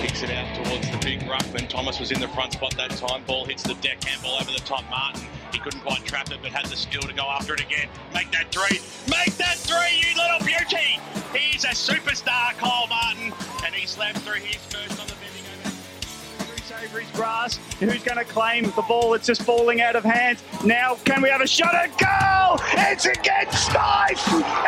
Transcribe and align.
Kicks 0.00 0.22
it 0.22 0.30
out 0.30 0.64
towards 0.64 0.90
the 0.90 0.96
big 1.04 1.28
ruck 1.28 1.42
when 1.52 1.68
Thomas 1.68 2.00
was 2.00 2.10
in 2.10 2.20
the 2.20 2.28
front 2.28 2.54
spot 2.54 2.74
that 2.78 2.90
time. 2.92 3.22
Ball 3.26 3.44
hits 3.44 3.62
the 3.62 3.74
deck, 3.74 4.02
handball 4.02 4.36
over 4.40 4.50
the 4.50 4.60
top. 4.60 4.82
Martin, 4.88 5.26
he 5.52 5.58
couldn't 5.58 5.80
quite 5.80 6.02
trap 6.06 6.30
it, 6.30 6.38
but 6.40 6.50
had 6.50 6.64
the 6.66 6.76
skill 6.76 7.02
to 7.02 7.12
go 7.12 7.24
after 7.24 7.52
it 7.52 7.60
again. 7.60 7.86
Make 8.14 8.32
that 8.32 8.50
three. 8.50 8.80
Make 9.08 9.36
that 9.36 9.56
three, 9.58 10.00
you 10.00 10.16
little 10.16 10.40
beauty. 10.40 10.98
He's 11.36 11.64
a 11.64 11.76
superstar, 11.76 12.56
Cole 12.56 12.86
Martin, 12.88 13.34
and 13.66 13.74
he 13.74 13.86
slammed 13.86 14.16
through 14.22 14.40
his 14.40 14.56
first 14.56 14.98
on 14.98 15.06
the 15.06 15.14
bending 15.20 15.44
over. 15.66 16.82
Avery's 16.82 17.10
grass. 17.10 17.56
Who's 17.78 18.02
going 18.02 18.16
to 18.16 18.24
claim 18.24 18.64
the 18.70 18.84
ball? 18.88 19.12
It's 19.12 19.26
just 19.26 19.42
falling 19.42 19.82
out 19.82 19.96
of 19.96 20.04
hands. 20.04 20.42
Now, 20.64 20.94
can 21.04 21.20
we 21.20 21.28
have 21.28 21.42
a 21.42 21.46
shot 21.46 21.74
at 21.74 21.90
goal? 21.98 22.58
It's 22.72 23.04
against 23.04 23.66
Smythe! 23.66 24.16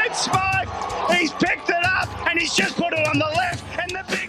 It's 0.05 0.25
Smythe! 0.25 0.69
He's 1.17 1.33
picked 1.33 1.71
it 1.71 1.85
up 1.87 2.29
and 2.29 2.39
he's 2.39 2.55
just 2.55 2.77
put 2.77 2.93
it 2.93 3.07
on 3.09 3.19
the 3.19 3.33
left, 3.35 3.65
and 3.79 3.91
the. 3.93 4.22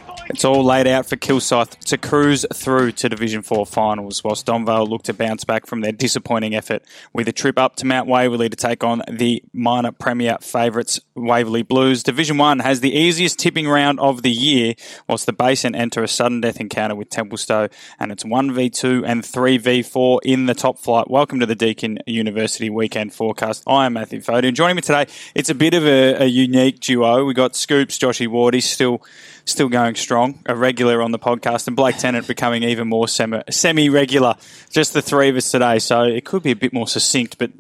It's 0.44 0.46
all 0.50 0.66
laid 0.66 0.88
out 0.88 1.05
for 1.05 1.16
Kilsyth 1.16 1.80
to 1.86 1.98
cruise 1.98 2.46
through 2.54 2.92
to 2.92 3.07
Division 3.07 3.43
4 3.43 3.65
finals, 3.65 4.25
whilst 4.25 4.46
Donvale 4.46 4.86
look 4.86 5.04
to 5.04 5.14
bounce 5.14 5.46
back 5.46 5.65
from 5.65 5.79
their 5.79 5.93
disappointing 5.93 6.54
effort 6.54 6.84
with 7.14 7.29
a 7.29 7.32
trip 7.32 7.57
up 7.57 7.78
to 7.78 7.86
Mount 7.86 8.10
Waverley 8.10 8.50
to 8.50 8.57
take 8.57 8.84
on 8.84 9.04
the 9.10 9.42
minor 9.54 9.93
Premier 9.93 10.37
favourites, 10.42 11.00
Waverley 11.15 11.61
Blues. 11.61 12.04
Division 12.04 12.37
1 12.37 12.60
has 12.60 12.82
the 12.82 12.93
easiest 12.93 13.39
tipping 13.39 13.70
round 13.70 14.01
of 14.01 14.21
the 14.21 14.32
year, 14.32 14.74
whilst 15.07 15.28
the 15.28 15.32
Basin 15.32 15.75
enter 15.75 16.04
a 16.04 16.10
sudden 16.10 16.42
death 16.42 16.60
encounter 16.60 16.96
with 16.96 17.10
Templestowe, 17.10 17.70
and 17.98 18.12
it's 18.12 18.25
1v2 18.25 19.07
and 19.07 19.23
3v4 19.23 20.20
in 20.25 20.48
the 20.48 20.54
top 20.54 20.78
flight. 20.78 21.10
Welcome 21.10 21.39
to 21.39 21.46
the 21.46 21.56
Deakin 21.56 22.00
University 22.06 22.70
Weekend 22.70 23.14
Forecast. 23.14 23.64
I 23.65 23.86
am 23.86 23.93
Matthew 23.93 24.20
Foden. 24.20 24.56
Joining 24.56 24.75
me 24.75 24.82
today, 24.82 25.06
it's 25.36 25.50
a 25.50 25.56
bit 25.56 25.73
of 25.73 25.86
a, 25.86 26.23
a 26.23 26.25
unique 26.25 26.82
duo. 26.82 27.23
We've 27.23 27.34
got 27.34 27.56
Scoops, 27.56 27.98
Joshy 27.98 28.28
Ward, 28.28 28.56
he's 28.56 28.70
still 28.70 29.01
still 29.46 29.70
going 29.70 29.96
strong, 29.96 30.39
a 30.46 30.56
regular 30.56 31.02
on 31.02 31.11
the 31.11 31.20
podcast, 31.20 31.68
and 31.68 31.75
Blake 31.75 31.97
Tennant 31.97 32.28
becoming 32.28 32.64
even 32.64 32.88
more 32.88 33.08
semi 33.08 33.89
regular. 33.89 34.36
Just 34.70 34.94
the 34.94 35.02
three 35.02 35.30
of 35.30 35.36
us 35.36 35.52
today, 35.52 35.80
so 35.80 36.04
it 36.04 36.26
could 36.26 36.44
be 36.44 36.52
a 36.52 36.56
bit 36.56 36.73
more 36.73 36.88
succinct, 36.88 37.38
but 37.38 37.52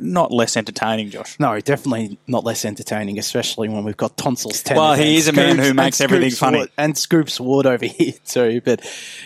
not 0.00 0.32
less 0.32 0.56
entertaining, 0.56 1.10
Josh. 1.10 1.38
No, 1.38 1.58
definitely 1.60 2.18
not 2.26 2.44
less 2.44 2.64
entertaining, 2.64 3.18
especially 3.18 3.68
when 3.68 3.84
we've 3.84 3.96
got 3.96 4.16
tonsils. 4.16 4.62
Well, 4.70 4.94
he 4.94 5.16
is 5.16 5.28
a 5.28 5.32
man 5.32 5.58
who 5.58 5.74
makes 5.74 6.00
everything 6.00 6.30
funny. 6.30 6.58
Ward- 6.58 6.70
and 6.76 6.96
Scoops 6.98 7.40
Ward 7.40 7.66
over 7.66 7.86
here 7.86 8.14
too. 8.26 8.60
But 8.64 8.82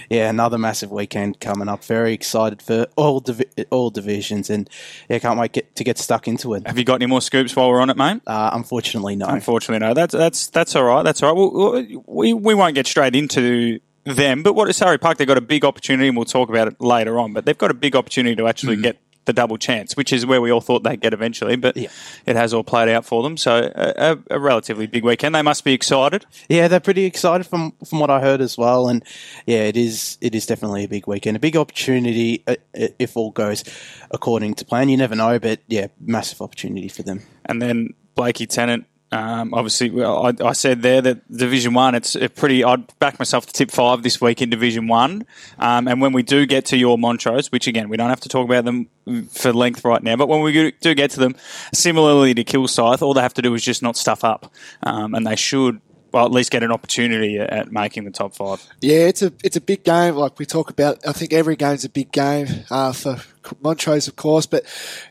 yeah, 0.09 0.29
another 0.31 0.59
massive 0.59 0.91
weekend 0.91 1.41
coming 1.41 1.69
up. 1.69 1.84
Very 1.84 2.12
excited 2.12 2.62
for 2.62 2.87
all 2.97 3.21
divi- 3.21 3.47
all 3.71 3.91
divisions, 3.91 4.51
and 4.51 4.69
yeah, 5.09 5.19
can't 5.19 5.39
wait 5.39 5.53
get, 5.53 5.75
to 5.77 5.84
get 5.84 5.99
stuck 5.99 6.29
into 6.29 6.55
it. 6.55 6.67
Have 6.67 6.79
you 6.79 6.84
got 6.84 6.97
any 6.97 7.07
more 7.07 7.21
scoops 7.23 7.55
while 7.57 7.69
we're 7.69 7.81
on 7.81 7.91
it, 7.91 7.97
mate? 7.97 8.21
Uh, 8.27 8.51
unfortunately, 8.53 9.17
no. 9.17 9.27
Unfortunately, 9.27 9.87
no. 9.87 9.95
That's 9.95 10.15
that's 10.15 10.49
that's 10.49 10.77
all 10.77 10.84
right. 10.84 11.03
That's 11.03 11.23
all 11.23 11.34
right. 11.34 11.53
Well, 11.53 11.78
we 12.07 12.33
we 12.33 12.55
won't 12.55 12.75
get 12.75 12.87
straight 12.87 13.15
into 13.17 13.81
them, 14.05 14.43
but 14.43 14.55
what 14.55 14.69
is 14.69 14.77
Surrey 14.77 14.98
Park? 14.98 15.19
They've 15.19 15.29
got 15.29 15.39
a 15.39 15.43
big 15.43 15.65
opportunity, 15.65 16.09
and 16.09 16.17
we'll 16.17 16.25
talk 16.25 16.48
about 16.48 16.69
it 16.69 16.81
later 16.81 17.19
on. 17.19 17.33
But 17.33 17.45
they've 17.45 17.59
got 17.59 17.71
a 17.71 17.75
big 17.75 17.95
opportunity 17.95 18.37
to 18.37 18.47
actually 18.48 18.77
Mm. 18.77 18.83
get 18.83 18.97
the 19.27 19.33
double 19.34 19.59
chance, 19.59 19.95
which 19.95 20.11
is 20.11 20.25
where 20.25 20.41
we 20.41 20.51
all 20.51 20.62
thought 20.62 20.83
they'd 20.84 21.03
get 21.03 21.12
eventually. 21.12 21.55
But 21.55 21.77
Yeah. 21.77 21.89
it 22.25 22.34
has 22.34 22.55
all 22.55 22.65
played 22.65 22.89
out 22.89 23.05
for 23.05 23.23
them. 23.23 23.37
So 23.37 23.71
a, 23.75 24.17
a, 24.31 24.39
relatively 24.41 24.87
big 24.87 25.05
weekend. 25.05 25.34
They 25.34 25.43
must 25.43 25.65
be 25.65 25.75
excited. 25.75 26.25
Yeah, 26.49 26.67
they're 26.67 26.81
pretty 26.81 27.05
excited 27.05 27.47
from 27.47 27.75
from 27.87 28.01
what 28.01 28.09
I 28.09 28.21
heard 28.21 28.41
as 28.41 28.56
well, 28.56 28.89
and 28.89 29.05
yeah, 29.47 29.65
it 29.65 29.77
is 29.77 30.17
it 30.23 30.34
is 30.34 30.47
definitely 30.47 30.84
a 30.84 30.89
big 30.89 31.06
weekend, 31.06 31.37
a 31.37 31.41
big 31.41 31.56
opportunity 31.56 32.43
uh, 32.47 32.55
uh, 32.81 32.87
if 32.99 33.19
all 33.19 33.31
goes 33.31 33.65
according 34.11 34.55
to 34.55 34.65
plan. 34.65 34.89
You 34.89 34.97
never 34.97 35.15
know, 35.15 35.39
but 35.39 35.61
yeah, 35.69 35.89
massive 36.01 36.41
opportunity 36.41 36.89
for 36.89 37.03
them. 37.03 37.21
And 37.45 37.61
then 37.61 37.93
Blakey 38.15 38.47
Tennant. 38.47 38.87
Um, 39.11 39.55
obviously, 39.55 40.05
I, 40.05 40.34
I 40.45 40.53
said 40.53 40.83
there 40.83 41.01
that 41.01 41.33
Division 41.34 41.73
One, 41.73 41.95
it's 41.95 42.17
pretty. 42.37 42.62
I'd 42.62 42.98
back 42.98 43.19
myself 43.19 43.47
to 43.47 43.53
tip 43.53 43.70
five 43.70 44.03
this 44.03 44.20
week 44.20 44.42
in 44.42 44.50
Division 44.50 44.87
One. 44.87 45.25
Um, 45.59 45.89
and 45.89 46.00
when 46.00 46.12
we 46.12 46.23
do 46.23 46.45
get 46.45 46.67
to 46.67 46.77
your 46.77 46.98
Montrose, 46.98 47.50
which 47.50 47.67
again 47.67 47.89
we 47.89 47.97
don't 47.97 48.11
have 48.11 48.20
to 48.20 48.28
talk 48.28 48.45
about 48.45 48.65
them 48.65 48.89
for 49.31 49.53
length 49.53 49.84
right 49.84 50.03
now, 50.03 50.17
but 50.17 50.28
when 50.28 50.42
we 50.42 50.73
do 50.73 50.94
get 50.94 51.10
to 51.12 51.21
them, 51.21 51.37
similarly 51.72 52.34
to 52.34 52.44
Kilsyth, 52.44 53.00
all 53.00 53.15
they 53.15 53.22
have 53.22 53.34
to 53.34 53.43
do 53.43 53.55
is 53.55 53.65
just 53.65 53.83
not 53.83 53.97
stuff 53.97 54.25
up, 54.25 54.53
um, 54.83 55.15
and 55.15 55.27
they 55.27 55.37
should. 55.37 55.81
Well, 56.10 56.25
at 56.25 56.33
least 56.33 56.50
get 56.50 56.62
an 56.62 56.72
opportunity 56.72 57.38
at, 57.38 57.50
at 57.50 57.72
making 57.72 58.06
the 58.06 58.10
top 58.10 58.34
five. 58.34 58.66
Yeah, 58.81 59.09
it's 59.09 59.21
a 59.21 59.31
it's 59.44 59.56
a 59.56 59.60
big 59.60 59.84
game. 59.84 60.15
Like 60.15 60.38
we 60.38 60.47
talk 60.47 60.71
about, 60.71 61.06
I 61.06 61.12
think 61.12 61.34
every 61.34 61.54
game's 61.54 61.84
a 61.84 61.91
big 61.91 62.12
game 62.12 62.47
uh, 62.71 62.93
for 62.93 63.21
Montrose, 63.60 64.09
of 64.09 64.16
course. 64.16 64.47
But 64.47 64.65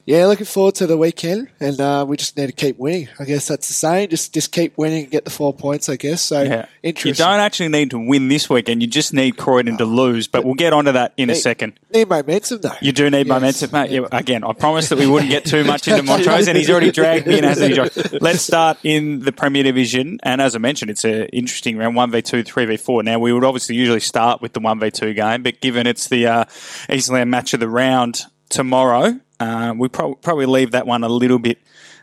yeah, 0.06 0.26
looking 0.28 0.46
forward 0.46 0.76
to 0.76 0.88
the 0.88 0.98
weekend, 0.98 1.50
and 1.60 1.80
uh, 1.80 2.06
we 2.08 2.18
just 2.18 2.38
need 2.38 2.48
to 2.48 2.52
keep 2.54 2.78
winning. 2.78 3.08
I 3.20 3.26
guess 3.26 3.48
that's 3.48 3.68
the 3.68 3.74
saying. 3.74 4.10
Just 4.10 4.34
just 4.34 4.52
keep 4.52 4.78
winning 4.78 5.04
and 5.04 5.12
get 5.12 5.26
the 5.26 5.32
four 5.32 5.54
points. 5.54 5.90
I 5.90 5.96
guess. 5.96 6.22
So 6.22 6.42
Yeah. 6.42 6.66
You 6.84 6.94
don't 7.14 7.40
actually 7.40 7.70
need 7.70 7.90
to 7.92 8.00
win 8.00 8.30
this 8.30 8.50
weekend. 8.50 8.82
You 8.82 8.88
just 8.88 9.14
need 9.14 9.38
Croydon 9.38 9.78
to 9.78 9.86
lose, 9.86 10.28
but 10.28 10.46
we'll 10.46 10.54
get 10.54 10.72
onto 10.74 10.94
that 10.94 11.14
in 11.18 11.30
a 11.30 11.34
Need- 11.34 11.40
second. 11.40 11.74
need 11.94 12.08
momentum 12.08 12.62
though. 12.62 12.72
You 12.82 12.92
do 12.94 13.10
need 13.10 13.28
Yes. 13.28 13.28
momentum, 13.28 13.70
mate. 13.74 13.92
Yeah, 13.92 14.08
again, 14.12 14.44
I 14.44 14.54
promised 14.54 14.90
that 14.90 14.98
we 15.00 15.06
wouldn't 15.08 15.30
get 15.32 15.46
too 15.46 15.64
much 15.64 15.88
into 15.88 16.04
Montrose, 16.04 16.48
and 16.48 16.58
he's 16.58 16.70
already 16.70 16.92
dragged 16.92 17.28
me 17.28 17.38
in, 17.40 17.44
hasn't 17.44 17.74
he? 17.76 18.18
Let's 18.20 18.42
start 18.42 18.78
in 18.84 19.20
the 19.20 19.32
Premier 19.32 19.64
Division, 19.64 20.20
and 20.24 20.42
as 20.42 20.56
I 20.56 20.60
mentioned, 20.60 20.92
it's 20.92 21.04
an 21.04 21.24
interesting 21.34 21.78
round: 21.78 21.96
one 21.96 22.10
v 22.12 22.22
two, 22.22 22.44
three 22.44 22.66
v 22.66 22.78
four. 22.78 23.04
Now, 23.04 23.20
we 23.20 23.34
would 23.34 23.44
obviously 23.44 23.76
usually 23.76 24.00
start 24.00 24.42
with 24.42 24.54
the 24.54 24.60
one 24.62 24.80
v 24.80 24.90
two 24.92 25.14
game, 25.14 25.44
but 25.44 25.60
given 25.60 25.88
it's 25.88 26.08
the 26.08 26.28
uh, 26.28 26.46
Eastland 26.90 27.30
match 27.32 27.54
of 27.54 27.60
the 27.60 27.68
round 27.70 28.22
tomorrow, 28.50 29.20
uh, 29.40 29.74
we 29.78 29.88
pro- 29.90 30.16
probably 30.16 30.46
leave 30.46 30.72
that 30.72 30.88
one 30.88 31.04
a 31.04 31.10
little 31.10 31.40
bit. 31.40 31.60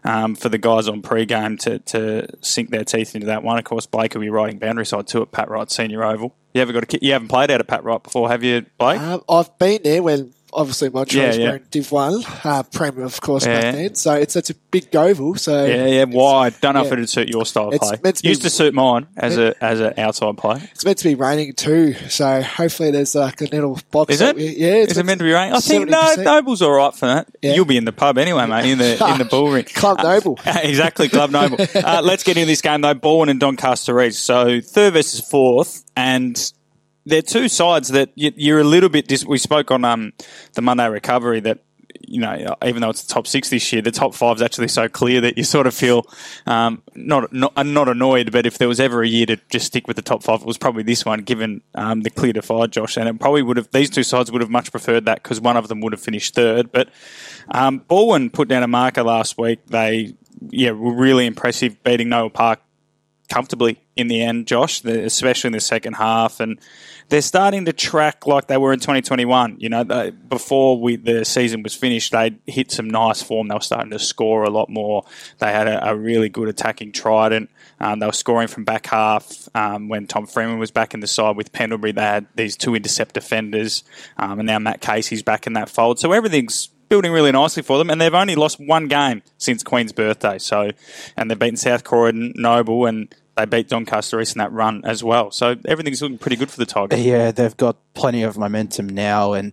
Um, 0.07 0.35
for 0.35 0.51
the 0.51 0.59
guys 0.59 0.87
on 0.87 1.01
pre-game 1.01 1.57
to, 1.57 1.79
to 1.79 2.29
sink 2.43 2.69
their 2.69 2.85
teeth 2.85 3.15
into 3.15 3.29
that 3.29 3.43
one, 3.43 3.57
of 3.57 3.65
course, 3.65 3.87
Blake 3.87 4.13
will 4.13 4.21
be 4.21 4.29
riding 4.29 4.59
boundary 4.59 4.85
side 4.85 5.07
two 5.07 5.23
at 5.23 5.33
Pat 5.33 5.49
Wright 5.49 5.71
Senior 5.71 6.05
Oval. 6.05 6.35
You 6.53 6.61
ever 6.61 6.75
got 6.75 6.93
a, 6.93 6.99
you 7.01 7.15
haven't 7.15 7.29
played 7.29 7.51
out 7.51 7.61
at 7.61 7.67
Pat 7.67 7.85
Wright 7.85 8.03
before, 8.03 8.29
have 8.29 8.45
you, 8.45 8.67
Blake? 8.77 9.01
Um, 9.01 9.23
I've 9.31 9.59
been 9.59 9.81
there 9.83 10.03
when 10.03 10.35
obviously 10.55 10.89
Montrose 10.91 11.37
Yeah, 11.37 11.53
yeah. 11.53 11.59
Div 11.71 11.91
One, 11.93 12.23
uh, 12.45 12.63
Premier 12.65 13.05
of 13.05 13.21
course 13.21 13.45
Yeah. 13.47 13.61
back 13.61 13.75
then. 13.75 13.95
So 13.95 14.15
it's 14.15 14.37
it's 14.37 14.51
a 14.51 14.55
big 14.71 14.95
oval. 14.95 15.35
So 15.37 15.65
Yeah, 15.67 15.87
yeah, 15.87 16.05
wide. 16.05 16.55
Don't 16.61 16.75
know 16.75 16.85
if 16.85 16.93
it'd 16.93 17.09
suit 17.11 17.29
your 17.29 17.45
style 17.47 17.69
of 17.69 17.75
It's 17.75 17.87
play. 17.89 17.99
meant 18.03 18.17
to 18.17 18.23
be- 18.23 18.29
Used 18.29 18.43
to 18.43 18.51
suit 18.51 18.75
mine 18.75 19.07
as 19.17 19.37
a 19.39 19.55
as 19.63 19.81
an 19.81 19.95
outside 19.99 20.37
play. 20.39 20.61
It's 20.73 20.85
meant 20.85 20.99
to 20.99 21.05
be 21.05 21.15
raining 21.15 21.53
too, 21.55 21.95
so 22.09 22.43
hopefully 22.43 22.91
there's 22.91 23.15
like 23.15 23.41
a 23.41 23.45
little 23.47 23.79
box. 23.91 24.15
Is 24.15 24.21
it? 24.21 24.37
we- 24.37 24.45
yeah, 24.57 24.75
it's 24.75 24.93
Is 24.93 24.99
it 24.99 25.05
meant 25.07 25.19
to 25.19 25.25
be 25.25 25.33
raining? 25.33 25.55
I 25.55 25.61
think 25.61 25.89
70%. 25.91 26.25
Noble's 26.25 26.63
all 26.63 26.73
right 26.73 26.95
for 26.95 27.07
that. 27.07 27.29
Yeah. 27.43 27.55
You'll 27.55 27.65
be 27.65 27.77
in 27.77 27.85
the 27.85 27.93
pub 27.93 28.17
anyway, 28.19 28.47
mate. 28.47 28.71
In 28.71 28.79
the 28.79 28.93
in 29.13 29.19
the 29.19 29.25
bull 29.31 29.51
ring. 29.51 29.65
Club 29.65 29.99
Noble. 30.03 30.39
exactly, 30.47 31.09
Club 31.09 31.31
Noble. 31.31 31.59
Uh, 31.75 32.01
let's 32.03 32.23
get 32.23 32.37
into 32.37 32.47
this 32.47 32.61
game 32.63 32.81
though. 32.81 32.95
Bourne 32.95 33.29
and 33.29 33.39
Doncaster 33.41 34.01
East. 34.03 34.23
So 34.23 34.61
third 34.61 34.95
versus 34.95 35.21
fourth, 35.21 35.85
and 35.97 36.53
they're 37.07 37.23
two 37.23 37.49
sides 37.49 37.89
that 37.89 38.11
you, 38.15 38.33
you're 38.37 38.61
a 38.61 38.65
little 38.65 38.89
bit. 38.89 39.09
Dis- 39.09 39.25
we 39.25 39.39
spoke 39.39 39.71
on 39.71 39.85
um, 39.85 40.13
the 40.55 40.63
Monday 40.63 40.89
recovery 40.89 41.41
that. 41.41 41.59
You 42.07 42.21
know, 42.21 42.57
even 42.63 42.83
though 42.83 42.91
it's 42.91 43.05
the 43.05 43.15
top 43.15 43.27
six 43.27 43.49
this 43.49 43.73
year, 43.73 43.81
the 43.81 43.91
top 43.91 44.15
five 44.15 44.37
is 44.37 44.43
actually 44.43 44.69
so 44.69 44.89
clear 44.89 45.23
that 45.23 45.39
you 45.39 45.45
sort 45.45 45.67
of 45.67 45.75
feel 45.75 46.07
um, 46.45 46.83
not 46.95 47.33
not 47.33 47.53
uh, 47.57 47.63
not 47.63 47.89
annoyed. 47.89 48.31
But 48.31 48.45
if 48.45 48.59
there 48.59 48.69
was 48.69 48.79
ever 48.79 49.03
a 49.03 49.09
year 49.09 49.25
to 49.27 49.37
just 49.49 49.67
stick 49.67 49.87
with 49.87 49.97
the 49.97 50.03
top 50.03 50.23
five, 50.23 50.41
it 50.41 50.47
was 50.47 50.59
probably 50.59 50.83
this 50.83 51.07
one, 51.07 51.21
given 51.21 51.63
um, 51.75 52.03
the 52.03 52.11
clear 52.11 52.35
to 52.35 52.41
divide, 52.41 52.73
Josh. 52.73 52.99
And 52.99 53.09
it 53.09 53.19
probably 53.19 53.43
would 53.43 53.57
have 53.57 53.71
these 53.71 53.89
two 53.89 54.03
sides 54.03 54.31
would 54.31 54.43
have 54.43 54.51
much 54.51 54.71
preferred 54.71 55.07
that 55.07 55.23
because 55.23 55.41
one 55.41 55.57
of 55.57 55.69
them 55.69 55.81
would 55.81 55.93
have 55.93 56.03
finished 56.03 56.35
third. 56.35 56.73
But 56.73 56.91
um, 57.51 57.81
Balwyn 57.89 58.31
put 58.31 58.49
down 58.49 58.63
a 58.63 58.69
marker 58.69 59.03
last 59.03 59.39
week. 59.39 59.65
They 59.69 60.15
yeah 60.51 60.73
were 60.73 60.93
really 60.93 61.25
impressive, 61.25 61.83
beating 61.85 62.11
Noel 62.11 62.29
Park 62.29 62.61
comfortably 63.31 63.81
in 63.97 64.09
the 64.09 64.23
end, 64.23 64.47
Josh, 64.47 64.85
especially 64.85 65.49
in 65.49 65.53
the 65.53 65.61
second 65.61 65.95
half. 65.95 66.41
And 66.41 66.61
they're 67.09 67.23
starting 67.23 67.65
to 67.67 67.73
track 67.73 68.27
like 68.27 68.47
they 68.47 68.57
were 68.57 68.73
in 68.73 68.81
2021. 68.81 69.57
You 69.59 69.69
know, 69.69 69.85
they, 69.85 70.11
before 70.11 70.81
we, 70.81 70.97
the 70.97 71.25
season 71.25 71.63
was 71.63 71.75
finished, 71.75 72.13
they'd 72.13 72.39
hit 72.47 72.71
some 72.71 72.89
nice 72.89 73.23
form. 73.23 73.49
They 73.49 73.55
were 73.55 73.61
starting 73.61 73.91
to 73.91 73.99
score 73.99 74.45
a 74.45 74.51
lot 74.51 74.69
more. 74.69 75.05
They 75.39 75.53
had 75.53 75.69
a, 75.69 75.91
a 75.91 75.97
really 75.97 76.29
good 76.29 76.49
attacking 76.49 76.93
trident. 76.93 77.51
Um, 77.81 77.99
they 77.99 78.07
were 78.07 78.13
scoring 78.13 78.49
from 78.49 78.65
back 78.65 78.87
half 78.87 79.49
um, 79.55 79.89
when 79.89 80.07
Tom 80.07 80.27
Freeman 80.27 80.59
was 80.59 80.71
back 80.71 80.95
in 80.95 81.01
the 81.01 81.07
side 81.07 81.37
with 81.37 81.53
Pendlebury. 81.53 81.93
They 81.93 82.03
had 82.03 82.27
these 82.35 82.57
two 82.57 82.75
intercept 82.75 83.15
defenders, 83.15 83.85
um, 84.17 84.39
and 84.41 84.47
now 84.47 84.59
Matt 84.59 84.81
Casey's 84.81 85.23
back 85.23 85.47
in 85.47 85.53
that 85.55 85.69
fold. 85.69 85.99
So 85.99 86.13
everything's 86.13 86.69
building 86.89 87.13
really 87.13 87.33
nicely 87.33 87.63
for 87.63 87.79
them, 87.79 87.91
and 87.91 88.01
they've 88.01 88.15
only 88.15 88.37
lost 88.37 88.61
one 88.61 88.89
game 88.89 89.23
since 89.39 89.63
Queen's 89.63 89.93
birthday. 89.93 90.39
So, 90.39 90.71
and 91.17 91.31
they've 91.31 91.39
beaten 91.39 91.57
South 91.57 91.85
Croydon, 91.85 92.33
Noble, 92.37 92.87
and 92.87 93.15
they 93.37 93.45
beat 93.47 93.69
Doncaster 93.69 94.21
East 94.21 94.37
in 94.37 94.39
that 94.39 94.53
run 94.53 94.83
as 94.85 95.03
well. 95.05 95.31
So 95.31 95.57
everything's 95.65 96.01
looking 96.03 96.19
pretty 96.19 96.37
good 96.37 96.51
for 96.51 96.59
the 96.59 96.67
Tigers. 96.67 97.01
Yeah, 97.05 97.31
they've 97.31 97.57
got 97.57 97.77
plenty 97.95 98.23
of 98.23 98.39
momentum 98.39 98.89
now, 98.89 99.33
and 99.33 99.53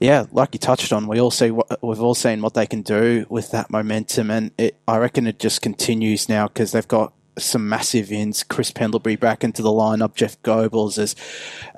yeah, 0.00 0.26
like 0.32 0.50
you 0.52 0.58
touched 0.58 0.92
on, 0.92 1.06
we 1.08 1.20
all 1.20 1.30
see 1.30 1.50
what 1.50 1.82
we've 1.82 2.00
all 2.00 2.14
seen 2.14 2.40
what 2.42 2.54
they 2.54 2.66
can 2.66 2.82
do 2.82 3.26
with 3.28 3.50
that 3.50 3.70
momentum, 3.70 4.30
and 4.30 4.52
it, 4.58 4.76
I 4.86 4.98
reckon 4.98 5.26
it 5.26 5.38
just 5.38 5.62
continues 5.62 6.28
now 6.28 6.46
because 6.48 6.72
they've 6.72 6.86
got 6.86 7.12
some 7.36 7.68
massive 7.68 8.10
ins. 8.12 8.42
Chris 8.42 8.70
Pendlebury 8.72 9.14
back 9.16 9.44
into 9.44 9.62
the 9.62 9.70
lineup, 9.70 10.14
Jeff 10.14 10.40
Goebbels, 10.42 10.98
as 10.98 11.14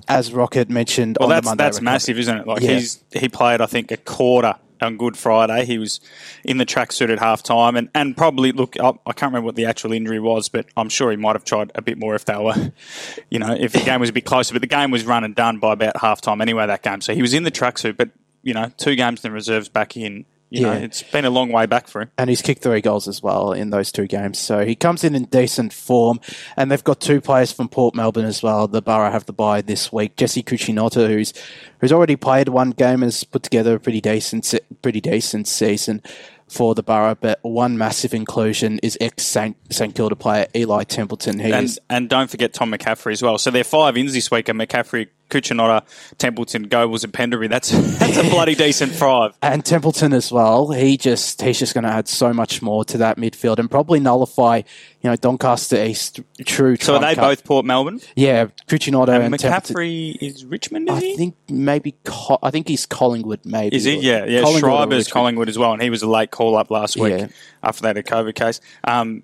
as 0.09 0.33
Rocket 0.33 0.69
mentioned 0.71 1.17
Well, 1.21 1.29
on 1.29 1.35
that's 1.37 1.45
the 1.45 1.51
Monday. 1.51 1.65
that's 1.65 1.77
recovery. 1.79 1.93
massive, 1.93 2.19
isn't 2.19 2.37
it? 2.39 2.47
Like 2.47 2.63
Yeah. 2.63 2.71
he's 2.73 3.03
he 3.13 3.29
played, 3.29 3.61
I 3.61 3.67
think, 3.67 3.91
a 3.91 3.97
quarter 3.97 4.55
on 4.83 4.97
Good 4.97 5.17
Friday. 5.17 5.65
He 5.65 5.79
was 5.79 6.01
in 6.45 6.59
the 6.59 6.67
tracksuit 6.67 7.11
at 7.11 7.19
half 7.19 7.43
time 7.43 7.77
and, 7.77 7.89
and 7.95 8.17
probably, 8.17 8.53
look, 8.53 8.79
I, 8.79 8.93
I 9.07 9.13
can't 9.13 9.33
remember 9.33 9.47
what 9.47 9.57
the 9.57 9.67
actual 9.67 9.93
injury 9.93 10.21
was, 10.21 10.49
but 10.49 10.67
I'm 10.77 10.89
sure 10.89 11.11
he 11.11 11.17
might 11.17 11.35
have 11.35 11.45
tried 11.45 11.73
a 11.75 11.83
bit 11.83 11.99
more 11.99 12.15
if 12.15 12.25
they 12.25 12.37
were, 12.37 12.73
you 13.31 13.39
know, 13.39 13.53
if 13.53 13.73
the 13.73 13.81
game 13.81 14.01
was 14.01 14.11
a 14.11 14.13
bit 14.13 14.25
closer. 14.25 14.55
But 14.55 14.63
the 14.63 14.69
game 14.69 14.91
was 14.91 15.05
run 15.05 15.25
and 15.25 15.35
done 15.35 15.59
by 15.59 15.73
about 15.73 15.97
half 16.01 16.21
time 16.21 16.41
anyway, 16.41 16.67
that 16.67 16.83
game. 16.83 17.01
So 17.01 17.15
he 17.15 17.23
was 17.23 17.35
in 17.35 17.45
the 17.45 17.51
tracksuit, 17.51 17.97
but, 17.97 18.11
you 18.43 18.55
know, 18.55 18.71
two 18.77 18.97
games 18.97 19.25
in 19.25 19.31
the 19.31 19.35
reserves 19.35 19.69
back 19.69 19.97
in. 19.97 20.25
You 20.51 20.63
know, 20.63 20.73
Yeah. 20.73 20.79
it's 20.81 21.03
been 21.05 21.25
a 21.25 21.31
long 21.31 21.51
way 21.53 21.67
back 21.67 21.87
for 21.87 22.03
him. 22.03 22.11
and 22.19 22.29
he's 22.29 22.43
kicked 22.43 22.63
three 22.63 22.81
goals 22.81 23.07
as 23.07 23.23
well 23.23 23.53
in 23.53 23.71
those 23.71 23.93
two 23.93 24.07
games. 24.09 24.39
So 24.39 24.65
he 24.65 24.75
comes 24.75 25.05
in 25.05 25.15
in 25.15 25.25
decent 25.27 25.73
form, 25.73 26.21
and 26.57 26.71
they've 26.71 26.83
got 26.83 27.01
two 27.01 27.21
players 27.21 27.53
from 27.53 27.69
Port 27.69 27.95
Melbourne 27.95 28.25
as 28.25 28.43
well. 28.43 28.67
The 28.67 28.83
Borough 28.83 29.11
have 29.13 29.27
the 29.27 29.33
bye 29.33 29.61
this 29.63 29.93
week. 29.93 30.17
Jesse 30.17 30.43
Cucinotta, 30.43 31.07
who's 31.09 31.33
who's 31.81 31.93
already 31.93 32.17
played 32.17 32.49
one 32.49 32.71
game, 32.71 33.03
has 33.03 33.23
put 33.25 33.43
together 33.45 33.77
a 33.77 33.81
pretty 33.81 34.01
decent 34.01 34.53
pretty 34.83 35.01
decent 35.01 35.47
season 35.47 36.03
for 36.49 36.75
the 36.75 36.83
Borough. 36.83 37.15
But 37.15 37.39
one 37.43 37.79
massive 37.79 38.13
inclusion 38.13 38.81
is 38.83 38.99
ex 39.01 39.23
St 39.25 39.95
Kilda 39.95 40.17
player 40.17 40.47
Eli 40.57 40.83
Templeton. 40.83 41.39
He 41.39 41.53
And, 41.53 41.65
is 41.67 41.79
and 41.89 42.09
don't 42.09 42.29
forget 42.29 42.53
Tom 42.53 42.73
McCaffrey 42.73 43.13
as 43.13 43.23
well. 43.23 43.39
So 43.39 43.53
they're 43.53 43.63
five 43.63 43.97
ins 43.97 44.13
this 44.15 44.31
week, 44.33 44.49
and 44.49 44.59
McCaffrey, 44.61 45.07
Cucinotta, 45.31 45.83
Templeton, 46.19 46.65
Gobles, 46.65 47.05
and 47.05 47.13
Pendlebury. 47.13 47.49
That's 47.49 47.71
that's 47.99 48.17
a 48.19 48.23
bloody 48.25 48.55
decent 48.55 48.93
five. 48.93 49.33
and 49.43 49.65
Templeton 49.65 50.13
as 50.13 50.31
well. 50.31 50.71
He 50.73 50.97
just 50.97 51.41
he's 51.43 51.59
just 51.59 51.73
going 51.75 51.85
to 51.85 51.91
add 51.91 52.09
so 52.09 52.33
much 52.33 52.61
more 52.63 52.85
to 52.87 52.99
that 52.99 53.17
midfield 53.17 53.59
and 53.59 53.71
probably 53.71 54.01
nullify 54.01 54.57
you 55.03 55.11
know 55.11 55.17
Doncaster 55.17 55.83
East 55.83 56.21
true. 56.45 56.77
So 56.77 56.97
are 56.97 57.01
they 57.01 57.15
card. 57.15 57.39
both 57.39 57.45
Port 57.45 57.65
Melbourne? 57.65 58.01
Yeah, 58.17 58.47
Cucinotta 58.67 59.15
and, 59.15 59.33
And 59.35 59.39
Templeton. 59.39 59.75
McCaffrey 59.77 60.17
is 60.21 60.45
Richmond, 60.45 60.89
is 60.89 60.95
I 60.97 61.01
he? 61.01 61.17
think 61.17 61.37
maybe 61.49 61.95
Co- 62.05 62.39
I 62.43 62.51
think 62.51 62.69
he's 62.69 62.85
Collingwood. 62.87 63.41
Maybe 63.45 63.77
Is 63.77 63.85
he? 63.85 63.97
Yeah, 64.01 64.25
yeah. 64.27 64.43
Collingwood 64.43 64.61
Schreiber's 64.73 65.09
Collingwood 65.09 65.49
as 65.49 65.57
well, 65.59 65.73
and 65.73 65.81
he 65.81 65.91
was 65.91 66.03
a 66.03 66.09
late 66.09 66.31
call 66.31 66.57
up 66.57 66.71
last 66.71 66.97
week 66.97 67.13
Yeah. 67.19 67.29
after 67.63 67.83
that 67.83 67.97
a 67.97 68.03
COVID 68.03 68.35
case. 68.35 68.61
Um, 68.85 69.23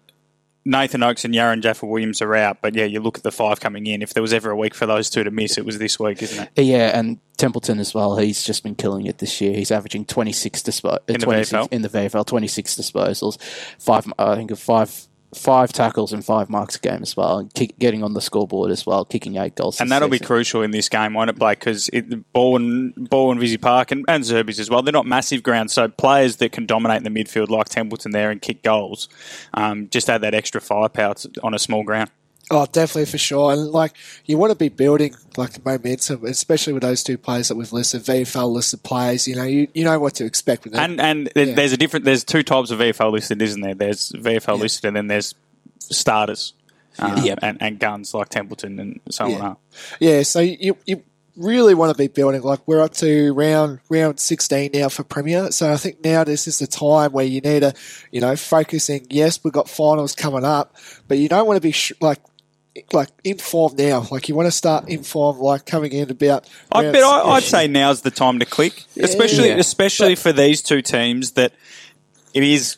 Nathan 0.67 1.03
Oakes 1.03 1.25
and 1.25 1.33
Yaron 1.33 1.63
Jaffa 1.63 1.87
Williams 1.87 2.21
are 2.21 2.35
out, 2.35 2.59
but 2.61 2.75
yeah, 2.75 2.85
you 2.85 3.01
look 3.01 3.17
at 3.17 3.23
the 3.23 3.31
five 3.31 3.61
coming 3.61 3.87
in. 3.87 4.03
If 4.03 4.13
there 4.15 4.23
was 4.23 4.33
ever 4.33 4.51
a 4.51 4.57
week 4.57 4.75
for 4.75 4.85
those 4.85 5.09
two 5.09 5.23
to 5.23 5.31
miss, 5.31 5.57
it 5.57 5.65
was 5.65 5.79
this 5.79 5.99
week, 6.01 6.23
isn't 6.23 6.51
it? 6.57 6.63
Yeah, 6.65 6.99
and 6.99 7.19
Templeton 7.37 7.79
as 7.79 7.95
well. 7.95 8.17
He's 8.17 8.43
just 8.43 8.65
been 8.65 8.75
killing 8.75 9.07
it 9.07 9.19
this 9.19 9.41
year. 9.41 9.55
He's 9.55 9.71
averaging 9.71 10.07
twenty 10.07 10.33
six 10.33 10.63
dispo- 10.63 10.99
In 11.07 11.21
the 11.21 11.27
VFL? 11.27 11.69
in 11.71 11.83
the 11.83 11.89
VFL, 11.89 12.27
twenty 12.27 12.49
six 12.49 12.75
disposals, 12.75 13.41
five 13.79 14.13
I 14.19 14.35
think 14.35 14.51
of 14.51 14.59
five 14.59 15.07
five 15.37 15.73
tackles 15.73 16.13
and 16.13 16.25
five 16.25 16.51
marks 16.51 16.77
a 16.77 16.79
game 16.81 17.03
as 17.03 17.17
well, 17.17 17.39
and 17.39 17.53
kick, 17.55 17.79
getting 17.79 18.03
on 18.03 18.15
the 18.15 18.21
scoreboard 18.21 18.71
as 18.71 18.87
well, 18.87 19.05
kicking 19.05 19.37
eight 19.37 19.55
goals. 19.55 19.81
And 19.81 19.91
that'll 19.91 20.09
be 20.09 20.19
crucial 20.19 20.63
in 20.63 20.71
this 20.71 20.89
game, 20.89 21.15
won't 21.15 21.31
it, 21.31 21.39
Blake? 21.39 21.61
Because 21.61 21.91
Ball 22.33 22.57
and 22.57 23.09
Ball 23.09 23.31
and 23.33 23.41
Vizzy 23.41 23.59
Park 23.59 23.93
and, 23.93 24.05
and 24.09 24.25
Zerbies 24.25 24.59
as 24.59 24.71
well. 24.71 24.83
They're 24.83 24.93
not 24.93 25.07
massive 25.07 25.43
grounds, 25.43 25.73
so 25.73 25.89
players 25.89 26.37
that 26.37 26.53
can 26.53 26.67
dominate 26.67 27.05
in 27.05 27.13
the 27.13 27.25
midfield 27.25 27.49
like 27.49 27.69
Templeton 27.69 28.13
there 28.13 28.31
and 28.31 28.41
kick 28.41 28.63
goals, 28.63 29.09
um, 29.55 29.89
just 29.91 30.09
add 30.11 30.23
that 30.23 30.35
extra 30.35 30.61
firepower 30.61 31.15
on 31.43 31.55
a 31.55 31.59
small 31.59 31.83
ground. 31.83 32.11
Oh, 32.49 32.65
definitely 32.71 33.07
for 33.07 33.19
sure. 33.19 33.53
And 33.53 33.73
like 33.73 33.93
you 34.25 34.39
want 34.39 34.53
to 34.53 34.57
be 34.57 34.69
building 34.69 35.15
like 35.37 35.55
the 35.55 35.61
momentum, 35.65 36.25
especially 36.25 36.73
with 36.75 36.83
those 36.83 37.03
two 37.03 37.19
players 37.19 37.49
that 37.49 37.57
we've 37.57 37.73
listed, 37.73 38.03
VFL 38.03 38.53
listed 38.53 38.85
players. 38.85 39.27
You 39.27 39.35
know, 39.35 39.43
you, 39.45 39.67
you 39.75 39.83
know 39.85 39.99
what 39.99 40.15
to 40.15 40.25
expect 40.25 40.63
with 40.65 40.73
them. 40.75 40.93
And 40.93 41.01
and 41.01 41.33
Yeah. 41.35 41.55
there's 41.57 41.73
a 41.73 41.77
different. 41.77 42.05
There's 42.05 42.23
two 42.23 42.45
types 42.45 42.71
of 42.71 42.79
VFL 42.79 43.11
listed, 43.11 43.43
isn't 43.43 43.61
there? 43.61 43.75
There's 43.75 44.13
VFL 44.13 44.61
listed, 44.61 44.85
and 44.85 44.97
then 44.97 45.09
there's 45.09 45.35
starters, 45.81 46.55
um, 47.01 47.23
Yep. 47.25 47.39
and, 47.43 47.59
and 47.61 47.79
guns 47.81 48.15
like 48.15 48.29
Templeton 48.29 48.79
and 48.79 49.01
so 49.11 49.25
on. 49.25 49.31
Yeah. 49.33 49.47
Up. 49.49 49.61
yeah, 50.01 50.23
so 50.23 50.39
you 50.41 50.77
you 50.87 51.03
really 51.37 51.75
want 51.75 51.91
to 51.93 51.99
be 51.99 52.07
building. 52.07 52.43
Like 52.43 52.61
we're 52.67 52.81
up 52.81 52.95
to 52.95 53.33
round 53.35 53.81
round 53.89 54.21
sixteen 54.21 54.71
now 54.73 54.89
for 54.89 55.03
Premier, 55.03 55.51
so 55.51 55.73
I 55.73 55.77
think 55.77 56.05
now 56.05 56.23
this 56.23 56.47
is 56.47 56.61
the 56.61 56.69
time 56.69 57.11
where 57.11 57.27
you 57.27 57.41
need 57.41 57.61
to, 57.61 57.75
you 58.13 58.21
know, 58.21 58.37
focusing. 58.37 59.05
Yes, 59.11 59.43
we've 59.43 59.53
got 59.53 59.69
finals 59.69 60.15
coming 60.15 60.45
up, 60.45 60.77
but 61.09 61.19
you 61.19 61.29
don't 61.29 61.47
want 61.49 61.57
to 61.57 61.61
be 61.61 61.73
sh- 61.73 61.93
like. 62.01 62.21
Like 62.93 63.09
in 63.25 63.39
form 63.39 63.75
now, 63.77 64.07
like 64.11 64.29
you 64.29 64.35
want 64.35 64.47
to 64.47 64.51
start 64.53 64.89
in 64.89 65.03
form, 65.03 65.39
like 65.39 65.65
coming 65.67 65.93
in 65.93 66.11
about. 66.11 66.49
I 66.71 66.83
bet 66.91 67.03
I, 67.03 67.23
I'd 67.23 67.43
say 67.43 67.67
now's 67.69 68.03
the 68.03 68.11
time 68.11 68.39
to 68.39 68.45
click, 68.45 68.85
especially 68.99 69.49
Yeah. 69.49 69.57
especially 69.57 70.15
for 70.15 70.33
these 70.33 70.63
two 70.63 70.83
teams 70.83 71.33
that 71.33 71.53
it 72.35 72.43
is. 72.43 72.77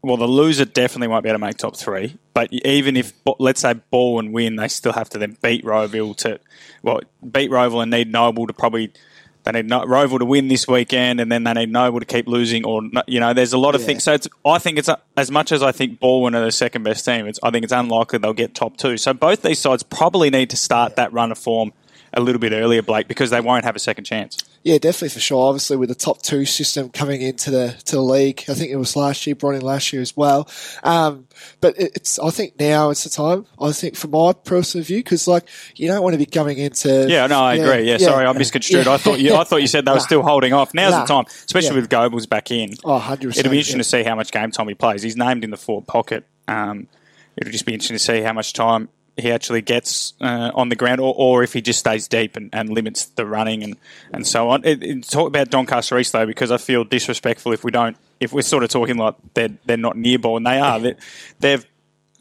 Well, 0.00 0.16
the 0.16 0.28
loser 0.28 0.64
definitely 0.64 1.08
won't 1.08 1.24
be 1.24 1.28
able 1.28 1.40
to 1.40 1.44
make 1.46 1.56
top 1.56 1.76
three. 1.76 2.16
But 2.32 2.52
even 2.52 2.96
if, 2.96 3.12
let's 3.40 3.60
say, 3.60 3.74
Balwyn 3.92 4.30
win, 4.30 4.54
they 4.54 4.68
still 4.68 4.92
have 4.92 5.08
to 5.10 5.18
then 5.18 5.36
beat 5.42 5.64
Rowville 5.64 6.16
to, 6.18 6.38
well, 6.84 7.00
beat 7.32 7.50
Rowville 7.50 7.82
and 7.82 7.90
need 7.90 8.10
Noble 8.10 8.46
to 8.46 8.52
probably. 8.52 8.92
They 9.48 9.62
need 9.62 9.68
no, 9.70 9.80
Roval 9.80 10.18
to 10.18 10.26
win 10.26 10.48
this 10.48 10.68
weekend, 10.68 11.20
and 11.20 11.32
then 11.32 11.44
they 11.44 11.54
need 11.54 11.72
Noble 11.72 12.00
to 12.00 12.04
keep 12.04 12.28
losing, 12.28 12.66
or 12.66 12.82
you 13.06 13.18
know, 13.18 13.32
there's 13.32 13.54
a 13.54 13.58
lot 13.58 13.74
of 13.74 13.80
Yeah. 13.80 13.86
things. 13.86 14.04
So 14.04 14.12
it's, 14.12 14.28
I 14.44 14.58
think 14.58 14.76
it's 14.78 14.88
a, 14.88 14.98
as 15.16 15.30
much 15.30 15.52
as 15.52 15.62
I 15.62 15.72
think 15.72 16.00
Balwyn 16.00 16.36
are 16.36 16.44
the 16.44 16.52
second 16.52 16.82
best 16.82 17.02
team. 17.06 17.26
It's 17.26 17.38
I 17.42 17.50
think 17.50 17.64
it's 17.64 17.72
unlikely 17.72 18.18
they'll 18.18 18.34
get 18.34 18.54
top 18.54 18.76
two. 18.76 18.98
So 18.98 19.14
both 19.14 19.40
these 19.40 19.58
sides 19.58 19.82
probably 19.82 20.28
need 20.28 20.50
to 20.50 20.56
start 20.58 20.96
that 20.96 21.14
run 21.14 21.32
of 21.32 21.38
form 21.38 21.72
a 22.14 22.20
little 22.20 22.38
bit 22.40 22.52
earlier, 22.52 22.82
Blake, 22.82 23.08
because 23.08 23.30
they 23.30 23.40
won't 23.40 23.64
have 23.64 23.76
a 23.76 23.78
second 23.78 24.04
chance. 24.04 24.38
Yeah, 24.64 24.78
definitely 24.78 25.10
for 25.10 25.20
sure. 25.20 25.48
Obviously, 25.48 25.76
with 25.76 25.88
the 25.88 25.94
top 25.94 26.20
two 26.20 26.44
system 26.44 26.88
coming 26.90 27.22
into 27.22 27.50
the 27.50 27.74
to 27.86 27.96
the 27.96 28.02
league, 28.02 28.44
I 28.48 28.54
think 28.54 28.70
it 28.70 28.76
was 28.76 28.96
last 28.96 29.26
year, 29.26 29.36
brought 29.36 29.54
in 29.54 29.62
last 29.62 29.92
year 29.92 30.02
as 30.02 30.16
well. 30.16 30.48
Um, 30.82 31.26
but 31.60 31.78
it- 31.78 31.92
it's 31.94 32.18
I 32.18 32.30
think 32.30 32.58
now 32.58 32.90
it's 32.90 33.04
the 33.04 33.10
time. 33.10 33.46
I 33.60 33.72
think 33.72 33.94
from 33.96 34.10
my 34.10 34.32
personal 34.32 34.84
view, 34.84 34.98
because 34.98 35.28
like 35.28 35.44
you 35.76 35.86
don't 35.88 36.02
want 36.02 36.14
to 36.14 36.18
be 36.18 36.26
coming 36.26 36.58
into 36.58 37.06
Yeah, 37.08 37.26
no, 37.28 37.40
I 37.40 37.54
agree. 37.54 37.88
Yeah, 37.88 37.98
sorry, 37.98 38.26
I 38.26 38.32
misconstrued. 38.32 38.86
Yeah. 38.86 38.92
I 38.92 38.96
thought 38.96 39.20
you, 39.20 39.34
I 39.36 39.44
thought 39.44 39.60
you 39.62 39.68
said 39.68 39.84
they 39.84 39.92
were 39.92 39.96
Nah. 39.98 40.02
still 40.04 40.22
holding 40.22 40.52
off. 40.52 40.74
Now's 40.74 40.92
Nah. 40.92 41.00
the 41.04 41.06
time, 41.06 41.24
especially 41.46 41.76
Yeah. 41.76 41.82
with 41.82 41.88
Goebbels 41.90 42.28
back 42.28 42.50
in. 42.50 42.74
Oh, 42.84 42.98
100%. 42.98 43.38
It'll 43.38 43.50
be 43.50 43.58
interesting 43.58 43.76
yeah. 43.78 43.82
to 43.84 43.88
see 43.88 44.02
how 44.02 44.16
much 44.16 44.32
game 44.32 44.50
time 44.50 44.68
he 44.68 44.74
plays. 44.74 45.02
He's 45.02 45.16
named 45.16 45.44
in 45.44 45.50
the 45.50 45.56
forward 45.56 45.86
pocket. 45.86 46.24
Um, 46.48 46.88
it'll 47.36 47.52
just 47.52 47.64
be 47.64 47.74
interesting 47.74 47.96
to 47.96 48.02
see 48.02 48.20
how 48.22 48.32
much 48.32 48.52
time 48.52 48.88
he 49.18 49.32
actually 49.32 49.62
gets 49.62 50.14
uh, 50.20 50.50
on 50.54 50.68
the 50.68 50.76
ground, 50.76 51.00
or, 51.00 51.14
or 51.16 51.42
if 51.42 51.52
he 51.52 51.60
just 51.60 51.80
stays 51.80 52.08
deep 52.08 52.36
and, 52.36 52.50
and 52.52 52.70
limits 52.70 53.06
the 53.06 53.26
running 53.26 53.62
and, 53.62 53.76
and 54.12 54.26
so 54.26 54.50
on. 54.50 54.64
It, 54.64 54.82
it, 54.82 55.08
talk 55.08 55.26
about 55.26 55.50
Doncaster 55.50 55.98
East 55.98 56.12
though, 56.12 56.26
because 56.26 56.50
I 56.50 56.56
feel 56.56 56.84
disrespectful 56.84 57.52
if 57.52 57.64
we 57.64 57.70
don't. 57.70 57.96
If 58.20 58.32
we're 58.32 58.42
sort 58.42 58.64
of 58.64 58.70
talking 58.70 58.96
like 58.96 59.14
they're 59.34 59.56
they're 59.66 59.76
not 59.76 59.96
near 59.96 60.18
ball, 60.18 60.36
and 60.36 60.46
they 60.46 60.58
are. 60.58 60.78
They're, 60.80 60.96
they've 61.40 61.66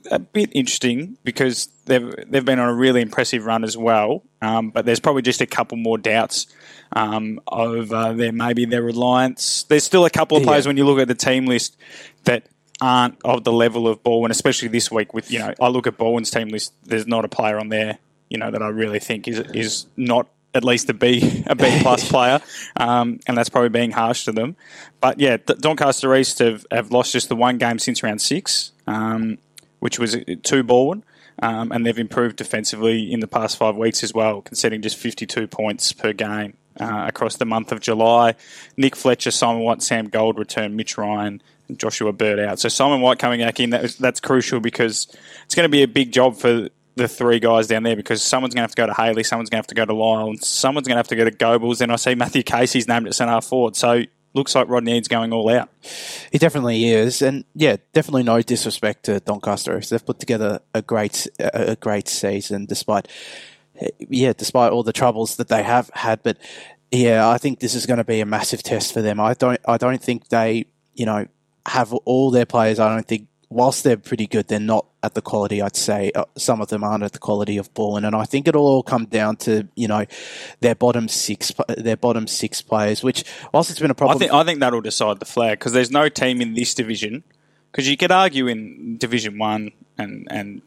a 0.09 0.19
bit 0.19 0.51
interesting 0.53 1.17
because 1.23 1.67
they've 1.85 2.13
they've 2.29 2.45
been 2.45 2.59
on 2.59 2.69
a 2.69 2.73
really 2.73 3.01
impressive 3.01 3.45
run 3.45 3.63
as 3.63 3.77
well. 3.77 4.23
Um, 4.41 4.69
but 4.69 4.85
there's 4.85 4.99
probably 4.99 5.21
just 5.21 5.41
a 5.41 5.45
couple 5.45 5.77
more 5.77 5.97
doubts 5.97 6.47
um, 6.93 7.41
over 7.47 8.13
their 8.13 8.31
maybe 8.31 8.65
their 8.65 8.83
reliance. 8.83 9.63
There's 9.63 9.83
still 9.83 10.05
a 10.05 10.09
couple 10.09 10.37
of 10.37 10.43
players 10.43 10.65
Yeah. 10.65 10.69
when 10.69 10.77
you 10.77 10.85
look 10.85 10.99
at 10.99 11.07
the 11.07 11.15
team 11.15 11.45
list 11.45 11.75
that 12.23 12.47
aren't 12.81 13.17
of 13.23 13.43
the 13.43 13.51
level 13.51 13.87
of 13.87 14.03
Balwyn, 14.03 14.29
especially 14.29 14.67
this 14.67 14.91
week. 14.91 15.13
With 15.13 15.31
you 15.31 15.39
know, 15.39 15.53
I 15.59 15.67
look 15.69 15.87
at 15.87 15.97
Balwyn's 15.97 16.31
team 16.31 16.49
list. 16.49 16.73
There's 16.83 17.07
not 17.07 17.25
a 17.25 17.29
player 17.29 17.59
on 17.59 17.69
there, 17.69 17.99
you 18.29 18.37
know, 18.37 18.51
that 18.51 18.61
I 18.61 18.67
really 18.69 18.99
think 18.99 19.27
is 19.27 19.39
is 19.39 19.85
not 19.95 20.27
at 20.53 20.63
least 20.63 20.89
a 20.89 20.93
B 20.93 21.43
a 21.47 21.55
B 21.55 21.79
plus 21.81 22.07
player, 22.09 22.39
um, 22.75 23.19
and 23.27 23.37
that's 23.37 23.49
probably 23.49 23.69
being 23.69 23.91
harsh 23.91 24.25
to 24.25 24.31
them. 24.31 24.55
But 25.01 25.19
yeah, 25.19 25.37
Doncaster 25.37 26.15
East 26.15 26.39
have, 26.39 26.65
have 26.71 26.91
lost 26.91 27.13
just 27.13 27.29
the 27.29 27.35
one 27.35 27.57
game 27.57 27.79
since 27.79 28.03
round 28.03 28.21
six, 28.21 28.71
um, 28.85 29.37
which 29.79 29.99
was 29.99 30.13
two 30.43 30.63
Balwyn. 30.63 31.03
Um, 31.39 31.71
and 31.71 31.85
they've 31.85 31.99
improved 31.99 32.35
defensively 32.35 33.13
in 33.13 33.19
the 33.19 33.27
past 33.27 33.57
five 33.57 33.75
weeks 33.75 34.03
as 34.03 34.11
well, 34.11 34.41
conceding 34.41 34.81
just 34.81 34.97
52 34.97 35.45
points 35.45 35.93
per 35.93 36.11
game 36.11 36.55
uh, 36.79 37.05
across 37.07 37.35
the 37.35 37.45
month 37.45 37.71
of 37.71 37.79
July. 37.79 38.35
Nick 38.75 38.95
Fletcher, 38.95 39.31
Simon 39.31 39.61
White, 39.61 39.81
Sam 39.81 40.07
Gold 40.07 40.39
return, 40.39 40.75
Mitch 40.75 40.97
Ryan, 40.97 41.41
Joshua 41.75 42.13
Bird 42.13 42.39
out. 42.39 42.59
So 42.59 42.69
Simon 42.69 43.01
White 43.01 43.19
coming 43.19 43.41
back 43.41 43.59
in, 43.59 43.71
that, 43.71 43.91
that's 43.99 44.19
crucial 44.19 44.59
because 44.59 45.07
it's 45.45 45.55
going 45.55 45.65
to 45.65 45.71
be 45.71 45.83
a 45.83 45.87
big 45.87 46.11
job 46.11 46.35
for 46.35 46.69
the 46.95 47.07
three 47.07 47.39
guys 47.39 47.67
down 47.67 47.83
there 47.83 47.95
because 47.95 48.23
someone's 48.23 48.53
going 48.53 48.61
to 48.61 48.63
have 48.63 48.75
to 48.75 48.81
go 48.81 48.87
to 48.87 48.93
Haley, 48.93 49.23
someone's 49.23 49.49
going 49.49 49.57
to 49.57 49.61
have 49.61 49.67
to 49.67 49.75
go 49.75 49.85
to 49.85 49.93
Lyle, 49.93 50.29
and 50.29 50.43
someone's 50.43 50.87
going 50.87 50.95
to 50.95 50.99
have 50.99 51.07
to 51.09 51.15
go 51.15 51.25
to 51.25 51.31
Goebbels. 51.31 51.77
Then 51.77 51.91
I 51.91 51.95
see 51.95 52.15
Matthew 52.15 52.43
Casey's 52.43 52.87
named 52.87 53.07
at 53.07 53.15
centre 53.15 53.39
forward. 53.41 53.75
So 53.75 54.03
looks 54.33 54.55
like 54.55 54.67
Rodney 54.67 54.97
Eads 54.97 55.07
going 55.07 55.31
all 55.31 55.49
out. 55.49 55.69
He 56.31 56.37
definitely 56.37 56.89
is, 56.89 57.21
and 57.21 57.45
yeah, 57.53 57.77
definitely 57.93 58.23
no 58.23 58.41
disrespect 58.41 59.03
to 59.05 59.19
Doncaster. 59.19 59.79
They've 59.79 60.05
put 60.05 60.19
together 60.19 60.59
a 60.73 60.81
great, 60.81 61.27
a 61.39 61.75
great 61.75 62.07
season, 62.07 62.65
despite, 62.65 63.07
yeah, 63.99 64.33
despite 64.33 64.71
all 64.71 64.83
the 64.83 64.93
troubles 64.93 65.37
that 65.37 65.49
they 65.49 65.63
have 65.63 65.89
had. 65.93 66.23
But 66.23 66.37
yeah, 66.91 67.27
I 67.27 67.37
think 67.37 67.59
this 67.59 67.75
is 67.75 67.85
going 67.85 67.97
to 67.97 68.03
be 68.03 68.21
a 68.21 68.25
massive 68.25 68.63
test 68.63 68.93
for 68.93 69.01
them. 69.01 69.19
I 69.19 69.33
don't, 69.33 69.59
I 69.67 69.77
don't 69.77 70.01
think 70.01 70.29
they, 70.29 70.65
you 70.93 71.05
know, 71.05 71.27
have 71.67 71.93
all 71.93 72.31
their 72.31 72.45
players. 72.45 72.79
I 72.79 72.93
don't 72.93 73.07
think, 73.07 73.27
whilst 73.49 73.83
they're 73.83 73.97
pretty 73.97 74.25
good, 74.25 74.47
they're 74.47 74.59
not 74.59 74.85
at 75.03 75.13
the 75.13 75.21
quality. 75.21 75.61
I'd 75.61 75.75
say 75.75 76.11
uh, 76.15 76.25
some 76.37 76.61
of 76.61 76.69
them 76.69 76.83
aren't 76.83 77.03
at 77.03 77.11
the 77.11 77.19
quality 77.19 77.57
of 77.57 77.73
Balwyn, 77.73 78.05
and 78.05 78.15
I 78.15 78.23
think 78.23 78.47
it'll 78.47 78.65
all 78.65 78.83
come 78.83 79.05
down 79.05 79.35
to 79.37 79.67
you 79.75 79.87
know 79.87 80.05
their 80.61 80.75
bottom 80.75 81.07
six, 81.07 81.51
their 81.77 81.97
bottom 81.97 82.27
six 82.27 82.61
players. 82.61 83.03
Which, 83.03 83.23
whilst 83.53 83.69
it's 83.69 83.79
been 83.79 83.91
a 83.91 83.95
problem, 83.95 84.19
think 84.19 84.31
I 84.31 84.43
think 84.43 84.59
that'll 84.61 84.81
decide 84.81 85.19
the 85.19 85.25
flag 85.25 85.59
because 85.59 85.73
there's 85.73 85.91
no 85.91 86.09
team 86.09 86.41
in 86.41 86.53
this 86.53 86.73
division. 86.73 87.23
Because 87.71 87.89
you 87.89 87.97
could 87.97 88.11
argue 88.11 88.47
in 88.47 88.97
Division 88.97 89.37
One 89.37 89.71
and 89.97 90.27
and 90.31 90.61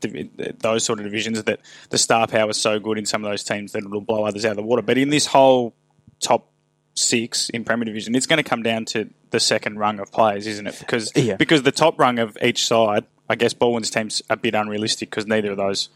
those 0.61 0.85
sort 0.85 1.01
of 1.01 1.07
divisions 1.07 1.43
that 1.43 1.61
the 1.89 1.99
star 1.99 2.27
power 2.27 2.51
is 2.51 2.59
so 2.59 2.79
good 2.79 2.99
in 2.99 3.07
some 3.07 3.25
of 3.25 3.31
those 3.31 3.43
teams 3.43 3.73
that 3.73 3.83
it'll 3.85 4.01
blow 4.03 4.25
others 4.25 4.45
out 4.45 4.53
of 4.53 4.57
the 4.59 4.63
water. 4.63 4.83
But 4.83 4.99
in 4.99 5.09
this 5.09 5.27
whole 5.27 5.75
top 6.21 6.51
six 6.95 7.49
in 7.51 7.65
Premier 7.65 7.85
Division, 7.85 8.15
it's 8.15 8.27
going 8.27 8.43
to 8.43 8.49
come 8.49 8.63
down 8.63 8.85
to 8.87 9.09
the 9.31 9.41
second 9.41 9.79
rung 9.79 10.01
of 10.01 10.11
players, 10.13 10.47
isn't 10.47 10.67
it? 10.67 10.77
Because 10.79 11.13
Yeah. 11.15 11.37
because 11.37 11.63
the 11.63 11.73
top 11.73 11.99
rung 11.99 12.19
of 12.19 12.37
each 12.43 12.67
side, 12.67 13.05
I 13.29 13.37
guess 13.37 13.55
Balwyn's 13.55 13.91
team's 13.91 14.23
a 14.29 14.37
bit 14.37 14.55
unrealistic 14.55 15.11
because 15.11 15.27
neither 15.27 15.53
of 15.53 15.57
those 15.57 15.89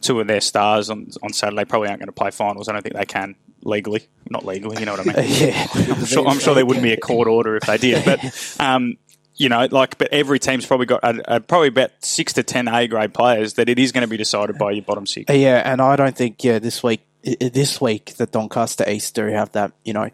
two 0.00 0.18
of 0.20 0.26
their 0.26 0.40
stars 0.40 0.90
on 0.90 1.08
on 1.22 1.32
Saturday 1.32 1.64
probably 1.64 1.88
aren't 1.88 2.00
going 2.00 2.06
to 2.08 2.12
play 2.12 2.30
finals. 2.30 2.68
I 2.68 2.72
don't 2.72 2.82
think 2.82 2.96
they 2.96 3.04
can 3.04 3.36
legally, 3.62 4.02
not 4.30 4.44
legally. 4.44 4.78
You 4.80 4.86
know 4.86 4.92
what 4.96 5.00
I 5.16 5.22
mean? 5.22 5.30
Yeah. 5.40 5.66
I'm 5.74 6.04
sure, 6.04 6.26
I'm 6.26 6.38
sure 6.40 6.54
there 6.54 6.66
wouldn't 6.66 6.82
be 6.82 6.92
a 6.92 6.96
court 6.96 7.28
order 7.28 7.56
if 7.56 7.64
they 7.64 7.78
did, 7.78 8.04
but 8.04 8.56
um, 8.60 8.96
you 9.36 9.48
know, 9.48 9.66
like, 9.70 9.98
but 9.98 10.08
every 10.12 10.38
team's 10.38 10.66
probably 10.66 10.86
got 10.86 11.02
a, 11.02 11.36
a, 11.36 11.40
probably 11.40 11.68
about 11.68 11.90
six 12.00 12.32
to 12.34 12.42
ten 12.42 12.68
A 12.68 12.86
grade 12.86 13.14
players 13.14 13.54
that 13.54 13.68
it 13.68 13.78
is 13.78 13.92
going 13.92 14.02
to 14.02 14.08
be 14.08 14.16
decided 14.16 14.58
by 14.58 14.72
your 14.72 14.82
bottom 14.82 15.06
six. 15.06 15.32
Yeah, 15.32 15.62
and 15.64 15.80
I 15.80 15.96
don't 15.96 16.16
think 16.16 16.44
yeah 16.44 16.58
this 16.58 16.82
week 16.82 17.00
this 17.22 17.80
week 17.80 18.14
the 18.16 18.26
Doncaster 18.26 18.88
East 18.88 19.14
do 19.14 19.26
have 19.26 19.52
that 19.52 19.72
you 19.84 19.92
know 19.92 20.10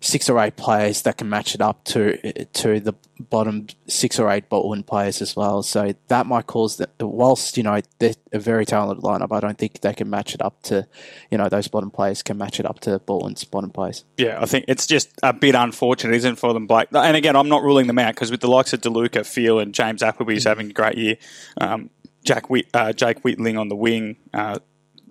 six 0.00 0.28
or 0.28 0.38
eight 0.40 0.56
players 0.56 1.02
that 1.02 1.18
can 1.18 1.28
match 1.28 1.54
it 1.54 1.60
up 1.60 1.84
to 1.84 2.44
to 2.44 2.80
the 2.80 2.94
bottom 3.18 3.66
six 3.86 4.18
or 4.18 4.30
eight 4.30 4.48
Balwyn 4.50 4.84
players 4.84 5.22
as 5.22 5.34
well. 5.34 5.62
So 5.62 5.94
that 6.08 6.26
might 6.26 6.46
cause 6.46 6.76
the 6.76 6.88
whilst 7.06 7.56
you 7.56 7.62
know 7.62 7.80
they're 7.98 8.14
a 8.32 8.38
very 8.38 8.66
talented 8.66 9.02
lineup, 9.04 9.34
I 9.34 9.40
don't 9.40 9.58
think 9.58 9.80
they 9.80 9.94
can 9.94 10.10
match 10.10 10.34
it 10.34 10.42
up 10.42 10.62
to 10.64 10.86
you 11.30 11.38
know 11.38 11.48
those 11.48 11.68
bottom 11.68 11.90
players 11.90 12.22
can 12.22 12.38
match 12.38 12.60
it 12.60 12.66
up 12.66 12.80
to 12.80 12.98
Balwyn's 12.98 13.44
bottom 13.44 13.70
players. 13.70 14.04
Yeah, 14.16 14.40
I 14.40 14.46
think 14.46 14.66
it's 14.68 14.86
just 14.86 15.10
a 15.22 15.32
bit 15.32 15.54
unfortunate, 15.54 16.14
isn't 16.14 16.34
it, 16.34 16.38
for 16.38 16.52
them, 16.52 16.66
Blake? 16.66 16.88
And 16.92 17.16
again, 17.16 17.36
I'm 17.36 17.48
not 17.48 17.62
ruling 17.62 17.86
them 17.86 17.98
out 17.98 18.14
because 18.14 18.30
with 18.30 18.40
the 18.40 18.50
likes 18.50 18.72
of 18.72 18.80
DeLuca, 18.80 19.26
Phil, 19.26 19.58
and 19.58 19.74
James 19.74 20.02
Appleby's 20.02 20.44
having 20.44 20.70
a 20.70 20.72
great 20.72 20.98
year. 20.98 21.16
Um, 21.60 21.90
Jack 22.24 22.50
Whit, 22.50 22.66
uh, 22.74 22.92
Jake 22.92 23.22
Whitling 23.22 23.58
on 23.58 23.68
the 23.68 23.76
wing. 23.76 24.16
Uh, 24.34 24.58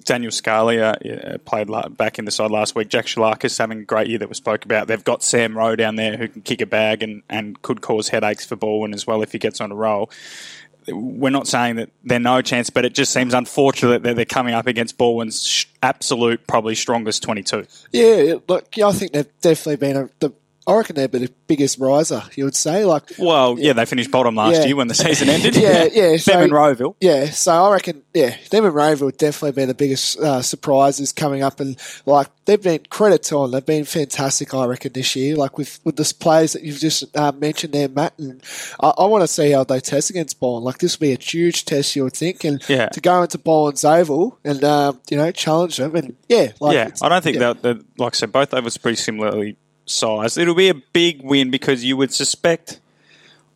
Daniel 0.03 0.31
Scalia 0.31 1.33
uh, 1.33 1.37
played 1.39 1.69
back 1.97 2.19
in 2.19 2.25
the 2.25 2.31
side 2.31 2.51
last 2.51 2.75
week. 2.75 2.89
Jack 2.89 3.05
Shalakis 3.05 3.57
having 3.57 3.79
a 3.79 3.83
great 3.83 4.07
year 4.07 4.19
that 4.19 4.29
we 4.29 4.35
spoke 4.35 4.65
about. 4.65 4.87
They've 4.87 5.03
got 5.03 5.23
Sam 5.23 5.57
Rowe 5.57 5.75
down 5.75 5.95
there 5.95 6.17
who 6.17 6.27
can 6.27 6.41
kick 6.41 6.61
a 6.61 6.65
bag 6.65 7.01
and, 7.01 7.23
and 7.29 7.61
could 7.61 7.81
cause 7.81 8.09
headaches 8.09 8.45
for 8.45 8.55
Balwyn 8.55 8.93
as 8.93 9.07
well 9.07 9.21
if 9.21 9.31
he 9.31 9.39
gets 9.39 9.61
on 9.61 9.71
a 9.71 9.75
roll. 9.75 10.11
We're 10.87 11.31
not 11.31 11.47
saying 11.47 11.77
that 11.77 11.89
they're 12.03 12.19
no 12.19 12.43
chance, 12.43 12.69
but 12.69 12.85
it 12.85 12.93
just 12.93 13.11
seems 13.11 13.33
unfortunate 13.33 14.03
that 14.03 14.15
they're 14.15 14.25
coming 14.25 14.53
up 14.53 14.67
against 14.67 14.97
Balwyn's 14.99 15.65
absolute, 15.81 16.45
probably 16.45 16.75
strongest 16.75 17.23
22. 17.23 17.65
Yeah, 17.91 18.35
look, 18.47 18.67
I 18.77 18.91
think 18.91 19.13
they've 19.13 19.41
definitely 19.41 19.77
been 19.77 19.97
a, 19.97 20.09
the. 20.19 20.31
I 20.67 20.73
reckon 20.75 20.95
they're 20.95 21.07
the 21.07 21.29
biggest 21.47 21.77
riser. 21.79 22.23
You 22.35 22.45
would 22.45 22.55
say, 22.55 22.85
like, 22.85 23.03
Well, 23.19 23.57
yeah, 23.59 23.73
they 23.73 23.85
finished 23.85 24.09
bottom 24.11 24.35
last 24.35 24.61
Yeah. 24.61 24.65
year 24.65 24.75
when 24.75 24.87
the 24.87 24.95
season 24.95 25.29
ended. 25.29 25.55
Yeah, 25.65 25.83
yeah, 25.91 26.09
Them 26.11 26.17
so- 26.19 26.39
and 26.41 26.51
Rowville. 26.51 26.95
Yeah, 26.99 27.29
so 27.29 27.51
I 27.51 27.73
reckon, 27.73 28.01
yeah, 28.13 28.35
them 28.51 28.65
and 28.65 28.75
would 29.01 29.17
definitely 29.17 29.61
be 29.61 29.65
the 29.65 29.73
biggest 29.73 30.19
uh, 30.19 30.41
surprises 30.41 31.11
coming 31.11 31.43
up, 31.43 31.59
and 31.59 31.77
like 32.05 32.27
they've 32.45 32.61
been 32.61 32.79
credit 32.89 33.23
to 33.23 33.35
them, 33.41 33.51
they've 33.51 33.65
been 33.65 33.85
fantastic. 33.85 34.53
I 34.53 34.65
reckon 34.65 34.93
this 34.93 35.15
year, 35.15 35.35
like 35.35 35.57
with 35.57 35.79
with 35.83 35.95
the 35.97 36.13
players 36.19 36.53
that 36.53 36.63
you've 36.63 36.79
just 36.79 37.03
uh, 37.15 37.31
mentioned 37.33 37.73
there, 37.73 37.87
Matt, 37.89 38.13
and 38.17 38.41
I, 38.79 38.89
I 38.97 39.05
want 39.05 39.21
to 39.23 39.27
see 39.27 39.51
how 39.51 39.63
they 39.63 39.79
test 39.79 40.09
against 40.09 40.39
Balwyn. 40.39 40.63
Like 40.63 40.79
this 40.79 40.99
will 40.99 41.05
be 41.07 41.13
a 41.13 41.19
huge 41.19 41.65
test, 41.65 41.95
you 41.95 42.03
would 42.05 42.13
think, 42.13 42.43
and 42.43 42.63
Yeah. 42.67 42.87
to 42.89 43.01
go 43.01 43.21
into 43.21 43.37
Balwyn's 43.37 43.83
Oval 43.85 44.39
and 44.43 44.63
um, 44.63 44.99
you 45.09 45.17
know 45.17 45.31
challenge 45.31 45.77
them, 45.77 45.95
and 45.95 46.15
yeah, 46.29 46.51
like 46.59 46.73
yeah, 46.73 46.89
I 47.01 47.09
don't 47.09 47.23
think 47.23 47.35
yeah. 47.37 47.53
that, 47.53 47.61
that, 47.63 47.99
like 47.99 48.15
I 48.15 48.17
said, 48.17 48.31
both 48.31 48.53
of 48.53 48.65
us 48.65 48.77
pretty 48.77 48.97
similarly 48.97 49.57
sized. 49.85 50.37
It'll 50.37 50.55
be 50.55 50.69
a 50.69 50.73
big 50.75 51.21
win 51.23 51.51
because 51.51 51.83
you 51.83 51.97
would 51.97 52.13
suspect. 52.13 52.79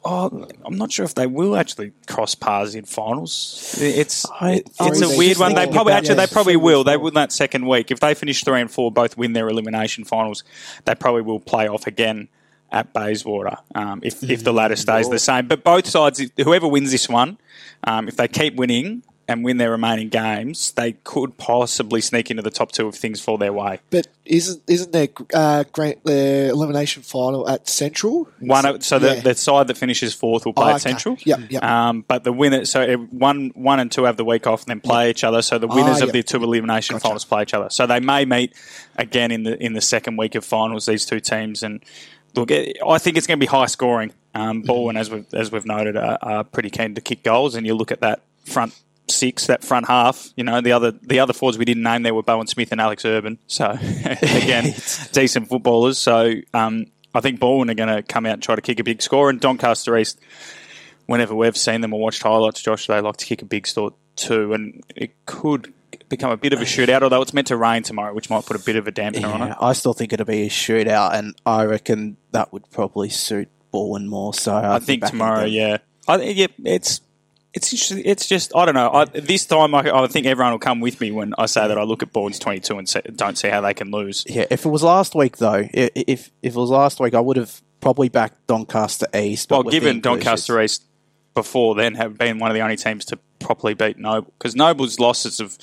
Oh, 0.05 0.47
I'm 0.63 0.77
not 0.77 0.93
sure 0.93 1.03
if 1.03 1.13
they 1.13 1.27
will 1.27 1.57
actually 1.57 1.91
cross 2.07 2.33
paths 2.33 2.73
in 2.73 2.85
finals. 2.85 3.75
It's 3.81 4.25
I- 4.39 4.63
it's 4.65 4.79
I 4.79 4.87
a 4.87 4.89
was 4.91 5.17
weird 5.17 5.37
one. 5.37 5.55
They 5.55 5.67
probably 5.67 5.91
actually 5.91 6.15
that. 6.15 6.29
they 6.29 6.33
probably 6.33 6.55
will. 6.55 6.85
They 6.85 6.93
football. 6.93 7.03
win 7.05 7.13
that 7.15 7.31
second 7.33 7.67
week 7.67 7.91
if 7.91 7.99
they 7.99 8.13
finish 8.13 8.43
three 8.43 8.61
and 8.61 8.71
four, 8.71 8.91
both 8.93 9.17
win 9.17 9.33
their 9.33 9.49
elimination 9.49 10.05
finals. 10.05 10.45
They 10.85 10.95
probably 10.95 11.23
will 11.23 11.41
play 11.41 11.67
off 11.67 11.85
again 11.85 12.29
at 12.71 12.93
Bayswater 12.93 13.57
um, 13.75 13.99
if 14.03 14.23
if 14.23 14.43
the 14.43 14.53
ladder 14.53 14.75
stays 14.85 15.09
the 15.09 15.19
same. 15.19 15.47
But 15.47 15.65
both 15.65 15.85
sides, 15.85 16.23
whoever 16.37 16.67
wins 16.67 16.91
this 16.91 17.09
one, 17.09 17.37
um, 17.83 18.07
if 18.07 18.15
they 18.15 18.29
keep 18.29 18.55
winning 18.55 19.03
and 19.29 19.43
win 19.45 19.57
their 19.57 19.71
remaining 19.71 20.09
games, 20.09 20.71
they 20.71 20.93
could 21.03 21.37
possibly 21.37 22.01
sneak 22.01 22.29
into 22.31 22.41
the 22.43 22.49
top 22.49 22.71
two 22.71 22.87
if 22.87 22.95
things 22.95 23.21
fall 23.21 23.37
their 23.37 23.53
way. 23.53 23.79
But 23.91 24.07
isn't 24.25 24.61
isn't 24.67 24.91
there 24.91 25.07
uh, 25.33 25.63
great 25.71 26.03
the 26.03 26.49
elimination 26.49 27.03
final 27.03 27.47
at 27.47 27.69
Central? 27.69 28.27
One, 28.39 28.65
of- 28.65 28.83
so 28.83 28.97
the, 28.99 29.15
Yeah. 29.15 29.21
the 29.21 29.35
side 29.35 29.67
that 29.67 29.77
finishes 29.77 30.13
fourth 30.13 30.45
will 30.45 30.53
play 30.53 30.65
Oh, 30.65 30.69
at 30.69 30.75
okay. 30.81 30.89
Central. 30.89 31.17
Yep, 31.23 31.39
yep. 31.51 31.63
Um, 31.63 32.03
but 32.07 32.23
the 32.23 32.33
winner, 32.33 32.65
so 32.65 32.81
uh, 32.81 32.97
one, 32.97 33.51
one 33.53 33.79
and 33.79 33.91
two 33.91 34.03
have 34.05 34.17
the 34.17 34.25
week 34.25 34.47
off 34.47 34.61
and 34.63 34.69
then 34.71 34.81
play 34.81 35.09
each 35.11 35.23
other. 35.23 35.41
So 35.41 35.57
the 35.59 35.67
winners 35.67 36.01
Ah, 36.01 36.05
of 36.05 36.07
yep. 36.07 36.13
the 36.13 36.23
two 36.23 36.43
elimination 36.43 36.95
Gotcha. 36.95 37.03
finals 37.03 37.25
play 37.25 37.43
each 37.43 37.53
other. 37.53 37.69
So 37.69 37.85
they 37.87 37.99
may 37.99 38.25
meet 38.25 38.53
again 38.97 39.31
in 39.31 39.43
the 39.43 39.55
in 39.63 39.73
the 39.73 39.81
second 39.81 40.17
week 40.17 40.35
of 40.35 40.43
finals. 40.43 40.85
These 40.87 41.05
two 41.05 41.19
teams 41.19 41.63
and 41.63 41.81
look, 42.35 42.51
I 42.51 42.97
think 42.97 43.17
it's 43.17 43.27
going 43.27 43.39
to 43.39 43.43
be 43.43 43.47
high 43.47 43.67
scoring. 43.67 44.11
Um, 44.35 44.63
Balwyn, 44.63 44.97
as 44.97 45.09
we've 45.09 45.31
as 45.33 45.51
we've 45.51 45.65
noted, 45.65 45.97
are, 45.97 46.17
are 46.21 46.43
pretty 46.43 46.69
keen 46.69 46.95
to 46.95 47.01
kick 47.01 47.23
goals. 47.23 47.55
And 47.55 47.65
you 47.67 47.73
look 47.75 47.91
at 47.91 48.01
that 48.01 48.21
front 48.45 48.73
six, 49.09 49.47
that 49.47 49.63
front 49.63 49.87
half. 49.87 50.29
You 50.35 50.43
know, 50.43 50.61
the 50.61 50.71
other 50.71 50.91
the 50.91 51.19
other 51.19 51.33
forwards 51.33 51.57
we 51.57 51.65
didn't 51.65 51.83
name 51.83 52.03
there 52.03 52.13
were 52.13 52.23
Bowen 52.23 52.47
Smith 52.47 52.71
and 52.71 52.81
Alex 52.81 53.05
Urban. 53.05 53.37
So 53.47 53.69
again, 54.21 54.73
decent 55.11 55.49
footballers. 55.49 55.97
So 55.97 56.33
um, 56.53 56.85
I 57.13 57.21
think 57.21 57.39
Balwyn 57.39 57.69
are 57.71 57.75
going 57.75 57.95
to 57.95 58.03
come 58.03 58.25
out 58.25 58.33
and 58.33 58.43
try 58.43 58.55
to 58.55 58.61
kick 58.61 58.79
a 58.79 58.83
big 58.83 59.01
score. 59.01 59.29
And 59.29 59.39
Doncaster 59.39 59.97
East, 59.97 60.19
whenever 61.05 61.35
we've 61.35 61.57
seen 61.57 61.81
them 61.81 61.93
or 61.93 61.99
watched 61.99 62.23
highlights, 62.23 62.61
Josh, 62.61 62.87
they 62.87 63.01
like 63.01 63.17
to 63.17 63.25
kick 63.25 63.41
a 63.41 63.45
big 63.45 63.67
score 63.67 63.93
too, 64.15 64.53
and 64.53 64.83
it 64.95 65.11
could 65.25 65.73
become 66.09 66.31
a 66.31 66.37
bit 66.37 66.53
of 66.53 66.61
a 66.61 66.65
shootout. 66.65 67.01
Although 67.01 67.21
it's 67.21 67.33
meant 67.33 67.47
to 67.47 67.57
rain 67.57 67.83
tomorrow, 67.83 68.13
which 68.13 68.29
might 68.29 68.45
put 68.45 68.55
a 68.55 68.63
bit 68.63 68.75
of 68.75 68.87
a 68.87 68.91
dampener 68.91 69.33
on 69.33 69.49
it. 69.49 69.57
I 69.59 69.73
still 69.73 69.93
think 69.93 70.13
it'll 70.13 70.25
be 70.25 70.43
a 70.43 70.49
shootout, 70.49 71.13
and 71.13 71.35
I 71.45 71.65
reckon 71.65 72.17
that 72.31 72.53
would 72.53 72.69
probably 72.71 73.09
suit 73.09 73.49
Balwyn 73.73 74.07
more. 74.07 74.33
So 74.33 74.53
I 74.55 74.79
be 74.79 74.85
think 74.85 75.05
tomorrow, 75.05 75.45
yeah. 75.45 75.77
I, 76.07 76.21
yeah, 76.21 76.47
it's 76.65 77.01
it's 77.53 77.73
interesting. 77.73 78.03
It's 78.05 78.27
just 78.27 78.55
I 78.55 78.65
don't 78.65 78.75
know. 78.75 78.91
I, 78.91 79.05
this 79.05 79.45
time, 79.45 79.73
I, 79.73 79.79
I 79.91 80.07
think 80.07 80.25
everyone 80.27 80.51
will 80.53 80.59
come 80.59 80.79
with 80.79 81.01
me 81.01 81.11
when 81.11 81.33
I 81.37 81.45
say 81.47 81.67
that 81.67 81.77
I 81.77 81.83
look 81.83 82.03
at 82.03 82.13
Balwyn's 82.13 82.39
twenty 82.39 82.59
two 82.59 82.77
and 82.77 82.87
say, 82.87 83.01
don't 83.15 83.37
see 83.37 83.49
how 83.49 83.61
they 83.61 83.73
can 83.73 83.91
lose. 83.91 84.23
Yeah, 84.27 84.45
if 84.49 84.65
it 84.65 84.69
was 84.69 84.83
last 84.83 85.15
week 85.15 85.37
though, 85.37 85.67
if 85.73 86.31
if 86.41 86.53
it 86.53 86.55
was 86.55 86.69
last 86.69 86.99
week, 86.99 87.13
I 87.15 87.19
would 87.19 87.37
have 87.37 87.61
probably 87.81 88.09
backed 88.09 88.45
Doncaster 88.47 89.07
East. 89.15 89.49
Well, 89.49 89.63
given 89.63 90.01
Doncaster 90.01 90.61
East 90.61 90.83
before 91.35 91.75
then 91.75 91.95
have 91.95 92.17
been 92.17 92.39
one 92.39 92.49
of 92.51 92.55
the 92.55 92.61
only 92.61 92.75
teams 92.75 93.05
to 93.05 93.17
properly 93.39 93.73
beat 93.73 93.97
Noble 93.97 94.33
because 94.37 94.55
Noble's 94.55 94.99
losses 94.99 95.37
have 95.37 95.57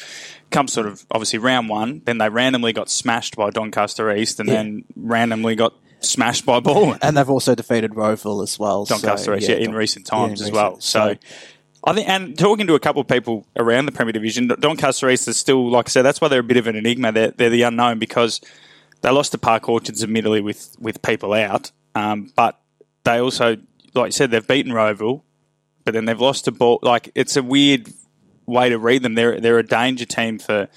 come 0.50 0.68
sort 0.68 0.86
of 0.86 1.04
obviously 1.10 1.38
round 1.38 1.68
one, 1.68 2.02
then 2.04 2.18
they 2.18 2.28
randomly 2.28 2.72
got 2.72 2.88
smashed 2.88 3.36
by 3.36 3.50
Doncaster 3.50 4.10
East, 4.14 4.40
and 4.40 4.48
Yeah. 4.48 4.54
then 4.56 4.84
randomly 4.96 5.54
got 5.56 5.74
smashed 6.00 6.46
by 6.46 6.60
Balwyn. 6.60 6.98
and 7.02 7.16
they've 7.16 7.28
also 7.28 7.54
defeated 7.54 7.92
Rowville 7.92 8.42
as 8.42 8.58
well. 8.58 8.84
Doncaster 8.86 9.32
so, 9.32 9.34
East, 9.36 9.48
yeah, 9.48 9.56
in 9.56 9.66
Don- 9.66 9.74
recent 9.74 10.08
yeah, 10.10 10.18
in 10.22 10.28
times 10.28 10.40
as 10.40 10.50
recent- 10.50 10.54
well. 10.56 10.80
So. 10.80 11.14
I 11.86 11.94
think, 11.94 12.08
and 12.08 12.36
talking 12.36 12.66
to 12.66 12.74
a 12.74 12.80
couple 12.80 13.00
of 13.00 13.06
people 13.06 13.46
around 13.56 13.86
the 13.86 13.92
Premier 13.92 14.12
Division, 14.12 14.48
Doncaster 14.48 15.08
East 15.08 15.28
is 15.28 15.36
still, 15.36 15.70
like 15.70 15.88
I 15.88 15.90
said, 15.90 16.02
that's 16.02 16.20
why 16.20 16.26
they're 16.26 16.40
a 16.40 16.44
bit 16.44 16.56
of 16.56 16.66
an 16.66 16.74
enigma. 16.74 17.12
They're, 17.12 17.30
they're 17.30 17.48
the 17.48 17.62
unknown 17.62 18.00
because 18.00 18.40
they 19.02 19.10
lost 19.10 19.30
to 19.32 19.38
Park 19.38 19.68
Orchards, 19.68 20.02
admittedly, 20.02 20.40
with, 20.40 20.74
with 20.80 21.00
people 21.02 21.32
out. 21.32 21.70
Um, 21.94 22.32
but 22.34 22.60
they 23.04 23.18
also, 23.18 23.58
like 23.94 24.08
you 24.08 24.12
said, 24.12 24.32
they've 24.32 24.46
beaten 24.46 24.72
Rowville, 24.72 25.22
but 25.84 25.94
then 25.94 26.06
they've 26.06 26.20
lost 26.20 26.46
to 26.46 26.50
Ball. 26.50 26.80
Like, 26.82 27.12
it's 27.14 27.36
a 27.36 27.42
weird 27.42 27.88
way 28.46 28.68
to 28.68 28.78
read 28.78 29.02
them. 29.02 29.14
They're, 29.14 29.40
they're 29.40 29.60
a 29.60 29.62
danger 29.62 30.06
team 30.06 30.40
for 30.40 30.68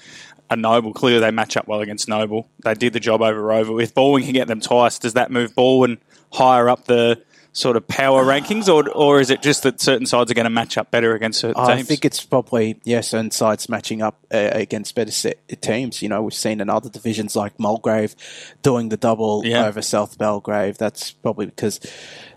a 0.48 0.54
Noble. 0.54 0.92
Clearly, 0.92 1.20
they 1.20 1.32
match 1.32 1.56
up 1.56 1.66
well 1.66 1.80
against 1.80 2.08
Noble. 2.08 2.48
They 2.62 2.74
did 2.74 2.92
the 2.92 3.00
job 3.00 3.20
over 3.20 3.40
Rowville. 3.40 3.82
If 3.82 3.96
Balwyn 3.96 4.22
can 4.22 4.32
get 4.32 4.46
them 4.46 4.60
twice, 4.60 5.00
does 5.00 5.14
that 5.14 5.32
move 5.32 5.56
Balwyn 5.56 5.98
higher 6.32 6.68
up 6.68 6.84
the 6.84 7.20
sort 7.52 7.76
of 7.76 7.86
power 7.88 8.24
rankings, 8.24 8.68
or 8.68 8.88
or 8.90 9.20
is 9.20 9.30
it 9.30 9.42
just 9.42 9.62
that 9.64 9.80
certain 9.80 10.06
sides 10.06 10.30
are 10.30 10.34
going 10.34 10.44
to 10.44 10.50
match 10.50 10.78
up 10.78 10.90
better 10.90 11.14
against 11.14 11.40
certain 11.40 11.60
I 11.62 11.76
teams? 11.76 11.88
think 11.88 12.04
it's 12.04 12.24
probably 12.24 12.80
yeah, 12.84 13.00
certain 13.00 13.30
sides 13.30 13.68
matching 13.68 14.02
up 14.02 14.18
uh, 14.32 14.50
against 14.52 14.94
better 14.94 15.10
set 15.10 15.38
teams. 15.60 16.02
You 16.02 16.08
know, 16.08 16.22
we've 16.22 16.34
seen 16.34 16.60
in 16.60 16.70
other 16.70 16.88
divisions 16.88 17.34
like 17.34 17.58
Mulgrave 17.58 18.14
doing 18.62 18.88
the 18.88 18.96
double 18.96 19.42
Yeah. 19.44 19.66
over 19.66 19.82
South 19.82 20.16
Belgrave. 20.18 20.78
That's 20.78 21.10
probably 21.10 21.46
because 21.46 21.80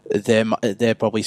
they're 0.10 0.46
they're 0.62 0.96
probably 0.96 1.24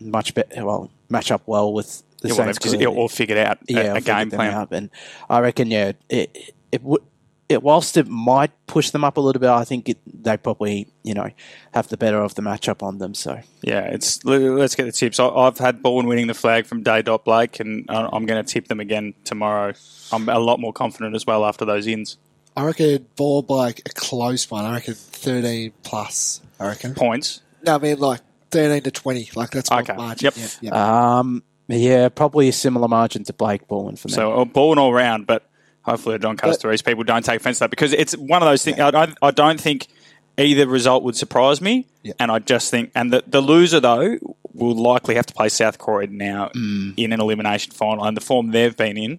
much 0.00 0.34
better. 0.34 0.64
Well, 0.64 0.90
match 1.08 1.30
up 1.30 1.42
well 1.46 1.72
with 1.72 2.02
the 2.22 2.28
yeah, 2.28 2.34
well, 2.34 2.44
Saints. 2.46 2.58
they've 2.58 2.80
just 2.80 2.86
all 2.86 3.08
figured 3.08 3.38
out 3.38 3.58
a, 3.68 3.72
yeah, 3.72 3.94
a 3.94 4.00
game 4.00 4.30
plan. 4.30 4.68
And 4.70 4.90
I 5.28 5.38
reckon, 5.40 5.70
yeah, 5.70 5.92
it 6.08 6.54
it 6.72 6.82
would. 6.82 7.02
It, 7.50 7.62
whilst 7.62 7.96
it 7.96 8.06
might 8.08 8.52
push 8.66 8.90
them 8.90 9.02
up 9.02 9.16
a 9.16 9.20
little 9.20 9.40
bit, 9.40 9.48
I 9.50 9.64
think 9.64 9.88
it, 9.88 9.98
they 10.22 10.36
probably, 10.36 10.86
you 11.02 11.14
know, 11.14 11.28
have 11.74 11.88
the 11.88 11.96
better 11.96 12.22
of 12.22 12.34
the 12.36 12.42
matchup 12.42 12.82
on 12.82 12.98
them. 12.98 13.12
So 13.14 13.40
Yeah, 13.62 13.80
it's 13.80 14.24
let's 14.24 14.74
get 14.76 14.84
the 14.84 14.92
tips. 14.92 15.18
I, 15.18 15.26
I've 15.28 15.58
had 15.58 15.82
Balwyn 15.82 16.06
winning 16.06 16.28
the 16.28 16.34
flag 16.34 16.66
from 16.66 16.82
Day 16.82 17.02
Dot 17.02 17.24
Blake, 17.24 17.58
and 17.60 17.86
I- 17.88 18.08
I'm 18.12 18.24
going 18.26 18.42
to 18.44 18.48
tip 18.52 18.68
them 18.68 18.78
again 18.80 19.14
tomorrow. 19.24 19.72
I'm 20.12 20.28
a 20.28 20.38
lot 20.38 20.60
more 20.60 20.72
confident 20.72 21.14
as 21.16 21.26
well 21.26 21.44
after 21.44 21.64
those 21.64 21.86
ins 21.86 22.16
I 22.56 22.64
reckon 22.64 23.06
ball 23.16 23.42
by 23.42 23.54
like 23.54 23.80
a 23.86 23.90
close 23.94 24.50
one. 24.50 24.64
I 24.64 24.74
reckon 24.74 24.94
thirteen 24.94 25.72
plus. 25.82 26.40
I 26.58 26.66
reckon. 26.68 26.94
points. 26.94 27.42
No, 27.64 27.76
I 27.76 27.78
mean 27.78 27.98
like 27.98 28.20
thirteen 28.50 28.82
to 28.82 28.90
twenty. 28.90 29.28
Like 29.34 29.50
that's 29.50 29.70
my 29.70 29.80
Okay. 29.80 29.94
margin. 29.94 30.24
Yep. 30.26 30.34
Yeah, 30.36 30.70
yeah. 30.72 31.18
Um, 31.18 31.42
yeah, 31.68 32.08
probably 32.08 32.48
a 32.48 32.52
similar 32.52 32.88
margin 32.88 33.22
to 33.24 33.32
Blake 33.32 33.68
Balwyn 33.68 33.96
for 33.98 34.08
me. 34.08 34.14
So 34.14 34.32
uh, 34.40 34.44
Balwyn 34.44 34.76
all 34.78 34.92
round, 34.92 35.26
but 35.28 35.48
hopefully 35.82 36.14
the 36.16 36.18
Doncaster 36.20 36.72
people 36.84 37.04
don't 37.04 37.24
take 37.24 37.40
offence 37.40 37.58
to 37.58 37.64
that 37.64 37.70
because 37.70 37.92
it's 37.92 38.14
one 38.16 38.42
of 38.42 38.48
those 38.48 38.62
things. 38.64 38.78
I 38.80 38.90
don't, 38.90 39.16
I 39.22 39.30
don't 39.30 39.60
think 39.60 39.86
either 40.38 40.66
result 40.66 41.02
would 41.02 41.16
surprise 41.16 41.60
me, 41.60 41.86
and 42.18 42.30
I 42.30 42.38
just 42.38 42.70
think, 42.70 42.90
and 42.94 43.12
the, 43.12 43.22
the 43.26 43.40
loser 43.40 43.80
though 43.80 44.18
will 44.54 44.74
likely 44.74 45.14
have 45.14 45.26
to 45.26 45.34
play 45.34 45.48
South 45.48 45.78
Croydon 45.78 46.16
now 46.16 46.50
Mm. 46.54 46.94
in 46.96 47.12
an 47.12 47.20
elimination 47.20 47.72
final, 47.72 48.04
and 48.04 48.16
the 48.16 48.20
form 48.20 48.50
they've 48.50 48.76
been 48.76 48.96
in. 48.96 49.18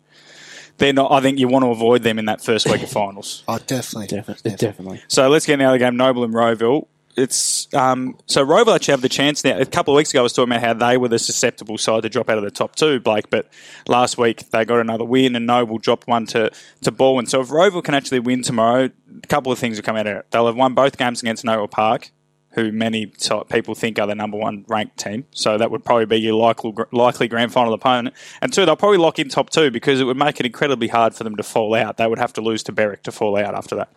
They're 0.78 0.94
not. 0.94 1.12
I 1.12 1.22
think 1.22 1.38
you 1.38 1.48
want 1.48 1.64
to 1.64 1.70
avoid 1.70 2.02
them 2.02 2.18
in 2.18 2.26
that 2.26 2.44
first 2.44 2.68
week 2.68 2.82
of 2.82 2.90
finals. 2.90 3.44
Oh, 3.48 3.60
definitely. 3.60 4.08
Definitely, 4.08 4.52
definitely. 4.56 5.02
So 5.10 5.30
let's 5.30 5.46
get 5.46 5.60
now 5.60 5.72
the 5.74 5.78
game. 5.78 5.96
Noble 5.96 6.24
and 6.24 6.34
Roeville. 6.34 6.88
It's 7.16 7.74
um, 7.74 8.18
so 8.26 8.46
Rowville 8.46 8.76
actually 8.76 8.94
have 8.94 9.02
the 9.02 9.10
chance 9.10 9.44
now. 9.44 9.58
A 9.58 9.66
couple 9.66 9.94
of 9.94 9.98
weeks 9.98 10.12
ago, 10.12 10.22
I 10.22 10.24
was 10.24 10.34
talking 10.34 10.52
about 10.52 10.64
how 10.64 10.74
they 10.74 10.98
were 10.98 11.08
the 11.08 11.20
susceptible 11.20 11.78
side 11.78 12.04
to 12.04 12.10
drop 12.10 12.30
out 12.30 12.38
of 12.38 12.44
the 12.44 12.52
top 12.52 12.76
two, 12.76 13.00
Blake. 13.00 13.30
But 13.30 13.48
last 13.88 14.18
week 14.18 14.50
they 14.52 14.66
got 14.66 14.80
another 14.80 15.06
win, 15.06 15.36
and 15.36 15.46
Noble 15.46 15.78
dropped 15.78 16.08
one 16.08 16.26
to 16.28 16.52
to 16.82 16.92
Balwyn. 16.92 17.28
So 17.28 17.42
if 17.42 17.50
Rowville 17.50 17.84
can 17.84 17.96
actually 17.96 18.20
win 18.20 18.42
tomorrow, 18.42 18.90
a 19.24 19.28
couple 19.28 19.52
of 19.52 19.60
things 19.60 19.78
will 19.78 19.84
come 19.84 19.96
out 19.96 20.08
of 20.08 20.18
it. 20.18 20.32
They'll 20.32 20.48
have 20.48 20.56
won 20.56 20.74
both 20.74 20.98
games 20.98 21.22
against 21.22 21.44
Noble 21.44 21.68
Park, 21.68 22.12
who 22.52 22.72
many 22.72 23.12
people 23.50 23.76
think 23.76 24.00
are 24.00 24.08
the 24.08 24.16
number 24.16 24.38
one 24.38 24.66
ranked 24.68 24.98
team. 24.98 25.26
So 25.32 25.58
that 25.58 25.72
would 25.72 25.84
probably 25.84 26.06
be 26.06 26.18
your 26.18 26.36
likely 26.36 26.74
likely 26.92 27.28
grand 27.28 27.54
final 27.54 27.74
opponent. 27.74 28.16
And 28.42 28.52
two, 28.52 28.66
they'll 28.66 28.76
probably 28.76 28.98
lock 28.98 29.20
in 29.20 29.30
top 29.30 29.50
two 29.50 29.72
because 29.72 30.00
it 30.00 30.06
would 30.06 30.18
make 30.18 30.40
it 30.40 30.46
incredibly 30.46 30.88
hard 30.88 31.16
for 31.16 31.24
them 31.24 31.36
to 31.36 31.44
fall 31.44 31.74
out. 31.76 31.98
They 31.98 32.08
would 32.08 32.20
have 32.20 32.34
to 32.34 32.42
lose 32.42 32.64
to 32.64 32.72
Berwick 32.72 33.04
to 33.04 33.12
fall 33.12 33.38
out 33.38 33.56
after 33.56 33.76
that. 33.76 33.90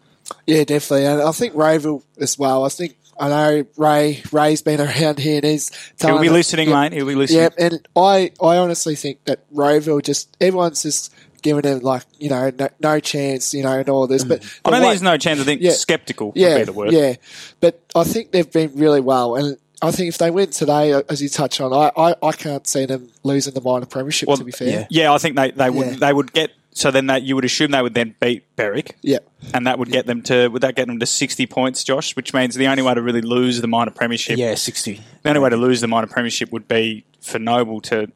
Yeah, 0.47 0.64
definitely. 0.64 1.06
And 1.06 1.21
I 1.23 1.33
think 1.33 1.54
Rayville 1.54 2.02
as 2.18 2.38
well. 2.38 2.64
I 2.64 2.68
think 2.68 2.97
I 3.18 3.28
know 3.28 3.66
Ray. 3.76 4.23
Ray's 4.33 4.62
been 4.62 4.80
around 4.80 5.18
here 5.18 5.37
and 5.37 5.44
he's 5.44 5.71
telling 5.99 6.23
He'll 6.23 6.33
be 6.33 6.37
listening, 6.37 6.71
yeah, 6.71 6.80
mate. 6.83 6.92
He'll 6.92 7.06
be 7.06 7.14
listening. 7.14 7.42
Yeah, 7.42 7.66
and 7.66 7.88
I, 7.97 8.33
I 8.42 8.56
honestly 8.59 8.94
think 8.97 9.25
that 9.25 9.40
Rayville 9.52 10.02
just 10.02 10.37
everyone's 10.40 10.83
just 10.83 11.14
giving 11.42 11.64
him 11.64 11.80
like 11.80 12.04
you 12.18 12.30
know 12.30 12.50
no, 12.59 12.68
no 12.80 13.00
chance, 13.00 13.52
you 13.54 13.62
know, 13.62 13.78
and 13.78 13.88
all 13.88 14.06
this. 14.06 14.25
But 14.25 14.40
mm-hmm. 14.40 14.68
I 14.68 14.71
the 14.71 14.71
don't 14.71 14.80
think 14.80 14.90
there's 14.90 15.02
no 15.02 15.16
chance. 15.18 15.40
I 15.40 15.44
think 15.44 15.61
Yeah. 15.61 15.73
skeptical 15.73 16.28
would 16.28 16.37
yeah, 16.37 16.59
be 16.59 16.64
the 16.64 16.73
word. 16.73 16.92
yeah. 16.92 17.14
But 17.61 17.80
I 17.94 18.04
think 18.04 18.33
they've 18.33 18.50
been 18.50 18.73
really 18.75 19.00
well, 19.00 19.37
and 19.37 19.56
I 19.83 19.90
think 19.90 20.09
if 20.09 20.18
they 20.18 20.30
win 20.30 20.50
today, 20.50 20.94
as 21.11 21.21
you 21.21 21.28
touch 21.28 21.61
on, 21.61 21.73
I, 21.73 21.90
I, 21.97 22.14
I 22.23 22.33
can't 22.33 22.66
see 22.66 22.87
them 22.87 23.11
losing 23.23 23.52
the 23.52 23.61
minor 23.61 23.85
premiership. 23.87 24.28
Well, 24.28 24.38
to 24.38 24.44
be 24.44 24.52
fair, 24.52 24.68
yeah. 24.68 24.87
Yeah, 24.88 25.12
I 25.12 25.18
think 25.18 25.37
they, 25.37 25.50
they 25.50 25.68
would 25.68 25.87
Yeah. 25.87 25.97
they 25.99 26.12
would 26.12 26.33
get 26.33 26.52
so 26.76 26.90
then 26.90 27.07
that 27.07 27.23
you 27.23 27.35
would 27.37 27.45
assume 27.47 27.71
they 27.71 27.81
would 27.81 27.95
then 27.95 28.14
beat 28.21 28.45
Berwick. 28.57 28.97
yeah. 29.00 29.19
And 29.54 29.66
that 29.66 29.78
would 29.78 29.90
get 29.90 30.07
them 30.07 30.21
to 30.25 30.49
would 30.49 30.61
that 30.62 30.75
get 30.75 30.87
them 30.88 30.99
to 30.99 31.07
sixty 31.07 31.47
points, 31.47 31.83
Josh? 31.85 32.14
Which 32.16 32.35
means 32.35 32.54
the 32.57 32.66
only 32.66 32.83
way 32.83 32.93
to 32.95 33.00
really 33.00 33.21
lose 33.23 33.61
the 33.61 33.66
minor 33.69 33.90
premiership, 33.93 34.37
Yeah, 34.38 34.54
60. 34.54 35.00
the 35.23 35.28
only 35.28 35.40
way 35.40 35.50
to 35.50 35.57
lose 35.57 35.81
the 35.81 35.87
minor 35.88 36.07
premiership 36.09 36.50
would 36.52 36.69
be 36.69 37.04
for 37.23 37.38
Noble 37.38 37.81
to. 37.83 38.11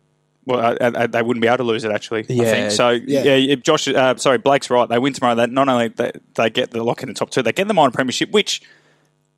Well, 0.44 0.60
uh, 0.60 0.74
uh, 0.80 1.06
they 1.06 1.20
wouldn't 1.22 1.42
be 1.42 1.46
able 1.48 1.58
to 1.58 1.62
lose 1.64 1.84
it 1.84 1.92
actually. 1.92 2.20
I 2.28 2.32
Yeah. 2.32 2.44
think 2.44 2.70
so. 2.72 2.90
Yeah. 2.90 3.22
Yeah, 3.24 3.52
if 3.52 3.62
Josh. 3.62 3.86
Uh, 3.88 4.16
sorry, 4.16 4.38
Blake's 4.38 4.70
right. 4.70 4.88
They 4.88 4.98
win 4.98 5.12
tomorrow. 5.12 5.34
That 5.36 5.50
not 5.50 5.68
only 5.68 5.88
they, 5.88 6.12
they 6.34 6.48
get 6.50 6.70
the 6.70 6.82
lock 6.82 7.02
in 7.02 7.08
the 7.08 7.14
top 7.14 7.30
two, 7.30 7.42
they 7.42 7.52
get 7.52 7.68
the 7.68 7.74
minor 7.74 7.90
premiership, 7.92 8.30
which 8.30 8.62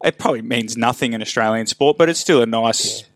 it 0.05 0.17
probably 0.19 0.43
means 0.43 0.77
nothing 0.77 1.12
in 1.12 1.21
Australian 1.21 1.67
sport, 1.67 1.99
but 1.99 2.09
it's 2.09 2.21
still 2.21 2.41
a 2.43 2.47
nice 2.47 3.00
Yeah, 3.00 3.07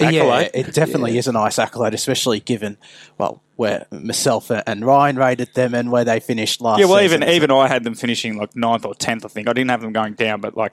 accolade. 0.00 0.50
it 0.54 0.74
definitely 0.74 1.18
is 1.18 1.26
a 1.26 1.32
nice 1.32 1.58
accolade, 1.58 1.94
especially 1.94 2.40
given, 2.40 2.76
well, 3.18 3.42
where 3.56 3.86
myself 3.90 4.50
and 4.50 4.84
Ryan 4.84 5.16
rated 5.16 5.54
them 5.54 5.74
and 5.74 5.90
where 5.90 6.04
they 6.04 6.20
finished 6.20 6.60
last 6.60 6.78
Yeah, 6.78 6.86
well, 6.86 7.00
season. 7.00 7.22
even 7.22 7.34
even 7.34 7.50
I 7.50 7.66
had 7.66 7.82
them 7.84 7.94
finishing 7.94 8.38
like 8.38 8.54
ninth 8.54 8.84
or 8.84 8.94
tenth. 8.94 9.24
I 9.24 9.28
think 9.28 9.48
I 9.48 9.52
didn't 9.52 9.70
have 9.70 9.80
them 9.80 9.92
going 9.92 10.14
down, 10.14 10.40
but 10.40 10.56
like 10.56 10.72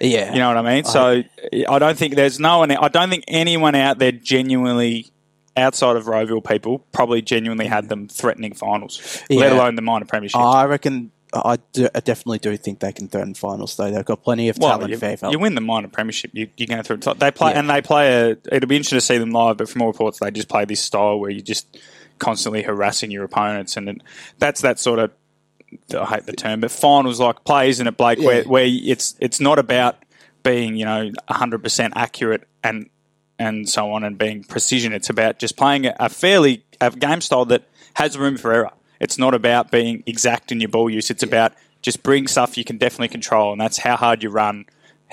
yeah. 0.00 0.32
you 0.32 0.38
know 0.38 0.48
what 0.48 0.56
I 0.56 0.62
mean. 0.62 0.84
So 0.84 1.22
I 1.68 1.78
don't 1.78 1.96
think 1.96 2.16
there's 2.16 2.40
no 2.40 2.58
one. 2.58 2.72
I 2.72 2.88
don't 2.88 3.10
think 3.10 3.24
anyone 3.28 3.74
out 3.74 3.98
there 3.98 4.12
genuinely 4.12 5.12
outside 5.56 5.96
of 5.96 6.06
Rowville 6.06 6.44
people 6.44 6.80
probably 6.92 7.22
genuinely 7.22 7.66
had 7.66 7.88
them 7.88 8.08
threatening 8.08 8.54
finals, 8.54 9.22
let 9.30 9.52
alone 9.52 9.76
the 9.76 9.82
minor 9.82 10.04
premiership. 10.04 10.40
I 10.40 10.64
reckon, 10.64 11.12
I, 11.34 11.58
do, 11.72 11.88
I 11.94 12.00
definitely 12.00 12.38
do 12.38 12.56
think 12.56 12.78
they 12.80 12.92
can 12.92 13.08
threaten 13.08 13.34
finals, 13.34 13.76
though. 13.76 13.90
They've 13.90 14.04
got 14.04 14.22
plenty 14.22 14.48
of 14.48 14.58
well, 14.58 14.70
talent, 14.78 14.90
you, 14.92 14.98
VFL. 14.98 15.32
you 15.32 15.38
win 15.38 15.54
the 15.54 15.60
minor 15.60 15.88
premiership, 15.88 16.30
you, 16.34 16.48
you're 16.56 16.66
going 16.68 16.82
through. 16.82 16.98
the. 16.98 17.14
They 17.14 17.30
play 17.30 17.52
Yeah. 17.52 17.58
and 17.60 17.70
they 17.70 17.82
play 17.82 18.12
a. 18.30 18.36
It'll 18.52 18.68
be 18.68 18.76
interesting 18.76 18.98
to 18.98 19.00
see 19.00 19.18
them 19.18 19.32
live, 19.32 19.56
but 19.56 19.68
from 19.68 19.82
all 19.82 19.88
reports, 19.88 20.18
they 20.20 20.30
just 20.30 20.48
play 20.48 20.64
this 20.64 20.80
style 20.80 21.18
where 21.18 21.30
you're 21.30 21.40
just 21.42 21.78
constantly 22.18 22.62
harassing 22.62 23.10
your 23.10 23.24
opponents, 23.24 23.76
and 23.76 23.88
it, 23.88 24.02
that's 24.38 24.60
that 24.62 24.78
sort 24.78 24.98
of. 25.00 25.10
I 25.98 26.04
hate 26.04 26.26
the 26.26 26.32
term, 26.34 26.60
but 26.60 26.70
finals 26.70 27.18
like 27.18 27.42
plays 27.44 27.76
isn't 27.76 27.86
it, 27.88 27.96
Blake? 27.96 28.20
Where 28.20 28.42
Yeah. 28.42 28.48
where 28.48 28.64
it's 28.66 29.16
it's 29.18 29.40
not 29.40 29.58
about 29.58 29.96
being 30.44 30.76
you 30.76 30.84
know 30.84 31.10
100 31.26 31.62
percent 31.64 31.94
accurate 31.96 32.46
and 32.62 32.88
and 33.40 33.68
so 33.68 33.90
on 33.92 34.04
and 34.04 34.16
being 34.16 34.44
precision. 34.44 34.92
It's 34.92 35.10
about 35.10 35.40
just 35.40 35.56
playing 35.56 35.86
a, 35.86 35.96
a 35.98 36.08
fairly 36.08 36.64
a 36.80 36.92
game 36.92 37.20
style 37.20 37.44
that 37.46 37.64
has 37.94 38.16
room 38.16 38.36
for 38.36 38.52
error. 38.52 38.70
It's 39.04 39.18
not 39.18 39.34
about 39.34 39.70
being 39.70 40.02
exact 40.06 40.50
in 40.50 40.60
your 40.60 40.70
ball 40.70 40.88
use. 40.88 41.10
It's 41.10 41.22
about 41.22 41.52
just 41.82 42.02
bring 42.02 42.26
stuff 42.26 42.56
you 42.56 42.64
can 42.64 42.78
definitely 42.78 43.08
control, 43.08 43.52
and 43.52 43.60
that's 43.60 43.76
how 43.76 43.96
hard 43.96 44.22
you 44.22 44.30
run, 44.30 44.64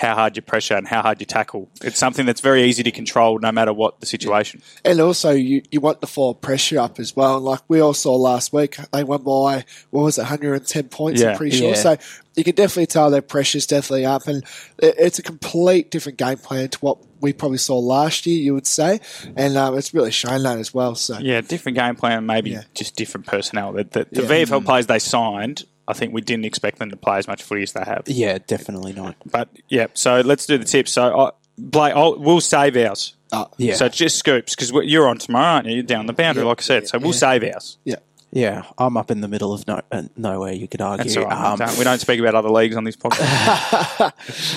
how 0.02 0.16
hard 0.16 0.36
you 0.36 0.42
pressure, 0.42 0.76
and 0.76 0.88
how 0.88 1.02
hard 1.02 1.20
you 1.20 1.26
tackle. 1.26 1.70
It's 1.84 1.98
something 2.00 2.26
that's 2.26 2.42
very 2.42 2.64
easy 2.64 2.84
to 2.84 2.92
control, 2.92 3.40
no 3.40 3.52
matter 3.52 3.72
what 3.72 4.00
the 4.00 4.06
situation. 4.08 4.62
And 4.84 5.00
also, 5.00 5.32
you, 5.32 5.62
you 5.72 5.80
want 5.80 6.02
the 6.02 6.08
forward 6.08 6.42
pressure 6.42 6.80
up 6.80 7.00
as 7.00 7.16
well. 7.16 7.38
And 7.38 7.46
like 7.46 7.62
we 7.68 7.80
all 7.80 7.94
saw 7.94 8.16
last 8.16 8.52
week, 8.52 8.78
they 8.92 9.04
won 9.04 9.22
by, 9.24 9.64
what 9.92 10.04
was 10.04 10.18
it, 10.18 10.24
110 10.24 10.90
points, 10.90 11.22
Yeah. 11.22 11.30
I'm 11.32 11.38
pretty 11.38 11.56
sure. 11.56 11.70
Yeah. 11.70 11.76
So 11.76 11.98
you 12.36 12.44
can 12.44 12.56
definitely 12.56 12.88
tell 12.88 13.12
their 13.12 13.22
pressure's 13.22 13.68
definitely 13.68 14.06
up. 14.06 14.28
And 14.28 14.44
it, 14.80 14.96
it's 14.98 15.20
a 15.20 15.24
complete 15.24 15.92
different 15.92 16.18
game 16.18 16.38
plan 16.38 16.70
to 16.70 16.80
what 16.80 16.98
we 17.22 17.32
probably 17.34 17.60
saw 17.60 17.78
last 17.78 18.26
year, 18.26 18.42
you 18.42 18.56
would 18.56 18.66
say. 18.66 19.00
And 19.36 19.56
um, 19.56 19.78
it's 19.78 19.94
really 19.94 20.10
shown 20.12 20.42
that 20.44 20.58
as 20.58 20.74
well. 20.74 20.96
So 20.96 21.20
Yeah, 21.20 21.42
different 21.42 21.78
game 21.78 21.96
plan, 21.96 22.26
maybe 22.26 22.50
Yeah. 22.52 22.64
just 22.74 22.96
different 22.96 23.28
personnel. 23.28 23.74
The, 23.74 23.84
the, 23.84 24.08
the 24.12 24.22
Yeah. 24.24 24.46
VFL 24.46 24.66
players 24.66 24.88
they 24.88 24.98
signed, 25.00 25.64
I 25.92 25.94
think 25.94 26.14
we 26.14 26.22
didn't 26.22 26.46
expect 26.46 26.80
them 26.80 26.90
to 26.90 26.98
play 26.98 27.18
as 27.20 27.28
much 27.28 27.44
footy 27.44 27.64
as 27.64 27.74
they 27.74 27.84
have. 27.86 28.04
yeah, 28.08 28.40
definitely 28.48 28.94
not. 28.94 29.16
But 29.30 29.50
yeah, 29.70 29.88
so 29.94 30.22
let's 30.22 30.46
do 30.46 30.58
the 30.58 30.66
tips. 30.66 30.92
So 30.92 31.20
I, 31.20 31.32
Blake, 31.58 31.94
I'll, 31.96 32.18
we'll 32.18 32.42
save 32.42 32.76
ours. 32.78 33.16
uh, 33.32 33.46
Yeah. 33.58 33.76
So 33.76 33.88
just 33.90 34.18
scoops 34.18 34.56
because 34.56 34.72
you're 34.90 35.08
on 35.08 35.18
tomorrow, 35.20 35.46
aren't 35.56 35.68
you? 35.68 35.74
You're 35.76 35.84
down 35.84 36.06
the 36.08 36.14
boundary, 36.14 36.44
Yeah. 36.44 36.50
like 36.50 36.62
I 36.62 36.64
said. 36.64 36.88
So 36.88 36.98
we'll 36.98 37.14
save 37.14 37.44
ours. 37.44 37.78
yeah. 37.84 37.98
Yeah, 38.34 38.64
I'm 38.78 38.96
up 38.96 39.12
in 39.12 39.20
the 39.20 39.28
middle 39.28 39.52
of 39.52 39.68
no, 39.68 39.82
uh, 39.92 40.04
nowhere, 40.16 40.54
you 40.54 40.66
could 40.66 40.80
argue. 40.80 41.04
That's 41.04 41.18
all 41.18 41.26
right. 41.26 41.52
Um, 41.52 41.60
don't- 41.60 41.78
we 41.78 41.84
don't 41.84 42.00
speak 42.00 42.18
about 42.18 42.34
other 42.34 42.48
leagues 42.50 42.78
on 42.78 42.86
this 42.86 42.96
podcast. 42.96 44.14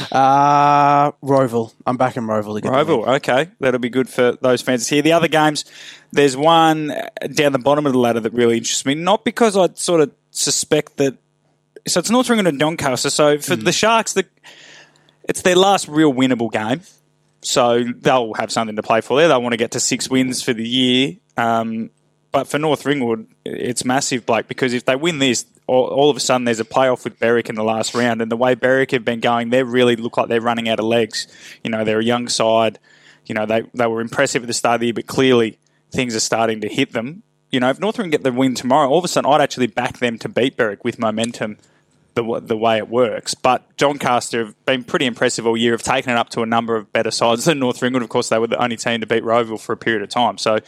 uh, 0.12 1.10
Roval. 1.22 1.72
I'm 1.84 1.96
back 1.96 2.16
in 2.16 2.24
Roval 2.24 2.56
again. 2.56 2.70
Roval, 2.72 3.06
okay, 3.16 3.48
that'll 3.58 3.80
be 3.80 3.88
good 3.88 4.08
for 4.08 4.38
those 4.40 4.62
fans 4.62 4.88
here. 4.88 5.02
The 5.02 5.12
other 5.12 5.26
games, 5.26 5.64
there's 6.12 6.36
one 6.36 6.92
down 7.32 7.50
the 7.50 7.58
bottom 7.58 7.84
of 7.86 7.92
the 7.92 7.98
ladder 7.98 8.20
that 8.20 8.32
really 8.32 8.58
interests 8.58 8.86
me. 8.86 8.94
Not 8.94 9.24
because 9.24 9.56
I 9.56 9.68
sort 9.74 10.00
of 10.02 10.12
suspect 10.30 10.96
that. 10.98 11.16
So 11.86 12.00
it's 12.00 12.10
North 12.10 12.30
Ringwood 12.30 12.46
and 12.46 12.58
Doncaster. 12.58 13.10
So 13.10 13.38
for 13.38 13.56
the 13.56 13.72
Sharks, 13.72 14.14
the, 14.14 14.24
it's 15.28 15.42
their 15.42 15.56
last 15.56 15.86
real 15.88 16.12
winnable 16.12 16.50
game. 16.50 16.80
So 17.42 17.84
they'll 17.84 18.32
have 18.34 18.50
something 18.50 18.76
to 18.76 18.82
play 18.82 19.02
for 19.02 19.18
there. 19.18 19.28
They'll 19.28 19.42
want 19.42 19.52
to 19.52 19.58
get 19.58 19.72
to 19.72 19.80
six 19.80 20.08
wins 20.08 20.42
for 20.42 20.54
the 20.54 20.66
year. 20.66 21.16
Um, 21.36 21.90
but 22.32 22.48
for 22.48 22.58
North 22.58 22.86
Ringwood, 22.86 23.26
it's 23.44 23.84
massive, 23.84 24.24
Blake, 24.24 24.48
because 24.48 24.72
if 24.72 24.86
they 24.86 24.96
win 24.96 25.18
this, 25.18 25.44
all, 25.66 25.86
all 25.86 26.10
of 26.10 26.16
a 26.16 26.20
sudden 26.20 26.44
there's 26.44 26.58
a 26.58 26.64
playoff 26.64 27.04
with 27.04 27.20
Berwick 27.20 27.50
in 27.50 27.54
the 27.54 27.62
last 27.62 27.94
round. 27.94 28.22
And 28.22 28.30
the 28.32 28.36
way 28.36 28.54
Berwick 28.54 28.92
have 28.92 29.04
been 29.04 29.20
going, 29.20 29.50
they 29.50 29.62
really 29.62 29.94
look 29.96 30.16
like 30.16 30.28
they're 30.28 30.40
running 30.40 30.68
out 30.68 30.80
of 30.80 30.86
legs. 30.86 31.26
You 31.62 31.70
know, 31.70 31.84
they're 31.84 32.00
a 32.00 32.04
young 32.04 32.28
side. 32.28 32.78
You 33.26 33.34
know, 33.34 33.44
they, 33.44 33.62
they 33.74 33.86
were 33.86 34.00
impressive 34.00 34.42
at 34.42 34.46
the 34.46 34.54
start 34.54 34.76
of 34.76 34.80
the 34.80 34.86
year, 34.86 34.94
but 34.94 35.06
clearly 35.06 35.58
things 35.90 36.16
are 36.16 36.20
starting 36.20 36.62
to 36.62 36.68
hit 36.68 36.92
them. 36.92 37.22
You 37.50 37.60
know, 37.60 37.68
if 37.68 37.78
North 37.78 37.98
Ringwood 37.98 38.12
get 38.12 38.22
the 38.24 38.32
win 38.32 38.54
tomorrow, 38.54 38.88
all 38.88 38.98
of 38.98 39.04
a 39.04 39.08
sudden 39.08 39.30
I'd 39.30 39.42
actually 39.42 39.66
back 39.66 39.98
them 39.98 40.18
to 40.20 40.28
beat 40.30 40.56
Berwick 40.56 40.82
with 40.82 40.98
momentum 40.98 41.58
the, 42.14 42.40
the 42.40 42.56
way 42.56 42.78
it 42.78 42.88
works. 42.88 43.34
But 43.34 43.76
Doncaster 43.76 44.46
have 44.46 44.64
been 44.64 44.84
pretty 44.84 45.06
impressive 45.06 45.46
all 45.46 45.56
year, 45.56 45.72
have 45.72 45.82
taken 45.82 46.12
it 46.12 46.16
up 46.16 46.30
to 46.30 46.42
a 46.42 46.46
number 46.46 46.76
of 46.76 46.92
better 46.92 47.10
sides 47.10 47.44
than 47.44 47.58
North 47.58 47.82
Ringwood. 47.82 48.02
Of 48.02 48.08
course, 48.08 48.28
they 48.28 48.38
were 48.38 48.46
the 48.46 48.62
only 48.62 48.76
team 48.76 49.00
to 49.00 49.06
beat 49.06 49.22
Rowville 49.22 49.60
for 49.60 49.72
a 49.72 49.76
period 49.76 50.02
of 50.02 50.08
time. 50.08 50.38
So 50.38 50.58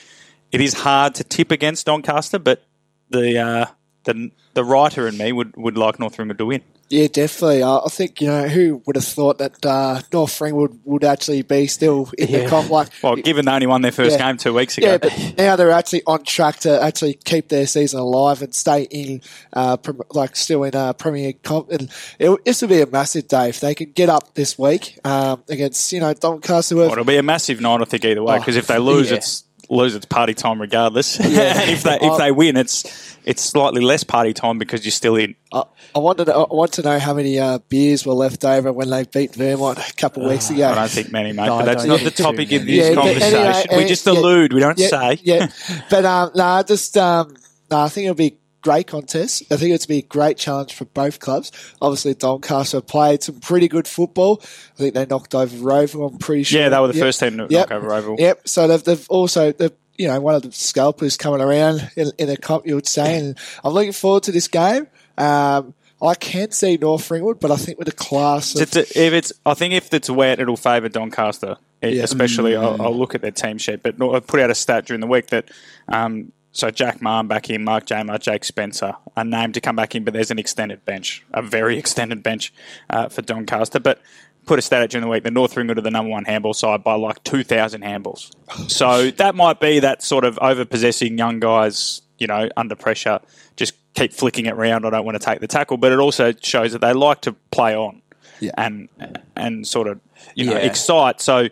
it 0.52 0.60
is 0.60 0.74
hard 0.74 1.14
to 1.16 1.24
tip 1.24 1.50
against 1.50 1.86
Doncaster, 1.86 2.38
but 2.38 2.64
the 3.10 3.38
uh, 3.38 3.66
the 4.04 4.30
the 4.54 4.64
writer 4.64 5.06
in 5.06 5.16
me 5.18 5.32
would, 5.32 5.56
would 5.56 5.76
like 5.76 5.98
North 5.98 6.18
Ringwood 6.18 6.38
to 6.38 6.46
win. 6.46 6.62
Yeah, 6.88 7.08
definitely. 7.08 7.62
Uh, 7.64 7.80
I 7.84 7.88
think 7.88 8.20
you 8.20 8.28
know 8.28 8.46
who 8.46 8.80
would 8.86 8.94
have 8.94 9.04
thought 9.04 9.38
that 9.38 9.66
uh, 9.66 10.00
North 10.12 10.40
Ringwood 10.40 10.78
would 10.84 11.02
actually 11.02 11.42
be 11.42 11.66
still 11.66 12.10
in 12.16 12.30
the 12.30 12.42
Yeah. 12.42 12.48
comp. 12.48 12.70
Like, 12.70 12.90
Well, 13.02 13.16
given 13.16 13.44
they 13.44 13.50
only 13.52 13.66
won 13.66 13.82
their 13.82 13.90
first 13.90 14.12
Yeah. 14.18 14.26
game 14.28 14.36
two 14.36 14.54
weeks 14.54 14.78
ago. 14.78 14.86
yeah, 14.92 14.98
but 14.98 15.34
now 15.36 15.56
they're 15.56 15.72
actually 15.72 16.02
on 16.06 16.22
track 16.22 16.60
to 16.60 16.80
actually 16.80 17.14
keep 17.24 17.48
their 17.48 17.66
season 17.66 17.98
alive 17.98 18.40
and 18.40 18.54
stay 18.54 18.82
in, 18.82 19.20
uh, 19.52 19.76
like 20.10 20.36
still 20.36 20.62
in 20.62 20.76
uh, 20.76 20.92
Premier 20.92 21.32
Comp. 21.32 21.70
And 21.72 21.90
it, 22.20 22.44
this 22.44 22.60
would 22.62 22.70
be 22.70 22.80
a 22.82 22.86
massive 22.86 23.26
day 23.26 23.48
if 23.48 23.58
they 23.58 23.74
could 23.74 23.92
get 23.94 24.08
up 24.08 24.34
this 24.34 24.56
week 24.56 24.96
um, 25.04 25.42
against 25.48 25.92
you 25.92 25.98
know 25.98 26.14
Doncaster. 26.14 26.76
Well, 26.76 26.92
it'll 26.92 27.04
be 27.04 27.16
a 27.16 27.22
massive 27.22 27.60
night, 27.60 27.80
I 27.80 27.84
think, 27.84 28.04
either 28.04 28.22
way. 28.22 28.36
Oh, 28.36 28.38
Because 28.38 28.54
if 28.56 28.68
they 28.68 28.78
lose, 28.78 29.10
yeah. 29.10 29.16
it's 29.16 29.42
lose, 29.68 29.96
it's 29.96 30.06
party 30.06 30.34
time 30.34 30.60
regardless. 30.60 31.18
and 31.18 31.32
if 31.68 31.82
they 31.82 31.98
Oh. 32.00 32.12
if 32.12 32.18
they 32.18 32.30
win, 32.30 32.56
it's 32.56 32.84
it's 33.26 33.42
slightly 33.42 33.82
less 33.82 34.04
party 34.04 34.32
time 34.32 34.56
because 34.56 34.84
you're 34.84 34.92
still 34.92 35.16
in. 35.16 35.34
I, 35.52 35.64
I 35.94 35.98
wanted. 35.98 36.26
To, 36.26 36.34
I 36.34 36.54
want 36.54 36.72
to 36.74 36.82
know 36.82 36.98
how 36.98 37.12
many 37.12 37.38
uh, 37.38 37.58
beers 37.68 38.06
were 38.06 38.14
left 38.14 38.44
over 38.44 38.72
when 38.72 38.88
they 38.88 39.04
beat 39.04 39.34
Vermont 39.34 39.78
a 39.78 39.92
couple 39.94 40.24
of 40.24 40.30
weeks 40.30 40.48
ago. 40.48 40.68
I 40.68 40.74
don't 40.76 40.90
think 40.90 41.12
many, 41.12 41.32
mate. 41.32 41.46
No, 41.46 41.58
but 41.58 41.64
that's 41.66 41.84
don't 41.84 42.02
the 42.04 42.10
topic 42.10 42.52
of 42.52 42.64
this 42.64 42.88
Yeah, 42.88 42.94
conversation. 42.94 43.34
anyway, 43.36 43.64
we 43.76 43.84
uh, 43.84 43.88
just 43.88 44.06
yeah. 44.06 44.12
allude. 44.12 44.52
We 44.52 44.60
don't 44.60 44.78
yeah, 44.78 44.88
say. 44.88 45.18
Yeah, 45.22 45.46
but 45.90 46.04
um, 46.04 46.30
no, 46.34 46.62
just 46.66 46.96
um, 46.96 47.36
no, 47.70 47.80
I 47.80 47.88
think 47.88 48.04
it'll 48.04 48.14
be 48.14 48.26
a 48.26 48.38
great 48.62 48.86
contest. 48.86 49.42
I 49.50 49.56
think 49.56 49.74
it's 49.74 49.86
be 49.86 49.98
a 49.98 50.02
great 50.02 50.36
challenge 50.36 50.74
for 50.74 50.84
both 50.86 51.18
clubs. 51.20 51.50
Obviously, 51.82 52.14
Doncaster 52.14 52.80
played 52.80 53.22
some 53.22 53.40
pretty 53.40 53.66
good 53.68 53.88
football. 53.88 54.40
I 54.42 54.76
think 54.78 54.94
they 54.94 55.06
knocked 55.06 55.34
over 55.34 55.56
Rover. 55.56 56.04
I'm 56.04 56.18
pretty 56.18 56.44
sure. 56.44 56.60
Yeah, 56.60 56.68
they 56.68 56.78
were 56.78 56.88
the 56.88 56.94
Yep. 56.94 57.02
first 57.04 57.20
team 57.20 57.38
to 57.38 57.46
Yep. 57.50 57.70
knock 57.70 57.76
over 57.76 57.92
Oval. 57.92 58.16
Yep. 58.18 58.48
So 58.48 58.68
they've, 58.68 58.82
they've 58.84 59.06
also 59.10 59.52
they've, 59.52 59.72
you 59.98 60.08
know 60.08 60.20
one 60.20 60.34
of 60.34 60.42
the 60.42 60.52
scalpers 60.52 61.16
coming 61.16 61.40
around 61.40 61.90
in, 61.96 62.10
in 62.18 62.28
the 62.28 62.36
comp. 62.36 62.66
You 62.66 62.74
would 62.74 62.86
say, 62.86 63.18
and 63.18 63.38
I'm 63.64 63.72
looking 63.72 63.92
forward 63.92 64.24
to 64.24 64.32
this 64.32 64.48
game. 64.48 64.86
Um, 65.18 65.74
I 66.02 66.14
can 66.14 66.50
see 66.50 66.76
North 66.76 67.10
Ringwood, 67.10 67.40
but 67.40 67.50
I 67.50 67.56
think 67.56 67.78
with 67.78 67.86
the 67.86 67.92
class 67.94 68.54
of 68.54 68.60
It's 68.62 68.76
a- 68.76 68.80
if 68.80 69.12
it's, 69.14 69.32
I 69.46 69.54
think 69.54 69.72
if 69.72 69.92
it's 69.94 70.10
wet, 70.10 70.38
it'll 70.40 70.56
favour 70.58 70.88
Doncaster. 70.90 71.56
Yeah. 71.82 72.02
Especially, 72.02 72.56
I'll, 72.56 72.80
I'll 72.82 72.96
look 72.96 73.14
at 73.14 73.20
their 73.22 73.30
team 73.30 73.58
sheet. 73.58 73.82
But 73.82 74.02
I 74.02 74.20
put 74.20 74.40
out 74.40 74.50
a 74.50 74.54
stat 74.54 74.86
during 74.86 75.00
the 75.00 75.06
week 75.06 75.28
that 75.28 75.50
um, 75.88 76.32
so 76.52 76.70
Jack 76.70 77.00
Marn 77.02 77.28
back 77.28 77.48
in, 77.50 77.64
Mark 77.64 77.86
Jamer, 77.86 78.18
Jake 78.18 78.44
Spencer 78.44 78.94
are 79.16 79.24
named 79.24 79.54
to 79.54 79.60
come 79.60 79.76
back 79.76 79.94
in, 79.94 80.02
but 80.04 80.14
there's 80.14 80.30
an 80.30 80.38
extended 80.38 80.84
bench, 80.84 81.22
a 81.32 81.42
very 81.42 81.78
extended 81.78 82.22
bench 82.22 82.52
uh, 82.90 83.08
for 83.08 83.20
Doncaster. 83.22 83.78
But 83.78 84.00
put 84.46 84.58
a 84.58 84.62
stat 84.62 84.82
out 84.82 84.90
during 84.90 85.02
the 85.02 85.10
week. 85.10 85.24
The 85.24 85.30
North 85.30 85.56
Ringwood 85.56 85.78
are 85.78 85.82
the 85.82 85.90
number 85.90 86.10
one 86.10 86.24
handball 86.24 86.54
side 86.54 86.82
by 86.82 86.94
like 86.94 87.22
two 87.24 87.42
thousand 87.44 87.82
handballs. 87.82 88.30
So 88.70 89.10
that 89.12 89.34
might 89.34 89.60
be 89.60 89.80
that 89.80 90.02
sort 90.02 90.24
of 90.24 90.38
over 90.40 90.64
possessing 90.64 91.18
young 91.18 91.40
guys, 91.40 92.02
you 92.18 92.26
know, 92.26 92.48
under 92.56 92.74
pressure, 92.76 93.20
just 93.56 93.74
keep 93.94 94.12
flicking 94.12 94.46
it 94.46 94.54
round. 94.56 94.86
I 94.86 94.90
don't 94.90 95.04
want 95.04 95.20
to 95.20 95.24
take 95.24 95.40
the 95.40 95.46
tackle, 95.46 95.76
but 95.76 95.92
it 95.92 95.98
also 95.98 96.32
shows 96.40 96.72
that 96.72 96.80
they 96.80 96.92
like 96.92 97.22
to 97.22 97.32
play 97.50 97.74
on 97.74 98.02
Yeah. 98.40 98.52
and 98.56 98.88
and 99.34 99.66
sort 99.66 99.88
of 99.88 100.00
you 100.34 100.46
know 100.46 100.52
Yeah. 100.52 100.58
excite. 100.58 101.20
So 101.20 101.48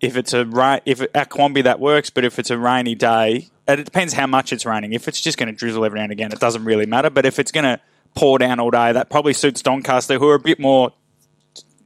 if 0.00 0.16
it's 0.16 0.32
a 0.32 0.44
rain, 0.46 0.80
if 0.86 1.02
it, 1.02 1.10
at 1.14 1.30
Quambee 1.30 1.64
that 1.64 1.78
works, 1.80 2.10
but 2.10 2.24
if 2.24 2.38
it's 2.38 2.50
a 2.50 2.56
rainy 2.58 2.94
day, 2.94 3.48
and 3.66 3.78
it 3.80 3.84
depends 3.84 4.14
how 4.14 4.26
much 4.26 4.52
it's 4.52 4.64
raining. 4.66 4.92
If 4.94 5.08
it's 5.08 5.20
just 5.20 5.36
going 5.38 5.48
to 5.48 5.52
drizzle 5.54 5.84
every 5.84 5.98
now 5.98 6.04
and 6.04 6.12
again, 6.12 6.32
it 6.32 6.40
doesn't 6.40 6.64
really 6.64 6.86
matter. 6.86 7.10
But 7.10 7.24
if 7.26 7.38
it's 7.38 7.52
going 7.52 7.64
to 7.64 7.78
pour 8.14 8.38
down 8.38 8.58
all 8.60 8.70
day, 8.70 8.92
that 8.92 9.10
probably 9.10 9.32
suits 9.34 9.62
Doncaster, 9.62 10.18
who 10.18 10.26
are 10.28 10.34
a 10.34 10.40
bit 10.40 10.58
more 10.58 10.92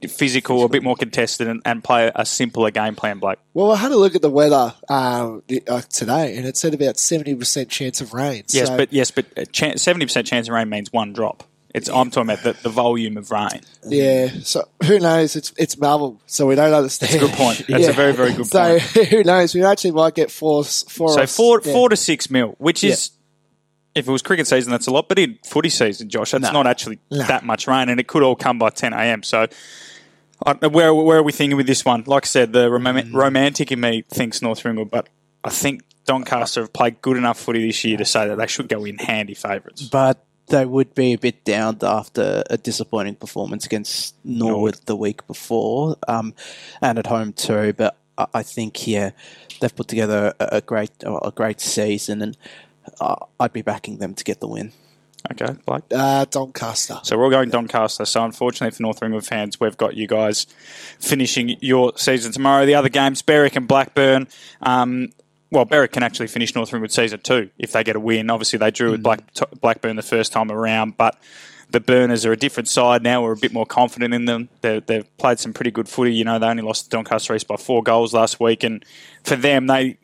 physical, 0.07 0.63
a 0.63 0.69
bit 0.69 0.83
more 0.83 0.95
contested, 0.95 1.47
and, 1.47 1.61
and 1.65 1.83
play 1.83 2.11
a 2.15 2.25
simpler 2.25 2.71
game 2.71 2.95
plan. 2.95 3.19
Blake. 3.19 3.39
Well, 3.53 3.71
I 3.71 3.77
had 3.77 3.91
a 3.91 3.97
look 3.97 4.15
at 4.15 4.21
the 4.21 4.29
weather 4.29 4.73
um, 4.89 5.43
uh, 5.67 5.81
today, 5.89 6.35
and 6.37 6.45
it 6.45 6.57
said 6.57 6.73
about 6.73 6.97
seventy 6.97 7.35
percent 7.35 7.69
chance 7.69 8.01
of 8.01 8.13
rain. 8.13 8.43
Yes, 8.49 8.67
So, 8.67 8.77
but 8.77 8.93
yes, 8.93 9.11
but 9.11 9.25
seventy 9.55 10.05
percent 10.05 10.27
chance 10.27 10.47
of 10.47 10.53
rain 10.53 10.69
means 10.69 10.91
one 10.91 11.13
drop. 11.13 11.43
It's 11.75 11.89
I'm 11.89 12.09
talking 12.09 12.29
about 12.29 12.43
the, 12.43 12.53
the 12.63 12.69
volume 12.69 13.17
of 13.17 13.31
rain. 13.31 13.59
yeah. 13.85 14.29
So 14.43 14.63
who 14.85 14.97
knows? 14.97 15.35
It's 15.35 15.51
it's 15.57 15.77
Melbourne, 15.77 16.19
so 16.25 16.47
we 16.47 16.55
don't 16.55 16.73
understand. 16.73 17.11
That's 17.11 17.23
a 17.23 17.27
good 17.27 17.35
point. 17.35 17.65
That's 17.67 17.87
a 17.87 17.91
very 17.91 18.13
very 18.13 18.31
good 18.31 18.47
so 18.47 18.79
point. 18.79 18.81
So 18.81 19.03
who 19.03 19.23
knows? 19.25 19.53
We 19.53 19.61
actually 19.65 19.91
might 19.91 20.15
get 20.15 20.31
four 20.31 20.63
four. 20.63 21.09
So 21.09 21.23
or- 21.23 21.27
four 21.27 21.61
yeah. 21.65 21.73
four 21.73 21.89
to 21.89 21.97
six 21.97 22.29
mil, 22.29 22.55
which 22.59 22.81
is 22.81 23.11
if 23.95 24.07
it 24.07 24.11
was 24.11 24.21
cricket 24.21 24.45
season, 24.47 24.71
that's 24.71 24.87
a 24.87 24.91
lot. 24.91 25.07
But 25.09 25.17
in 25.19 25.39
footy 25.45 25.69
season, 25.69 26.09
Josh, 26.09 26.31
that's 26.31 26.43
No. 26.43 26.51
not 26.51 26.67
actually 26.67 26.99
No. 27.09 27.23
that 27.23 27.43
much 27.45 27.67
rain, 27.67 27.89
and 27.89 27.99
it 27.99 28.07
could 28.07 28.23
all 28.23 28.35
come 28.35 28.59
by 28.59 28.69
ten 28.69 28.93
a.m. 28.93 29.23
So. 29.23 29.47
I, 30.45 30.51
where 30.67 30.93
where 30.93 31.19
are 31.19 31.23
we 31.23 31.31
thinking 31.31 31.55
with 31.55 31.65
this 31.65 31.85
one? 31.85 32.03
Like 32.05 32.25
I 32.25 32.27
said, 32.27 32.51
the 32.51 32.69
rom- 32.69 32.83
Mm. 32.83 33.13
romantic 33.13 33.71
in 33.71 33.79
me 33.79 34.03
thinks 34.09 34.41
North 34.41 34.65
Ringwood, 34.65 34.91
but 34.91 35.07
I 35.45 35.49
think 35.49 35.81
Doncaster 36.05 36.59
have 36.59 36.73
played 36.73 37.01
good 37.01 37.15
enough 37.15 37.39
footy 37.39 37.65
this 37.65 37.81
year 37.85 37.95
to 37.97 38.03
say 38.03 38.27
that 38.27 38.37
they 38.37 38.45
should 38.47 38.67
go 38.67 38.83
in 38.83 38.97
handy 38.97 39.33
favourites. 39.33 39.83
but 39.83 40.25
they 40.47 40.65
would 40.65 40.93
be 40.93 41.13
a 41.13 41.17
bit 41.17 41.45
downed 41.45 41.85
after 41.85 42.43
a 42.49 42.57
disappointing 42.57 43.15
performance 43.15 43.65
against 43.65 44.13
Norwood 44.25 44.75
the 44.87 44.95
week 44.97 45.25
before, 45.25 45.95
um, 46.09 46.33
and 46.81 46.99
at 46.99 47.07
home 47.07 47.31
too. 47.31 47.71
But 47.71 47.95
I 48.33 48.43
think 48.43 48.85
yeah, 48.87 49.11
they've 49.61 49.75
put 49.75 49.87
together 49.87 50.33
a, 50.39 50.57
a 50.57 50.61
great 50.61 50.91
a 51.05 51.31
great 51.33 51.61
season, 51.61 52.21
and 52.21 52.37
uh, 52.99 53.15
I'd 53.39 53.53
be 53.53 53.61
backing 53.61 53.97
them 53.97 54.13
to 54.15 54.23
get 54.23 54.39
the 54.39 54.47
win. 54.47 54.71
Okay, 55.31 55.55
Blake. 55.65 55.83
uh, 55.91 56.25
Doncaster. 56.25 56.99
So 57.03 57.17
we're 57.17 57.23
all 57.25 57.29
going 57.31 57.49
Doncaster. 57.49 58.05
So 58.05 58.23
unfortunately 58.23 58.75
for 58.75 58.83
North 58.83 59.01
Ringwood 59.01 59.25
fans, 59.25 59.59
we've 59.59 59.75
got 59.75 59.95
you 59.95 60.07
guys 60.07 60.45
finishing 60.99 61.57
your 61.61 61.93
season 61.97 62.31
tomorrow. 62.31 62.65
The 62.65 62.75
other 62.75 62.89
games, 62.89 63.23
Berwick 63.23 63.55
and 63.55 63.67
Blackburn. 63.67 64.27
Um, 64.61 65.09
well, 65.49 65.65
Berwick 65.65 65.93
can 65.93 66.03
actually 66.03 66.27
finish 66.27 66.53
North 66.53 66.71
Ringwood 66.71 66.91
season 66.91 67.21
two 67.21 67.49
if 67.57 67.71
they 67.71 67.83
get 67.83 67.95
a 67.95 67.99
win. 67.99 68.29
Obviously, 68.29 68.59
they 68.59 68.69
drew 68.69 68.91
with 68.91 69.01
Black, 69.01 69.33
t- 69.33 69.45
Blackburn 69.61 69.95
the 69.95 70.03
first 70.03 70.31
time 70.31 70.51
around, 70.51 70.95
but 70.97 71.17
the 71.71 71.79
Burners 71.79 72.23
are 72.25 72.31
a 72.31 72.37
different 72.37 72.67
side 72.69 73.01
now. 73.01 73.23
We're 73.23 73.31
a 73.31 73.37
bit 73.37 73.51
more 73.51 73.65
confident 73.65 74.13
in 74.13 74.25
them. 74.25 74.49
They're, 74.61 74.79
they've 74.79 75.17
played 75.17 75.39
some 75.39 75.53
pretty 75.53 75.71
good 75.71 75.89
footy. 75.89 76.13
You 76.13 76.23
know, 76.23 76.37
they 76.37 76.45
only 76.45 76.61
lost 76.61 76.85
to 76.85 76.89
Doncaster 76.91 77.35
East 77.35 77.47
by 77.47 77.55
four 77.57 77.81
goals 77.81 78.13
last 78.13 78.39
week, 78.39 78.63
and 78.63 78.85
for 79.23 79.35
them, 79.35 79.65
they 79.65 79.97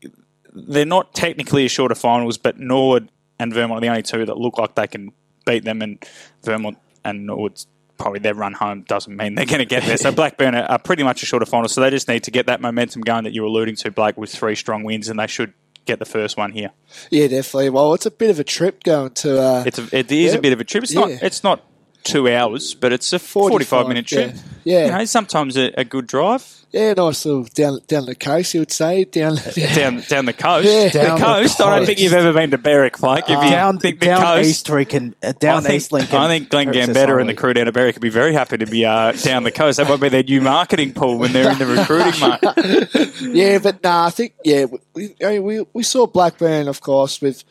they're 0.53 0.85
not 0.85 1.13
technically 1.13 1.67
short 1.67 1.91
of 1.91 1.97
finals, 1.97 2.37
but 2.37 2.59
Norwood 2.59 3.09
and 3.39 3.53
Vermont 3.53 3.77
are 3.79 3.81
the 3.81 3.87
only 3.89 4.03
two 4.03 4.25
that 4.25 4.37
look 4.37 4.57
like 4.57 4.75
they 4.75 4.87
can 4.87 5.11
beat 5.45 5.63
them, 5.63 5.81
and 5.81 6.03
Vermont 6.43 6.77
and 7.03 7.25
Norwood's 7.25 7.67
probably 7.97 8.19
their 8.19 8.33
run 8.33 8.53
home 8.53 8.81
doesn't 8.81 9.15
mean 9.15 9.35
they're 9.35 9.45
going 9.45 9.59
to 9.59 9.65
get 9.65 9.83
there. 9.83 9.97
So 9.97 10.11
Blackburn 10.13 10.55
are, 10.55 10.79
pretty 10.79 11.03
much 11.03 11.21
a 11.21 11.25
shorter 11.25 11.45
final, 11.45 11.67
so 11.69 11.81
they 11.81 11.89
just 11.89 12.07
need 12.07 12.23
to 12.23 12.31
get 12.31 12.47
that 12.47 12.59
momentum 12.61 13.01
going 13.01 13.23
that 13.25 13.33
you're 13.33 13.45
alluding 13.45 13.75
to, 13.77 13.91
Blake, 13.91 14.17
with 14.17 14.31
three 14.31 14.55
strong 14.55 14.83
wins, 14.83 15.07
and 15.07 15.19
they 15.19 15.27
should 15.27 15.53
get 15.85 15.99
the 15.99 16.05
first 16.05 16.37
one 16.37 16.51
here. 16.51 16.71
Yeah, 17.09 17.27
definitely. 17.27 17.69
Well, 17.69 17.93
it's 17.93 18.05
a 18.05 18.11
bit 18.11 18.29
of 18.29 18.39
a 18.39 18.43
trip 18.43 18.83
going 18.83 19.11
to. 19.15 19.41
Uh, 19.41 19.63
It's 19.65 19.79
a, 19.79 19.87
it 19.91 20.11
is 20.11 20.33
Yeah. 20.33 20.39
a 20.39 20.41
bit 20.41 20.53
of 20.53 20.59
a 20.59 20.63
trip. 20.63 20.83
It's 20.83 20.93
not 20.93 21.09
it's 21.09 21.43
not 21.43 21.63
two 22.03 22.29
hours, 22.29 22.73
but 22.73 22.93
it's 22.93 23.11
a 23.13 23.19
45, 23.19 23.67
45, 23.67 23.87
minute 23.87 24.07
trip. 24.07 24.35
yeah. 24.35 24.41
Yeah. 24.63 24.85
You 24.85 24.91
know, 24.91 25.05
sometimes 25.05 25.57
a, 25.57 25.71
a 25.77 25.83
good 25.83 26.07
drive 26.07 26.61
yeah, 26.71 26.93
nice 26.93 27.25
little 27.25 27.43
down 27.43 27.79
down 27.87 28.05
the 28.05 28.15
coast. 28.15 28.53
You 28.53 28.61
would 28.61 28.71
say 28.71 29.03
down. 29.03 29.35
down 29.75 30.01
down 30.07 30.25
the 30.25 30.33
coast. 30.33 30.67
Yeah. 30.67 30.87
the 30.87 30.99
Down 30.99 31.19
the 31.19 31.25
coast. 31.25 31.61
I 31.61 31.75
don't 31.75 31.85
think 31.85 31.99
you've 31.99 32.13
ever 32.13 32.31
been 32.31 32.51
to 32.51 32.57
Berwick, 32.57 32.97
Blake. 32.97 33.25
If 33.25 33.43
you 33.43 33.49
down 33.49 33.77
think 33.77 33.99
the 33.99 34.05
down 34.05 34.21
coast, 34.21 34.49
East 34.49 34.69
Lincoln, 34.69 35.13
uh, 35.21 35.33
down 35.33 35.57
I 35.57 35.61
think, 35.61 35.73
East 35.75 35.91
Lincoln. 35.91 36.15
I 36.17 36.27
think 36.27 36.49
Glenn 36.49 36.69
Princess 36.69 36.95
Gambetta 36.95 37.19
and 37.19 37.29
the 37.29 37.33
crew 37.33 37.53
down 37.53 37.67
at 37.67 37.73
Berwick 37.73 37.95
would 37.95 38.01
be 38.01 38.09
very 38.09 38.33
happy 38.33 38.57
to 38.57 38.65
be 38.65 38.85
uh, 38.85 39.11
down 39.11 39.43
the 39.43 39.51
coast. 39.51 39.77
That 39.77 39.89
might 39.89 39.99
be 39.99 40.07
their 40.07 40.23
new 40.23 40.39
marketing 40.39 40.93
pool 40.93 41.17
when 41.17 41.33
they're 41.33 41.51
in 41.51 41.57
the 41.57 41.65
recruiting 41.65 42.19
market. 42.21 43.19
yeah, 43.21 43.59
but 43.59 43.83
nah, 43.83 44.05
I 44.05 44.09
think 44.09 44.33
yeah, 44.45 44.65
we 44.93 45.13
I 45.23 45.33
mean, 45.33 45.43
we, 45.43 45.65
we 45.73 45.83
saw 45.83 46.07
Blackburn, 46.07 46.69
of 46.69 46.79
course, 46.79 47.21
with 47.21 47.43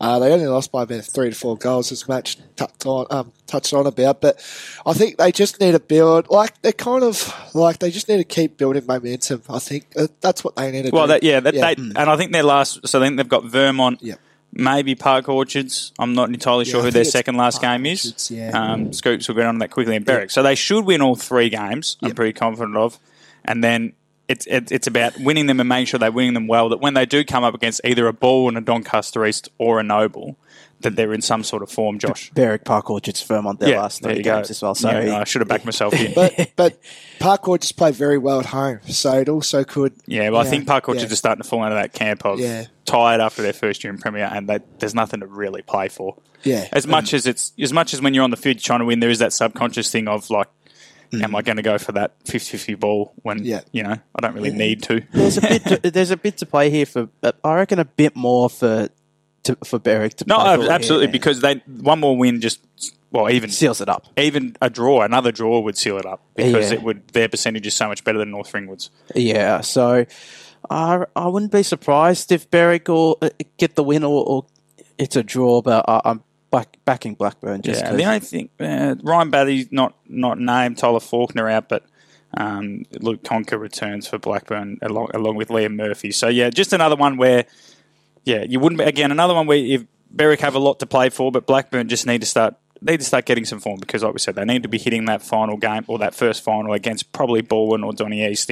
uh, 0.00 0.18
they 0.18 0.32
only 0.32 0.46
lost 0.46 0.72
by 0.72 0.82
about 0.82 1.04
three 1.04 1.30
to 1.30 1.34
four 1.36 1.56
goals. 1.56 1.92
As 1.92 2.08
match 2.08 2.36
touched 2.56 2.84
on 2.86 3.06
um, 3.10 3.32
touched 3.46 3.72
on 3.72 3.86
about, 3.86 4.20
but 4.20 4.36
I 4.84 4.92
think 4.92 5.16
they 5.18 5.30
just 5.32 5.60
need 5.60 5.72
to 5.72 5.80
build 5.80 6.28
like 6.30 6.60
they're 6.62 6.72
kind 6.72 7.04
of 7.04 7.32
like 7.54 7.78
they 7.78 7.90
just 7.90 8.08
need 8.08 8.18
to 8.18 8.24
keep 8.24 8.56
building 8.56 8.84
momentum. 8.86 9.42
I 9.48 9.58
think 9.58 9.86
uh, 9.96 10.08
that's 10.20 10.42
what 10.44 10.56
they 10.56 10.70
need 10.70 10.86
to 10.86 10.90
Well, 10.90 11.06
do. 11.06 11.12
that, 11.12 11.22
yeah, 11.22 11.40
that, 11.40 11.54
They, 11.54 11.74
and 11.76 11.96
I 11.98 12.16
think 12.16 12.32
their 12.32 12.42
last. 12.42 12.86
So 12.88 13.00
I 13.00 13.04
think 13.04 13.16
they've 13.16 13.28
got 13.28 13.44
Vermont. 13.44 14.02
Yep. 14.02 14.18
Maybe 14.56 14.94
Park 14.94 15.28
Orchards. 15.28 15.92
I'm 15.98 16.14
not 16.14 16.28
entirely 16.28 16.64
sure 16.64 16.80
who 16.80 16.92
their 16.92 17.02
second 17.04 17.36
last 17.36 17.60
Park 17.60 17.78
game 17.78 17.86
is. 17.86 18.04
Orchards, 18.06 18.30
yeah. 18.30 18.50
Um, 18.50 18.92
Scoops 18.92 19.26
will 19.26 19.34
get 19.34 19.46
on 19.46 19.58
that 19.58 19.72
quickly 19.72 19.96
in 19.96 20.04
Berwick. 20.04 20.30
So 20.30 20.44
they 20.44 20.54
should 20.54 20.84
win 20.84 21.02
all 21.02 21.16
three 21.16 21.48
games. 21.48 21.96
I'm 22.02 22.14
pretty 22.14 22.34
confident 22.34 22.76
of. 22.76 23.00
And 23.44 23.64
then 23.64 23.94
it's 24.28 24.46
it, 24.46 24.72
it's 24.72 24.86
about 24.86 25.18
winning 25.20 25.46
them 25.46 25.60
and 25.60 25.68
making 25.68 25.86
sure 25.86 25.98
they're 25.98 26.10
winning 26.12 26.34
them 26.34 26.46
well. 26.46 26.68
That 26.70 26.78
when 26.80 26.94
they 26.94 27.06
do 27.06 27.24
come 27.24 27.44
up 27.44 27.54
against 27.54 27.80
either 27.84 28.06
a 28.08 28.12
Balwyn 28.12 28.56
a 28.56 28.60
Doncaster 28.60 29.24
East 29.26 29.48
or 29.58 29.80
a 29.80 29.82
Noble, 29.82 30.36
that 30.80 30.96
they're 30.96 31.12
in 31.12 31.20
some 31.22 31.42
sort 31.44 31.62
of 31.62 31.70
form. 31.70 31.98
Josh. 31.98 32.30
Berwick 32.34 32.64
Park 32.64 32.88
Orchards 32.90 33.22
Vermont 33.22 33.60
their 33.60 33.70
yeah, 33.70 33.80
last 33.82 34.02
three 34.02 34.16
you 34.18 34.22
go. 34.22 34.36
games 34.36 34.50
as 34.50 34.62
well. 34.62 34.74
So 34.74 34.90
Yeah, 34.90 35.18
I 35.18 35.24
should 35.24 35.40
have 35.42 35.48
backed 35.48 35.64
myself 35.64 35.92
in. 36.00 36.14
but 36.14 36.52
but 36.56 36.78
Parkour 37.18 37.60
just 37.60 37.76
played 37.76 37.94
very 37.94 38.18
well 38.18 38.40
at 38.40 38.46
home, 38.46 38.80
so 38.86 39.12
it 39.18 39.28
also 39.28 39.62
could. 39.64 39.94
Yeah, 40.06 40.30
well, 40.30 40.40
I 40.40 40.44
Yeah, 40.44 40.50
think 40.50 40.66
Park 40.66 40.88
Orchards 40.88 41.04
yeah. 41.10 41.12
are 41.12 41.16
starting 41.16 41.42
to 41.42 41.48
fall 41.48 41.62
into 41.64 41.74
that 41.76 41.92
camp 41.92 42.24
of 42.24 42.40
Yeah. 42.40 42.64
tired 42.86 43.20
after 43.20 43.42
their 43.42 43.52
first 43.52 43.84
year 43.84 43.92
in 43.92 43.98
Premier, 43.98 44.28
and 44.32 44.48
they, 44.48 44.60
there's 44.78 44.94
nothing 44.94 45.20
to 45.20 45.26
really 45.26 45.62
play 45.62 45.88
for. 45.88 46.16
Yeah. 46.44 46.68
as 46.72 46.86
much 46.86 47.14
as 47.14 47.26
it's 47.26 47.52
as 47.58 47.72
much 47.72 47.94
as 47.94 48.02
when 48.02 48.12
you're 48.12 48.22
on 48.24 48.30
the 48.30 48.36
field 48.36 48.58
trying 48.58 48.80
to 48.80 48.84
win, 48.84 49.00
there 49.00 49.08
is 49.08 49.20
that 49.20 49.32
subconscious 49.32 49.90
thing 49.90 50.08
of 50.08 50.28
like, 50.28 50.48
am 51.22 51.34
I 51.36 51.42
going 51.42 51.56
to 51.56 51.62
go 51.62 51.78
for 51.78 51.92
that 51.92 52.22
50-50 52.24 52.78
ball 52.80 53.12
when 53.22 53.40
Mm. 53.40 53.44
Yeah. 53.46 53.60
you 53.72 53.82
know 53.82 53.92
I 54.14 54.20
don't 54.20 54.34
really 54.34 54.50
need 54.52 54.82
to? 54.84 55.02
there's 55.12 55.38
a 55.38 55.40
bit 55.42 55.64
to, 55.66 55.90
there's 55.90 56.10
a 56.10 56.16
bit 56.16 56.36
to 56.38 56.46
play 56.46 56.70
here 56.70 56.86
for. 56.86 57.08
uh, 57.22 57.32
I 57.44 57.54
reckon 57.54 57.78
a 57.78 57.84
bit 57.84 58.14
more 58.16 58.48
for 58.50 58.88
to, 59.44 59.56
for 59.64 59.78
Berwick 59.78 60.14
to 60.14 60.24
No, 60.26 60.36
play 60.36 60.54
ab- 60.54 60.60
absolutely, 60.70 61.06
here. 61.08 61.12
because 61.12 61.40
they 61.40 61.56
one 61.66 62.00
more 62.00 62.16
win 62.16 62.40
just 62.40 62.60
well 63.10 63.30
even 63.30 63.50
seals 63.50 63.80
it 63.80 63.88
up. 63.88 64.06
even 64.16 64.56
a 64.62 64.70
draw, 64.70 65.02
another 65.02 65.30
draw 65.32 65.60
would 65.60 65.76
seal 65.76 65.98
it 65.98 66.06
up 66.06 66.22
because 66.34 66.70
Yeah. 66.70 66.78
it 66.78 66.82
would 66.82 67.06
their 67.08 67.28
percentage 67.28 67.66
is 67.66 67.74
so 67.74 67.86
much 67.88 68.02
better 68.04 68.18
than 68.18 68.30
North 68.30 68.52
Ringwood's. 68.54 68.90
Yeah, 69.14 69.60
so 69.60 70.06
I 70.70 71.04
I 71.14 71.28
wouldn't 71.28 71.52
be 71.52 71.62
surprised 71.62 72.32
if 72.32 72.50
Berwick 72.50 72.88
will 72.88 73.18
uh, 73.20 73.28
get 73.58 73.74
the 73.74 73.82
win 73.84 74.02
or, 74.04 74.24
or 74.24 74.46
it's 74.96 75.16
a 75.16 75.22
draw, 75.22 75.60
but 75.60 75.84
I, 75.88 76.00
I'm 76.06 76.22
back, 76.54 76.76
backing 76.84 77.14
Blackburn 77.14 77.62
just 77.62 77.82
Yeah, 77.82 77.92
the 77.92 78.04
only 78.04 78.20
thing 78.20 78.48
uh, 78.60 78.94
Ryan 79.02 79.30
Batty's 79.30 79.72
not 79.72 79.94
not 80.08 80.38
named 80.38 80.78
Tyler 80.78 81.00
Faulkner 81.00 81.48
out, 81.48 81.68
but 81.68 81.84
um, 82.36 82.84
Luke 83.00 83.22
Conker 83.22 83.58
returns 83.58 84.06
for 84.06 84.18
Blackburn 84.18 84.78
along 84.82 85.08
along 85.14 85.36
with 85.36 85.48
Liam 85.48 85.74
Murphy. 85.74 86.12
So 86.12 86.28
yeah, 86.28 86.50
just 86.50 86.72
another 86.72 86.96
one 86.96 87.16
where 87.16 87.44
yeah 88.24 88.44
you 88.48 88.60
wouldn't 88.60 88.78
be, 88.78 88.84
again 88.84 89.10
another 89.10 89.34
one 89.34 89.46
where 89.46 89.58
if 89.58 89.84
Berwick 90.10 90.40
have 90.40 90.54
a 90.54 90.60
lot 90.60 90.78
to 90.80 90.86
play 90.86 91.10
for, 91.10 91.32
but 91.32 91.46
Blackburn 91.46 91.88
just 91.88 92.06
need 92.06 92.20
to 92.20 92.26
start 92.26 92.54
need 92.80 93.00
to 93.00 93.06
start 93.06 93.24
getting 93.24 93.44
some 93.44 93.60
form 93.60 93.80
because 93.80 94.02
like 94.02 94.12
we 94.12 94.18
said 94.18 94.34
they 94.34 94.44
need 94.44 94.62
to 94.62 94.68
be 94.68 94.78
hitting 94.78 95.06
that 95.06 95.22
final 95.22 95.56
game 95.56 95.84
or 95.88 95.98
that 95.98 96.14
first 96.14 96.42
final 96.42 96.72
against 96.72 97.10
probably 97.12 97.42
Balwyn 97.42 97.84
or 97.84 97.92
Donny 97.92 98.26
East 98.26 98.50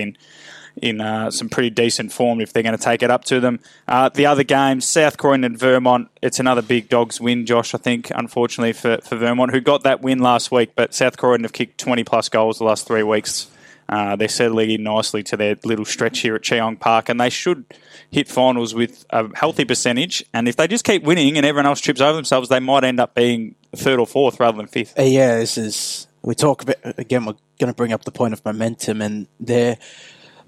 in 0.77 1.01
uh, 1.01 1.31
some 1.31 1.49
pretty 1.49 1.71
decent 1.71 2.13
form 2.13 2.41
if 2.41 2.53
they're 2.53 2.63
going 2.63 2.77
to 2.77 2.83
take 2.83 3.03
it 3.03 3.11
up 3.11 3.25
to 3.25 3.41
them. 3.41 3.61
Uh, 3.87 4.09
the 4.09 4.27
other 4.27 4.45
games, 4.45 4.87
South 4.87 5.19
Croydon 5.19 5.45
and 5.45 5.59
Vermont, 5.59 6.09
it's 6.23 6.41
another 6.41 6.63
big 6.63 6.89
dogs 6.89 7.21
win, 7.21 7.47
Josh, 7.47 7.75
I 7.75 7.79
think, 7.79 8.11
unfortunately 8.15 8.73
for, 8.73 8.99
for 9.03 9.17
Vermont, 9.17 9.53
who 9.53 9.61
got 9.61 9.83
that 9.83 10.03
win 10.03 10.21
last 10.21 10.51
week, 10.51 10.73
but 10.75 10.95
South 10.95 11.17
Croydon 11.17 11.45
have 11.45 11.53
kicked 11.53 11.79
20 11.79 12.05
plus 12.05 12.29
goals 12.29 12.59
the 12.59 12.65
last 12.65 12.87
three 12.87 13.03
weeks. 13.03 13.49
Uh, 13.89 14.17
they're 14.17 14.29
settling 14.29 14.71
in 14.71 14.83
nicely 14.83 15.23
to 15.23 15.37
their 15.37 15.57
little 15.65 15.85
stretch 15.85 16.21
here 16.21 16.35
at 16.35 16.43
Cheong 16.43 16.77
Park, 16.77 17.11
and 17.11 17.21
they 17.21 17.29
should 17.29 17.65
hit 18.11 18.27
finals 18.27 18.75
with 18.75 19.05
a 19.11 19.29
healthy 19.37 19.67
percentage. 19.67 20.25
And 20.33 20.49
if 20.49 20.57
they 20.57 20.67
just 20.67 20.85
keep 20.85 21.03
winning 21.03 21.37
and 21.37 21.45
everyone 21.45 21.67
else 21.67 21.81
trips 21.81 22.01
over 22.01 22.15
themselves, 22.15 22.49
they 22.49 22.61
might 22.61 22.85
end 22.85 23.01
up 23.01 23.15
being 23.15 23.55
third 23.77 23.99
or 23.99 24.07
fourth 24.07 24.41
rather 24.41 24.57
than 24.57 24.67
fifth. 24.67 24.99
Uh, 24.99 25.03
yeah, 25.03 25.37
this 25.39 25.59
is. 25.59 26.07
We 26.23 26.35
talk 26.35 26.63
about 26.63 26.77
again. 26.99 27.27
We're 27.27 27.35
going 27.59 27.73
to 27.73 27.77
bring 27.77 27.93
up 27.93 28.05
the 28.05 28.13
point 28.13 28.33
of 28.33 28.45
momentum, 28.45 29.03
and 29.03 29.27
they're 29.41 29.77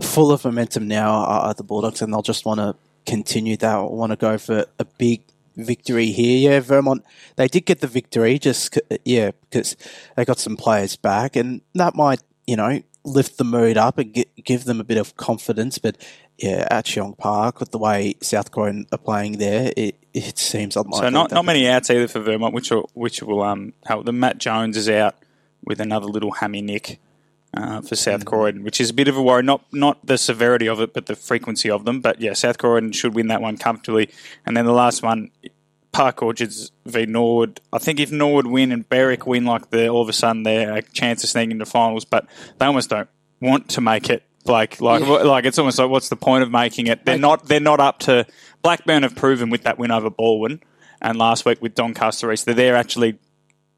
full 0.00 0.32
of 0.32 0.44
momentum 0.44 0.88
now. 0.88 1.10
Are 1.10 1.54
the 1.54 1.64
Bulldogs, 1.64 2.02
and 2.02 2.12
they'll 2.12 2.22
just 2.22 2.44
want 2.44 2.60
to 2.60 2.76
continue 3.06 3.56
that. 3.58 3.90
Want 3.90 4.10
to 4.10 4.16
go 4.16 4.38
for 4.38 4.66
a 4.78 4.84
big 4.84 5.22
victory 5.56 6.06
here. 6.06 6.50
Yeah, 6.50 6.60
Vermont. 6.60 7.04
They 7.36 7.48
did 7.48 7.66
get 7.66 7.80
the 7.80 7.86
victory, 7.86 8.38
just 8.38 8.78
yeah, 9.04 9.30
because 9.50 9.76
they 10.16 10.24
got 10.24 10.38
some 10.38 10.56
players 10.56 10.96
back, 10.96 11.36
and 11.36 11.60
that 11.74 11.94
might 11.94 12.20
you 12.46 12.56
know 12.56 12.82
lift 13.04 13.36
the 13.36 13.44
mood 13.44 13.76
up 13.76 13.98
and 13.98 14.12
get, 14.14 14.44
give 14.44 14.64
them 14.64 14.80
a 14.80 14.84
bit 14.84 14.96
of 14.96 15.16
confidence. 15.16 15.78
But 15.78 15.96
yeah, 16.38 16.66
at 16.70 16.86
Cheong 16.86 17.14
Park, 17.16 17.60
with 17.60 17.70
the 17.70 17.78
way 17.78 18.14
South 18.20 18.50
Croydon 18.50 18.86
are 18.92 18.98
playing 18.98 19.38
there, 19.38 19.72
it, 19.76 19.96
it 20.12 20.38
seems 20.38 20.76
unlikely. 20.76 21.06
So 21.06 21.10
not 21.10 21.30
not 21.30 21.44
many 21.44 21.68
outs 21.68 21.90
either 21.90 22.08
for 22.08 22.20
Vermont, 22.20 22.54
which 22.54 22.70
will 22.70 22.90
which 22.94 23.22
will 23.22 23.42
um 23.42 23.72
help 23.86 24.06
them. 24.06 24.20
Matt 24.20 24.38
Jones 24.38 24.76
is 24.76 24.88
out 24.88 25.16
with 25.64 25.80
another 25.80 26.06
little 26.06 26.32
hammy 26.32 26.62
nick. 26.62 27.00
Uh, 27.56 27.80
for 27.80 27.94
South. 27.94 28.24
Croydon, 28.24 28.64
which 28.64 28.80
is 28.80 28.90
a 28.90 28.94
bit 28.94 29.06
of 29.06 29.16
a 29.16 29.22
worry. 29.22 29.42
Not 29.42 29.64
not 29.72 30.04
the 30.04 30.18
severity 30.18 30.66
of 30.66 30.80
it, 30.80 30.92
but 30.92 31.06
the 31.06 31.14
frequency 31.14 31.70
of 31.70 31.84
them. 31.84 32.00
But 32.00 32.20
yeah, 32.20 32.32
South 32.32 32.58
Croydon 32.58 32.90
should 32.90 33.14
win 33.14 33.28
that 33.28 33.40
one 33.40 33.58
comfortably. 33.58 34.10
And 34.44 34.56
then 34.56 34.64
the 34.64 34.72
last 34.72 35.02
one, 35.04 35.30
Park 35.92 36.20
Orchards 36.22 36.72
v 36.84 37.06
Norwood. 37.06 37.60
I 37.72 37.78
think 37.78 38.00
if 38.00 38.10
Norwood 38.10 38.48
win 38.48 38.72
and 38.72 38.88
Berwick 38.88 39.26
win, 39.26 39.44
like 39.44 39.70
the 39.70 39.88
all 39.88 40.02
of 40.02 40.08
a 40.08 40.12
sudden 40.12 40.42
they're 40.42 40.74
a 40.74 40.82
chance 40.82 41.22
of 41.22 41.30
sneaking 41.30 41.52
into 41.52 41.64
finals, 41.64 42.04
but 42.04 42.26
they 42.58 42.66
almost 42.66 42.90
don't 42.90 43.08
want 43.40 43.68
to 43.70 43.80
make 43.80 44.10
it. 44.10 44.24
Like, 44.44 44.80
like, 44.80 45.02
yeah. 45.02 45.06
like 45.22 45.44
it's 45.44 45.58
almost 45.58 45.78
like, 45.78 45.88
what's 45.88 46.08
the 46.08 46.16
point 46.16 46.42
of 46.42 46.50
making 46.50 46.88
it? 46.88 47.04
They're 47.04 47.18
not, 47.18 47.46
they're 47.46 47.60
not 47.60 47.80
up 47.80 48.00
to. 48.00 48.26
Blackburn 48.62 49.02
have 49.02 49.14
proven 49.14 49.50
with 49.50 49.62
that 49.62 49.78
win 49.78 49.90
over 49.90 50.10
Balwyn, 50.10 50.60
and 51.00 51.18
last 51.18 51.44
week 51.44 51.62
with 51.62 51.74
Doncaster 51.74 52.32
East, 52.32 52.46
that 52.46 52.56
they're 52.56 52.76
actually, 52.76 53.18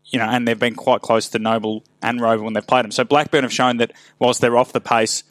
you 0.09 0.19
know, 0.19 0.27
and 0.27 0.47
they've 0.47 0.59
been 0.59 0.75
quite 0.75 1.03
close 1.03 1.29
to 1.31 1.39
Noble 1.39 1.85
and 2.03 2.21
Rover 2.21 2.45
when 2.45 2.53
they've 2.53 2.67
played 2.67 2.85
them. 2.85 2.93
So 2.93 3.05
Blackburn 3.05 3.43
have 3.43 3.53
shown 3.53 3.79
that 3.79 3.93
whilst 4.19 4.41
they're 4.41 4.57
off 4.57 4.73
the 4.73 4.81
pace, 4.81 5.25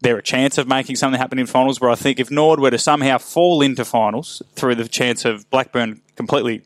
they're 0.00 0.18
a 0.18 0.22
chance 0.22 0.58
of 0.58 0.68
making 0.68 0.96
something 0.96 1.18
happen 1.18 1.38
in 1.38 1.46
finals. 1.46 1.80
Where 1.80 1.90
I 1.90 1.94
think 1.94 2.20
if 2.20 2.30
Nord 2.30 2.60
were 2.60 2.70
to 2.70 2.78
somehow 2.78 3.18
fall 3.18 3.62
into 3.62 3.84
finals 3.84 4.42
through 4.54 4.76
the 4.76 4.86
chance 4.86 5.24
of 5.24 5.48
Blackburn 5.50 6.02
completely 6.14 6.62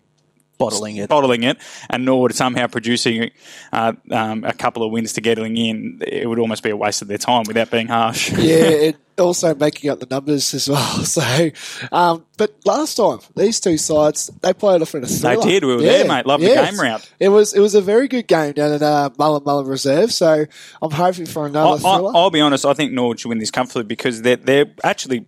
bottling 0.71 0.97
it, 0.97 1.09
bottling 1.09 1.43
it, 1.43 1.59
and 1.91 2.05
Nord 2.05 2.35
somehow 2.35 2.67
producing 2.67 3.31
uh, 3.73 3.93
um, 4.11 4.45
a 4.45 4.53
couple 4.53 4.83
of 4.83 4.91
wins 4.91 5.13
to 5.15 5.21
getting 5.21 5.57
in, 5.57 6.01
it 6.07 6.29
would 6.29 6.39
almost 6.39 6.63
be 6.63 6.71
a 6.71 6.77
waste 6.77 7.03
of 7.03 7.09
their 7.09 7.19
time 7.19 7.45
without 7.47 7.71
being 7.71 7.89
harsh. 7.89 8.33
Yeah, 8.43 8.89
and 8.89 8.97
also 9.19 9.55
making 9.55 9.89
up 9.91 10.01
the 10.01 10.07
numbers 10.07 10.53
as 10.55 10.69
well. 10.69 11.05
So, 11.13 11.51
um, 11.93 12.25
but 12.39 12.55
last 12.65 12.97
time 12.97 13.19
these 13.37 13.61
two 13.61 13.77
sides 13.77 14.31
they 14.41 14.53
played 14.53 14.83
off 14.83 14.95
in 14.95 15.05
a 15.05 15.07
thriller. 15.07 15.43
They 15.43 15.51
did. 15.51 15.65
We 15.65 15.77
were 15.77 15.83
yeah. 15.83 15.93
there, 15.93 16.09
mate. 16.09 16.27
Loved 16.27 16.43
yeah, 16.43 16.63
the 16.63 16.71
game 16.71 16.81
round. 16.81 17.09
It 17.21 17.29
was 17.29 17.53
it 17.53 17.61
was 17.61 17.75
a 17.75 17.81
very 17.81 18.09
good 18.09 18.27
game 18.27 18.53
down 18.53 18.73
at 18.73 18.83
uh, 18.83 19.11
Mullum 19.19 19.45
Mullum 19.45 19.69
Reserve. 19.69 20.13
So 20.13 20.47
I'm 20.81 20.91
hoping 20.91 21.27
for 21.27 21.47
another. 21.47 21.87
I, 21.87 21.99
will 22.01 22.31
be 22.31 22.41
honest. 22.41 22.65
I 22.65 22.73
think 22.73 22.93
Nord 22.93 23.21
should 23.21 23.29
win 23.29 23.39
this 23.39 23.51
comfortably 23.51 23.85
because 23.85 24.23
they're 24.23 24.37
they're 24.37 24.73
actually 24.83 25.27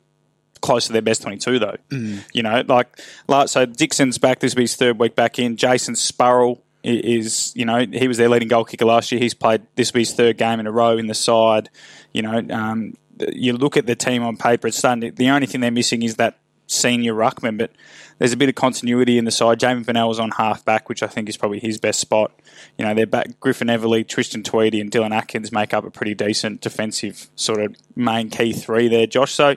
close 0.65 0.87
to 0.87 0.93
their 0.93 1.03
best 1.03 1.23
22, 1.23 1.59
though. 1.59 1.77
Mm. 1.91 2.25
You 2.33 2.43
know, 2.43 2.65
like, 2.67 2.99
like, 3.29 3.49
so 3.49 3.67
Dixon's 3.67 4.19
back. 4.19 4.41
This 4.41 4.55
will 4.55 4.61
be 4.61 4.63
his 4.63 4.77
third 4.77 4.99
week 4.99 5.15
back 5.15 5.39
in. 5.39 5.57
Jason 5.57 5.95
Spurrell 5.95 6.63
is, 6.83 7.53
you 7.55 7.67
know, 7.67 7.85
he 7.93 8.09
was 8.09 8.17
their 8.17 8.29
leading 8.29 8.49
goal 8.49 8.65
kicker 8.65 8.87
last 8.87 9.13
year. 9.13 9.21
He's 9.21 9.35
played, 9.35 9.63
this 9.77 9.93
will 9.93 9.99
be 9.99 10.01
his 10.01 10.15
third 10.15 10.39
game 10.39 10.61
in 10.61 10.67
a 10.67 10.73
row 10.73 10.97
in 10.97 11.07
the 11.07 11.15
side. 11.15 11.69
You 12.13 12.23
know, 12.23 12.43
um, 12.51 12.95
you 13.33 13.53
look 13.53 13.77
at 13.77 13.87
the 13.87 13.95
team 13.95 14.23
on 14.23 14.37
paper, 14.37 14.67
it's 14.67 14.79
starting 14.79 15.03
to, 15.03 15.11
the 15.11 15.29
only 15.29 15.47
thing 15.47 15.61
they're 15.61 15.71
missing 15.71 16.03
is 16.03 16.17
that 16.17 16.39
senior 16.67 17.15
ruckman, 17.15 17.59
but 17.59 17.71
there's 18.19 18.33
a 18.33 18.37
bit 18.37 18.49
of 18.49 18.55
continuity 18.55 19.19
in 19.19 19.27
the 19.27 19.31
side. 19.31 19.61
Jamie 19.61 19.83
Bennell 19.85 20.09
was 20.09 20.19
on 20.19 20.31
half 20.31 20.65
back, 20.65 20.89
which 20.89 21.03
I 21.03 21.07
think 21.09 21.29
is 21.29 21.37
probably 21.37 21.61
his 21.61 21.79
best 21.79 22.01
spot. 22.01 22.33
You 22.79 22.87
know, 22.87 22.95
they're 22.95 23.07
back. 23.07 23.39
Griffin 23.41 23.69
Everly, 23.69 24.07
Tristan 24.07 24.43
Tweedy, 24.43 24.81
and 24.81 24.91
Dylan 24.91 25.15
Atkins 25.15 25.53
make 25.53 25.75
up 25.75 25.85
a 25.85 25.91
pretty 25.91 26.15
decent 26.15 26.61
defensive 26.61 27.29
sort 27.35 27.61
of 27.61 27.77
main 27.97 28.31
key 28.31 28.53
three 28.53 28.89
there, 28.89 29.07
Josh. 29.07 29.33
So 29.33 29.57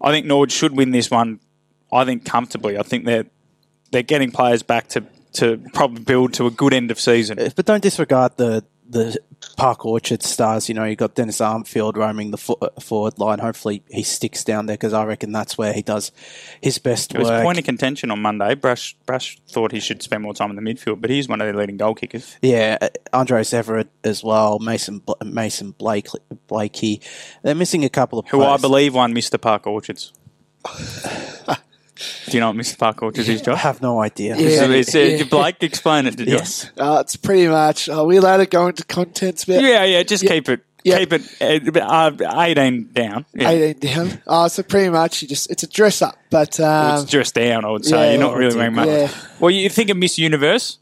I 0.00 0.10
think 0.12 0.26
Nord 0.26 0.52
should 0.52 0.76
win 0.76 0.90
this 0.90 1.10
one. 1.10 1.40
I 1.92 2.04
think 2.04 2.24
comfortably. 2.24 2.78
I 2.78 2.82
think 2.82 3.04
they're 3.04 3.26
they're 3.92 4.02
getting 4.02 4.30
players 4.30 4.62
back 4.62 4.88
to 4.88 5.04
to 5.34 5.58
probably 5.74 6.02
build 6.02 6.34
to 6.34 6.46
a 6.46 6.50
good 6.50 6.72
end 6.72 6.90
of 6.90 6.98
season. 6.98 7.38
But 7.54 7.66
don't 7.66 7.82
disregard 7.82 8.36
the 8.36 8.64
the 8.88 9.18
Park 9.56 9.84
Orchard 9.84 10.22
stars. 10.22 10.68
You 10.68 10.74
know, 10.74 10.84
you 10.84 10.96
got 10.96 11.14
Dennis 11.14 11.38
Armfield 11.38 11.96
roaming 11.96 12.30
the 12.30 12.36
forward 12.36 13.18
line. 13.18 13.38
Hopefully, 13.38 13.82
he 13.88 14.02
sticks 14.02 14.44
down 14.44 14.66
there 14.66 14.76
because 14.76 14.92
I 14.92 15.04
reckon 15.04 15.32
that's 15.32 15.56
where 15.56 15.72
he 15.72 15.82
does 15.82 16.12
his 16.60 16.78
best 16.78 17.14
it 17.14 17.18
work. 17.18 17.30
was 17.30 17.42
point 17.42 17.58
of 17.58 17.64
contention 17.64 18.10
on 18.10 18.20
Monday. 18.20 18.54
Brush 18.54 18.96
Brash 19.06 19.38
thought 19.48 19.72
he 19.72 19.80
should 19.80 20.02
spend 20.02 20.22
more 20.22 20.34
time 20.34 20.50
in 20.50 20.56
the 20.56 20.62
midfield, 20.62 21.00
but 21.00 21.10
he's 21.10 21.28
one 21.28 21.40
of 21.40 21.46
their 21.46 21.56
leading 21.56 21.76
goal 21.76 21.94
kickers. 21.94 22.36
Yeah, 22.42 22.78
uh, 22.80 22.88
Andres 23.12 23.52
Everett 23.52 23.88
as 24.04 24.22
well. 24.22 24.58
Mason 24.58 25.02
Mason 25.24 25.72
Blake 25.72 26.08
Blakey. 26.46 27.00
They're 27.42 27.54
missing 27.54 27.84
a 27.84 27.90
couple 27.90 28.18
of 28.18 28.28
who 28.28 28.38
players. 28.38 28.58
I 28.58 28.60
believe 28.60 28.94
won 28.94 29.14
Mr. 29.14 29.40
Park 29.40 29.66
Orchards. 29.66 30.12
Do 32.26 32.32
you 32.32 32.40
know 32.40 32.48
what 32.48 32.56
Mr. 32.56 32.78
Park 32.78 33.02
Orchard 33.02 33.28
is, 33.28 33.42
Josh? 33.42 33.54
I 33.54 33.58
have 33.58 33.82
no 33.82 34.00
idea. 34.00 34.36
Yeah, 34.36 34.64
it's, 34.66 34.94
it's, 34.94 35.22
uh, 35.22 35.26
Blake, 35.26 35.62
explain 35.62 36.06
it 36.06 36.16
to 36.18 36.24
Yes. 36.24 36.70
Uh, 36.76 36.98
it's 37.00 37.16
pretty 37.16 37.48
much, 37.48 37.88
are 37.88 38.04
we 38.04 38.16
allowed 38.18 38.38
to 38.38 38.46
go 38.46 38.66
into 38.66 38.84
contents 38.84 39.44
bit? 39.44 39.62
Yeah, 39.62 39.84
yeah, 39.84 40.02
just 40.02 40.22
yeah. 40.22 40.30
keep 40.30 40.48
it. 40.48 40.60
Yeah. 40.84 40.98
Keep 40.98 41.14
it 41.14 41.82
uh, 41.82 42.12
18 42.20 42.92
down. 42.92 43.26
Yeah. 43.34 43.50
18 43.50 43.78
down. 43.80 44.22
Uh, 44.24 44.48
so 44.48 44.62
pretty 44.62 44.88
much, 44.88 45.22
you 45.22 45.26
just 45.26 45.50
it's 45.50 45.64
a 45.64 45.66
dress 45.66 46.00
up, 46.00 46.16
but 46.30 46.60
um, 46.60 46.66
well, 46.66 47.02
it's 47.02 47.10
dress 47.10 47.32
down. 47.32 47.64
I 47.64 47.70
would 47.70 47.84
say 47.84 48.12
you're 48.12 48.20
not 48.20 48.36
really 48.36 48.54
wearing 48.54 48.74
much. 48.74 49.10
Well, 49.40 49.50
you 49.50 49.68
think 49.68 49.90
of 49.90 49.96
Miss 49.96 50.16
Universe. 50.16 50.78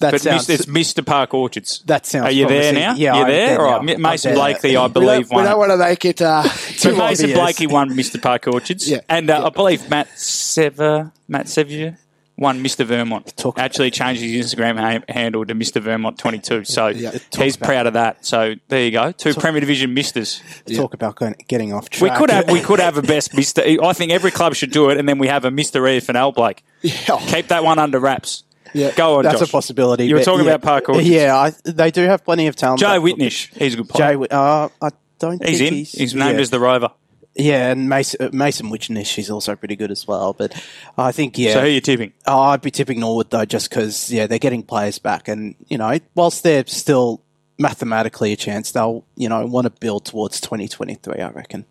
That 0.00 0.12
but 0.12 0.20
sounds, 0.22 0.48
it's 0.48 0.64
Mr. 0.64 1.04
Park 1.04 1.34
Orchards. 1.34 1.82
That 1.84 2.06
sounds. 2.06 2.26
Are 2.26 2.30
you 2.30 2.46
promising. 2.46 2.74
there 2.74 2.88
now? 2.88 2.94
Yeah, 2.94 3.18
you 3.18 3.26
there? 3.26 3.60
All 3.60 3.84
right. 3.84 3.98
Mason 3.98 4.34
Blakely, 4.34 4.74
I 4.74 4.88
believe, 4.88 5.28
we 5.30 5.36
don't, 5.36 5.42
we 5.42 5.42
don't 5.44 5.58
want 5.58 5.72
to 5.72 5.76
make 5.76 6.04
it 6.06 6.22
uh, 6.22 6.42
too 6.78 6.96
Mason 6.96 7.32
Blakely 7.32 7.66
won 7.66 7.90
Mr. 7.90 8.20
Park 8.20 8.46
Orchards, 8.46 8.88
yeah. 8.88 9.00
and 9.10 9.28
uh, 9.28 9.40
yeah. 9.40 9.46
I 9.46 9.50
believe 9.50 9.90
Matt 9.90 10.08
Sever, 10.18 11.12
Matt 11.28 11.48
Sevier 11.48 11.98
won 12.40 12.64
Mr. 12.64 12.84
Vermont. 12.86 13.36
Talk 13.36 13.58
Actually 13.58 13.90
changed 13.90 14.22
his 14.22 14.46
Instagram 14.46 14.78
ha- 14.78 15.04
handle 15.12 15.44
to 15.44 15.54
Mr. 15.54 15.80
Vermont 15.80 16.18
22. 16.18 16.64
So 16.64 16.88
yeah, 16.88 17.16
he's 17.36 17.56
proud 17.56 17.86
of 17.86 17.92
that. 17.92 18.24
So 18.24 18.54
there 18.68 18.82
you 18.82 18.90
go. 18.90 19.12
Two 19.12 19.34
talk, 19.34 19.42
Premier 19.42 19.60
Division 19.60 19.94
Misters. 19.94 20.42
Talk 20.74 20.94
about 20.94 21.16
going, 21.16 21.36
getting 21.46 21.72
off 21.72 21.90
track. 21.90 22.12
We 22.12 22.18
could 22.18 22.30
have 22.30 22.50
we 22.50 22.60
could 22.60 22.80
have 22.80 22.96
a 22.96 23.02
best 23.02 23.34
Mister. 23.34 23.62
I 23.62 23.92
think 23.92 24.10
every 24.10 24.30
club 24.30 24.54
should 24.54 24.72
do 24.72 24.88
it, 24.88 24.96
and 24.96 25.08
then 25.08 25.18
we 25.18 25.28
have 25.28 25.44
a 25.44 25.50
Mister 25.50 25.86
E 25.86 26.00
for 26.00 26.16
Al 26.16 26.32
Blake. 26.32 26.64
Yeah. 26.82 27.18
Keep 27.26 27.48
that 27.48 27.62
one 27.62 27.78
under 27.78 28.00
wraps. 28.00 28.42
Yeah, 28.72 28.94
go 28.94 29.16
on. 29.16 29.24
That's 29.24 29.40
Josh. 29.40 29.48
a 29.48 29.52
possibility. 29.52 30.06
You 30.06 30.14
were 30.14 30.22
talking 30.22 30.46
yeah, 30.46 30.54
about 30.54 30.84
parkour. 30.84 31.04
Yeah, 31.04 31.36
I, 31.36 31.52
they 31.64 31.90
do 31.90 32.02
have 32.02 32.24
plenty 32.24 32.46
of 32.46 32.56
talent. 32.56 32.80
Jay 32.80 32.86
Whitnish, 32.86 33.54
he's 33.56 33.74
a 33.74 33.78
good 33.78 33.88
player. 33.88 34.16
Jay, 34.16 34.26
uh, 34.30 34.68
I 34.80 34.90
don't. 35.18 35.44
He's 35.44 35.60
in. 35.60 35.74
He's, 35.74 35.92
he's 35.92 36.14
named 36.14 36.36
yeah. 36.36 36.42
as 36.42 36.50
the 36.50 36.60
Rover. 36.60 36.90
Yeah, 37.36 37.70
and 37.70 37.88
Mason, 37.88 38.20
uh, 38.20 38.30
Mason 38.32 38.70
Witchnish 38.70 39.16
is 39.18 39.30
also 39.30 39.54
pretty 39.54 39.76
good 39.76 39.90
as 39.90 40.06
well. 40.06 40.32
But 40.32 40.60
I 40.98 41.12
think 41.12 41.38
yeah. 41.38 41.54
So 41.54 41.60
who 41.60 41.66
are 41.66 41.70
you 41.70 41.80
tipping? 41.80 42.12
Oh, 42.26 42.40
I'd 42.40 42.60
be 42.60 42.70
tipping 42.70 43.00
Norwood 43.00 43.30
though, 43.30 43.44
just 43.44 43.70
because 43.70 44.12
yeah 44.12 44.26
they're 44.26 44.38
getting 44.38 44.62
players 44.62 44.98
back, 44.98 45.28
and 45.28 45.54
you 45.68 45.78
know 45.78 45.98
whilst 46.14 46.42
they're 46.42 46.66
still 46.66 47.22
mathematically 47.58 48.32
a 48.32 48.36
chance, 48.36 48.72
they'll 48.72 49.04
you 49.16 49.28
know 49.28 49.46
want 49.46 49.66
to 49.66 49.70
build 49.70 50.06
towards 50.06 50.40
twenty 50.40 50.66
twenty 50.66 50.94
three. 50.94 51.20
I 51.20 51.30
reckon. 51.30 51.66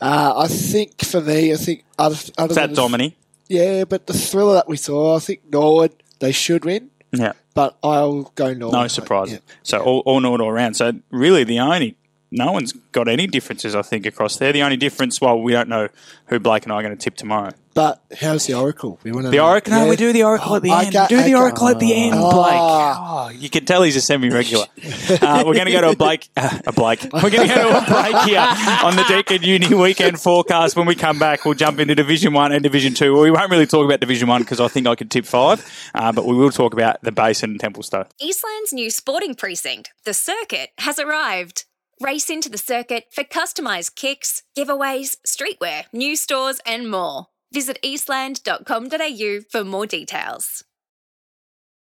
Uh, 0.00 0.34
I 0.36 0.48
think 0.48 1.04
for 1.04 1.20
me, 1.20 1.52
I 1.52 1.56
think 1.56 1.84
other, 1.98 2.16
other 2.38 2.52
is 2.52 2.56
that 2.56 2.74
Domini? 2.74 3.16
Yeah, 3.48 3.84
but 3.84 4.06
the 4.06 4.12
thriller 4.12 4.54
that 4.54 4.68
we 4.68 4.76
saw, 4.76 5.16
I 5.16 5.20
think 5.20 5.40
Norwood 5.50 6.02
they 6.20 6.32
should 6.32 6.64
win. 6.64 6.90
Yeah. 7.12 7.32
But 7.54 7.76
I'll 7.82 8.24
go 8.34 8.52
Norwood. 8.54 8.72
No 8.72 8.88
surprise. 8.88 9.32
Yeah. 9.32 9.38
So 9.62 9.80
all, 9.80 10.00
all 10.06 10.20
Norwood 10.20 10.40
all 10.40 10.48
around. 10.48 10.74
So 10.74 10.92
really 11.10 11.44
the 11.44 11.58
only 11.58 11.96
no 12.30 12.52
one's 12.52 12.72
got 12.92 13.08
any 13.08 13.26
differences, 13.26 13.74
I 13.74 13.82
think, 13.82 14.06
across 14.06 14.36
there. 14.36 14.52
The 14.52 14.62
only 14.62 14.76
difference, 14.76 15.20
well, 15.20 15.40
we 15.40 15.52
don't 15.52 15.68
know 15.68 15.88
who 16.26 16.38
Blake 16.38 16.64
and 16.64 16.72
I 16.72 16.76
are 16.76 16.82
going 16.82 16.96
to 16.96 17.02
tip 17.02 17.16
tomorrow. 17.16 17.52
But 17.78 18.02
how's 18.20 18.44
the 18.46 18.54
Oracle? 18.54 18.98
We 19.04 19.12
want 19.12 19.26
to 19.26 19.30
the 19.30 19.38
Oracle? 19.38 19.72
No, 19.72 19.88
we 19.88 19.94
do 19.94 20.12
the 20.12 20.24
Oracle 20.24 20.54
oh, 20.54 20.56
at 20.56 20.62
the 20.62 20.72
end. 20.72 20.96
we 21.10 21.16
do 21.16 21.22
the 21.22 21.36
Oracle 21.36 21.68
at 21.68 21.78
the 21.78 21.94
end, 21.94 22.14
oh. 22.16 22.32
Blake. 22.32 22.52
Oh, 22.56 23.30
you 23.32 23.48
can 23.48 23.64
tell 23.66 23.84
he's 23.84 23.94
a 23.94 24.00
semi-regular. 24.00 24.64
uh, 25.22 25.44
we're 25.46 25.54
going 25.54 25.66
to 25.66 25.70
go 25.70 25.82
to 25.82 25.90
a 25.90 25.96
Blake, 25.96 26.28
uh, 26.36 26.58
a 26.66 26.72
Blake. 26.72 27.06
We're 27.12 27.30
going 27.30 27.48
to 27.48 27.54
go 27.54 27.70
to 27.70 27.78
a 27.78 27.86
break 27.86 28.16
here 28.24 28.40
on 28.40 28.96
the 28.96 29.04
Deakin 29.06 29.42
Uni 29.44 29.74
weekend 29.74 30.18
forecast. 30.18 30.74
When 30.74 30.86
we 30.86 30.96
come 30.96 31.20
back, 31.20 31.44
we'll 31.44 31.54
jump 31.54 31.78
into 31.78 31.94
Division 31.94 32.32
One 32.32 32.50
and 32.50 32.64
Division 32.64 32.94
Two. 32.94 33.12
Well, 33.12 33.22
we 33.22 33.30
won't 33.30 33.48
really 33.48 33.66
talk 33.66 33.84
about 33.84 34.00
Division 34.00 34.26
One 34.26 34.42
because 34.42 34.58
I 34.58 34.66
think 34.66 34.88
I 34.88 34.96
could 34.96 35.10
tip 35.10 35.24
five, 35.24 35.64
uh, 35.94 36.10
but 36.10 36.26
we 36.26 36.34
will 36.34 36.50
talk 36.50 36.72
about 36.72 37.00
the 37.02 37.12
Basin 37.12 37.50
and 37.50 37.60
Templestowe. 37.60 38.08
Eastland's 38.20 38.72
new 38.72 38.90
sporting 38.90 39.36
precinct, 39.36 39.92
the 40.04 40.14
Circuit, 40.14 40.70
has 40.78 40.98
arrived. 40.98 41.64
Race 42.00 42.30
into 42.30 42.48
the 42.48 42.58
circuit 42.58 43.06
for 43.10 43.24
customised 43.24 43.96
kicks, 43.96 44.42
giveaways, 44.56 45.16
streetwear, 45.26 45.84
new 45.92 46.14
stores, 46.14 46.60
and 46.64 46.88
more. 46.90 47.26
Visit 47.52 47.78
eastland.com.au 47.82 49.40
for 49.50 49.64
more 49.64 49.86
details. 49.86 50.64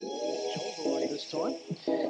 Joel's 0.03 0.79
already 0.87 1.07
this 1.09 1.31
time. 1.31 1.55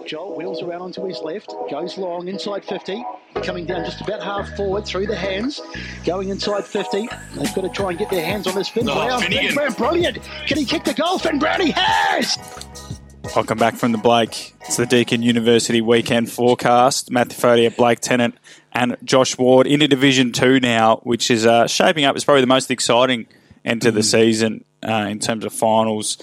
Joel 0.06 0.36
wheels 0.36 0.62
around 0.62 0.82
onto 0.82 1.04
his 1.06 1.20
left, 1.20 1.54
goes 1.70 1.96
long 1.96 2.28
inside 2.28 2.64
50, 2.64 3.04
coming 3.42 3.64
down 3.64 3.84
just 3.84 4.00
about 4.02 4.22
half 4.22 4.54
forward 4.56 4.84
through 4.84 5.06
the 5.06 5.16
hands, 5.16 5.60
going 6.04 6.28
inside 6.28 6.64
50. 6.64 7.08
They've 7.34 7.54
got 7.54 7.62
to 7.62 7.68
try 7.70 7.90
and 7.90 7.98
get 7.98 8.10
their 8.10 8.24
hands 8.24 8.46
on 8.46 8.54
this 8.56 8.68
Finn 8.68 8.88
Oh, 8.90 8.94
Brown. 8.94 9.22
Finn 9.22 9.54
Brown, 9.54 9.72
brilliant. 9.72 10.22
Can 10.46 10.58
he 10.58 10.64
kick 10.64 10.84
the 10.84 10.94
goal? 10.94 11.18
Finn 11.18 11.38
Brown, 11.38 11.60
he 11.60 11.70
has! 11.74 12.36
Welcome 13.36 13.58
back 13.58 13.74
from 13.74 13.92
the 13.92 13.98
Blake. 13.98 14.54
It's 14.62 14.78
the 14.78 14.86
Deakin 14.86 15.22
University 15.22 15.82
weekend 15.82 16.32
forecast. 16.32 17.10
Matthew 17.10 17.36
Fodia, 17.36 17.76
Blake 17.76 18.00
Tennant, 18.00 18.34
and 18.72 18.96
Josh 19.04 19.36
Ward 19.36 19.66
into 19.66 19.86
Division 19.86 20.32
Two 20.32 20.58
now, 20.58 21.00
which 21.02 21.30
is 21.30 21.44
uh, 21.44 21.66
shaping 21.66 22.06
up. 22.06 22.16
It's 22.16 22.24
probably 22.24 22.40
the 22.40 22.46
most 22.46 22.70
exciting 22.70 23.26
end 23.62 23.82
to 23.82 23.90
the 23.90 24.02
season 24.02 24.64
uh, 24.86 25.06
in 25.08 25.18
terms 25.18 25.44
of 25.44 25.52
finals. 25.52 26.18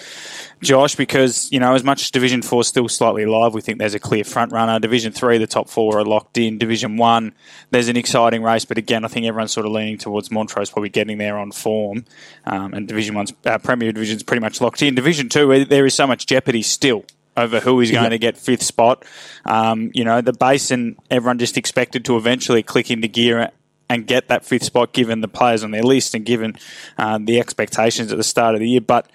Josh, 0.61 0.95
because 0.95 1.51
you 1.51 1.59
know, 1.59 1.75
as 1.75 1.83
much 1.83 2.01
as 2.01 2.11
Division 2.11 2.41
Four 2.41 2.61
is 2.61 2.67
still 2.67 2.87
slightly 2.87 3.23
alive, 3.23 3.53
we 3.53 3.61
think 3.61 3.79
there's 3.79 3.93
a 3.93 3.99
clear 3.99 4.23
front 4.23 4.51
runner. 4.51 4.79
Division 4.79 5.11
Three, 5.11 5.37
the 5.37 5.47
top 5.47 5.69
four 5.69 5.99
are 5.99 6.05
locked 6.05 6.37
in. 6.37 6.57
Division 6.57 6.97
One, 6.97 7.33
there's 7.71 7.89
an 7.89 7.97
exciting 7.97 8.43
race, 8.43 8.65
but 8.65 8.77
again, 8.77 9.03
I 9.03 9.09
think 9.09 9.25
everyone's 9.25 9.51
sort 9.51 9.65
of 9.65 9.73
leaning 9.73 9.97
towards 9.97 10.31
Montrose 10.31 10.69
probably 10.69 10.89
getting 10.89 11.17
there 11.17 11.37
on 11.37 11.51
form. 11.51 12.05
Um, 12.45 12.73
and 12.73 12.87
Division 12.87 13.15
One's 13.15 13.33
uh, 13.45 13.57
Premier 13.57 13.91
Division's 13.91 14.23
pretty 14.23 14.41
much 14.41 14.61
locked 14.61 14.81
in. 14.81 14.95
Division 14.95 15.29
Two, 15.29 15.65
there 15.65 15.85
is 15.85 15.93
so 15.93 16.07
much 16.07 16.25
jeopardy 16.25 16.61
still 16.61 17.05
over 17.35 17.59
who 17.59 17.81
is 17.81 17.91
going 17.91 18.11
to 18.11 18.17
get 18.17 18.37
fifth 18.37 18.63
spot. 18.63 19.03
Um, 19.45 19.91
you 19.93 20.03
know, 20.03 20.21
the 20.21 20.33
basin, 20.33 20.97
everyone 21.09 21.39
just 21.39 21.57
expected 21.57 22.05
to 22.05 22.15
eventually 22.15 22.63
click 22.63 22.91
into 22.91 23.07
gear 23.07 23.51
and 23.89 24.07
get 24.07 24.27
that 24.29 24.45
fifth 24.45 24.63
spot 24.63 24.93
given 24.93 25.21
the 25.21 25.27
players 25.27 25.63
on 25.63 25.71
their 25.71 25.83
list 25.83 26.15
and 26.15 26.25
given 26.25 26.55
um, 26.97 27.25
the 27.25 27.39
expectations 27.39 28.11
at 28.11 28.17
the 28.17 28.23
start 28.23 28.55
of 28.55 28.61
the 28.61 28.69
year. 28.69 28.81
But 28.81 29.09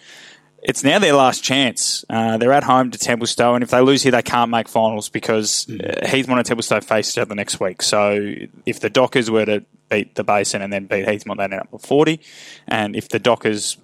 it's 0.62 0.82
now 0.82 0.98
their 0.98 1.14
last 1.14 1.42
chance. 1.42 2.04
Uh, 2.10 2.36
they're 2.36 2.52
at 2.52 2.64
home 2.64 2.90
to 2.90 2.98
Templestowe, 2.98 3.54
and 3.54 3.62
if 3.62 3.70
they 3.70 3.80
lose 3.80 4.02
here, 4.02 4.12
they 4.12 4.22
can't 4.22 4.50
make 4.50 4.68
finals 4.68 5.08
because 5.08 5.68
uh, 5.68 5.72
Heathmont 6.02 6.38
and 6.38 6.46
Templestowe 6.46 6.82
face 6.82 7.14
each 7.14 7.18
other 7.18 7.34
next 7.34 7.60
week. 7.60 7.82
So 7.82 8.34
if 8.66 8.80
the 8.80 8.90
Dockers 8.90 9.30
were 9.30 9.44
to 9.44 9.64
beat 9.88 10.14
the 10.16 10.24
Basin 10.24 10.62
and 10.62 10.72
then 10.72 10.86
beat 10.86 11.06
Heathmont, 11.06 11.38
they'd 11.38 11.44
end 11.44 11.54
up 11.54 11.72
with 11.72 11.86
40. 11.86 12.20
And 12.66 12.96
if 12.96 13.08
the 13.08 13.18
Dockers 13.18 13.78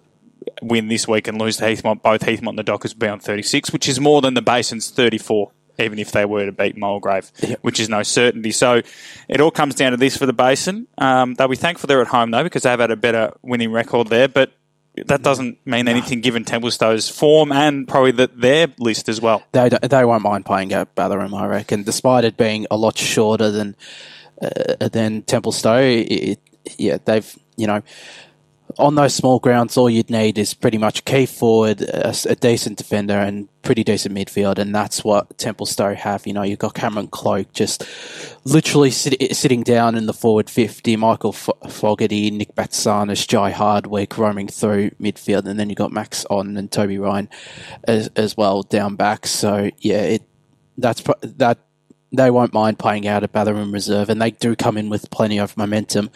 win 0.62 0.88
this 0.88 1.06
week 1.08 1.28
and 1.28 1.38
lose 1.38 1.56
to 1.58 1.64
Heathmont, 1.64 2.02
both 2.02 2.22
Heathmont 2.22 2.50
and 2.50 2.58
the 2.58 2.64
Dockers 2.64 2.94
will 2.94 3.00
be 3.00 3.08
on 3.08 3.20
36, 3.20 3.72
which 3.72 3.88
is 3.88 4.00
more 4.00 4.20
than 4.20 4.34
the 4.34 4.42
Basin's 4.42 4.90
34. 4.90 5.50
Even 5.78 5.98
if 5.98 6.12
they 6.12 6.24
were 6.24 6.46
to 6.46 6.52
beat 6.52 6.76
Mulgrave, 6.76 7.32
which 7.62 7.80
is 7.80 7.88
no 7.88 8.02
certainty. 8.02 8.52
So 8.52 8.82
it 9.28 9.40
all 9.40 9.50
comes 9.50 9.74
down 9.74 9.90
to 9.90 9.96
this 9.96 10.16
for 10.16 10.26
the 10.26 10.32
Basin. 10.32 10.86
Um, 10.98 11.34
they'll 11.34 11.48
be 11.48 11.56
thankful 11.56 11.88
they're 11.88 12.00
at 12.00 12.08
home, 12.08 12.30
though, 12.30 12.44
because 12.44 12.62
they've 12.62 12.78
had 12.78 12.90
a 12.90 12.96
better 12.96 13.32
winning 13.42 13.72
record 13.72 14.08
there. 14.08 14.28
But 14.28 14.52
that 15.06 15.22
doesn't 15.22 15.58
mean 15.66 15.88
anything 15.88 16.20
given 16.20 16.44
Templestowe's 16.44 17.08
form 17.08 17.50
and 17.50 17.88
probably 17.88 18.12
the, 18.12 18.28
their 18.28 18.68
list 18.78 19.08
as 19.08 19.20
well. 19.20 19.42
They 19.52 19.68
they 19.68 20.04
won't 20.04 20.22
mind 20.22 20.46
playing 20.46 20.72
at 20.72 20.94
Batterham, 20.94 21.34
I 21.34 21.46
reckon, 21.46 21.82
despite 21.82 22.24
it 22.24 22.36
being 22.36 22.66
a 22.70 22.76
lot 22.76 22.96
shorter 22.96 23.50
than 23.50 23.74
uh, 24.40 24.88
than 24.88 25.22
Templestowe. 25.22 25.82
It, 25.82 26.12
it, 26.12 26.40
yeah, 26.78 26.98
they've 27.04 27.38
you 27.56 27.66
know 27.66 27.82
on 28.78 28.94
those 28.94 29.14
small 29.14 29.38
grounds, 29.38 29.76
all 29.76 29.88
you'd 29.88 30.10
need 30.10 30.38
is 30.38 30.54
pretty 30.54 30.78
much 30.78 31.00
a 31.00 31.02
key 31.02 31.26
forward, 31.26 31.82
a 31.82 32.36
decent 32.36 32.78
defender, 32.78 33.14
and 33.14 33.48
pretty 33.62 33.84
decent 33.84 34.14
midfield, 34.14 34.58
and 34.58 34.74
that's 34.74 35.02
what 35.02 35.36
Templestowe 35.38 35.94
have. 35.96 36.26
You 36.26 36.32
know, 36.32 36.42
you've 36.42 36.58
got 36.58 36.74
Cameron 36.74 37.08
Cloak 37.08 37.52
just 37.52 37.84
literally 38.44 38.90
sit, 38.90 39.34
sitting 39.36 39.62
down 39.62 39.94
in 39.94 40.06
the 40.06 40.12
forward 40.12 40.50
fifty, 40.50 40.96
Michael 40.96 41.34
F- 41.34 41.72
Fogarty, 41.72 42.30
Nick 42.30 42.54
Batsanis, 42.54 43.26
Jai 43.26 43.50
Hardwick 43.50 44.18
roaming 44.18 44.48
through 44.48 44.90
midfield, 45.00 45.46
and 45.46 45.58
then 45.58 45.68
you've 45.68 45.78
got 45.78 45.92
Max 45.92 46.24
On 46.30 46.56
and 46.56 46.70
Toby 46.70 46.98
Ryan 46.98 47.28
as, 47.84 48.08
as 48.16 48.36
well 48.36 48.62
down 48.62 48.96
back. 48.96 49.26
So 49.26 49.70
yeah, 49.78 50.02
it 50.02 50.22
that's 50.76 51.02
that 51.22 51.58
they 52.16 52.30
won't 52.30 52.52
mind 52.52 52.78
playing 52.78 53.06
out 53.06 53.22
at 53.22 53.32
Batterham 53.32 53.72
Reserve, 53.72 54.08
and 54.08 54.20
they 54.20 54.30
do 54.30 54.56
come 54.56 54.76
in 54.76 54.88
with 54.88 55.10
plenty 55.10 55.38
of 55.38 55.56
momentum. 55.56 56.10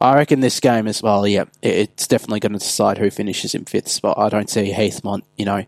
I 0.00 0.14
reckon 0.16 0.40
this 0.40 0.60
game 0.60 0.86
as 0.86 1.02
well, 1.02 1.26
yeah, 1.26 1.44
it's 1.62 2.06
definitely 2.06 2.40
going 2.40 2.52
to 2.52 2.58
decide 2.58 2.98
who 2.98 3.10
finishes 3.10 3.54
in 3.54 3.64
fifth 3.64 3.88
spot. 3.88 4.18
I 4.18 4.28
don't 4.28 4.50
see 4.50 4.72
Heathmont, 4.72 5.22
you 5.36 5.44
know, 5.44 5.64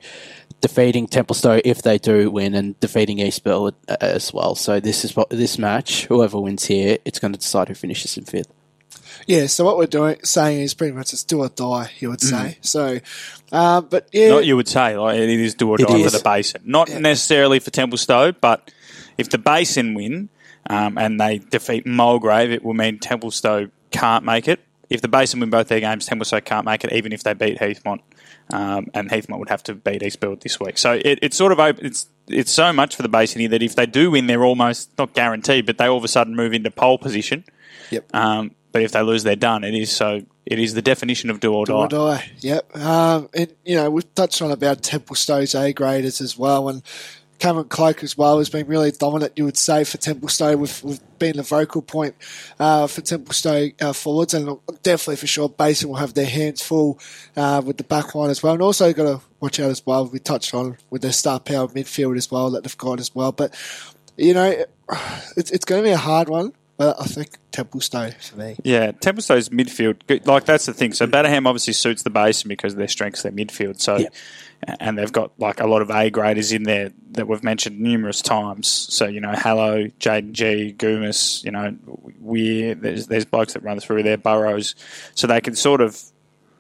defeating 0.61 1.07
Templestowe 1.07 1.61
if 1.65 1.83
they 1.83 1.99
do 1.99 2.31
win, 2.31 2.55
and 2.55 2.79
defeating 2.81 3.19
East 3.19 3.45
Burwood 3.45 3.75
as 3.89 4.33
well. 4.33 4.55
So 4.55 4.81
this 4.81 5.05
is 5.05 5.17
what 5.17 5.31
this 5.31 5.59
match, 5.59 6.07
whoever 6.07 6.41
wins 6.41 6.67
here, 6.67 6.99
it's 7.05 7.19
going 7.19 7.33
to 7.33 7.39
decide 7.39 7.69
who 7.69 7.75
finishes 7.75 8.17
in 8.19 8.25
fifth. 8.25 8.53
Yeah, 9.27 9.47
so 9.47 9.65
what 9.65 9.77
we're 9.77 9.87
doing 9.87 10.17
saying 10.23 10.63
is 10.63 10.75
pretty 10.75 10.93
much 10.93 11.13
it's 11.13 11.25
do 11.25 11.41
or 11.41 11.49
die, 11.49 11.91
you 11.99 12.09
would 12.09 12.21
say. 12.21 12.59
So, 12.61 12.99
uh, 13.53 13.81
but 13.81 14.09
yeah, 14.13 14.29
Not 14.29 14.47
you 14.47 14.57
would 14.57 14.69
say, 14.69 14.97
like 14.97 15.19
it 15.19 15.29
is 15.29 15.55
do 15.55 15.69
or 15.69 15.81
It 15.81 15.89
die 15.89 16.03
for 16.03 16.11
the 16.11 16.23
Basin. 16.23 16.63
Not 16.65 16.89
necessarily 16.89 17.59
for 17.59 17.71
Templestowe, 17.71 18.37
but 18.41 18.71
if 19.19 19.29
the 19.29 19.39
Basin 19.39 19.95
win 19.95 20.29
um, 20.71 20.97
and 20.97 21.21
they 21.21 21.39
defeat 21.39 21.87
Mulgrave, 21.87 22.51
it 22.51 22.65
will 22.65 22.75
mean 22.75 22.99
Templestowe 22.99 23.71
can't 23.91 24.25
make 24.25 24.49
it. 24.49 24.61
If 24.89 25.03
the 25.03 25.09
Basin 25.09 25.41
win 25.41 25.51
both 25.51 25.69
their 25.69 25.81
games, 25.81 26.09
Templestowe 26.09 26.43
can't 26.43 26.65
make 26.65 26.85
it, 26.85 26.93
even 26.93 27.13
if 27.13 27.23
they 27.23 27.35
beat 27.35 27.59
Heathmont. 27.59 28.01
Um, 28.51 28.87
and 28.95 29.11
Heathmont 29.11 29.41
would 29.41 29.51
have 29.51 29.63
to 29.65 29.75
beat 29.75 30.03
Eastfield 30.03 30.41
this 30.41 30.59
week. 30.59 30.79
So 30.79 30.93
it, 30.93 31.19
it's 31.21 31.37
sort 31.37 31.53
of 31.53 31.61
open, 31.61 31.85
it's 31.85 32.09
it's 32.29 32.53
so 32.53 32.73
much 32.73 32.97
for 32.97 33.03
the 33.03 33.09
Basin 33.09 33.41
here 33.41 33.51
that 33.51 33.63
if 33.63 33.75
they 33.75 33.85
do 33.85 34.13
win, 34.13 34.27
they're 34.27 34.45
almost 34.45 34.91
not 34.97 35.13
guaranteed, 35.13 35.67
but 35.67 35.77
they 35.77 35.87
all 35.87 35.99
of 35.99 36.05
a 36.05 36.09
sudden 36.09 36.35
move 36.35 36.55
into 36.55 36.71
pole 36.71 36.97
position. 36.97 37.45
Yep. 37.91 38.15
Um, 38.15 38.55
but 38.73 38.83
if 38.83 38.93
they 38.93 39.03
lose, 39.03 39.23
they're 39.23 39.37
done. 39.37 39.65
It 39.65 39.75
is 39.75 39.91
so. 39.91 40.23
It 40.47 40.59
is 40.59 40.73
the 40.73 40.83
definition 40.83 41.29
of 41.29 41.41
do 41.41 41.53
or 41.53 41.67
do 41.67 41.73
die. 41.73 41.79
or 41.79 41.89
die. 41.89 42.31
Yep. 42.39 42.77
Um, 42.77 43.29
and 43.35 43.55
you 43.65 43.77
know 43.77 43.91
we've 43.91 44.15
touched 44.15 44.41
on 44.41 44.51
about 44.51 44.83
Templestowe's 44.83 45.55
A 45.55 45.73
graders 45.73 46.21
as 46.21 46.39
well, 46.39 46.69
and 46.69 46.83
Cameron 47.39 47.69
Cloak 47.69 48.03
as 48.03 48.19
well 48.19 48.39
has 48.39 48.51
been 48.51 48.67
really 48.67 48.91
dominant. 48.91 49.33
You 49.37 49.45
would 49.45 49.57
say 49.57 49.85
for 49.85 49.97
Templestowe, 49.99 50.59
with 50.59 50.83
with 50.83 51.19
being 51.19 51.35
the 51.37 51.43
vocal 51.43 51.83
point 51.83 52.15
uh, 52.59 52.87
for 52.87 53.01
Templestowe 53.01 53.75
uh, 53.81 53.93
forwards, 53.93 54.35
and 54.35 54.59
definitely 54.83 55.17
for 55.17 55.27
sure, 55.27 55.49
Basin 55.49 55.89
will 55.89 55.97
have 55.97 56.15
their 56.15 56.27
hands 56.27 56.63
full 56.63 56.99
uh, 57.37 57.63
with 57.65 57.77
the 57.77 57.85
back 57.85 58.15
line 58.15 58.31
as 58.31 58.43
well, 58.43 58.55
and 58.55 58.63
also 58.63 58.93
got 58.93 59.05
to 59.05 59.21
watch 59.41 59.61
out 59.61 59.71
as 59.71 59.85
well. 59.87 60.07
We 60.07 60.19
touched 60.19 60.53
on 60.55 60.79
with 60.91 61.03
their 61.03 61.13
star 61.13 61.39
power 61.41 61.69
midfield 61.69 62.17
as 62.17 62.31
well 62.31 62.51
that 62.51 62.65
they've 62.65 62.79
got 62.79 63.01
as 63.01 63.15
well, 63.15 63.33
but 63.33 63.55
you 64.17 64.35
know 64.35 64.65
it's 65.37 65.51
it's 65.51 65.65
going 65.65 65.83
to 65.83 65.87
be 65.87 65.93
a 65.93 65.97
hard 65.99 66.29
one. 66.29 66.53
But 66.77 66.95
I 67.01 67.07
think 67.07 67.31
Templestowe 67.51 68.15
for 68.23 68.37
me. 68.37 68.57
Yeah, 68.63 68.93
Templestowe's 68.93 69.49
midfield, 69.49 70.27
like 70.29 70.45
that's 70.45 70.67
the 70.67 70.73
thing. 70.73 70.93
So 70.93 71.09
Batterham 71.09 71.45
obviously 71.45 71.73
suits 71.73 72.05
the 72.05 72.11
Basin 72.11 72.49
because 72.49 72.75
of 72.75 72.79
their 72.79 72.87
strengths, 72.87 73.23
their 73.23 73.33
midfield. 73.33 73.81
So, 73.81 73.97
Yeah. 73.97 74.09
And 74.63 74.99
they've 74.99 75.13
got 75.13 75.33
like 75.39 75.61
a 75.61 75.67
lot 75.67 75.83
of 75.83 75.91
A 75.91 76.11
graders 76.11 76.53
in 76.53 76.65
there 76.65 76.91
that 77.13 77.27
we've 77.29 77.45
mentioned 77.45 77.81
numerous 77.81 78.21
times. 78.21 78.67
So 78.69 79.07
you 79.07 79.21
know, 79.21 79.33
Hallow, 79.33 79.85
Jaden 80.01 80.33
G, 80.33 80.75
Goomis, 80.77 81.45
you 81.45 81.51
know, 81.51 81.77
Weir. 82.21 82.75
There's 82.75 83.07
there's 83.07 83.25
blokes 83.25 83.55
that 83.55 83.63
run 83.63 83.81
through 83.81 84.03
their 84.03 84.19
burrows, 84.19 84.75
so 85.15 85.27
they 85.27 85.41
can 85.41 85.55
sort 85.55 85.81
of 85.81 86.01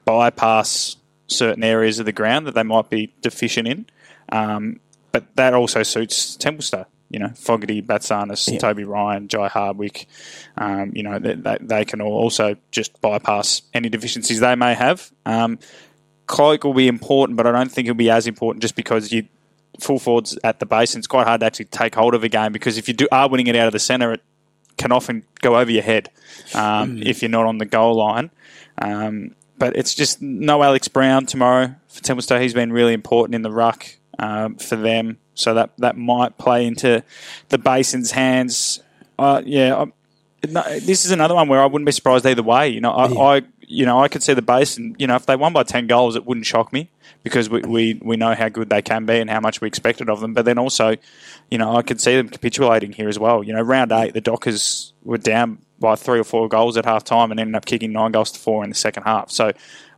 bypass 0.05 0.97
certain 1.27 1.63
areas 1.63 1.99
of 1.99 2.07
the 2.07 2.13
ground 2.13 2.47
that 2.47 2.55
they 2.55 2.63
might 2.63 2.89
be 2.89 3.13
deficient 3.21 3.69
in. 3.69 3.87
Um, 4.31 4.81
but 5.13 5.25
that 5.37 5.55
also 5.55 5.83
suits 5.83 6.37
Templestowe. 6.37 6.87
You 7.11 7.19
know, 7.21 7.29
Fogarty, 7.35 7.81
Batsanis, 7.81 8.53
Yeah. 8.53 8.59
Toby 8.59 8.85
Ryan, 8.85 9.29
Jai 9.29 9.49
Hardwick. 9.49 10.07
Um, 10.59 10.93
you 10.95 11.03
know, 11.03 11.19
they, 11.19 11.35
they, 11.35 11.57
they 11.59 11.85
can 11.87 12.03
all 12.03 12.13
also 12.13 12.57
just 12.71 13.01
bypass 13.01 13.63
any 13.73 13.89
deficiencies 13.89 14.41
they 14.41 14.55
may 14.57 14.75
have. 14.75 15.11
Um, 15.25 15.59
Cloak 16.29 16.63
will 16.63 16.75
be 16.75 16.87
important, 16.87 17.37
but 17.37 17.47
I 17.47 17.53
don't 17.53 17.71
think 17.73 17.89
it'll 17.89 17.97
be 17.97 18.11
as 18.11 18.27
important 18.29 18.63
just 18.63 18.77
because 18.77 19.11
you 19.11 19.27
full 19.81 19.99
forwards 19.99 20.39
at 20.45 20.61
the 20.61 20.67
base, 20.67 20.95
and 20.95 21.01
it's 21.01 21.07
quite 21.07 21.27
hard 21.27 21.41
to 21.41 21.47
actually 21.47 21.65
take 21.67 21.95
hold 21.95 22.15
of 22.15 22.23
a 22.23 22.29
game 22.29 22.53
because 22.53 22.79
if 22.79 22.87
you 22.87 22.95
do 22.95 23.09
are 23.11 23.29
winning 23.29 23.47
it 23.49 23.57
out 23.57 23.67
of 23.67 23.73
the 23.73 23.79
centre, 23.79 24.13
it 24.13 24.23
can 24.77 24.93
often 24.93 25.25
go 25.41 25.57
over 25.57 25.71
your 25.71 25.83
head 25.83 26.11
um, 26.55 27.03
if 27.03 27.23
you're 27.23 27.31
not 27.31 27.47
on 27.47 27.59
the 27.59 27.65
goal 27.65 27.97
line. 27.97 28.31
Um, 28.81 29.35
but 29.59 29.77
it's 29.77 29.95
just 29.95 30.23
no 30.23 30.63
Alex 30.63 30.87
Brown 30.87 31.27
tomorrow 31.27 31.75
for 31.89 32.03
Templestowe. 32.03 32.41
He's 32.41 32.55
been 32.55 32.73
really 32.73 32.93
important 32.93 33.35
in 33.35 33.43
the 33.43 33.51
ruck 33.51 33.87
um, 34.19 34.55
for 34.57 34.77
them, 34.77 35.19
so 35.35 35.55
that 35.55 35.71
that 35.79 35.97
might 35.97 36.39
play 36.39 36.67
into 36.67 37.03
the 37.49 37.59
Basin's 37.59 38.13
hands. 38.13 38.81
Uh, 39.19 39.43
yeah, 39.45 39.75
I, 39.77 39.85
no, 40.47 40.63
this 40.81 41.05
is 41.05 41.11
another 41.11 41.35
one 41.35 41.49
where 41.49 41.61
I 41.61 41.67
wouldn't 41.67 41.87
be 41.87 41.93
surprised 41.93 42.25
either 42.27 42.43
way. 42.43 42.69
You 42.69 42.81
know, 42.81 42.93
I, 42.93 43.37
I 43.37 43.43
you 43.69 43.85
know 43.85 44.03
I 44.03 44.09
could 44.09 44.23
see 44.23 44.35
the 44.35 44.43
Basin. 44.43 44.97
You 44.99 45.07
know, 45.07 45.15
if 45.15 45.27
they 45.27 45.37
won 45.37 45.53
by 45.53 45.63
ten 45.63 45.87
goals, 45.87 46.17
it 46.17 46.27
wouldn't 46.27 46.47
shock 46.47 46.73
me 46.73 46.91
because 47.23 47.51
we, 47.51 47.61
we 47.61 48.01
we 48.03 48.17
know 48.17 48.35
how 48.35 48.49
good 48.49 48.71
they 48.71 48.83
can 48.83 49.05
be 49.07 49.19
and 49.19 49.29
how 49.31 49.41
much 49.41 49.61
we 49.61 49.69
expected 49.69 50.09
of 50.09 50.21
them. 50.21 50.33
But 50.33 50.47
then 50.47 50.59
also, 50.59 50.97
you 51.51 51.59
know, 51.59 51.77
I 51.77 51.83
could 51.83 52.01
see 52.01 52.17
them 52.17 52.29
capitulating 52.29 52.93
here 52.93 53.09
as 53.09 53.19
well. 53.19 53.45
You 53.45 53.53
know, 53.53 53.61
round 53.61 53.93
eight, 53.93 54.15
the 54.15 54.21
Dockers 54.21 54.93
were 55.05 55.19
down 55.19 55.59
by 55.79 55.95
three 55.95 56.19
or 56.19 56.25
four 56.25 56.49
goals 56.49 56.77
at 56.77 56.85
half 56.85 57.05
time 57.05 57.31
and 57.31 57.39
ended 57.39 57.55
up 57.55 57.67
kicking 57.67 57.93
nine 57.93 58.11
goals 58.11 58.33
to 58.33 58.41
four 58.41 58.65
in 58.65 58.71
the 58.71 58.77
second 58.77 59.05
half. 59.05 59.31
So 59.31 59.53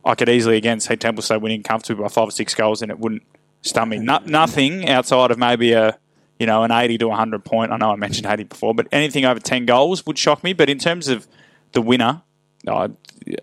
I 0.05 0.15
could 0.15 0.29
easily 0.29 0.57
again 0.57 0.79
see 0.79 0.95
Templestowe 0.95 1.39
winning 1.39 1.63
comfortably 1.63 2.03
by 2.03 2.09
five 2.09 2.27
or 2.27 2.31
six 2.31 2.53
goals, 2.53 2.81
and 2.81 2.91
it 2.91 2.99
wouldn't 2.99 3.23
stun 3.61 3.89
me. 3.89 3.99
No, 3.99 4.19
nothing 4.25 4.89
outside 4.89 5.31
of 5.31 5.37
maybe 5.37 5.71
a 5.71 5.97
you 6.39 6.47
know, 6.47 6.63
an 6.63 6.71
80 6.71 6.97
to 6.97 7.07
100 7.07 7.45
point. 7.45 7.71
I 7.71 7.77
know 7.77 7.91
I 7.91 7.95
mentioned 7.97 8.25
80 8.25 8.45
before, 8.45 8.73
but 8.73 8.87
anything 8.91 9.25
over 9.25 9.39
10 9.39 9.67
goals 9.67 10.07
would 10.07 10.17
shock 10.17 10.43
me. 10.43 10.53
But 10.53 10.71
in 10.71 10.79
terms 10.79 11.07
of 11.07 11.27
the 11.73 11.83
winner, 11.83 12.23
I, 12.67 12.89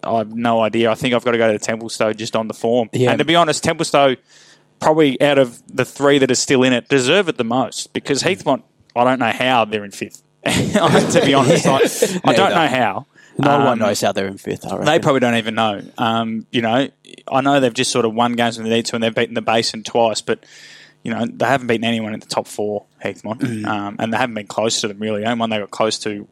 I 0.04 0.18
have 0.18 0.34
no 0.34 0.60
idea. 0.60 0.90
I 0.90 0.94
think 0.94 1.14
I've 1.14 1.24
got 1.24 1.32
to 1.32 1.38
go 1.38 1.50
to 1.52 1.58
Templestowe 1.58 2.16
just 2.16 2.36
on 2.36 2.48
the 2.48 2.54
form. 2.54 2.88
Yeah. 2.92 3.10
And 3.10 3.18
to 3.18 3.24
be 3.24 3.34
honest, 3.36 3.64
Templestowe 3.64 4.16
probably 4.80 5.20
out 5.20 5.38
of 5.38 5.60
the 5.74 5.84
three 5.84 6.18
that 6.18 6.30
are 6.30 6.34
still 6.36 6.62
in 6.62 6.72
it 6.72 6.88
deserve 6.88 7.28
it 7.28 7.36
the 7.36 7.44
most 7.44 7.92
because 7.92 8.22
Heathmont, 8.22 8.62
I 8.94 9.04
don't 9.04 9.18
know 9.18 9.30
how 9.32 9.64
they're 9.64 9.84
in 9.84 9.90
fifth. 9.90 10.22
to 10.44 11.22
be 11.24 11.34
honest, 11.34 11.66
I, 11.66 11.80
I 12.24 12.32
don't 12.34 12.50
know 12.50 12.66
how. 12.68 13.06
No 13.40 13.50
Um, 13.52 13.64
one 13.64 13.78
knows 13.78 14.00
how 14.00 14.12
they're 14.12 14.26
in 14.26 14.38
fifth. 14.38 14.66
I 14.66 14.84
they 14.84 14.98
probably 14.98 15.20
don't 15.20 15.36
even 15.36 15.54
know. 15.54 15.82
Um, 15.96 16.46
you 16.50 16.60
know, 16.62 16.88
I 17.30 17.40
know 17.40 17.60
they've 17.60 17.72
just 17.74 17.90
sort 17.92 18.04
of 18.04 18.14
won 18.14 18.32
games 18.34 18.58
when 18.58 18.68
they 18.68 18.76
need 18.76 18.86
to, 18.86 18.96
and 18.96 19.02
they've 19.02 19.14
beaten 19.14 19.34
the 19.34 19.42
Basin 19.42 19.82
twice, 19.84 20.20
but 20.20 20.44
you 21.04 21.12
know 21.12 21.24
they 21.24 21.46
haven't 21.46 21.66
beaten 21.68 21.84
anyone 21.84 22.14
in 22.14 22.20
the 22.20 22.26
top 22.26 22.46
four, 22.48 22.86
Heathmont, 23.04 23.38
Mm. 23.40 23.66
um, 23.66 23.96
and 24.00 24.12
they 24.12 24.16
haven't 24.16 24.34
been 24.34 24.46
close 24.48 24.80
to 24.80 24.88
them 24.88 24.98
really. 24.98 25.20
The 25.22 25.26
only 25.28 25.38
one 25.40 25.50
they 25.50 25.58
got 25.58 25.70
close 25.70 25.98
to 26.00 26.26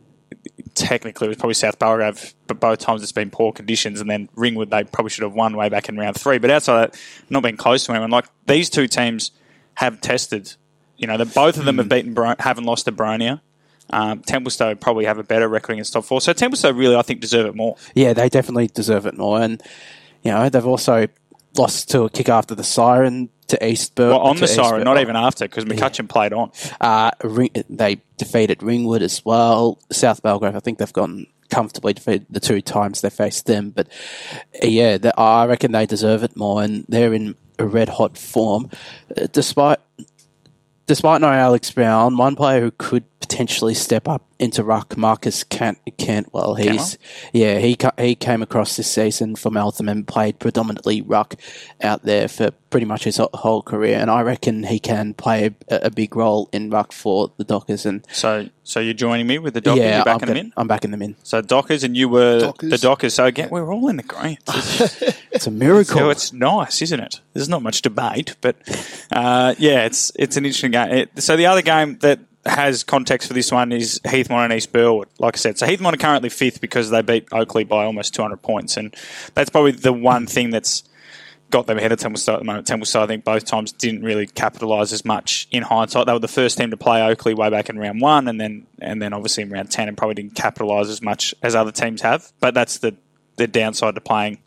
technically 0.75 1.27
it 1.27 1.29
was 1.29 1.37
probably 1.39 1.55
South 1.55 1.79
Belgrave, 1.79 2.35
but 2.47 2.61
both 2.61 2.79
times 2.79 3.03
it's 3.03 3.13
been 3.13 3.31
poor 3.31 3.53
conditions, 3.53 4.01
and 4.01 4.11
then 4.11 4.29
Ringwood 4.37 4.71
they 4.71 4.85
probably 4.85 5.11
should 5.11 5.23
have 5.25 5.35
won 5.35 5.57
way 5.57 5.69
back 5.69 5.89
in 5.89 5.97
round 5.97 6.17
three. 6.19 6.39
But 6.39 6.51
outside 6.51 6.85
of 6.85 6.91
that, 6.93 7.01
not 7.31 7.43
been 7.43 7.57
close 7.57 7.85
to 7.87 7.93
anyone. 7.93 8.11
Like 8.11 8.27
these 8.47 8.71
two 8.71 8.87
teams 8.87 9.31
have 9.75 10.01
tested. 10.01 10.55
You 10.99 11.07
know, 11.07 11.19
that 11.19 11.35
both 11.35 11.59
of 11.59 11.67
them 11.67 11.75
Mm. 11.77 11.79
have 11.81 11.89
beaten, 11.91 12.15
Bro- 12.15 12.35
haven't 12.39 12.65
lost 12.65 12.87
to 12.87 12.93
Boronia. 12.93 13.41
Um, 13.91 14.21
Templestowe 14.23 14.75
probably 14.81 15.05
have 15.05 15.19
a 15.19 15.23
better 15.23 15.47
record 15.47 15.75
against 15.75 15.93
top 15.93 16.05
four. 16.07 16.21
So 16.23 16.33
Templestowe 16.33 16.73
really, 16.77 16.97
I 16.97 17.03
think, 17.03 17.21
deserve 17.21 17.47
it 17.47 17.55
more. 17.55 17.77
yeah, 17.95 18.15
they 18.15 18.29
definitely 18.31 18.69
deserve 18.69 19.05
it 19.07 19.17
more. 19.17 19.41
And 19.41 19.63
you 20.23 20.31
know, 20.33 20.49
they've 20.49 20.67
also 20.67 21.07
lost 21.59 21.91
to 21.91 22.03
a 22.03 22.11
kick 22.11 22.29
after 22.29 22.55
the 22.55 22.65
siren 22.65 23.29
to 23.49 23.67
East 23.67 23.95
Bur- 23.95 24.11
Well, 24.11 24.21
on 24.21 24.37
the 24.37 24.49
siren, 24.49 24.85
not 24.85 24.99
even 25.01 25.17
after, 25.17 25.47
because 25.47 25.65
McCutcheon 25.65 26.09
played 26.09 26.33
on. 26.33 26.51
Uh, 26.81 27.11
Ring- 27.23 27.51
they 27.71 28.01
defeated 28.17 28.63
Ringwood 28.63 29.03
as 29.03 29.25
well. 29.25 29.79
South 29.93 30.23
Belgrave, 30.23 30.57
I 30.57 30.61
think 30.61 30.79
they've 30.79 30.93
gone 30.93 31.27
comfortably 31.49 31.93
defeated 31.93 32.27
the 32.29 32.41
two 32.41 32.61
times 32.61 33.01
they 33.03 33.11
faced 33.11 33.47
them. 33.47 33.71
But 33.71 33.89
uh, 34.63 34.67
yeah, 34.67 34.99
the, 34.99 35.19
I 35.19 35.47
reckon 35.47 35.73
they 35.73 35.87
deserve 35.87 36.23
it 36.25 36.37
more, 36.37 36.63
and 36.63 36.85
they're 36.89 37.15
in 37.15 37.37
a 37.59 37.67
red 37.67 37.89
hot 37.89 38.19
form, 38.19 38.71
uh, 39.17 39.27
despite. 39.33 39.79
Despite 40.89 41.21
no 41.21 41.27
Alex 41.27 41.69
Brown, 41.73 42.17
one 42.17 42.37
player 42.37 42.61
who 42.61 42.71
could 42.71 43.03
potentially 43.21 43.75
step 43.75 44.07
up 44.07 44.23
into 44.39 44.63
ruck, 44.63 44.97
Marcus 44.97 45.43
Cant- 45.43 45.79
Cantwell. 45.97 46.55
He's 46.55 46.99
yeah, 47.33 47.59
he 47.59 47.75
ca- 47.75 47.93
he 47.99 48.15
came 48.15 48.43
across 48.43 48.77
this 48.77 48.91
season 48.91 49.35
for 49.37 49.51
Meltham 49.51 49.89
and 49.89 50.07
played 50.07 50.39
predominantly 50.39 51.01
ruck 51.01 51.35
out 51.83 52.03
there 52.05 52.29
for 52.29 52.51
pretty 52.69 52.85
much 52.87 53.05
his 53.05 53.17
whole- 53.17 53.31
whole 53.33 53.63
career, 53.63 53.97
and 53.99 54.11
I 54.11 54.21
reckon 54.21 54.65
he 54.65 54.79
can 54.79 55.15
play 55.15 55.47
a, 55.71 55.77
a 55.87 55.91
big 55.91 56.15
role 56.15 56.49
in 56.53 56.69
ruck 56.71 56.93
for 56.93 57.33
the 57.39 57.45
Dockers. 57.45 57.87
And 57.87 58.07
So, 58.13 58.49
so 58.65 58.81
you're 58.81 58.93
joining 58.93 59.27
me 59.27 59.39
with 59.39 59.55
the 59.55 59.63
Dockers. 59.63 59.79
yeah, 59.83 59.91
you're 59.91 59.99
I'm, 60.01 60.05
backing 60.05 60.27
them 60.27 60.29
gonna- 60.29 60.41
in. 60.41 60.53
I'm 60.59 60.69
backing 60.69 60.91
them 60.91 61.03
in. 61.03 61.17
So 61.23 61.41
Dockers, 61.41 61.83
and 61.85 61.97
you 61.97 62.11
were 62.11 62.41
Dockers. 62.41 62.71
the 62.71 62.79
Dockers. 62.79 63.15
So 63.15 63.25
again, 63.25 63.49
we're 63.51 63.73
all 63.73 63.89
in 63.89 63.97
the 63.97 64.03
green. 64.03 64.37
It's 65.33 65.47
a 65.47 65.51
miracle. 65.51 65.99
So 65.99 66.09
it's 66.11 66.33
nice, 66.33 66.81
isn't 66.81 66.99
it? 66.99 67.21
There's 67.35 67.49
not 67.49 67.63
much 67.63 67.83
debate, 67.83 68.37
but 68.41 68.57
uh, 69.13 69.55
yeah, 69.59 69.85
it's 69.85 70.11
it's 70.19 70.37
an 70.39 70.47
interesting 70.47 70.71
game. 70.71 70.91
It, 70.91 71.23
so 71.23 71.37
the 71.37 71.45
other 71.47 71.61
game 71.61 71.99
that 71.99 72.21
has 72.47 72.85
context 72.85 73.29
for 73.29 73.35
this 73.35 73.51
one 73.51 73.73
is 73.73 74.01
Heathmont 74.05 74.45
and 74.45 74.53
East 74.53 74.73
Burwood. 74.73 75.09
Like 75.19 75.37
I 75.37 75.39
said, 75.39 75.59
so 75.59 75.67
Heathmont 75.67 75.95
are 75.95 75.99
currently 75.99 76.29
fifth 76.29 76.61
because 76.61 76.91
they 76.91 77.03
beat 77.03 77.29
Oakleigh 77.33 77.69
by 77.69 77.85
almost 77.85 78.15
200 78.15 78.43
points, 78.43 78.77
and 78.77 78.95
that's 79.35 79.51
probably 79.51 79.73
the 79.73 79.93
one 79.93 80.27
thing 80.27 80.51
that's 80.51 80.85
got 81.51 81.67
them 81.67 81.79
ahead 81.79 81.93
of 81.93 81.99
Templestowe 81.99 82.35
at 82.35 82.39
the 82.41 82.45
moment. 82.45 82.67
Templestowe, 82.67 83.03
I 83.03 83.07
think, 83.07 83.25
both 83.25 83.45
times 83.45 83.73
didn't 83.73 84.03
really 84.03 84.27
capitalise 84.27 84.93
as 84.93 85.05
much 85.05 85.47
in 85.51 85.63
hindsight. 85.63 86.07
They 86.07 86.13
were 86.13 86.19
the 86.19 86.29
first 86.29 86.59
team 86.59 86.71
to 86.71 86.77
play 86.77 87.01
Oakleigh 87.01 87.37
way 87.37 87.51
back 87.51 87.69
in 87.69 87.79
round 87.79 88.01
one, 88.01 88.29
and 88.29 88.41
then 88.41 88.67
and 88.81 89.01
then 89.01 89.13
obviously 89.13 89.43
in 89.43 89.51
round 89.51 89.71
ten, 89.71 89.89
and 89.89 89.97
probably 89.97 90.15
didn't 90.15 90.35
capitalise 90.35 90.89
as 90.89 91.03
much 91.03 91.35
as 91.43 91.55
other 91.55 91.73
teams 91.73 92.03
have. 92.03 92.33
But 92.41 92.55
that's 92.55 92.79
the 92.79 92.97
the 93.37 93.47
downside 93.47 93.95
to 93.95 94.01
playing 94.01 94.39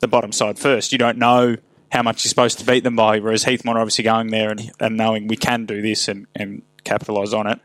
the 0.00 0.08
bottom 0.08 0.32
side 0.32 0.58
first. 0.58 0.92
You 0.92 0.98
don't 0.98 1.18
know 1.18 1.56
how 1.92 2.02
much 2.02 2.24
you're 2.24 2.30
supposed 2.30 2.58
to 2.58 2.64
beat 2.64 2.84
them 2.84 2.96
by, 2.96 3.18
whereas 3.18 3.44
Heathmont 3.44 3.74
are 3.74 3.80
obviously 3.80 4.04
going 4.04 4.28
there 4.28 4.50
and, 4.50 4.72
and 4.80 4.96
knowing 4.96 5.28
we 5.28 5.36
can 5.36 5.66
do 5.66 5.82
this 5.82 6.08
and, 6.08 6.26
and 6.34 6.62
capitalise 6.84 7.32
on 7.32 7.46
it. 7.46 7.60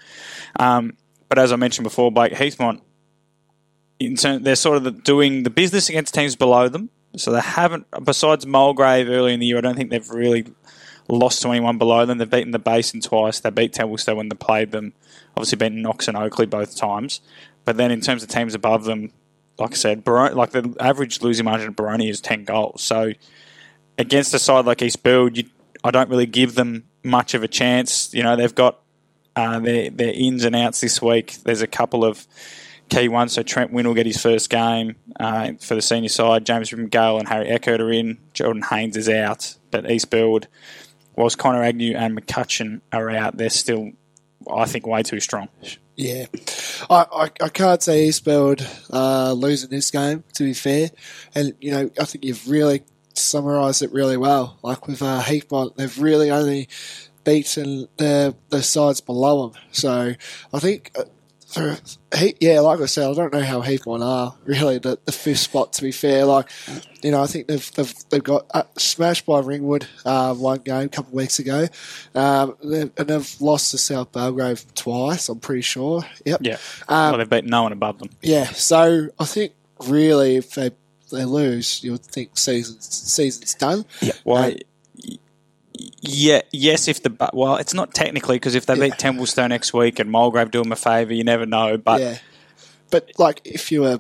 Um, 0.60 0.98
but 1.30 1.40
as 1.40 1.52
I 1.52 1.56
mentioned 1.56 1.84
before, 1.84 2.12
Blake, 2.12 2.34
Heathmont, 2.34 2.82
turn, 4.18 4.44
they're 4.44 4.56
sort 4.56 4.78
of 4.78 4.84
the, 4.84 4.92
doing 4.92 5.44
the 5.44 5.50
business 5.50 5.90
against 5.90 6.14
teams 6.14 6.36
below 6.36 6.70
them. 6.70 6.90
So 7.16 7.32
they 7.32 7.42
haven't, 7.42 7.88
besides 8.04 8.46
Mulgrave 8.46 9.10
early 9.10 9.34
in 9.34 9.40
the 9.40 9.48
year, 9.48 9.58
I 9.58 9.62
don't 9.62 9.76
think 9.76 9.90
they've 9.90 10.10
really 10.10 10.46
lost 11.10 11.42
to 11.42 11.50
anyone 11.50 11.78
below 11.78 12.06
them. 12.06 12.18
They've 12.18 12.30
beaten 12.30 12.52
the 12.52 12.60
Basin 12.60 13.02
twice. 13.02 13.40
They 13.40 13.50
beat 13.50 13.74
Templestowe 13.74 14.16
when 14.16 14.30
they 14.30 14.36
played 14.36 14.72
them. 14.72 14.94
Obviously 15.36 15.58
beaten 15.58 15.82
Knox 15.82 16.08
and 16.08 16.18
Oakleigh 16.18 16.50
both 16.50 16.76
times. 16.76 17.22
But 17.66 17.78
then 17.78 17.92
in 17.92 18.02
terms 18.02 18.24
of 18.24 18.30
teams 18.30 18.54
above 18.54 18.86
them, 18.86 19.12
like 19.58 19.72
I 19.72 19.76
said, 19.76 20.06
like 20.06 20.52
the 20.52 20.76
average 20.80 21.22
losing 21.22 21.46
margin 21.46 21.70
of 21.70 21.76
Baroni 21.76 22.10
is 22.10 22.22
10 22.22 22.44
goals. 22.44 22.84
So 22.84 23.14
against 23.98 24.34
a 24.34 24.40
side 24.40 24.66
like 24.66 24.82
East 24.82 25.04
Burwood, 25.04 25.38
you, 25.38 25.46
I 25.84 25.92
don't 25.92 26.10
really 26.10 26.26
give 26.26 26.56
them 26.56 26.86
much 27.04 27.34
of 27.34 27.44
a 27.44 27.48
chance. 27.48 28.14
You 28.14 28.24
know, 28.24 28.36
they've 28.36 28.54
got 28.54 28.80
uh, 29.38 29.60
their, 29.60 29.90
their 29.90 30.14
ins 30.14 30.44
and 30.44 30.56
outs 30.56 30.82
this 30.82 31.02
week. 31.02 31.38
There's 31.44 31.62
a 31.62 31.68
couple 31.68 32.04
of 32.04 32.26
key 32.90 33.08
ones. 33.08 33.34
So 33.34 33.44
Trent 33.44 33.72
Wynn 33.72 33.88
will 33.88 33.94
get 33.94 34.06
his 34.06 34.22
first 34.22 34.50
game 34.50 34.96
uh, 35.20 35.54
for 35.60 35.76
the 35.76 35.82
senior 35.82 36.10
side. 36.10 36.46
James 36.46 36.74
Gale 36.74 37.20
and 37.20 37.28
Harry 37.28 37.48
Eckert 37.48 37.80
are 37.80 37.92
in. 37.92 38.18
Jordan 38.34 38.64
Haynes 38.64 38.98
is 38.98 39.08
out. 39.08 39.56
But 39.72 39.90
East 39.90 40.14
whilst 41.16 41.38
Connor 41.38 41.64
Agnew 41.64 41.96
and 41.96 42.18
McCutcheon 42.18 42.82
are 42.92 43.10
out, 43.10 43.38
they're 43.38 43.50
still, 43.50 43.92
I 44.52 44.66
think, 44.66 44.88
way 44.88 45.04
too 45.04 45.20
strong. 45.20 45.50
Yeah, 45.96 46.28
I, 46.92 47.06
I, 47.12 47.24
I 47.42 47.50
can't 47.50 47.82
say 47.82 48.06
East 48.06 48.24
Burwood 48.24 48.66
uh, 48.94 49.34
losing 49.34 49.72
this 49.72 49.90
game. 49.90 50.24
To 50.36 50.44
be 50.44 50.54
fair, 50.54 50.92
and 51.34 51.56
you 51.60 51.72
know 51.72 51.90
I 52.00 52.06
think 52.06 52.24
you've 52.24 52.48
really 52.48 52.84
summarised 53.16 53.82
it 53.82 53.92
really 53.92 54.16
well. 54.16 54.60
Like 54.62 54.88
with 54.88 55.02
uh, 55.02 55.22
Heathmont, 55.24 55.76
they've 55.76 55.98
really 56.00 56.30
only 56.30 56.70
beaten 57.28 57.88
the 57.98 58.34
the 58.50 58.64
sides 58.64 59.02
below 59.02 59.50
them. 59.50 59.62
So 59.72 60.14
I 60.54 60.60
think. 60.60 60.92
Uh, 60.98 61.04
He- 62.18 62.36
yeah, 62.42 62.60
like 62.60 62.82
I 62.82 62.88
said, 62.88 63.10
I 63.10 63.14
don't 63.14 63.32
know 63.32 63.42
how 63.42 63.62
Heathmont 63.62 64.04
are 64.04 64.36
really 64.46 64.80
the, 64.80 65.00
the 65.06 65.14
fifth 65.14 65.40
spot. 65.40 65.72
To 65.74 65.82
be 65.82 65.94
fair, 65.94 66.26
like 66.26 66.50
you 67.02 67.10
know, 67.12 67.24
I 67.24 67.26
think 67.28 67.48
they've 67.48 67.72
they've, 67.74 67.94
they've 68.10 68.24
got 68.24 68.46
uh, 68.54 68.64
smashed 68.78 69.26
by 69.26 69.40
Ringwood 69.40 69.88
uh, 70.06 70.34
one 70.36 70.60
game 70.60 70.86
a 70.86 70.90
couple 70.90 71.12
of 71.12 71.14
weeks 71.16 71.40
ago, 71.40 71.68
um, 72.16 72.58
they've, 72.62 72.92
and 72.98 73.08
they've 73.08 73.36
lost 73.42 73.72
to 73.72 73.78
South 73.78 74.12
Belgrave 74.12 74.66
twice. 74.76 75.30
I'm 75.30 75.40
pretty 75.40 75.62
sure. 75.62 76.04
Yep. 76.26 76.40
Yeah. 76.44 76.58
Um, 76.90 77.12
well, 77.12 77.18
they've 77.20 77.30
beaten 77.30 77.50
no 77.50 77.64
one 77.64 77.72
above 77.72 78.00
them. 78.00 78.10
Yeah, 78.22 78.46
so 78.52 79.08
I 79.18 79.26
think 79.26 79.54
really 79.88 80.36
if 80.36 80.54
they 80.56 80.72
they 81.14 81.24
lose, 81.24 81.82
you 81.82 81.94
would 81.94 82.04
think 82.04 82.38
season's 82.38 82.86
season's 82.86 83.54
done. 83.56 83.86
Well, 84.26 84.44
Uh, 84.44 84.48
y- 84.50 84.58
yeah, 86.02 86.42
yes. 86.52 86.88
If 86.88 87.04
the 87.04 87.30
well, 87.34 87.56
it's 87.58 87.74
not 87.74 87.94
technically 87.94 88.36
because 88.38 88.56
if 88.56 88.66
they 88.66 88.76
Yeah. 88.76 88.86
beat 88.86 88.94
Templestowe 88.94 89.48
next 89.48 89.74
week 89.74 90.00
and 90.00 90.10
Mulgrave 90.12 90.52
do 90.52 90.62
them 90.64 90.72
a 90.72 90.76
favour, 90.76 91.14
you 91.14 91.24
never 91.24 91.46
know. 91.46 91.78
But 91.78 92.02
yeah, 92.02 92.18
but 92.92 93.10
like 93.18 93.42
if 93.46 93.72
you 93.72 93.82
were 93.82 94.00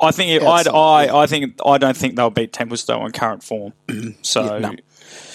I 0.00 0.10
think 0.10 0.30
it, 0.30 0.42
I'd, 0.46 0.60
it's- 0.66 0.74
I, 0.74 1.08
I 1.22 1.26
think 1.26 1.58
I 1.64 1.78
don't 1.78 1.96
think 1.96 2.16
they'll 2.16 2.30
beat 2.30 2.52
Templestowe 2.52 3.00
on 3.00 3.12
current 3.12 3.42
form. 3.42 3.72
So 4.22 4.44
Yeah, 4.44 4.58
no. 4.58 4.74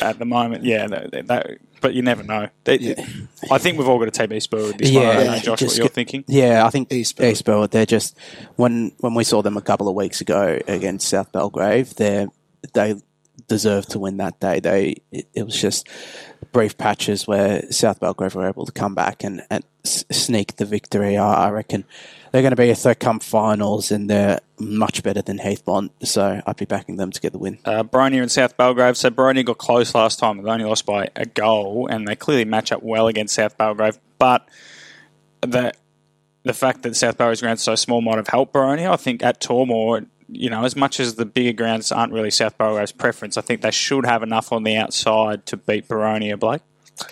at 0.02 0.20
the 0.20 0.26
moment, 0.26 0.64
yeah, 0.66 0.88
that, 0.88 1.12
that- 1.12 1.28
that- 1.28 1.58
but 1.82 1.96
you 1.96 2.04
never 2.04 2.22
know. 2.22 2.48
They- 2.66 2.78
Yeah. 2.78 3.06
I 3.50 3.58
think 3.58 3.80
we've 3.80 3.88
all 3.88 3.98
got 3.98 4.06
to 4.06 4.12
take 4.12 4.32
East 4.32 4.52
Burwood 4.52 4.78
this 4.78 4.92
one. 4.92 5.04
I 5.04 5.14
don't 5.16 5.26
know, 5.26 5.34
Yeah, 5.34 5.40
Josh, 5.40 5.62
what 5.64 5.78
you're 5.78 5.86
get- 5.88 5.94
thinking? 5.96 6.24
Yeah, 6.28 6.64
I 6.64 6.70
think 6.70 6.94
East 6.94 7.20
East 7.20 7.44
Bel- 7.44 7.68
They're 7.68 7.88
just 7.88 8.16
when 8.56 8.92
when 9.00 9.16
we 9.16 9.24
saw 9.24 9.42
them 9.42 9.58
a 9.58 9.62
couple 9.62 9.90
of 9.90 9.96
weeks 9.96 10.22
ago 10.22 10.60
against 10.68 11.08
South 11.10 11.32
Belgrave, 11.32 11.96
they 11.96 12.28
they 12.74 12.96
deserved 13.48 13.92
to 13.92 14.00
win 14.00 14.18
that 14.18 14.40
day. 14.40 14.60
They 14.60 14.96
it, 15.12 15.28
it 15.34 15.44
was 15.44 15.60
just 15.60 15.88
brief 16.52 16.78
patches 16.78 17.28
where 17.28 17.72
South 17.72 18.00
Belgrave 18.00 18.36
were 18.36 18.48
able 18.48 18.66
to 18.66 18.72
come 18.72 18.96
back 18.96 19.24
and, 19.24 19.42
and 19.50 19.64
sneak 19.84 20.58
the 20.58 20.66
victory. 20.66 21.18
I, 21.18 21.48
I 21.48 21.50
reckon 21.52 21.86
they're 22.32 22.42
going 22.42 22.52
to 22.52 22.58
be 22.58 22.70
a 22.70 22.76
third 22.76 23.00
come 23.00 23.20
finals 23.20 23.92
and 23.92 24.10
they're 24.10 24.40
much 24.60 25.04
better 25.04 25.22
than 25.22 25.38
Heathmont. 25.38 25.92
So 26.04 26.42
I'd 26.46 26.58
be 26.58 26.66
backing 26.66 26.98
them 26.98 27.12
to 27.12 27.22
get 27.22 27.32
the 27.32 27.40
win. 27.40 27.60
Uh, 27.66 27.84
and 27.94 28.32
South 28.32 28.58
Belgrave. 28.58 28.98
So 28.98 29.10
Boronia 29.10 29.46
got 29.46 29.58
close 29.58 29.94
last 29.96 30.20
time. 30.20 30.42
They 30.42 30.50
only 30.50 30.66
lost 30.66 30.86
by 30.86 31.10
a 31.16 31.26
goal, 31.26 31.88
and 31.88 32.08
they 32.08 32.16
clearly 32.16 32.46
match 32.46 32.72
up 32.72 32.84
well 32.84 33.08
against 33.08 33.36
South 33.36 33.58
Belgrave. 33.58 34.00
But 34.18 34.48
the 35.42 35.74
the 36.44 36.54
fact 36.54 36.82
that 36.84 36.96
South 36.96 37.18
Belgrave's 37.18 37.42
ground's 37.42 37.62
so 37.62 37.76
small 37.76 38.02
might 38.02 38.18
have 38.18 38.28
helped 38.28 38.54
Boronia. 38.54 38.92
I 38.92 38.96
think 38.96 39.24
at 39.24 39.40
Tormore, 39.40 40.08
you 40.32 40.50
know, 40.50 40.64
as 40.64 40.76
much 40.76 41.00
as 41.00 41.16
the 41.16 41.26
bigger 41.26 41.54
grounds 41.54 41.92
aren't 41.92 42.14
really 42.14 42.32
South 42.32 42.58
Belgrave's 42.58 42.92
preference, 42.92 43.38
I 43.38 43.42
think 43.42 43.62
they 43.62 43.72
should 43.72 44.06
have 44.06 44.24
enough 44.24 44.52
on 44.52 44.64
the 44.64 44.78
outside 44.78 45.46
to 45.48 45.58
beat 45.58 45.88
Boronia, 45.88 46.40
Blake. 46.40 46.62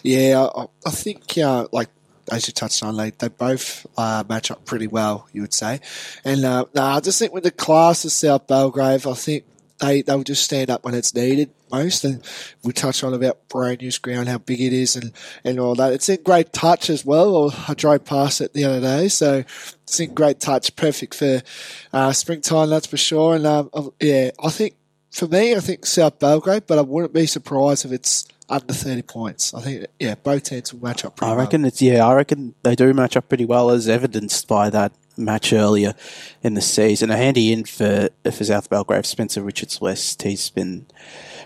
yeah, 0.04 0.48
I, 0.56 0.66
I 0.86 0.92
think 0.92 1.38
uh, 1.38 1.68
like 1.72 1.90
as 2.32 2.48
you 2.48 2.54
touched 2.54 2.84
on, 2.84 2.96
like 2.96 3.18
they 3.18 3.28
both 3.28 3.86
uh, 3.98 4.24
match 4.28 4.52
up 4.52 4.66
pretty 4.66 4.88
well. 4.88 5.28
You 5.34 5.42
would 5.42 5.54
say, 5.54 5.80
and 6.24 6.46
uh, 6.46 6.66
I 6.76 7.00
just 7.00 7.20
think 7.20 7.34
with 7.34 7.44
the 7.44 7.52
class 7.52 8.06
of 8.06 8.12
South 8.12 8.48
Belgrave, 8.48 9.06
I 9.08 9.14
think 9.14 9.46
they 9.80 10.02
they'll 10.02 10.24
just 10.24 10.44
stand 10.44 10.70
up 10.70 10.84
when 10.84 10.94
it's 10.94 11.14
needed 11.14 11.50
most. 11.72 12.04
And 12.04 12.24
we 12.64 12.74
touched 12.74 13.04
on 13.04 13.14
about 13.14 13.48
brand 13.50 13.82
new 13.82 13.92
ground, 14.02 14.30
how 14.30 14.38
big 14.38 14.62
it 14.62 14.74
is, 14.74 14.96
and 14.96 15.12
and 15.44 15.60
all 15.60 15.76
that. 15.76 15.94
It's 15.94 16.10
in 16.10 16.22
great 16.24 16.54
touch 16.54 16.90
as 16.90 17.06
well. 17.06 17.54
I 17.68 17.74
drove 17.74 18.06
past 18.06 18.42
it 18.42 18.54
the 18.54 18.66
other 18.66 18.82
day, 18.82 19.08
so 19.08 19.44
it's 19.84 20.00
in 20.00 20.14
great 20.14 20.40
touch. 20.40 20.76
Perfect 20.76 21.16
for 21.16 21.42
uh, 21.94 22.12
springtime, 22.12 22.70
that's 22.70 22.88
for 22.88 22.98
sure. 22.98 23.36
And 23.36 23.46
um, 23.46 23.70
yeah, 24.00 24.32
I 24.44 24.50
think 24.50 24.76
for 25.12 25.28
me, 25.28 25.56
I 25.56 25.60
think 25.60 25.86
South 25.86 26.20
Belgrave, 26.20 26.68
but 26.68 26.78
I 26.78 26.82
wouldn't 26.82 27.14
be 27.14 27.26
surprised 27.26 27.86
if 27.86 27.92
it's 27.92 28.28
under 28.50 28.74
30 28.74 29.04
points. 29.04 29.54
I 29.54 29.62
think, 29.62 29.86
yeah, 30.00 30.16
both 30.16 30.44
teams 30.44 30.74
will 30.74 30.82
match 30.82 31.06
up 31.06 31.16
pretty 31.16 31.32
I 31.32 31.36
well. 31.36 31.46
reckon 31.46 31.66
it's 31.66 31.82
yeah. 31.82 32.06
I 32.06 32.16
reckon 32.16 32.56
they 32.64 32.76
do 32.76 32.94
match 32.94 33.16
up 33.16 33.30
pretty 33.30 33.46
well, 33.46 33.70
as 33.70 33.88
evidenced 33.88 34.48
by 34.48 34.70
that 34.72 34.92
match 35.20 35.54
earlier 35.54 35.94
in 36.42 36.54
the 36.54 36.62
season. 36.62 37.12
A 37.12 37.18
handy 37.18 37.52
in 37.52 37.66
for 37.66 38.10
for 38.24 38.44
South 38.44 38.70
Belgrave, 38.70 39.06
Spencer 39.06 39.42
Richards 39.42 39.80
West. 39.80 40.22
He's 40.22 40.50
been 40.50 40.86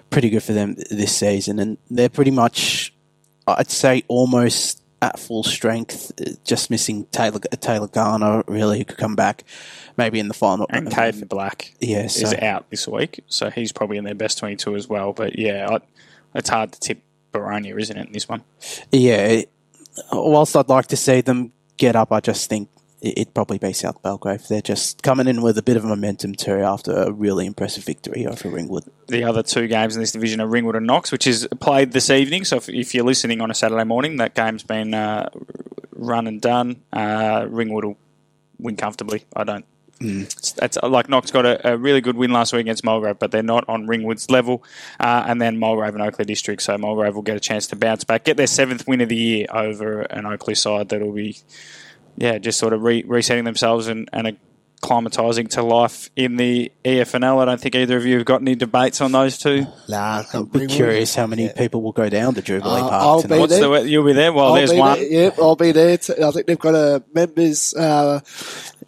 pretty 0.10 0.30
good 0.30 0.44
for 0.44 0.54
them 0.54 0.76
this 0.92 1.16
season, 1.16 1.60
and 1.60 1.78
they're 1.90 2.10
pretty 2.10 2.32
much, 2.32 2.94
I'd 3.48 3.72
say, 3.72 4.04
almost 4.08 4.82
at 5.02 5.20
full 5.20 5.44
strength. 5.44 6.12
Just 6.44 6.70
missing 6.70 7.06
Taylor 7.12 7.40
Taylor 7.40 7.88
Garner, 7.88 8.44
really, 8.48 8.80
who 8.80 8.86
could 8.86 8.98
come 8.98 9.16
back 9.16 9.44
maybe 9.98 10.20
in 10.20 10.28
the 10.28 10.34
final. 10.34 10.66
And 10.70 10.88
Caden 10.88 11.28
Black 11.28 11.74
Yeah, 11.80 12.06
is 12.06 12.34
out 12.34 12.70
this 12.70 12.88
week, 12.88 13.24
so 13.28 13.50
he's 13.50 13.72
probably 13.72 13.98
in 13.98 14.04
their 14.04 14.16
best 14.16 14.38
22 14.40 14.76
as 14.76 14.88
well. 14.88 15.14
But 15.14 15.38
yeah, 15.38 15.68
I, 15.70 15.80
it's 16.36 16.50
hard 16.50 16.72
to 16.74 16.80
tip 16.80 17.02
Boronia, 17.32 17.80
isn't 17.80 17.96
it, 17.98 18.08
in 18.08 18.14
this 18.14 18.28
one? 18.28 18.44
Yeah, 18.92 19.42
whilst 20.12 20.56
I'd 20.56 20.70
like 20.70 20.88
to 20.88 20.98
see 20.98 21.22
them 21.22 21.52
get 21.78 21.96
up, 21.96 22.12
I 22.12 22.20
just 22.20 22.50
think 22.50 22.70
it'd 23.04 23.34
probably 23.34 23.58
be 23.58 23.74
South 23.74 24.02
Belgrave. 24.02 24.48
They're 24.48 24.62
just 24.62 25.04
coming 25.04 25.28
in 25.28 25.42
with 25.42 25.58
a 25.58 25.62
bit 25.62 25.76
of 25.76 25.84
momentum 25.84 26.36
too 26.36 26.60
after 26.62 26.92
a 26.94 27.12
really 27.12 27.46
impressive 27.46 27.84
victory 27.84 28.26
over 28.26 28.50
Ringwood. 28.50 28.86
The 29.08 29.26
other 29.26 29.44
two 29.44 29.68
games 29.68 29.96
in 29.96 30.02
this 30.02 30.14
division 30.14 30.40
are 30.40 30.48
Ringwood 30.48 30.78
and 30.78 30.88
Knox, 30.88 31.12
which 31.12 31.28
is 31.28 31.48
played 31.60 31.92
this 31.92 32.10
evening. 32.10 32.46
So 32.46 32.56
if, 32.58 32.70
if 32.70 32.96
you're 32.96 33.06
listening 33.06 33.42
on 33.42 33.52
a 33.52 33.54
Saturday 33.54 33.84
morning, 33.84 34.18
that 34.18 34.36
game's 34.36 34.64
been 34.64 34.94
uh, 34.94 35.30
run 35.92 36.28
and 36.28 36.42
done. 36.42 36.82
Uh, 36.94 37.46
Ringwood 37.50 37.84
will 37.84 37.98
win 38.58 38.78
comfortably. 38.78 39.26
I 39.36 39.44
don't. 39.44 39.66
It's, 40.00 40.58
it's 40.62 40.78
like 40.82 41.08
Knox 41.08 41.32
got 41.32 41.46
a, 41.46 41.74
a 41.74 41.78
really 41.78 42.02
good 42.02 42.18
win 42.18 42.32
last 42.32 42.52
week 42.52 42.62
against 42.62 42.84
Mulgrave, 42.84 43.20
but 43.20 43.32
they're 43.32 43.42
not 43.44 43.64
on 43.70 43.88
Ringwood's 43.88 44.30
level. 44.30 44.64
Uh, 45.00 45.24
and 45.28 45.42
then 45.42 45.58
Mulgrave 45.58 45.94
and 45.94 46.04
Oakleigh 46.04 46.26
District, 46.26 46.62
so 46.62 46.78
Mulgrave 46.78 47.16
will 47.16 47.22
get 47.22 47.38
a 47.38 47.40
chance 47.40 47.68
to 47.68 47.78
bounce 47.78 48.04
back, 48.04 48.26
get 48.26 48.36
their 48.36 48.48
seventh 48.48 48.86
win 48.86 49.00
of 49.00 49.08
the 49.10 49.16
year 49.16 49.48
over 49.50 50.02
an 50.02 50.26
Oakleigh 50.26 50.58
side 50.58 50.90
that'll 50.90 51.14
be, 51.14 51.38
yeah, 52.18 52.38
just 52.38 52.60
sort 52.60 52.74
of 52.74 52.82
re- 52.84 53.04
resetting 53.06 53.44
themselves 53.44 53.88
and, 53.88 54.10
and 54.14 54.38
acclimatising 54.82 55.50
to 55.50 55.64
life 55.64 56.10
in 56.16 56.36
the 56.36 56.72
E 56.84 56.96
EFNL. 56.98 57.42
I 57.42 57.46
don't 57.46 57.60
think 57.62 57.76
either 57.76 57.96
of 57.98 58.06
you 58.06 58.18
have 58.18 58.26
got 58.26 58.42
any 58.42 58.54
debates 58.56 59.00
on 59.02 59.12
those 59.14 59.38
two. 59.38 59.66
Nah, 59.88 60.18
I've 60.20 60.26
got 60.32 60.36
I'm 60.36 60.50
Ringwood. 60.50 60.70
curious 60.70 61.16
how 61.16 61.26
many 61.28 61.50
people 61.50 61.82
will 61.82 61.94
go 61.94 62.10
down 62.10 62.34
to 62.36 62.42
Jubilee 62.42 62.82
Uh, 62.82 62.90
Park 62.90 62.94
I'll 62.94 63.22
tonight. 63.22 63.36
be 63.36 63.40
What's 63.42 63.60
there. 63.60 63.70
the 63.82 63.90
you'll 63.90 64.06
be 64.06 64.14
there? 64.14 64.34
Well, 64.34 64.48
I'll 64.48 64.54
there's 64.56 64.72
be 64.72 64.78
one. 64.80 65.00
There. 65.00 65.12
Yep, 65.12 65.40
I'll 65.40 65.56
be 65.56 65.72
there. 65.72 65.98
T- 65.98 66.22
I 66.22 66.32
think 66.32 66.48
they've 66.48 66.60
got 66.60 66.76
a 66.76 67.02
members 67.14 67.74
uh, 67.76 68.20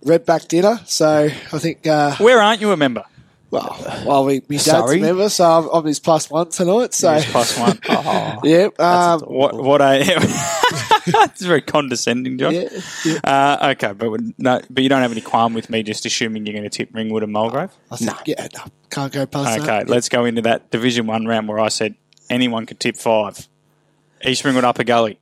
redback 0.06 0.48
dinner, 0.50 0.80
so 0.86 1.26
I 1.26 1.60
think. 1.60 1.88
Uh, 1.88 2.16
Where 2.18 2.42
aren't 2.42 2.60
you 2.62 2.72
a 2.72 2.78
member? 2.78 3.04
well, 3.52 4.04
well, 4.06 4.26
we, 4.26 4.42
my 4.50 4.58
dad's 4.58 4.66
Sorry? 4.66 4.98
a 4.98 5.02
member, 5.02 5.30
so 5.30 5.46
I'm, 5.46 5.70
I'm 5.70 5.86
his 5.86 6.00
plus 6.02 6.30
one 6.30 6.50
tonight. 6.50 6.94
So 6.94 7.14
Yes, 7.14 7.32
plus 7.32 7.58
one. 7.58 7.80
Oh, 7.88 8.40
yep, 8.44 8.78
um, 8.82 9.22
what 9.22 9.56
what 9.56 9.82
a 9.82 10.04
it's 11.08 11.41
very 11.43 11.62
condescending, 11.62 12.38
John. 12.38 12.53
yeah, 12.53 12.70
yeah. 13.06 13.20
Uh, 13.24 13.70
okay, 13.72 13.93
but 13.93 14.20
no, 14.38 14.62
but 14.70 14.84
you 14.84 14.89
don't 14.89 15.01
have 15.01 15.12
any 15.12 15.22
qualm 15.22 15.53
with 15.53 15.70
me 15.70 15.84
just 15.84 16.06
assuming 16.06 16.45
you're 16.45 16.53
going 16.53 16.64
to 16.64 16.70
tip 16.70 16.89
Ringwood 16.93 17.24
and 17.24 17.32
Mulgrave. 17.32 17.72
I 17.91 17.97
think, 17.97 18.12
yeah, 18.26 18.47
no, 18.56 18.64
can't 18.89 19.12
go 19.14 19.26
past 19.26 19.60
Okay, 19.60 19.66
that. 19.68 19.89
let's 19.89 20.10
go 20.10 20.26
into 20.26 20.41
that 20.43 20.72
Division 20.72 21.08
One 21.08 21.26
round 21.26 21.47
where 21.47 21.60
I 21.60 21.70
said 21.70 21.95
anyone 22.30 22.66
could 22.66 22.80
tip 22.80 22.95
five. 22.97 23.47
East 24.24 24.43
Ringwood 24.43 24.64
Upper 24.64 24.84
Gully. 24.84 25.20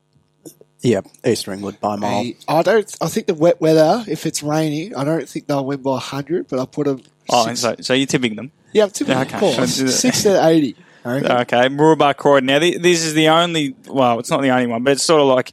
Yeah, 0.81 1.01
East 1.25 1.47
Ringwood 1.47 1.79
by 1.79 1.95
a 1.95 1.97
mile. 1.97 2.31
I 2.47 2.61
don't. 2.61 2.95
I 3.01 3.07
think 3.07 3.27
the 3.27 3.33
wet 3.33 3.61
weather, 3.61 4.03
if 4.07 4.25
it's 4.25 4.43
raining, 4.43 4.95
I 4.95 5.03
don't 5.03 5.27
think 5.27 5.47
they'll 5.47 5.65
win 5.65 5.81
by 5.81 5.99
hundred. 5.99 6.47
But 6.49 6.59
I'll 6.59 6.67
put 6.67 6.87
them. 6.87 7.01
Oh, 7.29 7.45
six, 7.45 7.61
so, 7.61 7.75
so 7.79 7.93
you're 7.93 8.05
tipping 8.05 8.35
them. 8.35 8.51
yeah, 8.73 8.87
typically, 8.87 9.21
okay. 9.21 9.33
of 9.35 9.39
course, 9.39 9.57
Let's 9.57 9.77
do 9.77 9.85
that. 9.85 9.91
six 9.91 10.23
to 10.23 10.45
eighty. 10.45 10.75
I. 11.05 11.17
Okay, 11.41 11.67
Mooroolbark 11.69 12.17
Croydon. 12.17 12.47
Now, 12.47 12.59
this 12.59 13.03
is 13.03 13.13
the 13.13 13.27
only, 13.29 13.75
well, 13.87 14.19
it's 14.19 14.29
not 14.29 14.41
the 14.41 14.51
only 14.51 14.67
one, 14.67 14.83
but 14.83 14.91
it's 14.93 15.03
sort 15.03 15.21
of 15.21 15.27
like, 15.27 15.51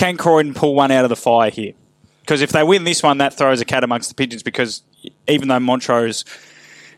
can 0.00 0.16
Croydon 0.16 0.54
pull 0.54 0.74
one 0.74 0.90
out 0.90 1.04
of 1.04 1.10
the 1.10 1.16
fire 1.16 1.50
here? 1.50 1.74
Because 2.20 2.40
if 2.40 2.52
they 2.52 2.62
win 2.62 2.84
this 2.84 3.02
one, 3.02 3.18
that 3.18 3.34
throws 3.34 3.60
a 3.60 3.66
cat 3.66 3.84
amongst 3.84 4.08
the 4.08 4.14
pigeons 4.14 4.42
because 4.42 4.82
even 5.28 5.48
though 5.48 5.60
Montrose, 5.60 6.24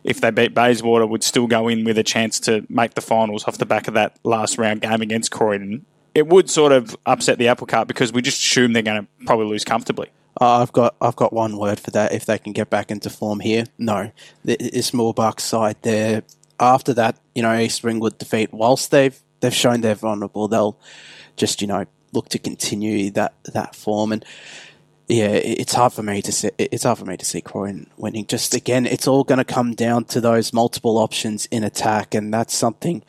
if 0.05 0.21
they 0.21 0.31
beat 0.31 0.55
Bayswater, 0.55 1.05
would 1.05 1.25
still 1.25 1.49
go 1.49 1.67
in 1.67 1.83
with 1.83 1.99
a 1.99 2.05
chance 2.05 2.39
to 2.41 2.65
make 2.69 2.95
the 2.95 3.01
finals 3.01 3.49
off 3.49 3.59
the 3.59 3.67
back 3.67 3.89
of 3.89 3.95
that 3.95 4.17
last 4.23 4.57
round 4.57 4.83
game 4.83 5.01
against 5.03 5.33
Croydon, 5.33 5.85
it 6.15 6.29
would 6.29 6.49
sort 6.49 6.71
of 6.71 6.97
upset 7.05 7.39
the 7.39 7.49
apple 7.49 7.67
cart 7.67 7.89
because 7.89 8.13
we 8.13 8.23
just 8.23 8.41
assume 8.41 8.73
they're 8.73 8.83
going 8.83 9.03
to 9.03 9.27
probably 9.27 9.47
lose 9.47 9.65
comfortably. 9.65 10.09
Uh, 10.41 10.63
I've 10.63 10.73
got 10.73 10.95
I've 11.01 11.17
got 11.17 11.33
one 11.33 11.57
word 11.59 11.81
for 11.81 11.91
that. 11.91 12.13
If 12.13 12.27
they 12.27 12.39
can 12.39 12.53
get 12.53 12.71
back 12.71 12.93
into 12.93 13.11
form 13.11 13.41
here, 13.41 13.65
no, 13.79 14.13
The- 14.45 14.57
this 14.59 14.93
Mooroolbark 14.93 15.41
side 15.41 15.77
there. 15.83 16.23
After 16.61 16.95
that, 16.95 17.19
you 17.35 17.43
know, 17.43 17.59
East 17.59 17.83
Ringwood 17.83 18.19
defeat. 18.19 18.53
Whilst 18.53 18.93
they've 18.93 19.19
they've 19.41 19.53
shown 19.53 19.81
they're 19.81 19.97
vulnerable, 19.97 20.47
they'll 20.47 20.79
just 21.37 21.61
you 21.61 21.67
know 21.67 21.87
look 22.13 22.29
to 22.31 22.39
continue 22.39 23.11
that 23.13 23.35
that 23.53 23.75
form. 23.75 24.13
And 24.13 24.25
yeah, 25.09 25.31
it's 25.31 25.75
hard 25.75 25.93
for 25.93 26.03
me 26.03 26.23
to 26.23 26.33
see. 26.33 26.51
It's 26.59 26.85
hard 26.85 26.99
for 26.99 27.05
me 27.05 27.17
to 27.17 27.25
see 27.25 27.41
Croydon 27.41 27.91
winning. 27.97 28.27
Just 28.27 28.55
again, 28.55 28.87
it's 28.87 29.07
all 29.07 29.25
going 29.25 29.39
to 29.39 29.45
come 29.45 29.75
down 29.75 30.05
to 30.07 30.21
those 30.21 30.53
multiple 30.53 30.99
options 30.99 31.47
in 31.47 31.65
attack, 31.65 32.15
and 32.15 32.33
that's 32.33 32.55
something 32.55 33.03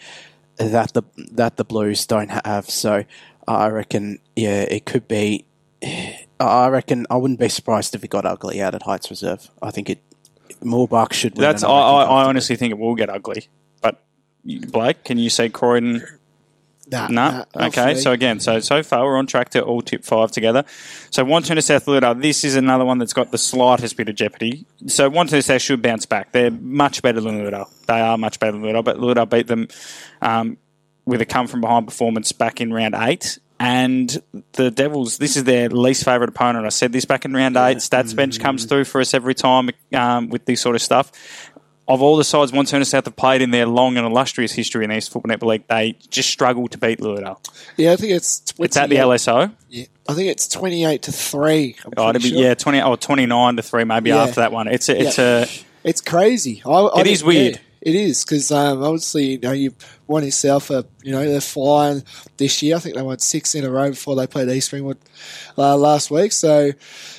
that 0.57 0.93
the 0.93 1.03
that 1.31 1.57
the 1.57 1.63
Blues 1.63 2.05
don't 2.05 2.29
have. 2.29 2.69
So 2.69 3.03
I 3.47 3.67
reckon, 3.67 4.19
yeah, 4.35 4.61
it 4.61 4.85
could 4.85 5.07
be. 5.07 5.45
I 6.39 6.67
reckon 6.67 7.05
I 7.09 7.15
wouldn't 7.15 7.39
be 7.39 7.47
surprised 7.47 7.95
if 7.95 8.03
it 8.03 8.09
got 8.09 8.25
ugly 8.25 8.61
out 8.61 8.75
at 8.75 8.83
Heights 8.83 9.09
Reserve. 9.09 9.49
I 9.61 9.71
think 9.71 9.89
it 9.89 9.99
Mooroolbark 10.61 11.13
should 11.13 11.35
win. 11.35 11.41
That's 11.41 11.63
I, 11.63 11.69
I, 11.69 12.03
I 12.03 12.23
honestly 12.25 12.55
think 12.55 12.71
it 12.71 12.77
will 12.77 12.95
get 12.95 13.09
ugly. 13.09 13.47
But 13.81 14.03
Blake, 14.43 15.05
can 15.05 15.17
you 15.17 15.29
say 15.29 15.47
Croydon? 15.49 16.05
Nah, 16.93 17.07
No. 17.07 17.45
nah, 17.55 17.67
okay. 17.67 17.95
So 17.95 18.11
again, 18.11 18.39
so 18.39 18.59
so 18.59 18.83
far 18.83 19.03
we're 19.03 19.17
on 19.17 19.27
track 19.27 19.49
to 19.49 19.61
all 19.63 19.81
tip 19.81 20.05
five 20.05 20.31
together. 20.31 20.63
So 21.09 21.25
Wantirna 21.25 21.63
South 21.63 21.87
Lula, 21.87 22.15
this 22.15 22.43
is 22.43 22.55
another 22.55 22.85
one 22.85 22.99
that's 22.99 23.13
got 23.13 23.31
the 23.31 23.37
slightest 23.37 23.97
bit 23.97 24.07
of 24.09 24.15
jeopardy. 24.15 24.65
So 24.87 25.09
Wantirna 25.09 25.43
South 25.43 25.61
should 25.61 25.81
bounce 25.81 26.05
back. 26.05 26.31
They're 26.31 26.51
much 26.51 27.01
better 27.01 27.19
than 27.19 27.43
Lula. 27.43 27.65
They 27.87 27.99
are 27.99 28.17
much 28.17 28.39
better 28.39 28.53
than 28.53 28.61
Lula, 28.61 28.83
but 28.83 28.99
Lula 28.99 29.25
beat 29.25 29.47
them 29.47 29.67
um, 30.21 30.57
with 31.05 31.19
a 31.21 31.25
come 31.25 31.47
from 31.47 31.61
behind 31.61 31.87
performance 31.87 32.31
back 32.31 32.61
in 32.61 32.71
round 32.71 32.95
eight. 32.95 33.39
And 33.59 34.21
the 34.53 34.71
Devils, 34.71 35.19
this 35.19 35.37
is 35.37 35.45
their 35.45 35.69
least 35.69 36.03
favourite 36.03 36.27
opponent. 36.27 36.65
I 36.65 36.69
said 36.69 36.91
this 36.91 37.05
back 37.05 37.23
in 37.23 37.33
round 37.33 37.55
eight. 37.55 37.77
Stats 37.77 38.13
bench 38.13 38.39
comes 38.39 38.65
through 38.65 38.83
for 38.85 38.99
us 38.99 39.13
every 39.13 39.35
time 39.35 39.69
um, 39.93 40.27
with 40.29 40.43
this 40.45 40.59
sort 40.59 40.75
of 40.75 40.81
stuff 40.81 41.11
of 41.87 42.01
all 42.01 42.15
the 42.17 42.23
sides 42.23 42.51
Wantirna 42.51 42.85
South 42.85 43.05
have 43.05 43.15
played 43.15 43.41
in 43.41 43.51
their 43.51 43.65
long 43.65 43.97
and 43.97 44.05
illustrious 44.05 44.53
history 44.53 44.83
in 44.85 44.89
the 44.89 44.97
East 44.97 45.11
Football 45.11 45.35
Netball 45.35 45.47
League, 45.47 45.67
they 45.67 45.97
just 46.09 46.29
struggle 46.29 46.67
to 46.69 46.77
beat 46.77 46.99
Lilydale. 46.99 47.39
yeah, 47.77 47.91
I 47.91 47.95
think 47.97 48.13
it's 48.13 48.39
28, 48.39 48.65
It's 48.65 48.77
at 48.77 48.89
the 48.89 48.95
LSO. 48.97 49.51
Yeah, 49.69 49.85
I 50.07 50.13
think 50.13 50.29
it's 50.29 50.47
twenty-eight 50.47 51.01
to 51.03 51.11
three. 51.11 51.75
Oh, 51.97 52.13
be, 52.13 52.19
sure. 52.21 52.37
yeah, 52.39 52.53
20, 52.53 52.81
or 52.81 52.95
29 52.97 53.55
to 53.57 53.61
3 53.61 53.83
maybe 53.85 54.09
Yeah. 54.11 54.23
after 54.23 54.35
that 54.41 54.51
one. 54.51 54.67
It's 54.67 54.87
a, 54.89 55.01
it's 55.01 55.17
Yeah. 55.17 55.45
a 55.45 55.47
It's 55.83 56.01
crazy. 56.01 56.61
I, 56.65 56.69
I 56.69 57.01
It 57.01 57.07
is 57.07 57.23
weird. 57.23 57.55
yeah, 57.55 57.59
it 57.81 57.95
is 57.95 58.23
because 58.23 58.49
um, 58.51 58.81
obviously 58.81 59.31
you 59.33 59.39
know 59.39 59.51
you 59.51 59.73
won 60.07 60.23
yourself 60.23 60.69
a 60.69 60.85
you 61.03 61.11
know 61.11 61.25
they're 61.25 61.41
flying 61.41 62.03
this 62.37 62.61
year. 62.63 62.77
I 62.77 62.79
think 62.79 62.95
they 62.95 63.01
won 63.01 63.19
six 63.19 63.55
in 63.55 63.65
a 63.65 63.69
row 63.69 63.89
before 63.89 64.15
they 64.15 64.25
played 64.27 64.47
East 64.49 64.71
Ringwood 64.71 64.97
uh, 65.57 65.75
last 65.75 66.09
week. 66.11 66.31
So 66.31 66.71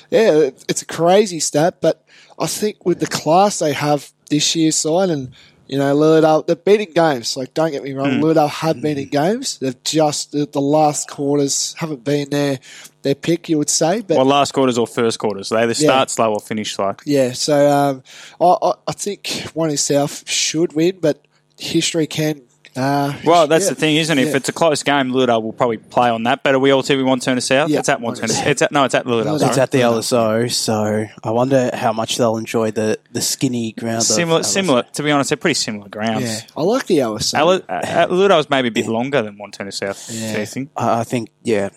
yeah, 0.09 0.31
it, 0.37 0.65
it's 0.67 0.81
a 0.81 0.85
crazy 0.87 1.39
stat. 1.39 1.77
But 1.81 2.03
I 2.39 2.47
think 2.47 2.83
with 2.85 2.99
the 2.99 3.05
class 3.07 3.59
they 3.59 3.73
have 3.73 4.11
this 4.29 4.55
year's 4.55 4.75
side 4.75 5.09
and. 5.09 5.31
You 5.67 5.79
know, 5.79 5.95
Lilydale, 5.95 6.45
they're 6.45 6.55
beating 6.55 6.93
games. 6.93 7.35
Like, 7.35 7.55
don't 7.55 7.71
get 7.71 7.81
me 7.81 7.89
Hmm. 7.89 7.97
wrong, 7.97 8.11
Lilydale 8.21 8.47
have 8.51 8.79
been 8.83 8.99
in 8.99 9.07
games. 9.07 9.57
They've 9.57 9.83
just, 9.83 10.31
the, 10.31 10.45
the 10.45 10.61
last 10.61 11.09
quarters 11.09 11.73
haven't 11.79 12.03
been 12.03 12.29
their, 12.29 12.59
their 13.01 13.15
pick, 13.15 13.49
you 13.49 13.57
would 13.57 13.71
say. 13.71 14.01
But 14.01 14.17
well, 14.17 14.27
last 14.27 14.51
quarters 14.51 14.77
or 14.77 14.85
first 14.85 15.17
quarters. 15.17 15.49
They 15.49 15.55
either 15.57 15.73
start 15.73 16.11
slow 16.11 16.33
or 16.33 16.39
finish 16.39 16.75
slow. 16.75 16.93
yeah, 17.03 17.31
so 17.33 17.67
um, 17.67 18.03
I, 18.39 18.45
I, 18.61 18.73
I 18.89 18.91
think 18.91 19.49
one 19.55 19.71
itself 19.71 20.21
should 20.29 20.73
win, 20.73 20.99
but 21.01 21.25
history 21.57 22.05
can. 22.05 22.43
Uh, 22.75 23.13
Well, 23.23 23.47
that's 23.47 23.65
yeah. 23.65 23.69
the 23.69 23.75
thing, 23.75 23.95
isn't 23.95 24.17
it? 24.17 24.27
If 24.27 24.35
it's 24.35 24.49
a 24.49 24.53
close 24.53 24.83
game, 24.83 25.11
Lilydale 25.11 25.41
will 25.41 25.53
probably 25.53 25.77
play 25.77 26.09
on 26.09 26.23
that. 26.23 26.43
But 26.43 26.55
are 26.55 26.59
we 26.59 26.71
all 26.71 26.83
tipping 26.83 27.05
Wantirna 27.05 27.41
South? 27.41 27.69
Yeah. 27.69 27.79
It's 27.79 27.89
at 27.89 27.99
Wantirna. 28.01 28.45
It's 28.47 28.61
at 28.61 28.71
no, 28.71 28.83
it's 28.83 28.93
at 28.95 29.05
Lilydale. 29.05 29.25
Lilydale. 29.25 29.39
sorry. 29.39 29.49
It's 29.49 29.57
at 29.57 29.71
the 29.71 29.79
LSO, 29.79 30.51
so 30.51 31.05
I 31.23 31.31
wonder 31.31 31.69
how 31.73 31.93
much 31.93 32.17
they'll 32.17 32.37
enjoy 32.37 32.71
the, 32.71 32.99
the 33.11 33.21
skinny 33.21 33.71
ground. 33.73 34.03
Similar, 34.03 34.41
LSO. 34.41 34.45
similar. 34.45 34.83
To 34.93 35.03
be 35.03 35.11
honest, 35.11 35.29
they're 35.29 35.37
pretty 35.37 35.53
similar 35.55 35.87
grounds. 35.89 36.23
Yeah, 36.25 36.41
I 36.57 36.63
like 36.63 36.85
the 36.87 36.97
LSO. 36.97 37.33
Al- 37.35 37.49
uh, 37.51 38.07
Lilydale's 38.07 38.49
maybe 38.49 38.67
a 38.67 38.71
bit 38.71 38.87
longer 38.87 39.21
than 39.21 39.37
Wantirna 39.37 39.73
South. 39.73 40.09
Yeah. 40.11 40.33
do 40.33 40.39
you 40.41 40.45
think? 40.45 40.69
I 40.75 40.99
I 40.99 41.03
think, 41.05 41.29
yeah, 41.43 41.69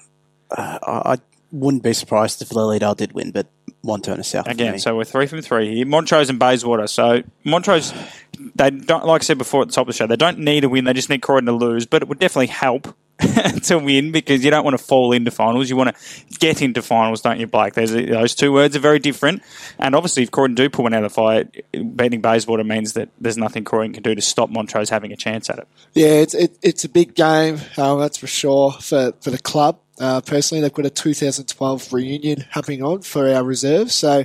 uh, 0.51 0.79
I 0.83 1.13
I 1.13 1.17
wouldn't 1.53 1.83
be 1.83 1.93
surprised 1.93 2.43
if 2.43 2.49
Lilydale 2.51 2.97
did 2.97 3.13
win, 3.13 3.31
but 3.31 3.47
Wantirna 3.85 4.25
South. 4.25 4.47
for 4.47 4.51
Again, 4.51 4.73
me. 4.73 4.79
so 4.79 4.97
we're 4.97 5.05
three 5.05 5.27
from 5.27 5.41
three 5.43 5.75
here. 5.77 5.87
Montrose 5.87 6.31
and 6.31 6.39
Bayswater. 6.39 6.87
So 6.87 7.23
Montrose, 7.45 7.93
they 8.57 8.71
don't 8.71 9.05
like 9.05 9.23
I 9.23 9.25
said 9.25 9.39
before 9.39 9.63
at 9.63 9.69
the 9.69 9.75
top 9.75 9.83
of 9.83 9.87
the 9.89 9.93
show, 9.93 10.07
they 10.07 10.17
don't 10.17 10.39
need 10.41 10.65
a 10.65 10.69
win. 10.69 10.85
They 10.85 10.93
just 10.93 11.11
need 11.11 11.23
Croydon 11.23 11.47
to 11.47 11.53
lose. 11.53 11.87
But 11.87 12.03
it 12.03 12.09
would 12.09 12.19
definitely 12.19 12.49
help 12.49 12.95
to 13.65 13.79
win 13.79 14.13
because 14.13 14.45
you 14.45 14.51
don't 14.51 14.65
want 14.65 14.79
to 14.79 14.83
fall 14.83 15.13
into 15.13 15.31
finals. 15.31 15.69
You 15.71 15.77
want 15.77 15.97
to 15.97 16.39
get 16.39 16.63
into 16.63 16.83
finals, 16.83 17.21
don't 17.21 17.41
you, 17.41 17.47
Blake? 17.47 17.75
There's 17.75 17.93
those 17.93 18.35
two 18.35 18.53
words 18.53 18.77
are 18.77 18.81
very 18.81 18.99
different. 18.99 19.43
And 19.79 19.95
obviously, 19.95 20.23
if 20.25 20.31
Croydon 20.31 20.55
do 20.55 20.69
pull 20.71 20.85
one 20.85 20.95
out 20.95 21.05
of 21.05 21.11
the 21.11 21.15
fire, 21.15 21.45
beating 21.73 22.21
Bayswater 22.21 22.65
means 22.65 22.93
that 22.95 23.09
there's 23.21 23.37
nothing 23.37 23.65
Croydon 23.65 23.93
can 23.93 24.03
do 24.03 24.15
to 24.15 24.21
stop 24.21 24.51
Montrose 24.51 24.91
having 24.91 25.13
a 25.13 25.17
chance 25.17 25.49
at 25.51 25.59
it. 25.59 25.69
Yeah, 25.95 26.07
it's 26.09 26.35
it, 26.35 26.59
it's 26.63 26.85
a 26.85 26.89
big 26.89 27.15
game, 27.15 27.59
um, 27.77 27.99
that's 28.01 28.19
for 28.19 28.27
sure 28.29 28.73
for 28.73 29.13
for 29.21 29.31
the 29.31 29.39
club. 29.39 29.79
Uh, 30.01 30.21
personally, 30.21 30.61
they've 30.63 30.73
got 30.73 30.87
a 30.87 30.91
2012 30.91 31.93
reunion 31.93 32.45
happening 32.51 32.83
on 32.83 33.03
for 33.03 33.29
our 33.33 33.43
reserves, 33.45 33.95
so 33.95 34.25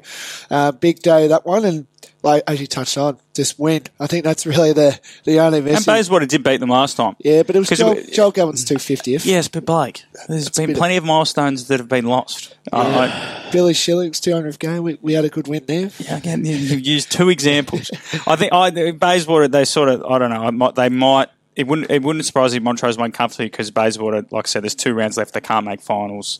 uh, 0.51 0.71
big 0.71 0.99
day 0.99 1.27
that 1.27 1.45
one. 1.45 1.65
And 1.65 1.87
like 2.21 2.43
as 2.47 2.61
you 2.61 2.67
touched 2.67 2.97
on, 2.97 3.17
just 3.33 3.59
win. 3.59 3.83
I 3.99 4.07
think 4.07 4.23
that's 4.23 4.45
really 4.45 4.71
the 4.73 4.97
the 5.25 5.39
only 5.39 5.57
And 5.59 5.65
message. 5.67 5.85
Bayswater 5.85 6.25
did 6.25 6.43
beat 6.43 6.59
them 6.61 6.69
last 6.69 6.95
time. 6.95 7.15
yeah, 7.19 7.43
but 7.43 7.55
it 7.55 7.59
was 7.59 7.69
Joel, 7.69 7.97
it- 7.97 8.13
Joel 8.13 8.31
Gowan's 8.31 8.63
250th. 8.65 9.25
Yes, 9.25 9.47
but 9.49 9.65
Blake, 9.65 10.03
there's 10.29 10.47
a 10.47 10.51
been 10.51 10.67
bit 10.67 10.73
of- 10.73 10.77
plenty 10.79 10.95
of 10.97 11.03
milestones 11.03 11.67
that 11.67 11.79
have 11.79 11.89
been 11.89 12.05
lost. 12.05 12.55
Uh, 12.71 12.77
I- 13.11 13.49
Billy 13.51 13.73
Shilling's 13.73 14.19
200th 14.21 14.57
game. 14.59 14.83
We, 14.83 14.97
we 15.01 15.13
had 15.13 15.25
a 15.25 15.29
good 15.29 15.47
win 15.47 15.63
there. 15.67 15.91
Yeah, 15.99 16.17
again, 16.17 16.45
you- 16.45 16.55
you've 16.55 16.85
used 16.87 17.11
two 17.11 17.29
examples. 17.29 17.91
I 18.25 18.35
think 18.37 18.53
I, 18.53 18.91
Bayswater, 18.91 19.47
they 19.49 19.65
sort 19.65 19.89
of, 19.89 20.03
I 20.05 20.17
don't 20.17 20.29
know, 20.57 20.71
they 20.71 20.89
might. 20.89 21.29
It 21.55 21.67
wouldn't. 21.67 21.91
It 21.91 22.01
wouldn't 22.01 22.25
surprise 22.25 22.51
me 22.51 22.57
if 22.57 22.63
Montrose 22.63 22.97
won't 22.97 23.13
comfortably 23.13 23.45
because 23.45 23.69
Bayswater, 23.71 24.25
like 24.31 24.47
I 24.47 24.49
said, 24.49 24.63
there's 24.63 24.75
two 24.75 24.93
rounds 24.93 25.17
left. 25.17 25.33
They 25.33 25.41
can't 25.41 25.65
make 25.65 25.81
finals. 25.81 26.39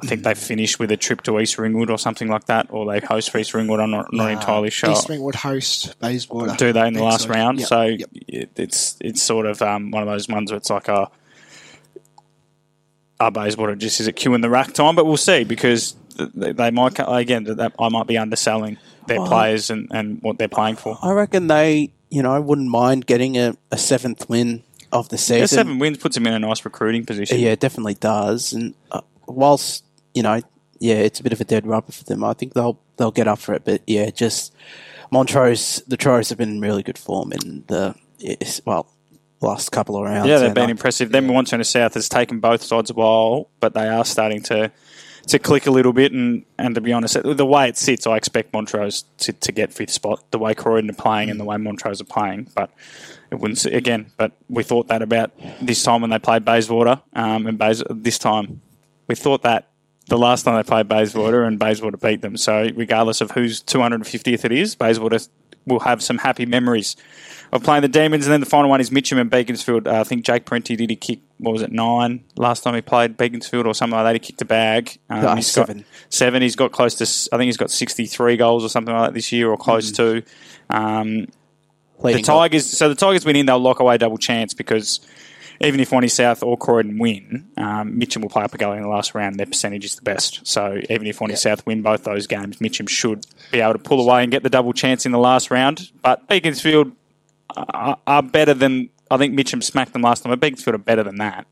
I 0.00 0.06
think 0.06 0.22
they 0.22 0.32
finish 0.34 0.78
with 0.78 0.90
a 0.90 0.96
trip 0.96 1.20
to 1.24 1.38
East 1.38 1.58
Ringwood 1.58 1.90
or 1.90 1.98
something 1.98 2.28
like 2.28 2.46
that, 2.46 2.68
or 2.70 2.90
they 2.90 3.04
host 3.04 3.28
for 3.30 3.36
East 3.38 3.52
Ringwood. 3.52 3.78
I'm 3.78 3.90
not, 3.90 4.10
not 4.10 4.30
entirely 4.30 4.70
sure. 4.70 4.90
East 4.90 5.06
Ringwood 5.10 5.34
host 5.34 5.98
Bayswater. 6.00 6.54
Do 6.56 6.72
they 6.72 6.86
in 6.86 6.94
the 6.94 7.02
last 7.02 7.28
week. 7.28 7.36
round? 7.36 7.58
Yep, 7.58 7.68
So 7.68 7.82
yep. 7.82 8.08
it, 8.14 8.50
it's 8.56 8.96
it's 9.02 9.20
sort 9.22 9.44
of 9.44 9.60
um, 9.60 9.90
one 9.90 10.02
of 10.02 10.08
those 10.08 10.28
ones 10.28 10.50
where 10.50 10.56
it's 10.56 10.70
like 10.70 10.88
a. 10.88 11.10
Are 13.20 13.30
Bayswater 13.30 13.76
just 13.76 14.00
is 14.00 14.08
it 14.08 14.16
queue 14.16 14.34
in 14.34 14.40
the 14.40 14.50
rack 14.50 14.72
time? 14.72 14.96
But 14.96 15.06
we'll 15.06 15.16
see 15.16 15.44
because 15.44 15.94
they, 16.16 16.52
they 16.52 16.70
might 16.70 16.98
again 16.98 17.44
that 17.44 17.72
I 17.78 17.88
might 17.88 18.06
be 18.06 18.18
underselling 18.18 18.78
their 19.06 19.18
Well- 19.20 19.28
players 19.28 19.70
and, 19.70 19.88
and 19.92 20.20
what 20.22 20.38
they're 20.38 20.48
playing 20.48 20.76
for. 20.76 20.98
I 21.02 21.12
reckon 21.12 21.46
they, 21.46 21.92
you 22.12 22.22
know, 22.22 22.32
I 22.32 22.38
wouldn't 22.38 22.68
mind 22.68 23.06
getting 23.06 23.38
a, 23.38 23.56
a 23.70 23.78
seventh 23.78 24.28
win 24.28 24.62
of 24.92 25.08
the 25.08 25.16
season. 25.16 25.38
Yeah, 25.38 25.46
seven 25.46 25.78
wins 25.78 25.96
puts 25.96 26.14
him 26.14 26.26
in 26.26 26.34
a 26.34 26.38
nice 26.38 26.62
recruiting 26.62 27.06
position. 27.06 27.38
Yeah, 27.40 27.52
it 27.52 27.60
definitely 27.60 27.94
does. 27.94 28.52
And 28.52 28.74
uh, 28.90 29.00
whilst 29.26 29.82
you 30.12 30.22
know, 30.22 30.42
yeah, 30.78 30.96
it's 30.96 31.20
a 31.20 31.22
bit 31.22 31.32
of 31.32 31.40
a 31.40 31.44
dead 31.44 31.66
rubber 31.66 31.90
for 31.90 32.04
them. 32.04 32.22
I 32.22 32.34
think 32.34 32.52
they'll 32.52 32.78
they'll 32.98 33.12
get 33.12 33.26
up 33.26 33.38
for 33.38 33.54
it. 33.54 33.64
But 33.64 33.80
yeah, 33.86 34.10
just 34.10 34.54
Montrose, 35.10 35.82
the 35.88 35.96
Trojans 35.96 36.28
have 36.28 36.38
been 36.38 36.50
in 36.50 36.60
really 36.60 36.82
good 36.82 36.98
form 36.98 37.32
in 37.32 37.64
the 37.68 37.94
well 38.66 38.86
last 39.40 39.72
couple 39.72 39.96
of 39.96 40.04
rounds. 40.04 40.28
Yeah, 40.28 40.38
they've 40.38 40.54
been 40.54 40.68
I- 40.68 40.72
impressive. 40.72 41.12
Then 41.12 41.28
Wantirna 41.28 41.64
South 41.64 41.94
has 41.94 42.10
taken 42.10 42.40
both 42.40 42.62
sides 42.62 42.90
a 42.90 42.94
while, 42.94 43.48
but 43.58 43.72
they 43.72 43.88
are 43.88 44.04
starting 44.04 44.42
to 44.44 44.70
to 45.28 45.38
click 45.38 45.66
a 45.66 45.70
little 45.70 45.92
bit. 45.92 46.12
And, 46.12 46.44
and 46.58 46.74
to 46.74 46.80
be 46.80 46.92
honest, 46.92 47.16
the 47.22 47.46
way 47.46 47.68
it 47.68 47.76
sits, 47.76 48.06
I 48.06 48.16
expect 48.16 48.52
Montrose 48.52 49.04
to, 49.18 49.32
to 49.32 49.52
get 49.52 49.72
fifth 49.72 49.90
spot. 49.90 50.24
The 50.30 50.38
way 50.38 50.54
Croydon 50.54 50.90
are 50.90 50.94
playing 50.94 51.30
and 51.30 51.38
the 51.38 51.44
way 51.44 51.56
Montrose 51.56 52.00
are 52.00 52.04
playing, 52.04 52.50
but 52.54 52.70
it 53.30 53.38
wouldn't 53.38 53.64
again. 53.66 54.12
But 54.16 54.32
we 54.48 54.62
thought 54.62 54.88
that 54.88 55.02
about 55.02 55.32
this 55.60 55.82
time 55.82 56.00
when 56.00 56.10
they 56.10 56.18
played 56.18 56.44
Bayswater, 56.44 57.00
um, 57.14 57.46
and 57.46 57.58
Bays, 57.58 57.82
this 57.90 58.18
time 58.18 58.60
we 59.06 59.14
thought 59.14 59.42
that. 59.42 59.68
The 60.08 60.18
last 60.18 60.42
time 60.42 60.56
they 60.56 60.64
played 60.64 60.88
Bayswater 60.88 61.44
and 61.44 61.60
Bayswater 61.60 61.96
beat 61.96 62.22
them. 62.22 62.36
So, 62.36 62.68
regardless 62.74 63.20
of 63.20 63.30
whose 63.30 63.62
250th 63.62 64.44
it 64.44 64.50
is, 64.50 64.74
Bayswater 64.74 65.20
will 65.64 65.78
have 65.80 66.02
some 66.02 66.18
happy 66.18 66.44
memories 66.44 66.96
of 67.52 67.62
playing 67.62 67.82
the 67.82 67.88
Demons. 67.88 68.26
And 68.26 68.32
then 68.32 68.40
the 68.40 68.46
final 68.46 68.70
one 68.70 68.80
is 68.80 68.90
Mitcham 68.90 69.18
and 69.18 69.30
Beaconsfield. 69.30 69.86
Uh, 69.86 70.00
I 70.00 70.04
think 70.04 70.24
Jake 70.24 70.46
Parenti 70.46 70.74
did 70.74 70.88
he 70.90 70.96
kick, 70.96 71.20
what 71.38 71.52
was 71.52 71.62
it, 71.62 71.70
nine 71.70 72.24
last 72.36 72.62
time 72.62 72.74
he 72.74 72.80
played 72.80 73.16
Beaconsfield 73.16 73.66
or 73.66 73.74
something 73.74 73.96
like 73.96 74.06
that. 74.06 74.14
He 74.14 74.18
kicked 74.20 74.40
a 74.40 74.46
bag. 74.46 74.98
Um, 75.10 75.24
Uh, 75.24 75.36
he's 75.36 75.46
seven. 75.48 75.78
Got 75.78 75.86
seven. 76.08 76.42
He's 76.42 76.56
got 76.56 76.72
close 76.72 76.94
to, 76.96 77.34
I 77.34 77.36
think 77.36 77.46
he's 77.48 77.58
got 77.58 77.70
63 77.70 78.36
goals 78.36 78.64
or 78.64 78.68
something 78.68 78.94
like 78.94 79.08
that 79.08 79.14
this 79.14 79.30
year 79.32 79.50
or 79.50 79.56
close 79.58 79.92
to. 79.92 80.22
Um, 80.70 81.26
the 82.14 82.22
goal. 82.22 82.38
Tigers, 82.40 82.66
so 82.66 82.88
the 82.88 82.94
Tigers 82.94 83.24
win 83.24 83.36
in, 83.36 83.46
they'll 83.46 83.60
lock 83.60 83.80
away 83.80 83.98
double 83.98 84.18
chance 84.18 84.54
because 84.54 85.00
even 85.60 85.78
if 85.78 85.90
Wanty 85.90 86.10
South 86.10 86.42
or 86.42 86.56
Croydon 86.56 86.98
win, 86.98 87.48
um, 87.56 87.96
Mitcham 87.98 88.22
will 88.22 88.30
play 88.30 88.42
up 88.42 88.52
a 88.54 88.58
goal 88.58 88.72
in 88.72 88.82
the 88.82 88.88
last 88.88 89.14
round. 89.14 89.36
Their 89.38 89.46
percentage 89.46 89.84
is 89.84 89.94
the 89.94 90.02
best. 90.02 90.44
So 90.44 90.80
even 90.90 91.06
if 91.06 91.20
Wanty 91.20 91.38
South 91.38 91.64
win 91.66 91.82
both 91.82 92.02
those 92.02 92.26
games, 92.26 92.60
Mitcham 92.60 92.86
should 92.88 93.24
be 93.52 93.60
able 93.60 93.74
to 93.74 93.78
pull 93.78 94.00
away 94.00 94.22
and 94.24 94.32
get 94.32 94.42
the 94.42 94.50
double 94.50 94.72
chance 94.72 95.06
in 95.06 95.12
the 95.12 95.18
last 95.18 95.50
round. 95.52 95.90
But 96.02 96.26
Beaconsfield 96.28 96.92
are, 97.56 97.98
are 98.06 98.22
better 98.22 98.54
than 98.54 98.90
I 99.10 99.16
think 99.18 99.34
Mitcham 99.34 99.62
smacked 99.62 99.92
them 99.92 100.02
last 100.02 100.22
time. 100.22 100.30
But 100.30 100.40
Beaconsfield 100.40 100.74
are 100.74 100.78
better 100.78 101.02
than 101.02 101.16
that. 101.16 101.46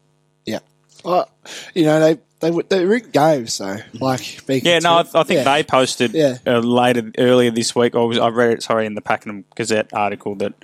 Yeah. 0.47 0.61
Well, 1.05 1.31
you 1.75 1.85
know, 1.85 2.01
they 2.01 2.19
they 2.41 2.51
they 2.69 2.85
were 2.87 2.97
in 2.97 3.11
games 3.11 3.59
though. 3.59 3.77
Like 4.01 4.49
Yeah, 4.49 4.79
no, 4.81 4.95
I, 4.95 5.01
I 5.01 5.23
think 5.25 5.31
Yeah. 5.31 5.45
they 5.55 5.63
posted 5.63 6.13
Yeah. 6.15 6.39
uh, 6.47 6.59
later 6.61 7.11
earlier 7.19 7.51
this 7.51 7.75
week. 7.75 7.95
Or 7.95 8.09
was, 8.09 8.19
I 8.19 8.29
read 8.29 8.53
it, 8.53 8.63
sorry, 8.63 8.87
in 8.87 8.95
the 8.95 9.01
Pakenham 9.03 9.45
Gazette 9.55 9.93
article 9.93 10.35
that, 10.37 10.55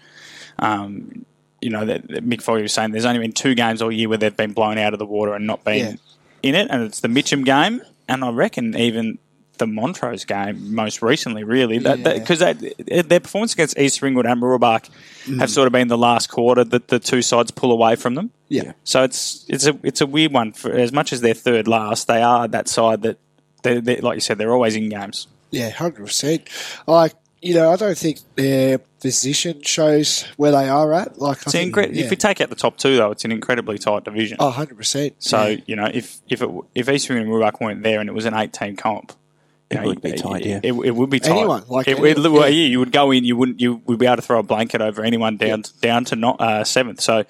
um, 0.58 1.24
you 1.60 1.70
know, 1.70 1.84
that, 1.84 2.06
that 2.08 2.26
Mick 2.28 2.42
Foley 2.42 2.62
was 2.62 2.72
saying 2.72 2.92
there's 2.92 3.04
only 3.04 3.20
been 3.20 3.32
two 3.32 3.54
games 3.54 3.82
all 3.82 3.92
year 3.92 4.08
where 4.08 4.18
they've 4.18 4.36
been 4.36 4.52
blown 4.52 4.78
out 4.78 4.92
of 4.92 4.98
the 4.98 5.06
water 5.06 5.34
and 5.34 5.46
not 5.46 5.64
been 5.64 5.78
Yeah. 5.78 5.94
in 6.42 6.54
it, 6.54 6.68
and 6.70 6.82
it's 6.82 7.00
the 7.00 7.08
Mitcham 7.08 7.44
game, 7.44 7.82
and 8.08 8.24
I 8.24 8.30
reckon 8.30 8.76
even 8.76 9.18
the 9.58 9.66
Montrose 9.66 10.24
game 10.24 10.74
most 10.74 11.02
recently, 11.02 11.44
really, 11.44 11.78
Yeah. 11.78 11.96
because 11.96 12.38
their 12.38 13.20
performance 13.20 13.52
against 13.54 13.78
East 13.78 14.02
Ringwood 14.02 14.26
and 14.26 14.40
Mooroolbark 14.40 14.88
have 15.38 15.48
mm. 15.48 15.48
sort 15.48 15.66
of 15.66 15.72
been 15.72 15.88
the 15.88 15.98
last 15.98 16.28
quarter 16.28 16.64
that 16.64 16.88
the 16.88 16.98
two 16.98 17.22
sides 17.22 17.50
pull 17.50 17.72
away 17.72 17.96
from 17.96 18.14
them. 18.14 18.30
Yeah. 18.48 18.72
So 18.84 19.02
it's 19.02 19.44
it's 19.48 19.66
a 19.66 19.78
it's 19.82 20.00
a 20.00 20.06
weird 20.06 20.32
one. 20.32 20.52
For 20.52 20.72
as 20.72 20.92
much 20.92 21.12
as 21.12 21.20
they're 21.20 21.34
third 21.34 21.66
last, 21.66 22.06
they 22.06 22.22
are 22.22 22.46
that 22.48 22.68
side 22.68 23.02
that 23.02 23.18
they 23.62 23.80
they 23.80 23.96
like 23.98 24.16
you 24.16 24.20
said 24.20 24.38
they're 24.38 24.52
always 24.52 24.76
in 24.76 24.88
games. 24.88 25.26
Yeah, 25.50 25.70
hundred 25.70 26.06
percent. 26.06 26.48
Like 26.86 27.14
you 27.42 27.54
know, 27.54 27.70
I 27.70 27.76
don't 27.76 27.96
think 27.96 28.18
their 28.34 28.78
position 29.00 29.62
shows 29.62 30.22
where 30.36 30.52
they 30.52 30.68
are 30.68 30.92
at. 30.94 31.18
Like, 31.18 31.46
I 31.46 31.50
think, 31.50 31.74
incre- 31.74 31.94
yeah. 31.94 32.04
If 32.04 32.10
we 32.10 32.16
take 32.16 32.40
out 32.40 32.48
the 32.48 32.56
top 32.56 32.76
two, 32.76 32.96
though, 32.96 33.12
it's 33.12 33.24
an 33.24 33.30
incredibly 33.30 33.78
tight 33.78 34.04
division. 34.04 34.38
oh, 34.40 34.46
100 34.46 34.76
percent. 34.76 35.14
So 35.18 35.56
you 35.66 35.76
know, 35.76 35.90
if 35.92 36.20
if 36.28 36.42
it, 36.42 36.50
if 36.74 36.88
East 36.88 37.08
Ringwood 37.08 37.26
and 37.26 37.54
Mooroolbark 37.54 37.60
weren't 37.60 37.82
there 37.82 38.00
and 38.00 38.08
it 38.08 38.12
was 38.12 38.24
an 38.24 38.34
eight 38.34 38.52
team 38.52 38.76
comp. 38.76 39.12
You 39.70 39.78
It 39.78 39.80
know, 39.82 39.86
would 39.88 40.00
be 40.02 40.12
tight, 40.12 40.44
yeah. 40.46 40.60
It, 40.62 40.72
it 40.72 40.94
would 40.94 41.10
be 41.10 41.18
tight. 41.18 41.38
Anyone, 41.38 41.64
like 41.68 41.88
it, 41.88 41.98
anyone, 41.98 42.24
it- 42.26 42.30
well, 42.30 42.42
yeah. 42.48 42.54
yeah, 42.54 42.66
you 42.68 42.78
would 42.78 42.92
go 42.92 43.10
in. 43.10 43.24
You 43.24 43.36
wouldn't. 43.36 43.60
You 43.60 43.82
would 43.86 43.98
be 43.98 44.06
able 44.06 44.16
to 44.16 44.22
throw 44.22 44.38
a 44.38 44.42
blanket 44.44 44.80
over 44.80 45.02
anyone 45.02 45.36
down 45.36 45.64
down 45.80 46.04
to 46.06 46.16
not 46.16 46.40
uh, 46.40 46.62
seventh. 46.64 47.00
So, 47.00 47.24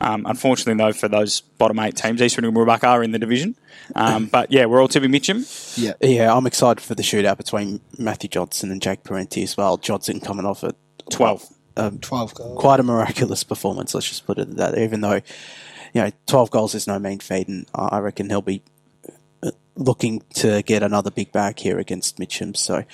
um, 0.00 0.24
unfortunately, 0.26 0.74
though, 0.82 0.92
for 0.92 1.08
those 1.08 1.40
bottom 1.40 1.78
eight 1.80 1.96
teams, 1.96 2.22
East 2.22 2.36
Ringwood 2.36 2.56
and 2.56 2.68
Mooroolbark 2.68 2.84
are 2.84 3.02
in 3.02 3.10
the 3.10 3.18
division. 3.18 3.56
Um, 3.96 4.26
but 4.26 4.52
yeah, 4.52 4.66
we're 4.66 4.80
all 4.80 4.86
tipping 4.86 5.10
Mitcham. 5.10 5.44
yeah, 5.76 5.94
Yeah, 6.00 6.32
I'm 6.32 6.46
excited 6.46 6.80
for 6.80 6.94
the 6.94 7.02
shootout 7.02 7.38
between 7.38 7.80
Matthew 7.98 8.28
Johnson 8.30 8.70
and 8.70 8.80
Jake 8.80 9.02
Parenti 9.02 9.42
as 9.42 9.56
well. 9.56 9.76
Johnson 9.78 10.20
coming 10.20 10.46
off 10.46 10.62
at 10.62 10.76
Twelve. 11.10 11.44
twelve 12.00 12.34
goals. 12.34 12.60
quite 12.60 12.78
a 12.78 12.84
miraculous 12.84 13.42
performance. 13.42 13.94
Let's 13.94 14.08
just 14.08 14.26
put 14.26 14.38
it 14.38 14.56
that. 14.58 14.78
Even 14.78 15.00
though, 15.00 15.20
you 15.92 16.02
know, 16.02 16.10
12 16.28 16.50
goals 16.52 16.74
is 16.76 16.86
no 16.86 17.00
mean 17.00 17.18
feat, 17.18 17.48
and 17.48 17.66
I 17.74 17.96
I 17.96 17.98
reckon 17.98 18.28
he'll 18.30 18.42
be 18.42 18.62
looking 19.76 20.22
to 20.34 20.62
get 20.62 20.82
another 20.82 21.10
big 21.10 21.32
bag 21.32 21.58
here 21.58 21.78
against 21.78 22.18
Mitcham. 22.18 22.54
So, 22.54 22.84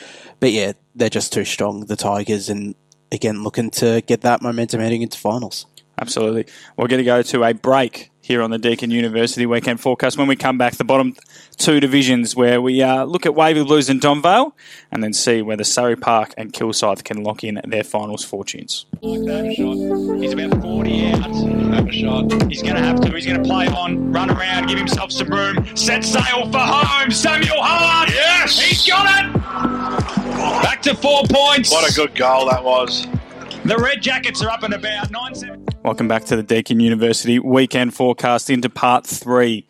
but 0.40 0.52
yeah, 0.52 0.72
they're 0.94 1.08
just 1.08 1.32
too 1.32 1.44
strong, 1.44 1.86
the 1.86 1.96
Tigers, 1.96 2.48
and 2.48 2.74
again, 3.12 3.42
looking 3.42 3.70
to 3.70 4.00
get 4.02 4.22
that 4.22 4.42
momentum 4.42 4.80
heading 4.80 5.02
into 5.02 5.18
finals. 5.18 5.66
Absolutely. 5.98 6.46
We're 6.76 6.88
going 6.88 6.98
to 6.98 7.04
go 7.04 7.22
to 7.22 7.44
a 7.44 7.54
break 7.54 8.10
here 8.26 8.42
on 8.42 8.50
the 8.50 8.58
Deakin 8.58 8.90
University 8.90 9.46
weekend 9.46 9.80
forecast. 9.80 10.18
When 10.18 10.26
we 10.26 10.34
come 10.34 10.58
back, 10.58 10.74
the 10.74 10.84
bottom 10.84 11.14
two 11.56 11.78
divisions 11.78 12.34
where 12.34 12.60
we 12.60 12.82
uh, 12.82 13.04
look 13.04 13.24
at 13.24 13.36
Waverley 13.36 13.64
Blues 13.64 13.88
and 13.88 14.00
Donvale 14.00 14.52
and 14.90 15.02
then 15.02 15.12
see 15.12 15.42
whether 15.42 15.62
Surrey 15.62 15.94
Park 15.94 16.34
and 16.36 16.52
Kilsyth 16.52 17.04
can 17.04 17.22
lock 17.22 17.44
in 17.44 17.60
their 17.64 17.84
finals 17.84 18.24
fortunes. 18.24 18.84
He's 19.00 20.32
about 20.32 20.60
40 20.60 21.06
out. 21.12 21.34
Have 21.74 21.86
a 21.86 21.92
shot. 21.92 22.50
He's 22.50 22.62
going 22.62 22.74
to 22.74 22.82
have 22.82 23.00
to. 23.02 23.12
He's 23.12 23.26
going 23.26 23.42
to 23.42 23.48
play 23.48 23.68
on, 23.68 24.12
run 24.12 24.30
around, 24.30 24.66
give 24.66 24.78
himself 24.78 25.12
some 25.12 25.28
room, 25.28 25.76
set 25.76 26.04
sail 26.04 26.50
for 26.50 26.58
home. 26.58 27.12
Samuel 27.12 27.62
Hart. 27.62 28.10
Yes. 28.10 28.58
He's 28.60 28.84
got 28.86 29.06
it. 29.24 29.32
Back 30.62 30.82
to 30.82 30.96
four 30.96 31.22
points. 31.30 31.70
What 31.70 31.88
a 31.88 31.94
good 31.94 32.16
goal 32.16 32.48
that 32.50 32.64
was. 32.64 33.06
The 33.64 33.76
Red 33.76 34.02
Jackets 34.02 34.42
are 34.42 34.50
up 34.50 34.64
and 34.64 34.74
about. 34.74 35.10
Nine 35.12 35.34
seven. 35.34 35.65
Welcome 35.86 36.08
back 36.08 36.24
to 36.24 36.34
the 36.34 36.42
Deakin 36.42 36.80
University 36.80 37.38
weekend 37.38 37.94
forecast 37.94 38.50
into 38.50 38.68
part 38.68 39.06
three 39.06 39.68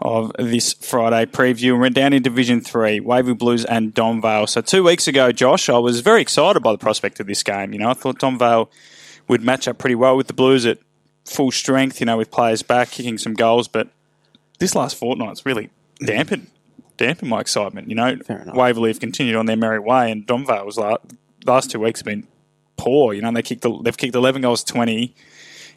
of 0.00 0.30
this 0.38 0.74
Friday 0.74 1.26
preview. 1.26 1.76
We're 1.76 1.90
down 1.90 2.12
in 2.12 2.22
Division 2.22 2.60
Three, 2.60 3.00
Waverley 3.00 3.34
Blues 3.34 3.64
and 3.64 3.92
Donvale. 3.92 4.48
So 4.48 4.60
two 4.60 4.84
weeks 4.84 5.08
ago, 5.08 5.32
Josh, 5.32 5.68
I 5.68 5.78
was 5.78 6.02
very 6.02 6.22
excited 6.22 6.60
by 6.60 6.70
the 6.70 6.78
prospect 6.78 7.18
of 7.18 7.26
this 7.26 7.42
game. 7.42 7.72
You 7.72 7.80
know, 7.80 7.90
I 7.90 7.94
thought 7.94 8.20
Donvale 8.20 8.68
would 9.26 9.42
match 9.42 9.66
up 9.66 9.76
pretty 9.76 9.96
well 9.96 10.16
with 10.16 10.28
the 10.28 10.34
Blues 10.34 10.64
at 10.66 10.78
full 11.24 11.50
strength. 11.50 11.98
You 11.98 12.06
know, 12.06 12.16
with 12.16 12.30
players 12.30 12.62
back 12.62 12.92
kicking 12.92 13.18
some 13.18 13.34
goals, 13.34 13.66
but 13.66 13.88
this 14.60 14.76
last 14.76 14.94
fortnight's 14.94 15.44
really 15.44 15.70
dampened 15.98 16.46
dampen 16.96 17.26
my 17.26 17.40
excitement. 17.40 17.88
You 17.88 17.96
know. 17.96 18.16
Waverley 18.54 18.90
have 18.90 19.00
continued 19.00 19.34
on 19.34 19.46
their 19.46 19.56
merry 19.56 19.80
way, 19.80 20.12
and 20.12 20.24
Donvale's 20.28 20.78
la- 20.78 20.98
last 21.44 21.72
two 21.72 21.80
weeks 21.80 22.02
have 22.02 22.06
been 22.06 22.28
poor. 22.76 23.14
You 23.14 23.22
know, 23.22 23.32
they 23.32 23.42
kicked 23.42 23.62
the, 23.62 23.76
they've 23.82 23.96
kicked 23.96 24.14
eleven 24.14 24.42
goals 24.42 24.62
twenty 24.62 25.12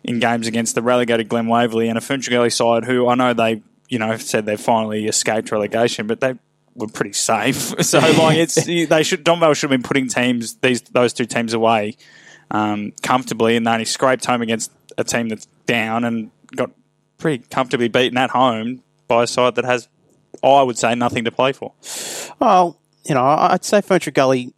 in 0.03 0.19
games 0.19 0.47
against 0.47 0.75
the 0.75 0.81
relegated 0.81 1.29
Glen 1.29 1.47
Waverley 1.47 1.89
and 1.89 1.97
a 1.97 2.01
Funchal 2.01 2.49
side 2.49 2.85
who 2.85 3.07
I 3.07 3.15
know 3.15 3.33
they 3.33 3.61
you 3.87 3.99
know 3.99 4.15
said 4.17 4.45
they 4.45 4.57
finally 4.57 5.07
escaped 5.07 5.51
relegation, 5.51 6.07
but 6.07 6.19
they 6.19 6.35
were 6.75 6.87
pretty 6.87 7.13
safe. 7.13 7.55
so 7.83 7.99
like 7.99 8.37
it's 8.37 8.55
they 8.55 9.03
should 9.03 9.23
Donvale 9.23 9.55
should 9.55 9.71
have 9.71 9.81
been 9.81 9.87
putting 9.87 10.07
teams 10.07 10.55
these 10.55 10.81
those 10.81 11.13
two 11.13 11.25
teams 11.25 11.53
away 11.53 11.97
um, 12.51 12.93
comfortably, 13.01 13.55
and 13.55 13.65
then 13.65 13.79
he 13.79 13.85
scraped 13.85 14.25
home 14.25 14.41
against 14.41 14.71
a 14.97 15.03
team 15.03 15.29
that's 15.29 15.47
down 15.65 16.03
and 16.03 16.31
got 16.55 16.71
pretty 17.17 17.43
comfortably 17.49 17.87
beaten 17.87 18.17
at 18.17 18.31
home 18.31 18.81
by 19.07 19.23
a 19.23 19.27
side 19.27 19.55
that 19.55 19.65
has, 19.65 19.87
I 20.43 20.61
would 20.61 20.77
say, 20.77 20.95
nothing 20.95 21.25
to 21.25 21.31
play 21.31 21.51
for. 21.51 21.73
Well, 22.39 22.79
you 23.05 23.15
know, 23.15 23.23
I'd 23.23 23.63
say 23.63 23.81
Ferntree 23.81 24.13
Gully, 24.13 24.53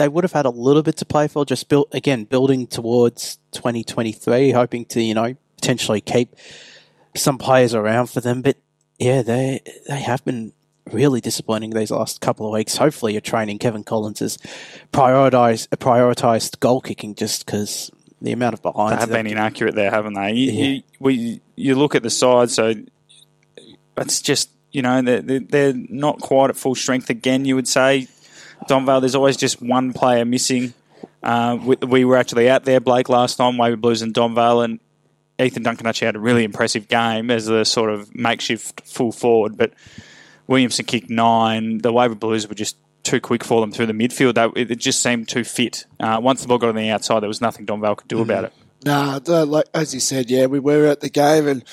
they 0.00 0.08
would 0.08 0.24
have 0.24 0.32
had 0.32 0.46
a 0.46 0.50
little 0.50 0.82
bit 0.82 0.96
to 0.96 1.04
play 1.04 1.28
for, 1.28 1.44
just 1.44 1.68
built, 1.68 1.88
again, 1.92 2.24
building 2.24 2.66
towards 2.66 3.38
2023, 3.52 4.50
hoping 4.52 4.84
to, 4.86 5.00
you 5.02 5.14
know, 5.14 5.34
potentially 5.56 6.00
keep 6.00 6.34
some 7.14 7.38
players 7.38 7.74
around 7.74 8.06
for 8.08 8.20
them. 8.20 8.40
But 8.42 8.56
yeah, 8.98 9.22
they, 9.22 9.60
they 9.88 10.00
have 10.00 10.24
been 10.24 10.52
really 10.90 11.20
disappointing 11.20 11.70
these 11.70 11.90
last 11.90 12.20
couple 12.20 12.46
of 12.46 12.52
weeks. 12.52 12.76
Hopefully, 12.78 13.12
you're 13.12 13.20
training 13.20 13.58
Kevin 13.58 13.84
Collins 13.84 14.20
has 14.20 14.38
prioritized, 14.92 15.68
prioritized 15.76 16.58
goal 16.60 16.80
kicking 16.80 17.14
just 17.14 17.44
because 17.46 17.90
the 18.22 18.32
amount 18.32 18.54
of 18.54 18.62
They 18.62 18.70
behinds. 18.70 19.00
have 19.00 19.10
been 19.10 19.26
inaccurate 19.26 19.74
there, 19.74 19.90
haven't 19.90 20.14
they? 20.14 20.32
You, 20.32 20.52
Yeah. 20.52 20.64
you, 20.64 20.82
we, 20.98 21.40
you 21.56 21.74
look 21.74 21.94
at 21.94 22.02
the 22.02 22.10
side, 22.10 22.50
so 22.50 22.74
it's 23.96 24.20
just, 24.22 24.50
you 24.72 24.82
know, 24.82 25.02
they're- 25.02 25.40
they're 25.40 25.72
not 25.74 26.20
quite 26.20 26.50
at 26.50 26.56
full 26.56 26.74
strength 26.74 27.10
again, 27.10 27.44
you 27.44 27.54
would 27.54 27.68
say. 27.68 28.08
Donvale, 28.68 29.00
there's 29.00 29.14
always 29.14 29.36
just 29.36 29.60
one 29.60 29.92
player 29.92 30.24
missing. 30.24 30.74
Uh, 31.22 31.58
we, 31.62 31.76
we 31.76 32.04
were 32.04 32.16
actually 32.16 32.48
out 32.48 32.64
there, 32.64 32.80
Blake, 32.80 33.08
last 33.08 33.36
time, 33.36 33.58
Waverley 33.58 33.76
Blues 33.76 34.02
and 34.02 34.14
Donvale, 34.14 34.64
and 34.64 34.80
Ethan 35.38 35.62
Duncan 35.62 35.86
actually 35.86 36.06
had 36.06 36.16
a 36.16 36.20
really 36.20 36.44
impressive 36.44 36.88
game 36.88 37.30
as 37.30 37.48
a 37.48 37.64
sort 37.64 37.90
of 37.90 38.14
makeshift 38.14 38.82
full 38.86 39.12
forward, 39.12 39.56
but 39.56 39.72
Williamson 40.46 40.84
kicked 40.84 41.10
nine. 41.10 41.78
The 41.78 41.92
Waverley 41.92 42.18
Blues 42.18 42.48
were 42.48 42.54
just 42.54 42.76
too 43.02 43.20
quick 43.20 43.44
for 43.44 43.60
them 43.60 43.72
through 43.72 43.86
the 43.86 43.92
midfield. 43.92 44.34
They, 44.34 44.60
it, 44.60 44.70
it 44.70 44.78
just 44.78 45.02
seemed 45.02 45.28
too 45.28 45.44
fit. 45.44 45.86
Uh, 45.98 46.20
once 46.22 46.42
the 46.42 46.48
ball 46.48 46.58
got 46.58 46.70
on 46.70 46.76
the 46.76 46.90
outside, 46.90 47.20
there 47.20 47.28
was 47.28 47.40
nothing 47.40 47.66
Donvale 47.66 47.96
could 47.96 48.08
do 48.08 48.20
about 48.20 48.44
it. 48.44 48.52
Nah, 48.84 49.20
like 49.26 49.66
as 49.74 49.92
you 49.92 50.00
said, 50.00 50.30
yeah, 50.30 50.46
we 50.46 50.58
were 50.58 50.86
at 50.86 51.00
the 51.00 51.10
game, 51.10 51.46
and 51.46 51.64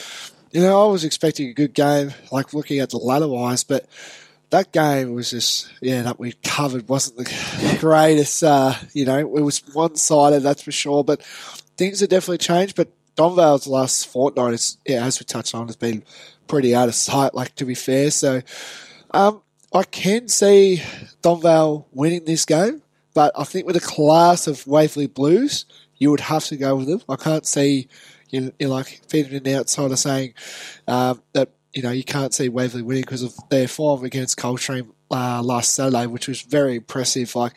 you 0.51 0.61
know 0.61 0.88
I 0.88 0.91
was 0.91 1.05
expecting 1.05 1.47
a 1.47 1.53
good 1.53 1.73
game, 1.73 2.13
like 2.31 2.53
looking 2.53 2.79
at 2.79 2.89
the 2.89 2.97
ladder 2.97 3.27
wise, 3.27 3.63
but 3.63 3.85
that 4.49 4.71
game 4.71 5.13
was 5.13 5.31
just 5.31 5.69
yeah 5.81 6.03
that 6.03 6.19
we 6.19 6.33
covered 6.43 6.87
wasn't 6.87 7.17
the 7.17 7.77
greatest. 7.79 8.43
Uh, 8.43 8.73
you 8.93 9.05
know, 9.05 9.17
it 9.17 9.41
was 9.41 9.59
one 9.73 9.95
sided, 9.95 10.41
that's 10.41 10.61
for 10.61 10.71
sure. 10.71 11.03
But 11.03 11.23
things 11.77 11.99
have 11.99 12.09
definitely 12.09 12.39
changed. 12.39 12.75
But 12.75 12.89
Donvale's 13.15 13.67
last 13.67 14.07
fortnight 14.07 14.53
is 14.53 14.77
yeah, 14.85 15.05
as 15.05 15.19
we 15.19 15.25
touched 15.25 15.55
on, 15.55 15.67
has 15.67 15.75
been 15.75 16.03
pretty 16.47 16.73
out 16.75 16.87
of 16.87 16.95
sight. 16.95 17.33
Like 17.33 17.55
to 17.55 17.65
be 17.65 17.75
fair, 17.75 18.11
so 18.11 18.41
um, 19.11 19.41
I 19.73 19.83
can 19.83 20.27
see 20.27 20.81
Donvale 21.21 21.85
winning 21.91 22.25
this 22.25 22.45
game, 22.45 22.81
but 23.13 23.31
I 23.37 23.43
think 23.43 23.65
with 23.65 23.75
the 23.75 23.81
class 23.81 24.47
of 24.47 24.65
Waverley 24.65 25.07
Blues, 25.07 25.65
you 25.97 26.11
would 26.11 26.21
have 26.21 26.45
to 26.45 26.57
go 26.57 26.75
with 26.75 26.87
them. 26.87 27.01
I 27.09 27.15
can't 27.15 27.45
see 27.45 27.87
you, 28.29 28.51
you 28.59 28.67
like 28.67 29.01
feeding 29.07 29.35
an 29.35 29.55
outsider 29.55 29.95
saying 29.95 30.33
um, 30.87 31.21
that 31.33 31.51
you 31.78 31.84
know 31.84 31.91
you 31.91 32.03
can't 32.03 32.34
see 32.34 32.49
Waverley 32.49 32.82
winning 32.82 33.03
because 33.03 33.21
of 33.21 33.36
their 33.49 33.67
form 33.67 34.03
against 34.03 34.36
Coldstream 34.36 34.91
uh, 35.11 35.43
last 35.43 35.75
Saturday, 35.75 36.07
which 36.07 36.28
was 36.28 36.41
very 36.41 36.78
impressive. 36.78 37.36
Like, 37.36 37.53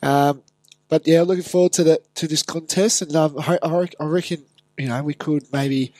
um, 0.00 0.42
but 0.88 1.08
yeah, 1.08 1.22
looking 1.22 1.42
forward 1.42 1.72
to 1.72 1.82
the 1.82 2.00
to 2.14 2.28
this 2.28 2.44
contest, 2.44 3.02
and 3.02 3.16
um, 3.16 3.34
I, 3.36 3.58
I 3.60 3.88
I 3.98 4.04
reckon 4.04 4.44
you 4.76 4.86
know 4.86 5.02
we 5.02 5.12
could 5.12 5.52
maybe 5.52 5.92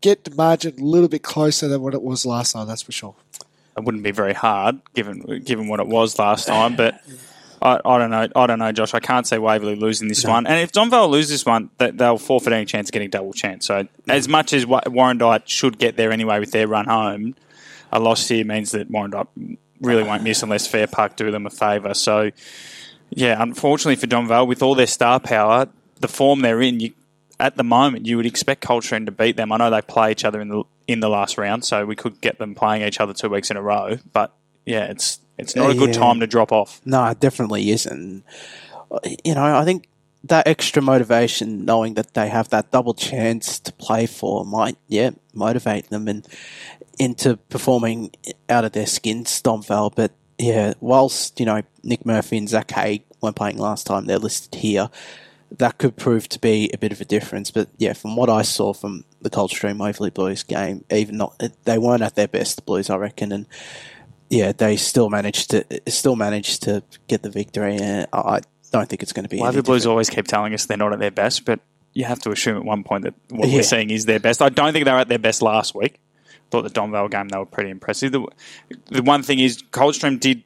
get 0.00 0.24
the 0.24 0.34
margin 0.34 0.80
a 0.80 0.82
little 0.82 1.08
bit 1.08 1.22
closer 1.22 1.68
than 1.68 1.82
what 1.82 1.92
it 1.92 2.00
was 2.00 2.24
last 2.24 2.52
time. 2.52 2.66
That's 2.66 2.80
for 2.80 2.92
sure. 2.92 3.14
it 3.76 3.84
wouldn't 3.84 4.02
be 4.02 4.10
very 4.10 4.32
hard 4.32 4.80
given 4.94 5.42
given 5.44 5.68
what 5.68 5.80
it 5.80 5.88
was 5.88 6.18
last 6.18 6.46
time. 6.46 6.76
But 6.76 6.98
I, 7.62 7.80
I 7.84 7.98
don't 7.98 8.10
know. 8.10 8.28
I 8.34 8.46
don't 8.46 8.58
know, 8.58 8.72
Josh. 8.72 8.92
I 8.92 9.00
can't 9.00 9.26
say 9.26 9.38
Waverley 9.38 9.76
losing 9.76 10.08
this 10.08 10.24
one. 10.24 10.46
And 10.46 10.58
if 10.60 10.72
Donvale 10.72 11.08
lose 11.08 11.28
this 11.28 11.46
one, 11.46 11.70
they, 11.78 11.92
they'll 11.92 12.18
forfeit 12.18 12.52
any 12.52 12.64
chance 12.64 12.88
of 12.88 12.92
getting 12.92 13.08
double 13.08 13.32
chance. 13.32 13.66
So 13.66 13.86
as 14.08 14.26
much 14.28 14.52
as 14.52 14.64
Warrandyte 14.66 15.46
should 15.46 15.78
get 15.78 15.96
there 15.96 16.10
anyway 16.10 16.40
with 16.40 16.50
their 16.50 16.66
run 16.66 16.86
home, 16.86 17.36
a 17.92 18.00
loss 18.00 18.26
here 18.28 18.44
means 18.44 18.72
that 18.72 18.90
Warrandyte 18.90 19.58
really 19.80 20.02
won't 20.02 20.24
miss 20.24 20.42
unless 20.42 20.66
Fair 20.66 20.86
Park 20.88 21.16
do 21.16 21.30
them 21.30 21.46
a 21.46 21.50
favour. 21.50 21.94
So 21.94 22.30
yeah, 23.10 23.40
unfortunately 23.40 23.96
for 23.96 24.06
Donvale, 24.06 24.46
with 24.46 24.62
all 24.62 24.74
their 24.74 24.86
star 24.86 25.20
power, 25.20 25.68
the 26.00 26.08
form 26.08 26.40
they're 26.40 26.62
in, 26.62 26.80
you 26.80 26.92
at 27.38 27.56
the 27.56 27.64
moment 27.64 28.06
you 28.06 28.16
would 28.16 28.26
expect 28.26 28.62
Coldstream 28.64 29.06
to 29.06 29.12
beat 29.12 29.36
them. 29.36 29.52
I 29.52 29.56
know 29.56 29.70
they 29.70 29.82
play 29.82 30.12
each 30.12 30.24
other 30.24 30.40
in 30.40 30.48
the 30.48 30.64
in 30.88 31.00
the 31.00 31.08
last 31.08 31.38
round, 31.38 31.64
so 31.64 31.84
we 31.86 31.94
could 31.94 32.20
get 32.20 32.38
them 32.38 32.54
playing 32.54 32.82
each 32.82 33.00
other 33.00 33.12
two 33.12 33.28
weeks 33.28 33.50
in 33.50 33.56
a 33.56 33.62
row. 33.62 33.98
But 34.12 34.32
yeah, 34.66 34.84
it's 34.84 35.20
it's 35.38 35.56
not 35.56 35.70
a 35.70 35.74
good 35.74 35.94
Yeah. 35.94 36.00
time 36.00 36.20
to 36.20 36.26
drop 36.26 36.52
off. 36.52 36.80
No, 36.84 37.04
it 37.06 37.20
definitely 37.20 37.70
isn't. 37.70 38.24
You 39.24 39.34
know, 39.34 39.56
I 39.56 39.64
think 39.64 39.88
that 40.24 40.46
extra 40.46 40.82
motivation, 40.82 41.64
knowing 41.64 41.94
that 41.94 42.14
they 42.14 42.28
have 42.28 42.48
that 42.50 42.70
double 42.70 42.94
chance 42.94 43.58
to 43.60 43.72
play 43.72 44.06
for, 44.06 44.44
might 44.44 44.76
yeah 44.88 45.10
motivate 45.34 45.88
them 45.90 46.08
and 46.08 46.26
into 46.98 47.36
performing 47.48 48.12
out 48.48 48.64
of 48.64 48.72
their 48.72 48.86
skin, 48.86 49.24
Stomfell. 49.24 49.92
But 49.94 50.12
yeah, 50.38 50.74
whilst 50.80 51.40
you 51.40 51.46
know 51.46 51.62
Nick 51.82 52.04
Murphy 52.06 52.36
and 52.36 52.48
Zach 52.48 52.70
Haig 52.70 53.02
weren't 53.20 53.36
playing 53.36 53.58
last 53.58 53.86
time, 53.86 54.06
they're 54.06 54.18
listed 54.18 54.54
here. 54.60 54.90
That 55.58 55.76
could 55.78 55.96
prove 55.96 56.28
to 56.30 56.38
be 56.38 56.70
a 56.72 56.78
bit 56.78 56.92
of 56.92 57.00
a 57.00 57.04
difference, 57.04 57.50
but 57.50 57.68
yeah, 57.76 57.92
from 57.92 58.16
what 58.16 58.30
I 58.30 58.40
saw 58.42 58.72
from 58.72 59.04
the 59.20 59.28
Coldstream 59.28 59.76
Waverley 59.78 60.08
Blues 60.10 60.42
game, 60.42 60.84
even 60.90 61.18
not 61.18 61.42
they 61.64 61.76
weren't 61.78 62.02
at 62.02 62.14
their 62.14 62.28
best, 62.28 62.56
the 62.56 62.62
Blues, 62.62 62.88
I 62.88 62.96
reckon, 62.96 63.32
and 63.32 63.46
yeah, 64.32 64.52
they 64.52 64.76
still 64.78 65.10
managed 65.10 65.50
to 65.50 65.64
still 65.88 66.16
managed 66.16 66.62
to 66.62 66.82
get 67.06 67.22
the 67.22 67.28
victory. 67.28 67.76
And 67.76 68.06
I 68.14 68.40
don't 68.72 68.88
think 68.88 69.02
it's 69.02 69.12
going 69.12 69.24
to 69.24 69.28
be. 69.28 69.42
Any 69.42 69.60
Blues 69.60 69.84
always 69.86 70.08
keep 70.08 70.26
telling 70.26 70.54
us 70.54 70.64
they're 70.64 70.78
not 70.78 70.94
at 70.94 70.98
their 71.00 71.10
best, 71.10 71.44
but 71.44 71.60
you 71.92 72.04
have 72.06 72.18
to 72.20 72.30
assume 72.30 72.56
at 72.56 72.64
one 72.64 72.82
point 72.82 73.04
that 73.04 73.12
what 73.28 73.48
Yeah. 73.50 73.56
we're 73.56 73.62
seeing 73.62 73.90
is 73.90 74.06
their 74.06 74.18
best. 74.18 74.40
I 74.40 74.48
don't 74.48 74.72
think 74.72 74.86
they 74.86 74.90
were 74.90 74.98
at 75.00 75.08
their 75.08 75.18
best 75.18 75.42
last 75.42 75.74
week. 75.74 76.00
Thought 76.50 76.62
the 76.62 76.70
Donvale 76.70 77.10
game 77.10 77.28
they 77.28 77.36
were 77.36 77.44
pretty 77.44 77.68
impressive. 77.68 78.12
The, 78.12 78.26
the 78.86 79.02
one 79.02 79.22
thing 79.22 79.38
is 79.38 79.62
Coldstream 79.70 80.18
did 80.18 80.42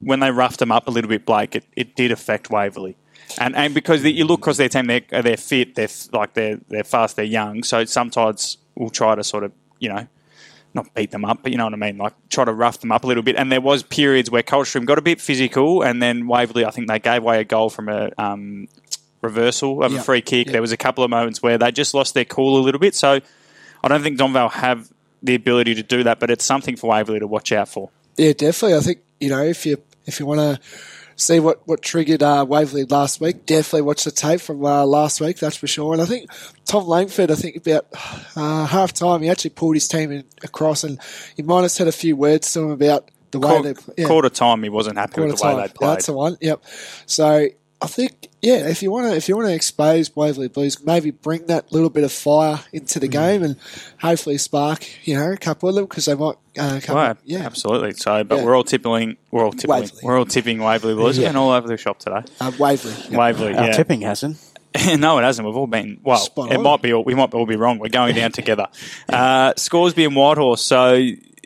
when 0.00 0.18
they 0.18 0.32
roughed 0.32 0.58
them 0.58 0.72
up 0.72 0.88
a 0.88 0.90
little 0.90 1.08
bit, 1.08 1.24
Blake. 1.24 1.54
It, 1.54 1.64
it 1.76 1.94
did 1.94 2.10
affect 2.10 2.50
Waverley, 2.50 2.96
and 3.40 3.54
and 3.54 3.72
because 3.72 4.02
the, 4.02 4.10
you 4.12 4.24
look 4.24 4.40
across 4.40 4.56
their 4.56 4.68
team, 4.68 4.86
they're 4.86 5.02
they're 5.22 5.36
fit, 5.36 5.76
they're 5.76 5.88
like 6.12 6.34
they're 6.34 6.58
they're 6.68 6.82
fast, 6.84 7.14
they're 7.14 7.24
young. 7.24 7.62
So 7.62 7.84
sometimes 7.84 8.58
we'll 8.74 8.90
try 8.90 9.14
to 9.14 9.22
sort 9.22 9.44
of 9.44 9.52
you 9.78 9.88
know 9.88 10.06
not 10.74 10.92
beat 10.94 11.10
them 11.10 11.24
up, 11.24 11.40
but 11.42 11.50
you 11.52 11.58
know 11.58 11.64
what 11.64 11.72
I 11.72 11.76
mean, 11.76 11.96
like 11.98 12.12
try 12.28 12.44
to 12.44 12.52
rough 12.52 12.80
them 12.80 12.92
up 12.92 13.04
a 13.04 13.06
little 13.06 13.22
bit. 13.22 13.36
And 13.36 13.50
there 13.50 13.60
was 13.60 13.82
periods 13.82 14.30
where 14.30 14.42
Coldstream 14.42 14.84
got 14.84 14.98
a 14.98 15.02
bit 15.02 15.20
physical, 15.20 15.82
and 15.82 16.00
then 16.02 16.26
Waverley, 16.26 16.64
I 16.64 16.70
think 16.70 16.88
they 16.88 16.98
gave 16.98 17.22
away 17.22 17.40
a 17.40 17.44
goal 17.44 17.70
from 17.70 17.88
a 17.88 18.10
um, 18.18 18.68
reversal 19.22 19.82
of 19.82 19.92
Yeah. 19.92 20.00
a 20.00 20.02
free 20.02 20.20
kick. 20.20 20.46
Yeah. 20.46 20.52
There 20.52 20.60
was 20.60 20.72
a 20.72 20.76
couple 20.76 21.04
of 21.04 21.10
moments 21.10 21.42
where 21.42 21.58
they 21.58 21.70
just 21.72 21.94
lost 21.94 22.14
their 22.14 22.24
cool 22.24 22.58
a 22.60 22.62
little 22.62 22.80
bit. 22.80 22.94
So 22.94 23.20
I 23.82 23.88
don't 23.88 24.02
think 24.02 24.18
Donvale 24.18 24.50
have 24.52 24.88
the 25.22 25.34
ability 25.34 25.74
to 25.76 25.82
do 25.82 26.04
that, 26.04 26.20
but 26.20 26.30
it's 26.30 26.44
something 26.44 26.76
for 26.76 26.90
Waverley 26.90 27.18
to 27.20 27.26
watch 27.26 27.50
out 27.52 27.68
for. 27.68 27.90
Yeah, 28.16 28.32
definitely. 28.32 28.76
I 28.76 28.80
think 28.80 28.98
you 29.20 29.30
know 29.30 29.42
if 29.42 29.64
you 29.66 29.82
if 30.06 30.20
you 30.20 30.26
want 30.26 30.40
to 30.40 30.60
see 31.18 31.40
what 31.40 31.66
what 31.66 31.82
triggered 31.82 32.22
uh, 32.22 32.46
Waverley 32.48 32.84
last 32.84 33.20
week, 33.20 33.44
definitely 33.44 33.82
watch 33.82 34.04
the 34.04 34.10
tape 34.10 34.40
from 34.40 34.64
uh, 34.64 34.86
last 34.86 35.20
week. 35.20 35.38
That's 35.38 35.56
for 35.56 35.66
sure. 35.66 35.92
And 35.92 36.00
I 36.00 36.06
think 36.06 36.30
Tom 36.64 36.86
Langford, 36.86 37.30
I 37.30 37.34
think 37.34 37.56
about 37.56 37.86
uh, 38.36 38.64
half 38.66 38.94
time, 38.94 39.22
he 39.22 39.28
actually 39.28 39.50
pulled 39.50 39.76
his 39.76 39.88
team 39.88 40.10
in, 40.12 40.24
across, 40.42 40.84
and 40.84 40.98
he 41.36 41.42
might 41.42 41.62
have 41.62 41.70
said 41.70 41.88
a 41.88 41.92
few 41.92 42.16
words 42.16 42.50
to 42.52 42.60
him 42.60 42.70
about 42.70 43.10
the 43.30 43.40
way 43.40 43.48
Quarter, 43.48 43.74
they 43.74 44.02
yeah, 44.02 44.06
quarter 44.06 44.30
time, 44.30 44.62
he 44.62 44.70
wasn't 44.70 44.96
happy 44.96 45.14
quarter 45.14 45.32
with 45.32 45.40
the 45.40 45.46
way 45.46 45.54
they 45.54 45.68
played. 45.68 45.90
That's 45.90 46.06
the 46.06 46.14
one. 46.14 46.38
Yep. 46.40 46.64
So 47.06 47.48
I 47.80 47.86
think 47.86 48.28
yeah, 48.42 48.66
if 48.68 48.82
you 48.82 48.90
want 48.90 49.06
to 49.06 49.16
if 49.16 49.28
you 49.28 49.36
want 49.36 49.48
to 49.48 49.54
expose 49.54 50.14
Waverley 50.16 50.48
Blues, 50.48 50.84
maybe 50.84 51.12
bring 51.12 51.46
that 51.46 51.70
little 51.72 51.90
bit 51.90 52.02
of 52.02 52.10
fire 52.10 52.58
into 52.72 52.98
the 52.98 53.06
game 53.06 53.44
and 53.44 53.56
hopefully 54.00 54.36
spark 54.38 54.84
you 55.06 55.14
know 55.14 55.30
a 55.30 55.36
couple 55.36 55.68
of 55.68 55.76
them 55.76 55.84
because 55.84 56.06
they 56.06 56.14
might 56.16 56.34
uh, 56.58 56.80
come. 56.82 56.96
Well, 56.96 57.16
yeah, 57.24 57.40
absolutely. 57.46 57.92
So, 57.92 58.24
but 58.24 58.38
Yeah. 58.38 58.44
we're 58.44 58.56
all 58.56 58.64
tipping, 58.64 59.16
we're 59.30 59.44
all 59.44 59.52
tipping, 59.52 59.70
Waverley. 59.70 60.00
we're 60.02 60.18
all 60.18 60.24
tipping 60.26 60.58
Waverley 60.58 60.94
Blues. 60.94 61.18
Yeah. 61.18 61.28
Been 61.28 61.36
all 61.36 61.50
over 61.52 61.68
the 61.68 61.76
shop 61.76 62.00
today. 62.00 62.22
uh, 62.40 62.50
Waverley. 62.58 62.94
Yep. 62.94 63.12
Waverley, 63.12 63.54
Our 63.56 63.72
tipping 63.72 64.00
hasn't. 64.00 64.38
no, 64.98 65.18
it 65.18 65.22
hasn't. 65.22 65.46
We've 65.46 65.56
all 65.56 65.66
been 65.68 66.00
well. 66.02 66.18
Spot 66.18 66.50
it 66.50 66.56
on. 66.56 66.62
might 66.64 66.82
be. 66.82 66.92
All, 66.92 67.04
we 67.04 67.14
might 67.14 67.32
all 67.32 67.46
be 67.46 67.56
wrong. 67.56 67.78
We're 67.78 67.88
going 67.90 68.14
down 68.16 68.32
together. 68.32 68.66
Uh, 69.08 69.54
Scoresby 69.56 70.04
and 70.04 70.14
Whitehorse. 70.16 70.62
So 70.62 71.00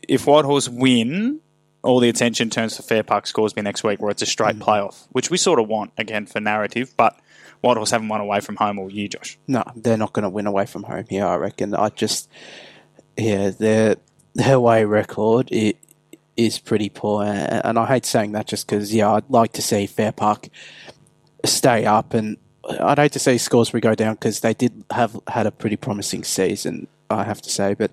if 0.09 0.27
Whitehorse 0.27 0.69
win, 0.69 1.41
all 1.83 2.01
the 2.01 2.09
attention 2.09 2.51
turns 2.51 2.77
to 2.77 2.83
Fair 2.83 3.03
Park 3.03 3.27
Scoresby 3.27 3.63
next 3.63 3.83
week, 3.85 4.01
where 4.01 4.11
it's 4.11 4.23
a 4.23 4.27
straight 4.27 4.57
Mm. 4.57 4.63
playoff, 4.63 5.07
which 5.11 5.31
we 5.31 5.37
sort 5.37 5.59
of 5.59 5.69
want 5.69 5.93
again 5.99 6.27
for 6.27 6.41
narrative. 6.41 6.95
But 6.97 7.19
Whitehorse 7.61 7.91
haven't 7.91 8.09
won 8.09 8.21
away 8.21 8.41
from 8.41 8.57
home 8.57 8.79
all 8.79 8.91
year, 8.91 9.09
Josh. 9.09 9.39
No, 9.47 9.65
they're 9.77 9.97
not 9.97 10.13
going 10.13 10.25
to 10.25 10.29
win 10.29 10.47
away 10.47 10.67
from 10.67 10.85
home 10.85 11.05
here. 11.09 11.27
I 11.27 11.37
reckon. 11.37 11.75
I 11.75 11.89
just, 11.91 12.29
yeah, 13.17 13.51
their 13.51 13.97
their 14.35 14.55
away 14.55 14.85
record. 14.85 15.51
It, 15.53 15.77
is 16.35 16.59
pretty 16.59 16.89
poor, 16.89 17.25
and 17.25 17.79
I 17.79 17.85
hate 17.85 18.07
saying 18.07 18.33
that 18.33 18.47
just 18.47 18.67
because 18.67 18.93
yeah, 18.95 19.13
I'd 19.13 19.29
like 19.29 19.53
to 19.53 19.61
see 19.63 19.87
Fair 19.87 20.13
Park 20.13 20.49
stay 21.45 21.85
up, 21.85 22.15
and 22.15 22.39
I'd 22.81 22.99
hate 22.99 23.13
to 23.13 23.19
see 23.19 23.37
Scoresby 23.37 23.81
go 23.81 23.95
down 23.95 24.15
because 24.15 24.41
they 24.41 24.55
did 24.55 24.83
have 24.91 25.21
had 25.29 25.47
a 25.47 25.51
pretty 25.51 25.77
promising 25.77 26.25
season, 26.25 26.87
I 27.11 27.25
have 27.25 27.43
to 27.43 27.51
say. 27.51 27.75
But 27.75 27.91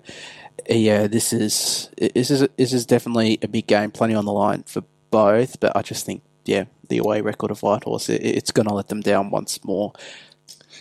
yeah, 0.68 1.06
this 1.06 1.32
is 1.32 1.90
this 1.96 2.30
is 2.30 2.46
this 2.56 2.72
is 2.72 2.86
definitely 2.86 3.38
a 3.42 3.48
big 3.48 3.66
game, 3.66 3.90
plenty 3.90 4.14
on 4.14 4.24
the 4.24 4.32
line 4.32 4.62
for 4.64 4.82
both. 5.10 5.60
But 5.60 5.76
I 5.76 5.82
just 5.82 6.04
think 6.06 6.22
yeah, 6.44 6.64
the 6.88 6.98
away 6.98 7.20
record 7.20 7.50
of 7.50 7.60
Whitehorse, 7.62 8.08
it, 8.08 8.22
it's 8.24 8.50
going 8.50 8.66
to 8.66 8.74
let 8.74 8.88
them 8.88 9.00
down 9.00 9.30
once 9.30 9.62
more. 9.64 9.92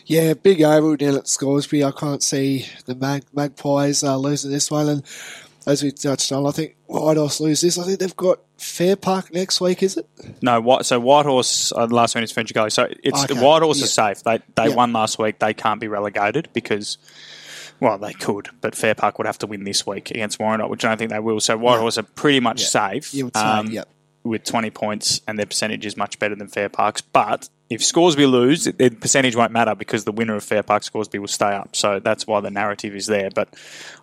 Yeah, 0.05 0.33
big 0.33 0.61
oval 0.63 0.95
down 0.95 1.17
at 1.17 1.27
Scoresby. 1.27 1.83
I 1.83 1.91
can't 1.91 2.23
see 2.23 2.65
the 2.85 2.95
Mag- 2.95 3.25
Magpies 3.33 4.03
uh, 4.03 4.17
losing 4.17 4.49
this 4.49 4.71
one. 4.71 4.89
And 4.89 5.03
as 5.67 5.83
we 5.83 5.91
touched 5.91 6.31
on, 6.31 6.47
I 6.47 6.51
think 6.51 6.75
Whitehorse 6.87 7.39
lose 7.39 7.61
this. 7.61 7.77
I 7.77 7.83
think 7.83 7.99
they've 7.99 8.15
got 8.15 8.39
Fair 8.57 8.95
Park 8.95 9.31
next 9.33 9.61
week, 9.61 9.83
is 9.83 9.97
it? 9.97 10.07
No, 10.41 10.61
what? 10.61 10.85
So 10.87 10.99
Whitehorse 10.99 11.71
uh, 11.73 11.85
last 11.87 12.15
win 12.15 12.23
is 12.23 12.33
Ferntree 12.33 12.53
Gully. 12.53 12.71
So 12.71 12.87
it's 13.03 13.23
Okay, 13.25 13.35
Whitehorse 13.39 13.77
yeah. 13.79 13.83
is 13.83 13.93
safe. 13.93 14.23
They 14.23 14.39
they 14.55 14.69
Yeah. 14.69 14.75
won 14.75 14.93
last 14.93 15.19
week. 15.19 15.37
They 15.39 15.53
can't 15.53 15.79
be 15.79 15.87
relegated 15.87 16.49
because. 16.53 16.97
Well, 17.79 17.97
they 17.97 18.13
could, 18.13 18.49
but 18.61 18.75
Fair 18.75 18.93
Park 18.95 19.17
would 19.17 19.27
have 19.27 19.37
to 19.39 19.47
win 19.47 19.63
this 19.63 19.87
week 19.87 20.11
against 20.11 20.37
Warrandyte, 20.39 20.69
which 20.69 20.83
I 20.83 20.89
don't 20.89 20.97
think 20.97 21.11
they 21.11 21.19
will. 21.19 21.39
So 21.39 21.57
Whitehorse 21.57 21.97
are 21.97 22.03
pretty 22.03 22.39
much 22.39 22.65
safe 22.65 23.13
You 23.13 23.25
would 23.25 23.35
say, 23.37 23.41
um, 23.41 23.67
yep. 23.67 23.87
with 24.23 24.43
20 24.43 24.69
points, 24.71 25.21
and 25.27 25.39
their 25.39 25.45
percentage 25.45 25.85
is 25.85 25.95
much 25.95 26.19
better 26.19 26.35
than 26.35 26.47
Fair 26.49 26.67
Park's. 26.69 27.01
But 27.01 27.47
if 27.69 27.83
Scoresby 27.83 28.25
lose, 28.25 28.65
the 28.65 28.89
percentage 28.89 29.35
won't 29.35 29.51
matter 29.53 29.75
because 29.75 30.03
the 30.03 30.11
winner 30.11 30.35
of 30.35 30.43
Fair 30.43 30.61
Park 30.63 30.83
Scoresby 30.83 31.19
will 31.19 31.27
stay 31.27 31.53
up. 31.53 31.75
So 31.75 31.99
that's 31.99 32.27
why 32.27 32.41
the 32.41 32.51
narrative 32.51 32.95
is 32.95 33.05
there. 33.07 33.29
But 33.33 33.49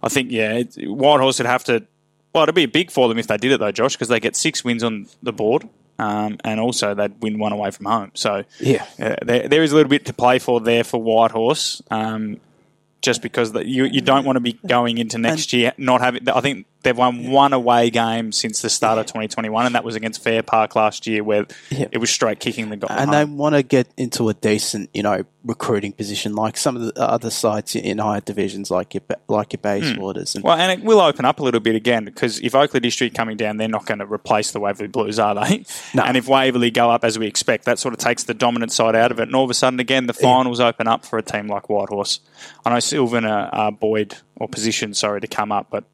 I 0.03 0.09
think, 0.09 0.31
yeah, 0.31 0.53
it, 0.55 0.74
Whitehorse 0.89 1.39
would 1.39 1.47
have 1.47 1.64
to. 1.64 1.85
Well, 2.33 2.45
it'd 2.45 2.55
be 2.55 2.66
big 2.66 2.91
for 2.91 3.09
them 3.09 3.18
if 3.18 3.27
they 3.27 3.37
did 3.39 3.53
it, 3.53 3.61
though, 3.61 3.72
Josh, 3.72 3.95
because 3.95 4.09
they 4.09 4.20
get 4.20 4.37
six 4.37 4.62
wins 4.64 4.83
on 4.85 5.07
the 5.22 5.33
board. 5.33 5.68
Um, 5.99 6.37
and 6.45 6.61
also, 6.61 6.95
they'd 6.95 7.20
win 7.22 7.39
one 7.39 7.53
away 7.53 7.70
from 7.70 7.87
home. 7.87 8.11
So, 8.14 8.45
Yeah. 8.61 8.85
uh, 9.01 9.16
there, 9.22 9.49
there 9.49 9.62
is 9.62 9.72
a 9.72 9.74
little 9.74 9.89
bit 9.89 10.05
to 10.07 10.12
play 10.12 10.39
for 10.39 10.61
there 10.61 10.85
for 10.85 11.01
Whitehorse. 11.03 11.81
Um, 11.91 12.39
just 13.07 13.22
because 13.22 13.52
that 13.52 13.66
you 13.66 13.84
you 13.84 14.00
don't 14.00 14.24
want 14.26 14.36
to 14.36 14.40
be 14.40 14.54
going 14.66 14.98
into 14.98 15.16
next 15.16 15.52
year 15.52 15.72
not 15.78 16.00
having. 16.00 16.28
I 16.28 16.40
think 16.40 16.66
they've 16.83 16.97
won 16.97 17.31
one 17.31 17.53
away 17.53 17.91
game 17.91 18.33
since 18.33 18.62
the 18.62 18.70
start 18.70 18.99
of 18.99 19.07
2021, 19.07 19.66
and 19.66 19.74
that 19.74 19.85
was 19.85 19.95
against 19.97 20.22
Fair 20.22 20.43
Park 20.43 20.77
last 20.77 21.07
year, 21.07 21.24
where 21.24 21.47
Yeah. 21.70 21.87
it 21.93 21.99
was 21.99 22.11
straight 22.11 22.39
kicking 22.41 22.68
the 22.70 22.77
goal. 22.77 22.91
and 22.91 23.12
they 23.12 23.24
want 23.24 23.55
to 23.55 23.62
get 23.62 23.89
into 23.97 24.29
a 24.29 24.35
decent, 24.35 24.91
you 24.95 25.03
know, 25.03 25.24
recruiting 25.45 25.93
position 25.93 26.35
like 26.35 26.57
some 26.57 26.74
of 26.74 26.83
the 26.83 27.01
other 27.01 27.31
sides 27.31 27.77
in 27.77 27.99
higher 27.99 28.20
divisions, 28.20 28.70
like 28.70 28.95
your 28.95 29.03
like 29.29 29.53
your 29.53 29.59
Bayswaters. 29.61 30.33
Hmm. 30.33 30.39
And 30.39 30.45
well, 30.45 30.57
and 30.57 30.81
it 30.81 30.85
will 30.85 31.01
open 31.01 31.24
up 31.24 31.39
a 31.41 31.43
little 31.43 31.61
bit 31.61 31.74
again 31.77 32.05
because 32.05 32.41
if 32.41 32.55
Oakleigh 32.55 32.81
District 32.81 33.14
coming 33.16 33.37
down, 33.37 33.57
they're 33.57 33.68
not 33.68 33.87
going 33.87 33.99
to 34.01 34.07
replace 34.07 34.51
the 34.51 34.61
Waverley 34.61 34.89
Blues, 34.89 35.18
are 35.18 35.35
they? 35.35 35.64
No. 35.95 36.03
And 36.03 36.16
if 36.16 36.29
Waverley 36.29 36.70
go 36.70 36.91
up 36.91 37.05
as 37.05 37.18
we 37.18 37.27
expect, 37.27 37.64
that 37.66 37.79
sort 37.79 37.95
of 37.95 38.01
takes 38.01 38.24
the 38.24 38.35
dominant 38.35 38.72
side 38.72 38.97
out 38.97 39.11
of 39.12 39.18
it. 39.20 39.24
And 39.24 39.35
all 39.37 39.45
of 39.45 39.51
a 39.51 39.55
sudden, 39.55 39.79
again, 39.81 40.07
the 40.07 40.12
finals 40.14 40.61
open 40.61 40.87
up 40.89 41.05
for 41.05 41.18
a 41.18 41.22
team 41.22 41.47
like 41.49 41.68
Whitehorse. 41.68 42.20
I 42.64 42.70
know 42.70 42.81
Sylvan 42.81 43.24
are, 43.24 43.49
are 43.53 43.72
buoyed 43.72 44.16
or 44.37 44.49
position, 44.49 44.95
sorry, 44.95 45.20
to 45.20 45.27
come 45.29 45.53
up, 45.53 45.68
but 45.70 45.85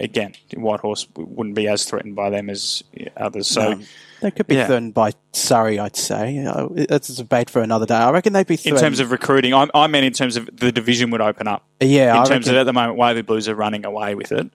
again, 0.00 0.34
Whitehorse 0.56 1.06
wouldn't 1.16 1.56
be 1.56 1.68
as 1.68 1.84
threatened 1.84 2.16
by 2.16 2.30
them 2.30 2.50
as 2.50 2.82
others. 3.16 3.46
So. 3.48 3.72
um, 3.72 3.84
they 4.20 4.30
could 4.30 4.46
be 4.46 4.54
yeah. 4.54 4.66
threatened 4.66 4.94
by 4.94 5.12
Surrey, 5.32 5.78
I'd 5.78 5.96
say. 5.96 6.38
Uh, 6.46 6.68
that's 6.88 7.10
a 7.10 7.16
debate 7.16 7.50
for 7.50 7.60
another 7.60 7.84
day. 7.84 7.94
I 7.94 8.10
reckon 8.10 8.32
they'd 8.32 8.46
be 8.46 8.58
in 8.64 8.76
terms 8.76 9.00
of 9.00 9.10
recruiting, 9.10 9.52
I, 9.52 9.68
I 9.74 9.86
meant 9.86 10.06
in 10.06 10.12
terms 10.14 10.36
of 10.36 10.48
the 10.52 10.72
division 10.72 11.10
would 11.10 11.20
open 11.20 11.46
up. 11.46 11.64
yeah, 11.80 12.12
in 12.14 12.22
I 12.22 12.24
terms 12.24 12.46
reckon, 12.46 12.54
of 12.54 12.60
at 12.60 12.64
the 12.64 12.72
moment, 12.72 12.96
Waverley 12.96 13.22
Blues 13.22 13.48
are 13.48 13.54
running 13.54 13.84
away 13.84 14.14
with 14.14 14.32
it. 14.32 14.50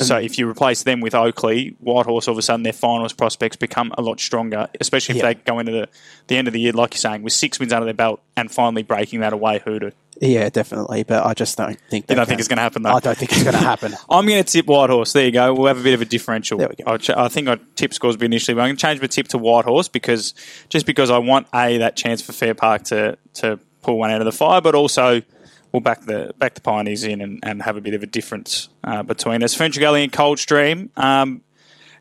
So 0.00 0.16
if 0.18 0.38
you 0.38 0.48
replace 0.48 0.82
them 0.82 1.00
with 1.00 1.14
Oakleigh, 1.14 1.74
Whitehorse, 1.80 2.28
all 2.28 2.32
of 2.32 2.38
a 2.38 2.42
sudden 2.42 2.62
their 2.62 2.74
finals 2.74 3.14
prospects 3.14 3.56
become 3.56 3.92
a 3.96 4.02
lot 4.02 4.20
stronger, 4.20 4.68
especially 4.80 5.16
if 5.16 5.22
Yeah. 5.24 5.32
they 5.32 5.40
go 5.40 5.58
into 5.58 5.72
the, 5.72 5.88
the 6.28 6.36
end 6.36 6.46
of 6.46 6.52
the 6.52 6.60
year, 6.60 6.72
like 6.72 6.92
you're 6.92 6.98
saying, 6.98 7.22
with 7.22 7.32
six 7.32 7.58
wins 7.58 7.72
under 7.72 7.86
their 7.86 7.94
belt 7.94 8.20
and 8.36 8.50
finally 8.50 8.82
breaking 8.82 9.20
that 9.20 9.32
away 9.32 9.58
hooter. 9.64 9.92
Yeah, 10.20 10.48
definitely. 10.48 11.04
But 11.04 11.24
I 11.24 11.34
just 11.34 11.56
don't 11.56 11.78
think. 11.88 12.06
You 12.08 12.16
don't 12.16 12.26
think 12.26 12.40
it's 12.40 12.48
going 12.48 12.56
to 12.56 12.62
happen, 12.62 12.82
though? 12.82 12.90
I 12.90 13.00
don't 13.00 13.16
think 13.16 13.32
it's 13.32 13.42
going 13.44 13.54
to 13.54 13.60
happen. 13.60 13.94
I'm 14.10 14.26
going 14.26 14.42
to 14.42 14.50
tip 14.50 14.66
Whitehorse. 14.66 15.12
There 15.12 15.24
you 15.24 15.30
go. 15.30 15.54
We'll 15.54 15.68
have 15.68 15.78
a 15.78 15.82
bit 15.82 15.94
of 15.94 16.02
a 16.02 16.04
differential. 16.04 16.58
There 16.58 16.68
we 16.68 16.82
go. 16.82 16.92
I, 16.92 16.96
ch- 16.96 17.10
I 17.10 17.28
think 17.28 17.48
I 17.48 17.58
tipped 17.76 17.94
Scoresby 17.94 18.26
initially, 18.26 18.54
but 18.54 18.62
I'm 18.62 18.68
going 18.68 18.76
to 18.76 18.82
change 18.82 19.00
my 19.00 19.06
tip 19.06 19.28
to 19.28 19.38
Whitehorse 19.38 19.88
because 19.88 20.34
just 20.68 20.86
because 20.86 21.10
I 21.10 21.18
want 21.18 21.46
a 21.54 21.78
that 21.78 21.96
chance 21.96 22.20
for 22.20 22.32
Fair 22.32 22.54
Park 22.54 22.84
to 22.84 23.16
to 23.34 23.60
pull 23.82 23.98
one 23.98 24.10
out 24.10 24.20
of 24.20 24.24
the 24.24 24.32
fire, 24.32 24.60
but 24.60 24.74
also 24.74 25.22
we'll 25.72 25.80
back 25.80 26.04
the 26.04 26.34
back 26.38 26.54
the 26.54 26.60
Pioneers 26.60 27.04
in 27.04 27.20
and, 27.20 27.38
and 27.42 27.62
have 27.62 27.76
a 27.76 27.80
bit 27.80 27.94
of 27.94 28.02
a 28.02 28.06
difference 28.06 28.68
uh, 28.84 29.02
between 29.02 29.42
us. 29.42 29.54
Ferntree 29.56 29.80
Gully 29.80 30.02
and 30.02 30.12
Coldstream. 30.12 30.90
Um, 30.96 31.42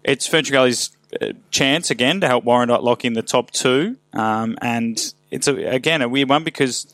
it's 0.03 0.28
Ferntree 0.28 0.51
Gully's 0.51 0.89
uh, 1.22 1.34
chance 1.51 1.91
again 1.91 2.22
to 2.22 2.28
help 2.28 2.45
Warrandyte 2.45 2.82
lock 2.82 3.05
in 3.05 3.13
the 3.13 3.22
top 3.22 3.51
two, 3.51 3.97
um, 4.13 4.57
and 4.61 5.13
it's 5.30 5.47
a, 5.47 5.55
again 5.65 6.01
a 6.01 6.09
weird 6.09 6.30
one 6.30 6.43
because 6.43 6.93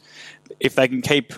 if 0.60 0.76
they 0.76 0.88
can 0.88 1.02
keep 1.02 1.34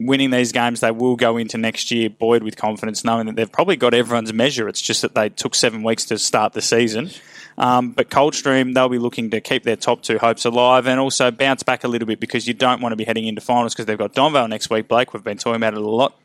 winning 0.00 0.30
these 0.30 0.52
games, 0.52 0.80
they 0.80 0.90
will 0.90 1.16
go 1.16 1.36
into 1.36 1.58
next 1.58 1.90
year 1.90 2.10
buoyed 2.10 2.42
with 2.42 2.56
confidence, 2.56 3.04
knowing 3.04 3.26
that 3.26 3.36
they've 3.36 3.50
probably 3.50 3.76
got 3.76 3.94
everyone's 3.94 4.32
measure. 4.32 4.68
It's 4.68 4.82
just 4.82 5.02
that 5.02 5.14
they 5.14 5.28
took 5.28 5.54
seven 5.54 5.82
weeks 5.82 6.04
to 6.06 6.18
start 6.18 6.52
the 6.52 6.62
season. 6.62 7.10
Um, 7.58 7.90
but 7.92 8.10
Coldstream, 8.10 8.74
they'll 8.74 8.88
be 8.88 8.98
looking 8.98 9.30
to 9.30 9.40
keep 9.40 9.62
their 9.62 9.76
top 9.76 10.02
two 10.02 10.18
hopes 10.18 10.44
alive 10.44 10.86
and 10.86 10.98
also 10.98 11.30
bounce 11.30 11.62
back 11.62 11.84
a 11.84 11.88
little 11.88 12.06
bit 12.06 12.18
because 12.18 12.48
you 12.48 12.54
don't 12.54 12.80
want 12.80 12.92
to 12.92 12.96
be 12.96 13.04
heading 13.04 13.26
into 13.26 13.40
finals 13.40 13.74
because 13.74 13.86
they've 13.86 13.98
got 13.98 14.14
Donvale 14.14 14.48
next 14.48 14.70
week, 14.70 14.88
Blake. 14.88 15.12
We've 15.12 15.22
been 15.22 15.38
talking 15.38 15.56
about 15.56 15.74
it 15.74 15.80
a 15.80 15.88
lot 15.88 16.18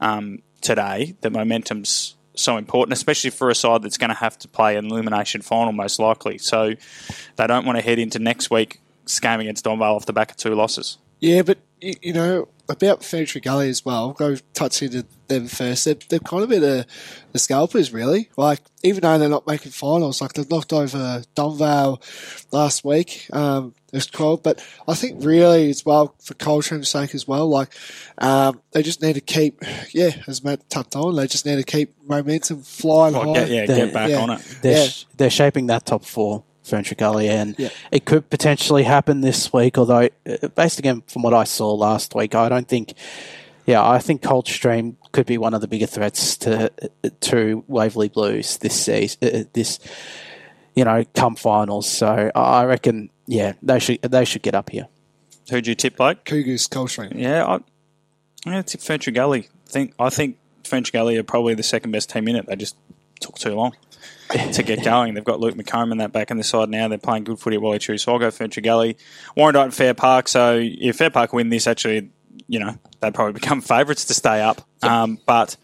um, 0.00 0.42
today. 0.60 1.16
The 1.20 1.30
momentum's 1.30 2.14
so 2.34 2.56
important, 2.56 2.92
especially 2.92 3.30
for 3.30 3.50
a 3.50 3.54
side 3.54 3.82
that's 3.82 3.98
going 3.98 4.10
to 4.10 4.16
have 4.16 4.38
to 4.38 4.48
play 4.48 4.76
an 4.76 4.86
elimination 4.86 5.42
final 5.42 5.72
most 5.72 5.98
likely. 5.98 6.38
So 6.38 6.74
they 7.36 7.46
don't 7.46 7.66
want 7.66 7.76
to 7.76 7.82
head 7.82 7.98
into 7.98 8.20
next 8.20 8.50
week 8.50 8.80
game 9.20 9.40
against 9.40 9.64
Donvale 9.64 9.96
off 9.96 10.06
the 10.06 10.12
back 10.12 10.30
of 10.30 10.36
two 10.36 10.54
losses. 10.54 10.98
Yeah, 11.20 11.42
but 11.42 11.58
y- 11.82 11.94
you 12.02 12.12
know 12.12 12.48
about 12.70 13.00
Ferntree 13.00 13.42
Gully 13.42 13.68
as 13.70 13.84
well. 13.84 14.08
I'll 14.08 14.12
go 14.12 14.36
touch 14.52 14.82
into 14.82 15.06
them 15.28 15.48
first. 15.48 15.84
They've, 15.86 16.08
they've 16.08 16.22
kind 16.22 16.42
of 16.42 16.50
been 16.50 16.62
a, 16.62 16.84
the 17.32 17.38
scalpers, 17.38 17.92
really. 17.94 18.28
Like 18.36 18.60
even 18.82 19.00
though 19.02 19.16
they're 19.18 19.28
not 19.28 19.46
making 19.46 19.72
finals, 19.72 20.20
like 20.20 20.34
they've 20.34 20.48
knocked 20.50 20.72
over 20.74 21.22
Donvale 21.34 21.98
last 22.52 22.84
week. 22.84 23.26
Um, 23.32 23.74
it's 23.90 24.06
cold, 24.06 24.42
but 24.42 24.62
I 24.86 24.94
think 24.94 25.24
really 25.24 25.70
as 25.70 25.86
well 25.86 26.14
for 26.22 26.34
Coldstream's 26.34 26.90
sake 26.90 27.14
as 27.14 27.26
well. 27.26 27.48
Like 27.48 27.72
um, 28.18 28.60
they 28.72 28.82
just 28.82 29.00
need 29.00 29.14
to 29.14 29.22
keep, 29.22 29.62
yeah, 29.92 30.10
as 30.26 30.44
Matt 30.44 30.68
touched 30.68 30.94
on, 30.94 31.16
they 31.16 31.26
just 31.26 31.46
need 31.46 31.56
to 31.56 31.62
keep 31.62 31.94
momentum 32.06 32.60
flying 32.62 33.14
Well, 33.14 33.28
high. 33.34 33.40
get, 33.46 33.48
yeah, 33.50 33.66
They- 33.66 33.76
get 33.76 33.94
back 33.94 34.10
yeah. 34.10 34.20
on 34.20 34.30
it. 34.30 34.58
They're, 34.60 34.82
Yeah. 34.82 34.88
sh- 34.88 35.04
they're 35.16 35.30
shaping 35.30 35.68
that 35.68 35.86
top 35.86 36.04
four, 36.04 36.44
Ferntree 36.68 36.96
Gully, 36.96 37.28
and 37.28 37.54
Yeah. 37.58 37.70
it 37.90 38.04
could 38.04 38.28
potentially 38.30 38.82
happen 38.84 39.20
this 39.20 39.52
week. 39.52 39.78
Although, 39.78 40.08
uh, 40.28 40.48
based 40.54 40.78
again 40.78 41.02
from 41.06 41.22
what 41.22 41.34
I 41.34 41.44
saw 41.44 41.72
last 41.74 42.14
week, 42.14 42.34
I 42.34 42.48
don't 42.48 42.68
think. 42.68 42.94
Yeah, 43.66 43.86
I 43.86 43.98
think 43.98 44.22
Coldstream 44.22 44.96
could 45.12 45.26
be 45.26 45.36
one 45.36 45.52
of 45.52 45.60
the 45.60 45.68
bigger 45.68 45.86
threats 45.86 46.36
to 46.38 46.70
to 47.20 47.64
Waverley 47.68 48.08
Blues 48.08 48.56
this 48.58 48.74
season. 48.74 49.18
Uh, 49.22 49.44
this, 49.52 49.78
you 50.74 50.84
know, 50.84 51.04
come 51.14 51.36
finals. 51.36 51.86
So 51.86 52.30
I 52.34 52.64
reckon, 52.64 53.10
yeah, 53.26 53.52
they 53.62 53.78
should 53.78 54.00
they 54.02 54.24
should 54.24 54.40
get 54.42 54.54
up 54.54 54.70
here. 54.70 54.88
Who'd 55.50 55.66
you 55.66 55.74
tip, 55.74 55.96
Blake? 55.96 56.24
Cougars, 56.24 56.66
Coldstream. 56.66 57.12
Yeah, 57.14 57.44
I, 57.44 57.54
I'm 57.54 57.64
going 58.52 58.62
tip 58.64 58.80
Ferntree 58.80 59.14
Gully. 59.14 59.48
I 59.66 59.70
think 59.70 59.92
I 59.98 60.08
think 60.08 60.38
Ferntree 60.64 60.92
Gully 60.92 61.18
are 61.18 61.22
probably 61.22 61.54
the 61.54 61.62
second 61.62 61.90
best 61.90 62.08
team 62.08 62.26
in 62.28 62.36
it. 62.36 62.46
They 62.46 62.56
just 62.56 62.76
took 63.20 63.36
too 63.36 63.54
long 63.54 63.74
to 64.52 64.62
get 64.62 64.84
going. 64.84 65.14
They've 65.14 65.24
got 65.24 65.40
Luke 65.40 65.54
McComb 65.54 65.96
that 65.98 66.12
back 66.12 66.30
in 66.30 66.36
the 66.36 66.44
side 66.44 66.68
now. 66.68 66.88
They're 66.88 66.98
playing 66.98 67.24
good 67.24 67.38
footy 67.38 67.56
at 67.56 67.62
Wally 67.62 67.78
True. 67.78 67.96
So 67.98 68.12
I'll 68.12 68.18
go 68.18 68.28
Ferntree 68.28 68.62
Gully. 68.62 68.96
Warrandyte 69.36 69.64
and 69.64 69.74
Fair 69.74 69.94
Park. 69.94 70.28
So 70.28 70.60
if 70.62 70.96
Fair 70.96 71.10
Park 71.10 71.32
win 71.32 71.48
this, 71.48 71.66
actually, 71.66 72.10
you 72.46 72.58
know, 72.58 72.76
they'd 73.00 73.14
probably 73.14 73.32
become 73.32 73.60
favourites 73.62 74.04
to 74.06 74.14
stay 74.14 74.42
up. 74.42 74.60
Um, 74.82 75.18
but 75.24 75.56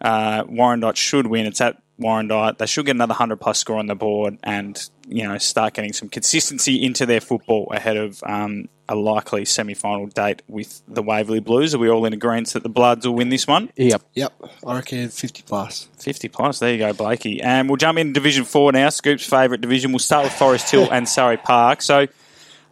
uh, 0.00 0.44
Warrandyte 0.44 0.96
should 0.96 1.26
win. 1.26 1.46
It's 1.46 1.60
at 1.60 1.80
Warrandyte. 2.00 2.58
They 2.58 2.66
should 2.66 2.86
get 2.86 2.96
another 2.96 3.12
100 3.12 3.36
plus 3.36 3.58
score 3.58 3.78
on 3.78 3.86
the 3.86 3.94
board 3.94 4.38
and, 4.42 4.78
you 5.08 5.26
know, 5.26 5.38
start 5.38 5.74
getting 5.74 5.92
some 5.92 6.08
consistency 6.08 6.84
into 6.84 7.06
their 7.06 7.20
football 7.20 7.68
ahead 7.72 7.96
of 7.96 8.22
um, 8.24 8.68
a 8.88 8.94
likely 8.94 9.44
semi 9.44 9.74
final 9.74 10.06
date 10.06 10.42
with 10.48 10.82
the 10.86 11.02
Waverley 11.02 11.40
Blues. 11.40 11.74
Are 11.74 11.78
we 11.78 11.88
all 11.88 12.04
in 12.04 12.12
agreement 12.12 12.48
that 12.50 12.62
the 12.62 12.68
Bloods 12.68 13.06
will 13.06 13.14
win 13.14 13.28
this 13.28 13.46
one? 13.46 13.70
Yep. 13.76 14.02
Yep, 14.14 14.32
I 14.66 14.76
reckon 14.76 15.08
50 15.08 15.42
plus. 15.46 15.88
50 15.98 16.28
plus. 16.28 16.58
There 16.58 16.72
you 16.72 16.78
go, 16.78 16.92
Blakey. 16.92 17.40
And 17.42 17.68
we'll 17.68 17.76
jump 17.76 17.98
into 17.98 18.12
Division 18.12 18.44
4 18.44 18.72
now. 18.72 18.88
Scoop's 18.88 19.26
favourite 19.26 19.60
division. 19.60 19.92
We'll 19.92 19.98
start 19.98 20.24
with 20.24 20.32
Forest 20.34 20.70
Hill 20.70 20.88
and 20.92 21.08
Surrey 21.08 21.36
Park. 21.36 21.82
So 21.82 22.06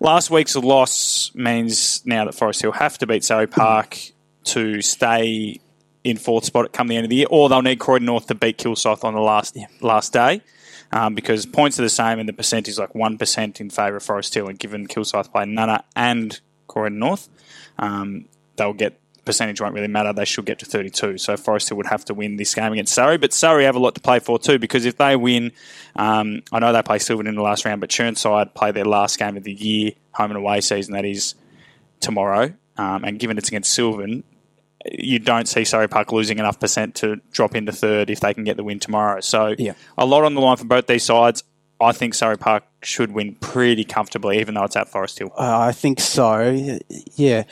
last 0.01 0.31
week's 0.31 0.55
loss 0.55 1.33
means 1.35 2.05
now 2.05 2.27
that 2.27 2.35
Forest 2.35 2.62
Hill 2.62 2.72
have 2.72 2.99
to 2.99 3.07
beat 3.07 3.25
Surrey 3.25 3.47
Park 3.47 3.99
to 4.45 4.83
stay 4.83 5.61
in 6.05 6.18
fourth 6.18 6.44
spot 6.44 6.72
come 6.72 6.88
the 6.88 6.96
end 6.96 7.05
of 7.05 7.11
the 7.11 7.16
year, 7.16 7.26
or 7.30 7.48
they'll 7.48 7.62
need 7.62 7.80
Croydon 7.80 8.07
North 8.07 8.26
to 8.26 8.34
beat 8.34 8.59
Kilsyth 8.59 9.05
on 9.05 9.14
the 9.14 9.20
last 9.20 9.57
last 9.80 10.12
day. 10.12 10.42
Um, 10.92 11.14
because 11.14 11.44
points 11.44 11.78
are 11.80 11.82
the 11.82 11.88
same 11.88 12.20
and 12.20 12.28
the 12.28 12.32
percent 12.32 12.68
is 12.68 12.78
like 12.78 12.92
1% 12.92 13.61
in 13.61 13.70
favour 13.70 13.96
of 13.96 14.02
Forest 14.02 14.32
Hill. 14.32 14.48
And 14.48 14.57
given 14.57 14.86
Kilsyth 14.86 15.32
play 15.32 15.44
Nunna 15.44 15.82
and 15.96 16.38
Croydon 16.68 17.00
North, 17.00 17.28
um, 17.78 18.26
they'll 18.55 18.74
get 18.74 19.00
percentage 19.24 19.61
won't 19.61 19.74
really 19.74 19.88
matter. 19.88 20.12
They 20.12 20.24
should 20.24 20.44
get 20.44 20.59
to 20.61 20.66
32. 20.66 21.18
So 21.18 21.36
Forest 21.36 21.68
Hill 21.68 21.78
would 21.78 21.86
have 21.86 22.05
to 22.07 22.14
win 22.14 22.36
this 22.36 22.55
game 22.55 22.72
against 22.72 22.94
Surrey. 22.94 23.16
But 23.16 23.32
Surrey 23.32 23.64
have 23.64 23.74
a 23.74 23.80
lot 23.80 23.94
to 23.94 24.00
play 24.00 24.18
for 24.18 24.38
too 24.38 24.59
because 24.59 24.84
if 24.84 24.96
they 24.96 25.16
win, 25.16 25.52
um, 25.96 26.42
I 26.52 26.59
know 26.61 26.72
they 26.72 26.82
play 26.82 26.98
Sylvan 26.98 27.26
in 27.26 27.34
the 27.34 27.42
last 27.42 27.64
round, 27.64 27.80
but 27.80 27.90
Chirnside 27.90 28.55
play 28.55 28.70
their 28.70 28.84
last 28.84 29.18
game 29.18 29.36
of 29.36 29.44
the 29.44 29.52
year, 29.52 29.92
home 30.12 30.30
and 30.30 30.38
away 30.38 30.61
season, 30.61 30.94
that 30.94 31.05
is 31.05 31.34
tomorrow. 32.00 32.52
Um, 32.76 33.05
and 33.05 33.18
given 33.18 33.38
it's 33.38 33.48
against 33.48 33.72
Sylvan, 33.72 34.24
you 34.93 35.18
don't 35.18 35.49
see 35.49 35.64
Surrey 35.64 35.89
Park 35.89 36.12
losing 36.12 36.39
enough 36.39 36.61
percent 36.61 36.95
to 36.97 37.16
drop 37.30 37.55
into 37.55 37.72
third 37.72 38.11
if 38.11 38.20
they 38.20 38.35
can 38.35 38.45
get 38.45 38.57
the 38.57 38.64
win 38.64 38.78
tomorrow. 38.78 39.20
So 39.20 39.55
Yeah. 39.59 39.72
a 39.97 40.05
lot 40.05 40.24
on 40.24 40.35
the 40.35 40.41
line 40.41 40.57
for 40.57 40.64
both 40.66 40.87
these 40.87 41.05
sides. 41.05 41.43
I 41.80 41.93
think 41.93 42.14
Surrey 42.14 42.39
Park 42.39 42.64
should 42.82 43.12
win 43.12 43.35
pretty 43.35 43.85
comfortably, 43.85 44.39
even 44.41 44.55
though 44.55 44.64
it's 44.64 44.76
at 44.76 44.89
Forest 44.89 45.18
Hill. 45.18 45.32
Uh, 45.37 45.59
I 45.59 45.72
think 45.72 46.01
so. 46.01 46.78
Yeah. 47.16 47.45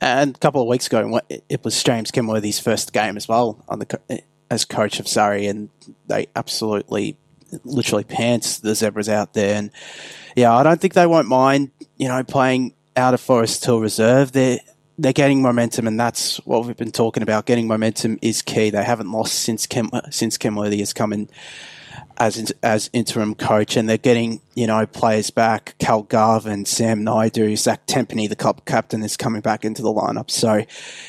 And 0.00 0.36
a 0.36 0.38
couple 0.38 0.62
of 0.62 0.68
weeks 0.68 0.86
ago, 0.86 1.20
it 1.48 1.64
was 1.64 1.82
James 1.82 2.10
Kenworthy's 2.12 2.60
first 2.60 2.92
game 2.92 3.16
as 3.16 3.26
well 3.26 3.64
on 3.68 3.80
the 3.80 4.22
as 4.50 4.64
coach 4.64 5.00
of 5.00 5.08
Surrey, 5.08 5.46
and 5.46 5.68
they 6.06 6.28
absolutely, 6.36 7.16
literally 7.64 8.04
pants 8.04 8.60
the 8.60 8.74
Zebras 8.74 9.08
out 9.08 9.34
there. 9.34 9.56
And 9.56 9.70
yeah, 10.36 10.54
I 10.54 10.62
don't 10.62 10.80
think 10.80 10.94
they 10.94 11.06
won't 11.06 11.26
mind, 11.28 11.72
you 11.96 12.06
know, 12.08 12.22
playing 12.22 12.74
out 12.96 13.12
of 13.12 13.20
Forest 13.20 13.64
Hill 13.64 13.80
Reserve. 13.80 14.32
They're 14.32 14.60
they're 14.98 15.12
getting 15.12 15.40
momentum, 15.40 15.86
and 15.86 15.98
that's 15.98 16.38
what 16.38 16.66
we've 16.66 16.76
been 16.76 16.90
talking 16.90 17.22
about. 17.22 17.46
Getting 17.46 17.68
momentum 17.68 18.18
is 18.20 18.42
key. 18.42 18.70
They 18.70 18.82
haven't 18.82 19.10
lost 19.10 19.34
since 19.34 19.66
Ken, 19.66 19.88
since 20.10 20.36
Kenworthy 20.36 20.80
has 20.80 20.92
come 20.92 21.12
in 21.12 21.28
as 22.18 22.52
as 22.64 22.90
interim 22.92 23.36
coach, 23.36 23.76
and 23.76 23.88
they're 23.88 23.96
getting 23.96 24.40
you 24.54 24.66
know 24.66 24.86
players 24.86 25.30
back. 25.30 25.76
Cal 25.78 26.02
Garvin, 26.02 26.64
Sam 26.64 27.04
Naidu, 27.04 27.54
Zach 27.56 27.86
Tempany, 27.86 28.28
the 28.28 28.36
cup 28.36 28.64
captain, 28.66 29.02
is 29.04 29.16
coming 29.16 29.40
back 29.40 29.64
into 29.64 29.82
the 29.82 29.92
lineup. 29.92 30.30
So 30.30 30.64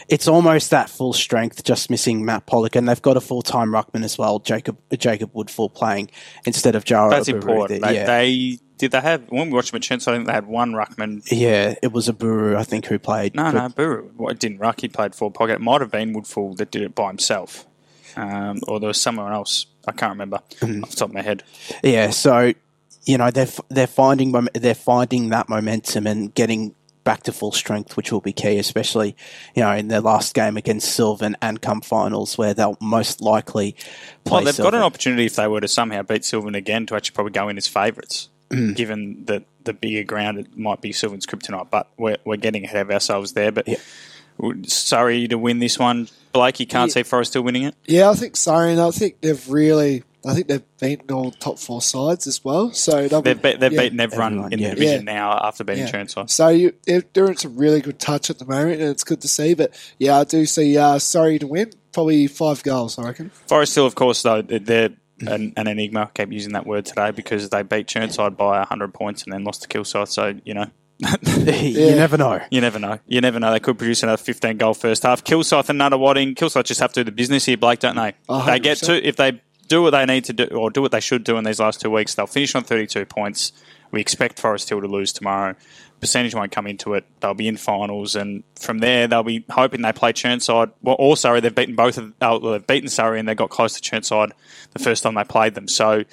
it's 0.07 0.27
almost 0.27 0.69
that 0.69 0.89
full 0.89 1.13
strength, 1.13 1.63
just 1.63 1.89
missing 1.89 2.23
Matt 2.23 2.45
Pollock, 2.45 2.75
and 2.75 2.87
they've 2.87 3.01
got 3.01 3.17
a 3.17 3.21
full 3.21 3.41
time 3.41 3.71
ruckman 3.71 4.03
as 4.03 4.17
well, 4.17 4.39
Jacob 4.39 4.77
Jacob 4.97 5.33
Woodfull 5.33 5.73
playing 5.73 6.11
instead 6.45 6.75
of 6.75 6.85
Jara. 6.85 7.09
That's 7.09 7.27
important. 7.27 7.83
Yeah. 7.91 8.05
they 8.05 8.59
did 8.79 8.89
they 8.91 9.01
have 9.01 9.29
when 9.29 9.47
we 9.49 9.53
watched 9.53 9.71
them 9.71 9.79
I 9.83 9.97
think 9.97 10.25
they 10.25 10.33
had 10.33 10.47
one 10.47 10.71
ruckman. 10.71 11.21
yeah, 11.31 11.75
it 11.83 11.91
was 11.91 12.09
a 12.09 12.13
Buru, 12.13 12.57
I 12.57 12.63
think, 12.63 12.87
who 12.87 12.97
played. 12.97 13.35
No, 13.35 13.51
no, 13.51 13.69
Buru 13.69 14.09
well, 14.17 14.29
it 14.31 14.39
didn't 14.39 14.57
ruck. 14.57 14.81
He 14.81 14.87
played 14.87 15.13
full 15.13 15.29
pocket. 15.29 15.53
It 15.53 15.61
might 15.61 15.81
have 15.81 15.91
been 15.91 16.13
Woodfull 16.15 16.57
that 16.57 16.71
did 16.71 16.81
it 16.81 16.95
by 16.95 17.09
himself, 17.09 17.67
um, 18.15 18.59
or 18.67 18.79
there 18.79 18.87
was 18.87 18.99
someone 18.99 19.31
else. 19.31 19.67
I 19.87 19.91
can't 19.91 20.11
remember 20.11 20.39
Mm-hmm. 20.61 20.83
off 20.83 20.89
the 20.91 20.95
top 20.95 21.09
of 21.09 21.15
my 21.15 21.21
head. 21.21 21.43
Yeah, 21.83 22.09
so 22.09 22.53
you 23.05 23.17
know 23.17 23.29
they're 23.31 23.47
they're 23.69 23.87
finding 23.87 24.47
they're 24.55 24.73
finding 24.75 25.29
that 25.29 25.49
momentum 25.49 26.07
and 26.07 26.33
getting 26.33 26.73
back 27.05 27.23
to 27.23 27.31
full 27.31 27.51
strength, 27.51 27.97
which 27.97 28.11
will 28.11 28.21
be 28.21 28.33
key, 28.33 28.57
especially 28.59 29.15
you 29.55 29.63
know 29.63 29.71
in 29.71 29.87
their 29.87 30.01
last 30.01 30.33
game 30.35 30.57
against 30.57 30.91
Sylvan 30.93 31.35
and 31.41 31.61
come 31.61 31.81
finals 31.81 32.37
where 32.37 32.53
they'll 32.53 32.77
most 32.81 33.19
likely 33.21 33.71
play. 34.25 34.43
Well, 34.43 34.43
they've 34.43 34.57
got 34.57 34.73
an 34.75 34.81
opportunity 34.83 35.25
if 35.25 35.35
they 35.35 35.47
were 35.47 35.61
to 35.61 35.67
somehow 35.67 36.03
beat 36.03 36.23
Sylvan 36.25 36.55
again 36.55 36.85
to 36.87 36.95
actually 36.95 37.15
probably 37.15 37.31
go 37.33 37.49
in 37.49 37.57
as 37.57 37.67
favourites, 37.67 38.27
Mm. 38.27 38.38
Given 38.49 39.25
that 39.25 39.43
the 39.63 39.73
bigger 39.73 40.03
ground 40.03 40.39
it 40.39 40.57
might 40.57 40.81
be 40.81 40.91
Sylvan's 40.91 41.25
kryptonite. 41.27 41.69
But 41.69 41.87
we're, 41.97 42.17
we're 42.25 42.37
getting 42.37 42.63
ahead 42.65 42.81
of 42.81 42.89
ourselves 42.91 43.33
there. 43.33 43.51
But 43.51 43.67
Yeah. 43.67 43.77
sorry 44.65 45.27
to 45.27 45.37
win 45.37 45.59
this 45.59 45.77
one, 45.77 46.07
Blake. 46.33 46.59
You 46.59 46.67
can't 46.67 46.91
see 46.91 47.03
Forest 47.03 47.31
still 47.31 47.41
winning 47.43 47.63
it. 47.63 47.75
Yeah, 47.85 48.09
I 48.09 48.13
think 48.15 48.35
Surrey, 48.35 48.71
and 48.71 48.81
I 48.81 48.91
think 48.91 49.21
they've 49.21 49.49
really, 49.49 50.03
I 50.25 50.33
think 50.33 50.47
they've 50.47 50.63
beaten 50.79 51.11
all 51.11 51.31
top 51.31 51.59
four 51.59 51.81
sides 51.81 52.25
as 52.27 52.43
well. 52.43 52.71
So 52.73 53.07
they'll 53.07 53.21
be- 53.21 53.33
They've, 53.33 53.41
be, 53.41 53.55
they've 53.57 53.73
yeah. 53.73 53.81
beaten 53.81 53.99
everyone, 53.99 54.33
Everyone, 54.33 54.53
in 54.53 54.59
yeah. 54.59 54.69
the 54.69 54.75
division 54.75 55.05
Yeah. 55.05 55.13
now 55.13 55.39
after 55.43 55.63
beating 55.63 55.85
Yeah. 55.87 55.91
Chirnside. 55.91 56.29
So 56.29 56.47
you, 56.49 56.73
they're 56.85 57.01
doing 57.01 57.35
some 57.37 57.57
really 57.57 57.81
good 57.81 57.99
touch 57.99 58.29
at 58.29 58.39
the 58.39 58.45
moment, 58.45 58.81
and 58.81 58.89
it's 58.89 59.03
good 59.03 59.21
to 59.21 59.27
see. 59.27 59.53
But 59.53 59.73
yeah, 59.97 60.17
I 60.19 60.23
do 60.23 60.45
see 60.45 60.77
uh, 60.77 60.99
Surrey 60.99 61.37
to 61.39 61.47
win, 61.47 61.71
probably 61.91 62.27
five 62.27 62.63
goals, 62.63 62.97
I 62.97 63.03
reckon. 63.03 63.29
Forest 63.47 63.75
Hill, 63.75 63.85
of 63.85 63.95
course, 63.95 64.21
though, 64.23 64.41
they're 64.41 64.89
an, 65.27 65.53
an 65.55 65.67
enigma. 65.67 66.01
I 66.01 66.05
kept 66.05 66.31
using 66.31 66.53
that 66.53 66.65
word 66.65 66.85
today 66.85 67.11
because 67.11 67.49
they 67.49 67.63
beat 67.63 67.87
Chirnside 67.87 68.37
by 68.37 68.59
100 68.59 68.93
points 68.93 69.23
and 69.23 69.33
then 69.33 69.43
lost 69.43 69.63
to 69.63 69.67
Kilsyth. 69.67 70.09
So, 70.09 70.35
you 70.43 70.53
know, 70.53 70.65
you 71.21 71.95
never 71.95 72.17
know. 72.17 72.41
you 72.51 72.59
never 72.59 72.77
know. 72.77 72.99
You 73.07 73.21
never 73.21 73.39
know. 73.39 73.51
They 73.51 73.59
could 73.59 73.77
produce 73.77 74.03
another 74.03 74.21
15 74.21 74.57
goal 74.57 74.73
first 74.73 75.03
half. 75.03 75.23
Kilsyth 75.23 75.69
and 75.69 75.79
Nunawading. 75.79 76.35
Kilsyth 76.35 76.65
just 76.65 76.81
have 76.81 76.91
to 76.93 77.01
do 77.01 77.05
the 77.05 77.11
business 77.11 77.45
here, 77.45 77.57
Blake, 77.57 77.79
don't 77.79 77.95
they? 77.95 78.13
A 78.27 78.43
They 78.45 78.59
get 78.59 78.79
to, 78.79 79.07
if 79.07 79.15
they 79.15 79.41
do 79.67 79.81
what 79.81 79.91
they 79.91 80.05
need 80.05 80.25
to 80.25 80.33
do, 80.33 80.45
or 80.45 80.69
do 80.69 80.81
what 80.81 80.91
they 80.91 80.99
should 80.99 81.23
do 81.23 81.37
in 81.37 81.45
these 81.45 81.59
last 81.59 81.79
two 81.79 81.89
weeks, 81.89 82.15
they'll 82.15 82.27
finish 82.27 82.53
on 82.55 82.63
32 82.63 83.05
points. 83.05 83.53
We 83.91 84.01
expect 84.01 84.39
Forest 84.39 84.69
Hill 84.69 84.81
to 84.81 84.87
lose 84.87 85.13
tomorrow. 85.13 85.55
Percentage 85.99 86.33
won't 86.33 86.51
come 86.51 86.65
into 86.67 86.93
it. 86.93 87.05
They'll 87.19 87.33
be 87.33 87.47
in 87.47 87.57
finals, 87.57 88.15
and 88.15 88.43
from 88.55 88.79
there 88.79 89.07
they'll 89.07 89.23
be 89.23 89.43
hoping 89.49 89.81
they 89.81 89.91
play 89.91 90.13
Chirnside. 90.13 90.71
Well, 90.81 90.95
or 90.97 91.17
Surrey. 91.17 91.41
They've 91.41 91.53
beaten 91.53 91.75
both 91.75 91.97
of. 91.97 92.09
Uh, 92.21 92.39
well, 92.41 92.51
they've 92.53 92.67
beaten 92.67 92.89
Surrey, 92.89 93.19
and 93.19 93.27
they 93.27 93.35
got 93.35 93.49
close 93.49 93.79
to 93.79 93.81
Chirnside 93.81 94.31
the 94.71 94.79
first 94.79 95.03
time 95.03 95.15
they 95.15 95.23
played 95.23 95.55
them. 95.55 95.67
So, 95.67 96.03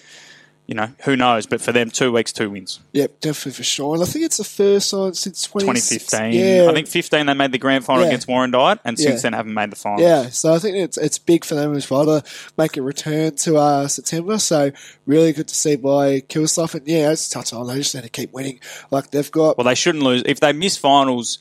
you 0.66 0.74
know, 0.74 0.88
who 1.04 1.14
knows? 1.16 1.46
But 1.46 1.60
for 1.60 1.70
them, 1.70 1.90
two 1.90 2.10
weeks, 2.10 2.32
two 2.32 2.50
wins. 2.50 2.80
Yep, 2.92 3.20
definitely 3.20 3.52
for 3.52 3.62
sure. 3.62 3.94
And 3.94 4.02
I 4.02 4.06
think 4.06 4.24
it's 4.24 4.38
the 4.38 4.44
first 4.44 4.90
time 4.90 5.14
since 5.14 5.44
20, 5.44 5.66
2015. 5.66 6.32
Yeah, 6.32 6.66
I 6.68 6.72
think 6.72 6.88
15 6.88 7.26
they 7.26 7.34
made 7.34 7.52
the 7.52 7.58
grand 7.58 7.84
final 7.84 8.02
Yeah. 8.02 8.08
against 8.08 8.26
Warrandyte, 8.26 8.80
and 8.84 8.98
since 8.98 9.16
Yeah. 9.20 9.30
then 9.30 9.32
haven't 9.34 9.54
made 9.54 9.70
the 9.70 9.76
final. 9.76 10.00
Yeah, 10.00 10.28
so 10.30 10.52
I 10.54 10.58
think 10.58 10.76
it's 10.76 10.98
it's 10.98 11.18
big 11.18 11.44
for 11.44 11.54
them 11.54 11.76
as 11.76 11.88
well 11.88 12.04
to 12.06 12.24
make 12.58 12.76
a 12.76 12.82
return 12.82 13.36
to 13.36 13.56
uh, 13.58 13.86
September. 13.88 14.38
So 14.38 14.72
really 15.06 15.32
good 15.32 15.46
to 15.48 15.54
see 15.54 15.76
by 15.76 16.20
Kilsyth. 16.22 16.74
And 16.74 16.86
yeah, 16.88 17.10
as 17.10 17.28
touch 17.28 17.52
on, 17.52 17.68
they 17.68 17.76
just 17.76 17.94
need 17.94 18.02
to 18.02 18.08
keep 18.08 18.32
winning. 18.32 18.58
Like 18.90 19.12
they've 19.12 19.30
got 19.30 19.56
Well, 19.56 19.64
they 19.66 19.74
shouldn't 19.76 20.02
lose. 20.02 20.22
If 20.26 20.40
they 20.40 20.52
miss 20.52 20.76
finals 20.76 21.38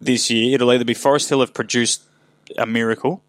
this 0.00 0.30
year, 0.30 0.54
it'll 0.54 0.72
either 0.72 0.84
be 0.84 0.94
Forest 0.94 1.28
Hill 1.28 1.40
have 1.40 1.52
produced 1.54 2.02
a 2.58 2.66
miracle. 2.66 3.22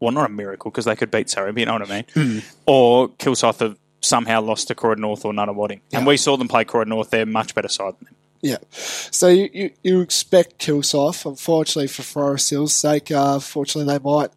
Yeah. 0.00 0.06
Well, 0.06 0.12
not 0.12 0.30
a 0.30 0.32
miracle 0.32 0.70
because 0.70 0.84
they 0.84 0.96
could 0.96 1.10
beat 1.10 1.30
Surrey, 1.30 1.52
but 1.52 1.60
you 1.60 1.66
know 1.66 1.72
what 1.74 1.90
I 1.90 2.04
mean. 2.16 2.42
or 2.66 3.08
Kilsyth 3.10 3.60
have 3.60 3.78
somehow 4.00 4.40
lost 4.40 4.68
to 4.68 4.74
Croydon 4.74 5.00
North 5.02 5.24
or 5.24 5.32
Nunawading. 5.32 5.80
And 5.92 6.06
we 6.06 6.16
saw 6.16 6.36
them 6.36 6.48
play 6.48 6.64
Croydon 6.64 6.90
North. 6.90 7.10
They're 7.10 7.26
much 7.26 7.54
better 7.54 7.68
side 7.68 7.94
than 7.98 8.04
them. 8.06 8.14
Yeah. 8.42 8.58
So 8.70 9.28
you, 9.28 9.48
you, 9.52 9.70
you 9.82 10.00
expect 10.02 10.58
Kilsyth, 10.58 11.24
unfortunately 11.26 11.88
for 11.88 12.02
Forest 12.02 12.50
Hill's 12.50 12.74
sake, 12.74 13.10
uh, 13.10 13.38
fortunately 13.40 13.92
they 13.92 13.98
might 14.04 14.30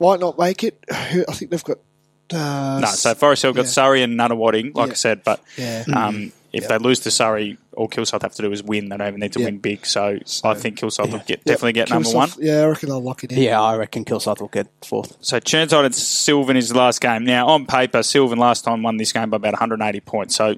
might 0.00 0.20
not 0.20 0.38
make 0.38 0.64
it. 0.64 0.84
I 0.90 1.22
think 1.32 1.50
they've 1.52 1.64
got 1.64 1.78
uh, 2.34 2.80
No, 2.80 2.88
so 2.88 3.14
Forest 3.14 3.42
Hill 3.42 3.52
got 3.52 3.64
yeah. 3.66 3.70
Surrey 3.70 4.02
and 4.02 4.18
Nunawading, 4.18 4.74
like 4.74 4.88
Yeah. 4.88 4.92
I 4.92 4.94
said, 4.94 5.22
but 5.24 5.40
Yeah. 5.56 5.84
um, 5.94 6.32
if 6.52 6.62
Yeah. 6.62 6.68
they 6.68 6.78
lose 6.78 7.00
to 7.00 7.10
Surrey, 7.10 7.58
all 7.76 7.88
Kilsyth 7.88 8.22
have 8.22 8.34
to 8.34 8.42
do 8.42 8.50
is 8.52 8.62
win. 8.62 8.88
They 8.88 8.96
don't 8.96 9.08
even 9.08 9.20
need 9.20 9.32
to 9.34 9.40
Yeah. 9.40 9.46
win 9.46 9.58
big. 9.58 9.84
So, 9.86 10.18
So- 10.24 10.48
I 10.48 10.54
think 10.54 10.78
Kilsyth 10.80 11.10
will 11.10 11.18
get, 11.18 11.28
Yep, 11.30 11.44
definitely 11.44 11.72
get 11.74 11.90
number 11.90 12.10
one. 12.10 12.30
Yeah, 12.38 12.62
I 12.62 12.64
reckon 12.66 12.88
they'll 12.88 13.02
lock 13.02 13.24
it 13.24 13.32
in. 13.32 13.38
Yeah, 13.42 13.60
I 13.60 13.76
reckon 13.76 14.04
Kilsyth 14.04 14.40
will 14.40 14.48
get 14.48 14.66
fourth. 14.84 15.16
So 15.20 15.38
Chirnside 15.40 15.84
and 15.84 15.94
Sylvan 15.94 16.56
is 16.56 16.70
the 16.70 16.78
last 16.78 17.00
game. 17.00 17.24
Now, 17.24 17.46
on 17.48 17.66
paper, 17.66 18.02
Sylvan 18.02 18.38
last 18.38 18.64
time 18.64 18.82
won 18.82 18.96
this 18.96 19.12
game 19.12 19.30
by 19.30 19.36
about 19.36 19.54
180 19.54 20.00
points. 20.00 20.34
So 20.36 20.56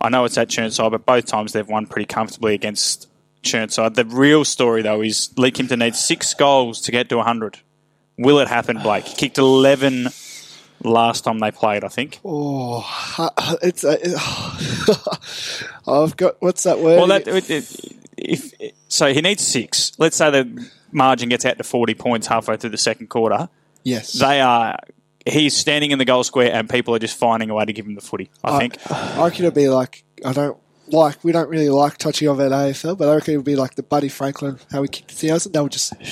I 0.00 0.08
know 0.08 0.24
it's 0.24 0.38
at 0.38 0.48
Chirnside, 0.48 0.90
but 0.92 1.04
both 1.06 1.26
times 1.26 1.52
they've 1.52 1.68
won 1.68 1.86
pretty 1.86 2.06
comfortably 2.06 2.54
against 2.54 3.08
Chirnside. 3.42 3.94
The 3.94 4.04
real 4.04 4.44
story, 4.44 4.82
though, 4.82 5.02
is 5.02 5.30
Lee 5.36 5.50
Kimpton 5.50 5.78
needs 5.80 5.98
six 5.98 6.32
goals 6.34 6.80
to 6.82 6.92
get 6.92 7.08
to 7.08 7.18
100. 7.18 7.58
Will 8.18 8.38
it 8.38 8.46
happen, 8.48 8.78
Blake? 8.82 9.04
Kicked 9.04 9.38
11 9.38 10.08
last 10.84 11.24
time 11.24 11.38
they 11.38 11.50
played, 11.50 11.84
I 11.84 11.88
think. 11.88 12.20
Oh, 12.24 12.84
it's 13.62 13.84
uh, 13.84 13.96
I've 15.86 16.16
got 16.16 16.40
what's 16.40 16.62
that 16.64 16.78
word? 16.78 16.96
Well, 16.96 17.06
that, 17.08 17.26
it, 17.28 17.50
it, 17.50 17.96
if 18.16 18.52
so, 18.88 19.12
he 19.12 19.20
needs 19.20 19.46
six. 19.46 19.92
Let's 19.98 20.16
say 20.16 20.30
the 20.30 20.68
margin 20.90 21.28
gets 21.28 21.44
out 21.44 21.58
to 21.58 21.64
40 21.64 21.94
points 21.94 22.26
halfway 22.26 22.56
through 22.56 22.70
the 22.70 22.78
second 22.78 23.08
quarter. 23.08 23.48
yes, 23.82 24.12
They 24.12 24.40
are. 24.40 24.76
He's 25.24 25.56
standing 25.56 25.92
in 25.92 25.98
the 25.98 26.04
goal 26.04 26.24
square, 26.24 26.52
and 26.52 26.68
people 26.68 26.96
are 26.96 26.98
just 26.98 27.16
finding 27.16 27.48
a 27.48 27.54
way 27.54 27.64
to 27.64 27.72
give 27.72 27.86
him 27.86 27.94
the 27.94 28.00
footy. 28.00 28.28
I 28.42 28.58
think. 28.58 28.76
I 28.90 29.24
reckon 29.24 29.44
it'll 29.44 29.54
be 29.54 29.68
like 29.68 30.02
I 30.24 30.32
don't 30.32 30.58
like 30.88 31.22
we 31.22 31.30
don't 31.30 31.48
really 31.48 31.68
like 31.68 31.98
touching 31.98 32.28
on 32.28 32.38
that 32.38 32.50
AFL, 32.50 32.98
but 32.98 33.08
I 33.08 33.14
reckon 33.14 33.34
it'll 33.34 33.44
be 33.44 33.54
like 33.54 33.76
the 33.76 33.84
Buddy 33.84 34.08
Franklin 34.08 34.58
how 34.72 34.80
we 34.80 34.88
kicked 34.88 35.12
a 35.12 35.14
thousand. 35.14 35.52
They 35.52 35.60
were 35.60 35.68
just 35.68 35.92
trying 35.92 36.04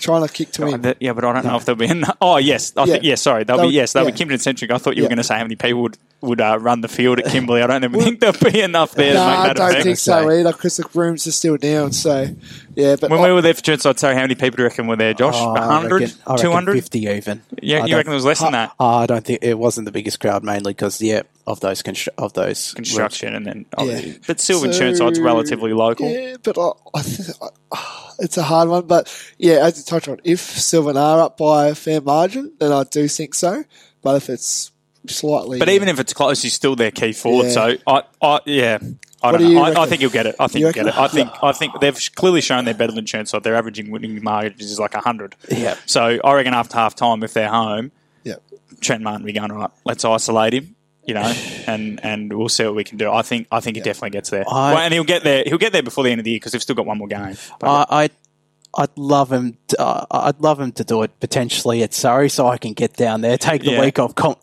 to 0.00 0.28
kick 0.32 0.52
to 0.52 0.64
Oh, 0.64 0.66
him. 0.74 0.94
yeah, 1.00 1.12
but 1.12 1.24
I 1.24 1.32
don't 1.32 1.44
know 1.44 1.56
if 1.56 1.64
there'll 1.64 1.78
be. 1.78 1.86
An, 1.86 2.04
oh, 2.20 2.36
yes, 2.36 2.72
I 2.76 2.84
think 2.86 3.02
Yeah. 3.02 3.10
yeah. 3.10 3.14
Sorry, 3.16 3.44
they'll 3.44 3.56
They'll- 3.56 3.68
be 3.68 3.74
yes, 3.74 3.92
they'll 3.92 4.04
yeah. 4.04 4.10
be 4.10 4.16
Kimberley 4.16 4.38
centric. 4.38 4.70
I 4.70 4.78
thought 4.78 4.96
you 4.96 5.02
were 5.02 5.08
going 5.08 5.18
to 5.18 5.24
say 5.24 5.36
how 5.36 5.42
many 5.42 5.56
people 5.56 5.82
would 5.82 5.98
would 6.22 6.40
uh, 6.40 6.58
run 6.58 6.80
the 6.80 6.88
field 6.88 7.18
at 7.20 7.26
Kimberley. 7.26 7.62
I 7.62 7.66
don't 7.66 7.84
even 7.84 8.00
think 8.00 8.20
there'll 8.20 8.36
be 8.50 8.60
enough 8.62 8.92
there 8.92 9.14
No, 9.14 9.20
to 9.20 9.26
I 9.26 9.36
make 9.36 9.46
that 9.48 9.56
don't 9.56 9.70
effect. 9.70 9.84
think 9.84 9.98
so 9.98 10.30
either 10.30 10.52
because 10.52 10.76
the 10.78 10.88
rooms 10.94 11.26
are 11.26 11.32
still 11.32 11.56
down. 11.56 11.92
So 11.92 12.28
yeah, 12.74 12.96
but 12.96 13.10
When 13.10 13.20
I- 13.20 13.26
we 13.28 13.32
were 13.32 13.42
there 13.42 13.54
for 13.54 13.60
Chirnside, 13.60 13.98
sorry, 13.98 14.14
how 14.14 14.22
many 14.22 14.34
people 14.34 14.56
do 14.56 14.62
you 14.62 14.68
reckon 14.68 14.86
were 14.86 14.96
there, 14.96 15.14
Josh? 15.14 15.34
Oh, 15.36 15.52
100? 15.52 16.02
I 16.26 16.32
reckon 16.32 16.42
200? 16.46 16.72
50 16.74 16.98
even. 17.00 17.42
Yeah, 17.62 17.82
I 17.82 17.86
you 17.86 17.96
reckon 17.96 18.10
there 18.10 18.14
was 18.16 18.24
less 18.24 18.40
than 18.40 18.52
that? 18.52 18.72
Oh, 18.80 18.86
I 18.86 19.06
don't 19.06 19.24
think 19.24 19.40
it 19.42 19.58
wasn't 19.58 19.84
the 19.84 19.92
biggest 19.92 20.18
crowd, 20.18 20.42
mainly 20.42 20.72
because 20.72 21.00
yeah, 21.02 21.22
of 21.46 21.60
those 21.60 21.82
constru- 21.82 22.08
of 22.18 22.32
those 22.32 22.72
Construction 22.74 23.34
and 23.34 23.46
then, 23.46 23.66
oh, 23.76 23.84
Yeah. 23.84 24.12
but 24.26 24.40
Sylvan 24.40 24.72
So- 24.72 24.80
Chirnside's 24.80 25.20
relatively 25.20 25.72
local. 25.74 26.10
Yeah, 26.10 26.36
but 26.42 26.56
I, 26.58 26.70
I 26.94 27.02
think 27.02 27.36
I, 27.72 28.12
it's 28.20 28.36
a 28.38 28.42
hard 28.42 28.68
one. 28.70 28.86
But 28.86 29.14
yeah, 29.38 29.56
as 29.66 29.76
you 29.78 29.84
touched 29.84 30.08
on, 30.08 30.18
if 30.24 30.40
Sylvan 30.40 30.96
are 30.96 31.20
up 31.20 31.36
by 31.36 31.68
a 31.68 31.74
fair 31.74 32.00
margin, 32.00 32.52
then 32.58 32.72
I 32.72 32.84
do 32.84 33.06
think 33.06 33.34
so. 33.34 33.64
But 34.02 34.16
if 34.16 34.28
it's 34.30 34.70
slightly, 35.10 35.58
But 35.58 35.68
even 35.68 35.88
if 35.88 35.98
it's 36.00 36.12
close, 36.12 36.42
he's 36.42 36.54
still 36.54 36.76
their 36.76 36.90
key 36.90 37.12
forward. 37.12 37.46
Yeah. 37.46 37.50
So 37.52 37.76
I, 37.86 38.02
I, 38.22 38.40
yeah, 38.46 38.78
I 39.22 39.32
don't 39.32 39.40
do 39.40 39.54
know. 39.54 39.62
I, 39.62 39.82
I 39.82 39.86
think 39.86 40.02
you'll 40.02 40.10
get 40.10 40.26
it. 40.26 40.36
I 40.38 40.46
think 40.46 40.60
You 40.60 40.66
you'll 40.66 40.72
get 40.74 40.86
it. 40.88 40.96
I 40.98 41.08
think 41.08 41.30
I 41.42 41.52
think 41.52 41.80
they've 41.80 41.98
clearly 42.14 42.40
shown 42.40 42.64
they're 42.64 42.74
better 42.74 42.92
than 42.92 43.04
Chirnside. 43.04 43.42
Their 43.42 43.54
averaging 43.56 43.90
winning 43.90 44.22
margins 44.22 44.70
is 44.70 44.78
like 44.78 44.94
hundred. 44.94 45.34
Yeah. 45.50 45.76
So 45.86 46.18
I 46.22 46.32
reckon 46.34 46.54
after 46.54 46.76
half 46.76 46.94
time, 46.94 47.22
if 47.22 47.32
they're 47.34 47.48
home, 47.48 47.92
Yeah. 48.24 48.36
Trent 48.80 49.02
Martin 49.02 49.22
will 49.22 49.26
be 49.26 49.32
going 49.32 49.52
right. 49.52 49.70
Let's 49.84 50.04
isolate 50.04 50.54
him. 50.54 50.74
You 51.06 51.14
know, 51.14 51.22
and 51.66 52.00
and 52.04 52.32
we'll 52.32 52.48
see 52.48 52.64
what 52.64 52.74
we 52.74 52.84
can 52.84 52.98
do. 52.98 53.10
I 53.10 53.22
think 53.22 53.46
I 53.50 53.60
think 53.60 53.76
he 53.76 53.82
definitely 53.82 54.10
gets 54.10 54.30
there, 54.30 54.44
I- 54.48 54.74
well, 54.74 54.78
and 54.82 54.92
he'll 54.92 55.04
get 55.04 55.22
there. 55.24 55.44
He'll 55.46 55.58
get 55.58 55.72
there 55.72 55.82
before 55.82 56.04
the 56.04 56.10
end 56.10 56.18
of 56.20 56.24
the 56.24 56.32
year 56.32 56.36
because 56.38 56.52
they've 56.52 56.62
still 56.62 56.74
got 56.74 56.84
one 56.86 56.98
more 56.98 57.08
game. 57.08 57.36
But- 57.60 57.86
I, 57.90 58.04
I 58.04 58.10
I'd 58.76 58.96
love 58.96 59.32
him. 59.32 59.56
To, 59.68 59.80
uh, 59.80 60.06
I'd 60.10 60.40
love 60.40 60.60
him 60.60 60.72
to 60.72 60.84
do 60.84 61.02
it 61.02 61.18
potentially 61.20 61.82
at 61.82 61.94
Surrey, 61.94 62.28
so 62.28 62.46
I 62.46 62.58
can 62.58 62.72
get 62.74 62.94
down 62.94 63.20
there, 63.22 63.38
take 63.38 63.62
the 63.62 63.72
Yeah. 63.72 63.80
week 63.80 63.98
off, 63.98 64.14
com- 64.14 64.36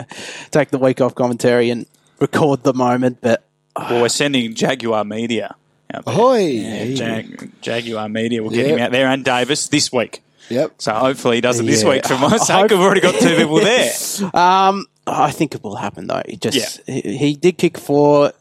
take 0.51 0.69
the 0.71 0.79
week 0.79 1.01
off 1.01 1.13
commentary, 1.15 1.69
and 1.69 1.86
record 2.19 2.63
the 2.63 2.73
moment. 2.73 3.19
But 3.21 3.43
well, 3.77 4.01
we're 4.01 4.09
sending 4.09 4.53
Jaguar 4.55 5.03
Media. 5.03 5.55
Ahoy! 5.93 6.39
Yeah, 6.39 6.86
Jag- 6.95 7.51
Jaguar 7.61 8.09
Media. 8.09 8.41
We'll 8.41 8.51
get 8.51 8.65
Yep. 8.67 8.77
him 8.77 8.84
out 8.84 8.91
there 8.91 9.07
and 9.07 9.23
Davis 9.23 9.67
this 9.67 9.91
week. 9.93 10.23
Yep. 10.49 10.73
So 10.79 10.91
hopefully 10.93 11.38
he 11.38 11.41
does 11.41 11.59
it 11.59 11.65
this 11.67 11.84
Yeah. 11.84 11.89
week 11.89 12.05
for 12.07 12.17
my 12.17 12.27
I 12.34 12.38
sake. 12.38 12.55
hope- 12.55 12.71
I've 12.71 12.79
already 12.79 13.01
got 13.01 13.15
two 13.19 13.36
people 13.36 13.57
there. 13.57 13.91
um, 14.34 14.88
I 15.05 15.31
think 15.31 15.53
it 15.53 15.63
will 15.63 15.75
happen 15.75 16.07
though. 16.07 16.21
He 16.27 16.38
just 16.38 16.81
he, 16.88 17.01
he 17.01 17.36
did 17.36 17.57
kick 17.57 17.77
four 17.77 18.31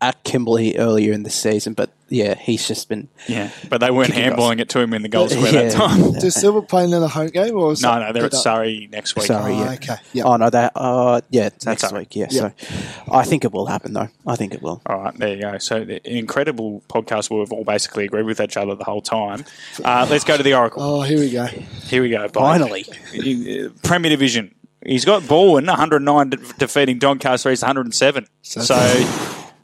at 0.00 0.22
Kimberley 0.24 0.76
earlier 0.76 1.12
in 1.12 1.22
the 1.24 1.30
season, 1.30 1.72
but 1.74 1.90
yeah, 2.08 2.34
he's 2.36 2.66
just 2.66 2.88
been 2.88 3.08
Yeah, 3.26 3.50
but 3.68 3.78
they 3.80 3.90
weren't 3.90 4.12
handballing 4.14 4.60
it 4.60 4.68
to 4.70 4.80
him 4.80 4.94
in 4.94 5.02
the 5.02 5.08
goal 5.08 5.28
square 5.28 5.52
Yeah. 5.52 5.62
that 5.64 5.72
time. 5.72 6.12
Does 6.20 6.34
Silver 6.36 6.62
play 6.62 6.84
another 6.84 7.08
home 7.08 7.28
game 7.28 7.54
or 7.56 7.72
is 7.72 7.82
No, 7.82 7.98
no, 7.98 8.12
they're 8.12 8.24
at 8.26 8.32
Surrey 8.34 8.88
next 8.90 9.14
week. 9.16 9.26
Surrey. 9.26 9.54
Oh, 9.54 9.64
yeah. 9.64 9.72
okay. 9.72 9.96
Yeah. 10.12 10.22
Oh 10.24 10.36
no, 10.36 10.48
that 10.48 10.72
uh 10.74 11.20
yeah 11.30 11.50
next 11.66 11.82
Surrey. 11.88 12.00
week. 12.00 12.16
Yeah, 12.16 12.28
Yeah. 12.30 12.50
so 12.58 13.12
I 13.12 13.24
think 13.24 13.44
it 13.44 13.52
will 13.52 13.66
happen 13.66 13.92
though. 13.92 14.08
I 14.26 14.36
think 14.36 14.54
it 14.54 14.62
will. 14.62 14.80
All 14.86 15.00
right, 15.00 15.14
there 15.18 15.34
you 15.34 15.40
go. 15.42 15.58
So 15.58 15.76
an 15.76 15.90
incredible 16.04 16.82
podcast 16.88 17.28
where 17.30 17.40
we've 17.40 17.52
all 17.52 17.64
basically 17.64 18.04
agreed 18.04 18.24
with 18.24 18.40
each 18.40 18.56
other 18.56 18.74
the 18.74 18.84
whole 18.84 19.02
time. 19.02 19.44
Uh, 19.84 20.06
let's 20.08 20.24
go 20.24 20.36
to 20.36 20.42
the 20.42 20.54
Oracle. 20.54 20.82
Oh, 20.82 21.02
here 21.02 21.18
we 21.18 21.30
go. 21.30 21.44
Here 21.46 22.00
we 22.02 22.10
go. 22.10 22.26
Blake. 22.28 22.32
Finally. 22.34 22.86
Uh, 23.66 23.68
Premier 23.82 24.10
Division. 24.10 24.54
He's 24.86 25.04
got 25.04 25.22
Balwyn 25.24 25.66
109 25.66 26.30
de- 26.30 26.36
defeating 26.56 26.98
Doncaster 27.00 27.50
He's 27.50 27.62
107. 27.62 28.26
So, 28.42 28.60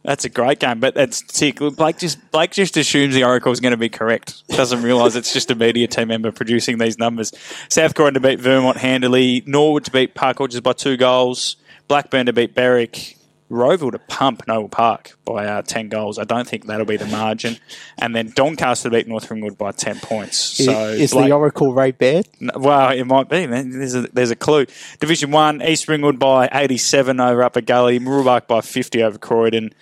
that's 0.05 0.27
a 0.27 0.29
great 0.29 0.61
game, 0.61 0.81
but 0.81 0.95
that's 0.95 1.25
sick. 1.35 1.59
Blake 1.59 1.99
just 1.99 2.31
Blake 2.31 2.51
just 2.51 2.77
assumes 2.77 3.15
the 3.15 3.25
Oracle 3.25 3.51
is 3.53 3.61
going 3.61 3.73
to 3.73 3.79
be 3.79 3.89
correct. 3.89 4.47
Doesn't 4.49 4.83
realise 4.83 5.17
it's 5.17 5.33
just 5.33 5.51
a 5.51 5.55
media 5.55 5.87
team 5.89 6.09
member 6.09 6.31
producing 6.31 6.79
these 6.79 6.99
numbers. 6.99 7.33
South 7.71 7.95
Croydon 7.95 8.15
to 8.15 8.21
beat 8.21 8.39
Vermont 8.39 8.77
handily. 8.77 9.43
Norwood 9.47 9.85
to 9.87 9.91
beat 9.91 10.15
Park 10.15 10.41
Orchards 10.41 10.61
by 10.61 10.75
two 10.75 10.99
goals. 10.99 11.57
Blackburn 11.89 12.27
to 12.27 12.33
beat 12.33 12.55
Berwick. 12.55 13.17
Rowville 13.51 13.93
to 13.93 13.99
pump 13.99 14.43
Noble 14.49 14.69
Park 14.71 15.17
by 15.25 15.47
uh, 15.47 15.63
10 15.63 15.91
goals. 15.91 16.19
I 16.19 16.25
don't 16.25 16.49
think 16.49 16.67
that'll 16.67 16.87
be 16.87 16.97
the 16.97 17.07
margin. 17.07 17.59
And 17.99 18.17
then 18.17 18.33
Doncaster 18.35 18.89
to 18.89 18.97
beat 18.97 19.07
North 19.07 19.31
Ringwood 19.31 19.59
by 19.59 19.73
10 19.73 20.01
points. 20.01 20.39
So 20.39 20.89
is 20.89 21.13
Blake- 21.13 21.27
the 21.27 21.33
Oracle 21.33 21.73
Baird? 21.75 22.27
no, 22.41 22.53
Well, 22.57 22.91
it 22.91 23.05
might 23.05 23.29
be. 23.29 23.47
Man. 23.47 23.71
There's 23.71 23.95
a 23.95 24.03
there's 24.03 24.31
a 24.31 24.37
clue. 24.37 24.67
Division 24.99 25.31
one: 25.31 25.63
East 25.63 25.89
Ringwood 25.89 26.19
by 26.19 26.49
87 26.53 27.21
over 27.21 27.43
Upper 27.43 27.61
Gully, 27.61 28.01
Mooroolbark 28.01 28.47
by 28.47 28.61
50 28.63 29.03
over 29.03 29.19
Croydon, 29.19 29.75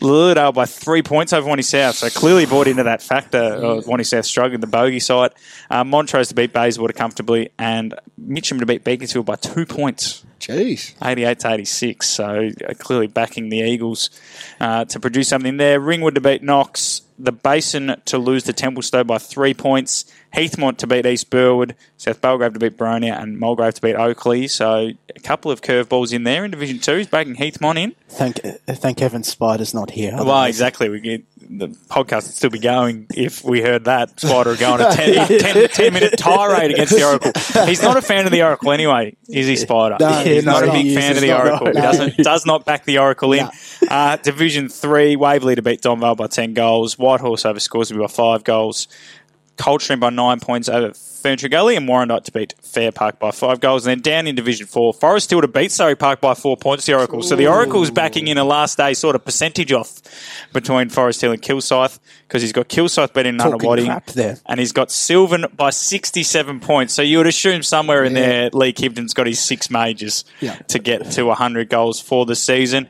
Lilydale 0.00 0.54
by 0.54 0.64
three 0.64 1.02
points 1.02 1.32
over 1.32 1.48
Wanty 1.48 1.64
South. 1.64 1.96
So 1.96 2.08
clearly 2.10 2.46
bought 2.46 2.68
into 2.68 2.84
that 2.84 3.02
factor 3.02 3.38
of 3.38 3.84
Wanty 3.86 4.06
South 4.06 4.24
struggling 4.24 4.60
the 4.60 4.66
bogey 4.66 5.00
side. 5.00 5.32
Uh, 5.68 5.82
Montrose 5.84 6.28
to 6.28 6.34
beat 6.34 6.52
Bayswater 6.52 6.92
comfortably, 6.94 7.50
and 7.58 7.92
Mitcham 8.16 8.60
to 8.60 8.66
beat 8.66 8.84
Beaconsfield 8.84 9.26
by 9.26 9.34
two 9.36 9.66
points. 9.66 10.24
Jeez. 10.50 10.94
88 11.02 11.38
to 11.40 11.52
86. 11.52 12.08
So 12.08 12.50
uh, 12.68 12.74
clearly 12.74 13.06
backing 13.06 13.48
the 13.48 13.58
Eagles 13.58 14.10
uh, 14.60 14.84
to 14.86 15.00
produce 15.00 15.28
something 15.28 15.56
there. 15.56 15.80
Ringwood 15.80 16.14
to 16.16 16.20
beat 16.20 16.42
Knox. 16.42 17.02
The 17.18 17.32
Basin 17.32 18.00
to 18.06 18.18
lose 18.18 18.44
to 18.44 18.52
Templestowe 18.52 19.06
by 19.06 19.18
three 19.18 19.52
points. 19.54 20.10
Heathmont 20.34 20.76
to 20.78 20.86
beat 20.86 21.06
East 21.06 21.30
Burwood. 21.30 21.74
South 21.96 22.20
Belgrave 22.20 22.52
to 22.54 22.58
beat 22.58 22.76
Boronia. 22.76 23.20
And 23.20 23.38
Mulgrave 23.38 23.74
to 23.74 23.82
beat 23.82 23.96
Oakleigh. 23.96 24.48
So 24.48 24.90
a 25.14 25.20
couple 25.20 25.50
of 25.50 25.60
curveballs 25.60 26.12
in 26.12 26.24
there 26.24 26.44
in 26.44 26.50
Division 26.50 26.78
2. 26.78 26.96
He's 26.96 27.06
backing 27.08 27.36
Heathmont 27.36 27.78
in. 27.78 27.94
Thank 28.08 28.36
thank 28.66 28.98
heaven 29.00 29.22
Spider's 29.22 29.74
not 29.74 29.90
here. 29.92 30.12
Well, 30.12 30.20
Otherwise- 30.22 30.48
exactly. 30.54 30.88
We 30.88 31.00
get, 31.00 31.24
the 31.52 31.68
podcast 31.88 32.26
would 32.26 32.34
still 32.34 32.50
be 32.50 32.58
going 32.60 33.06
if 33.14 33.42
we 33.44 33.60
heard 33.60 33.84
that. 33.86 34.18
Spider 34.20 34.54
going 34.56 34.80
a 34.80 34.90
10, 35.26 35.38
10, 35.40 35.68
10 35.68 35.92
minute 35.92 36.14
tirade 36.16 36.70
against 36.72 36.94
the 36.94 37.04
Oracle. 37.04 37.32
He's 37.66 37.82
not 37.82 37.96
a 37.96 38.02
fan 38.02 38.24
of 38.26 38.32
the 38.32 38.42
Oracle 38.42 38.70
anyway, 38.72 39.16
is 39.28 39.46
he, 39.48 39.56
Spider? 39.56 39.96
No, 39.98 40.08
he's 40.22 40.44
no, 40.44 40.52
not 40.60 40.68
a 40.68 40.72
big 40.72 40.94
fan 40.94 41.16
of 41.16 41.20
the. 41.22 41.32
Oracle. 41.36 41.66
He 41.68 41.72
No. 41.72 41.80
doesn't, 41.82 42.16
does 42.18 42.46
not 42.46 42.64
back 42.64 42.84
the 42.84 42.98
Oracle 42.98 43.32
in. 43.32 43.48
Uh, 43.88 44.16
Division 44.16 44.68
3, 44.68 45.16
Waverley 45.16 45.56
to 45.56 45.62
beat 45.62 45.82
Donvale 45.82 46.16
by 46.16 46.28
10 46.28 46.54
goals. 46.54 46.98
Whitehorse 46.98 47.44
over 47.44 47.58
Scoresby 47.58 47.98
by 47.98 48.06
5 48.06 48.44
goals. 48.44 48.86
Coldstream 49.60 50.00
by 50.00 50.10
9 50.10 50.40
points 50.40 50.68
over 50.68 50.88
Ferntree 50.90 51.50
Gully 51.50 51.76
and 51.76 51.86
Warrandyte 51.86 52.24
to 52.24 52.32
beat 52.32 52.54
Fairpark 52.62 53.18
by 53.18 53.30
5 53.30 53.60
goals. 53.60 53.86
And 53.86 53.90
then 53.90 54.00
down 54.00 54.26
in 54.26 54.34
Division 54.34 54.66
4, 54.66 54.94
Forest 54.94 55.28
Hill 55.28 55.42
to 55.42 55.48
beat 55.48 55.70
Surrey 55.70 55.94
Park 55.94 56.22
by 56.22 56.32
4 56.32 56.56
points, 56.56 56.86
the 56.86 56.94
Oracle. 56.94 57.22
So 57.22 57.36
the 57.36 57.46
Oracle's 57.46 57.90
backing 57.90 58.28
in 58.28 58.38
a 58.38 58.44
last 58.44 58.78
day 58.78 58.94
sort 58.94 59.16
of 59.16 59.24
percentage 59.24 59.70
off 59.70 60.00
between 60.54 60.88
Forest 60.88 61.20
Hill 61.20 61.32
and 61.32 61.42
Kilsyth 61.42 61.98
because 62.26 62.40
he's 62.40 62.52
got 62.52 62.68
Kilsyth 62.70 63.12
beating 63.12 63.36
Nunawading 63.36 64.40
and 64.46 64.58
he's 64.60 64.72
got 64.72 64.90
Sylvan 64.90 65.44
by 65.54 65.68
67 65.68 66.60
points. 66.60 66.94
So 66.94 67.02
you 67.02 67.18
would 67.18 67.26
assume 67.26 67.62
somewhere 67.62 68.02
in 68.04 68.14
there 68.14 68.48
Lee 68.54 68.72
Kimpton's 68.72 69.12
got 69.12 69.26
his 69.26 69.40
six 69.40 69.70
majors 69.70 70.24
Yeah. 70.40 70.54
to 70.68 70.78
get 70.78 71.10
to 71.12 71.24
100 71.24 71.68
goals 71.68 72.00
for 72.00 72.24
the 72.24 72.34
season. 72.34 72.88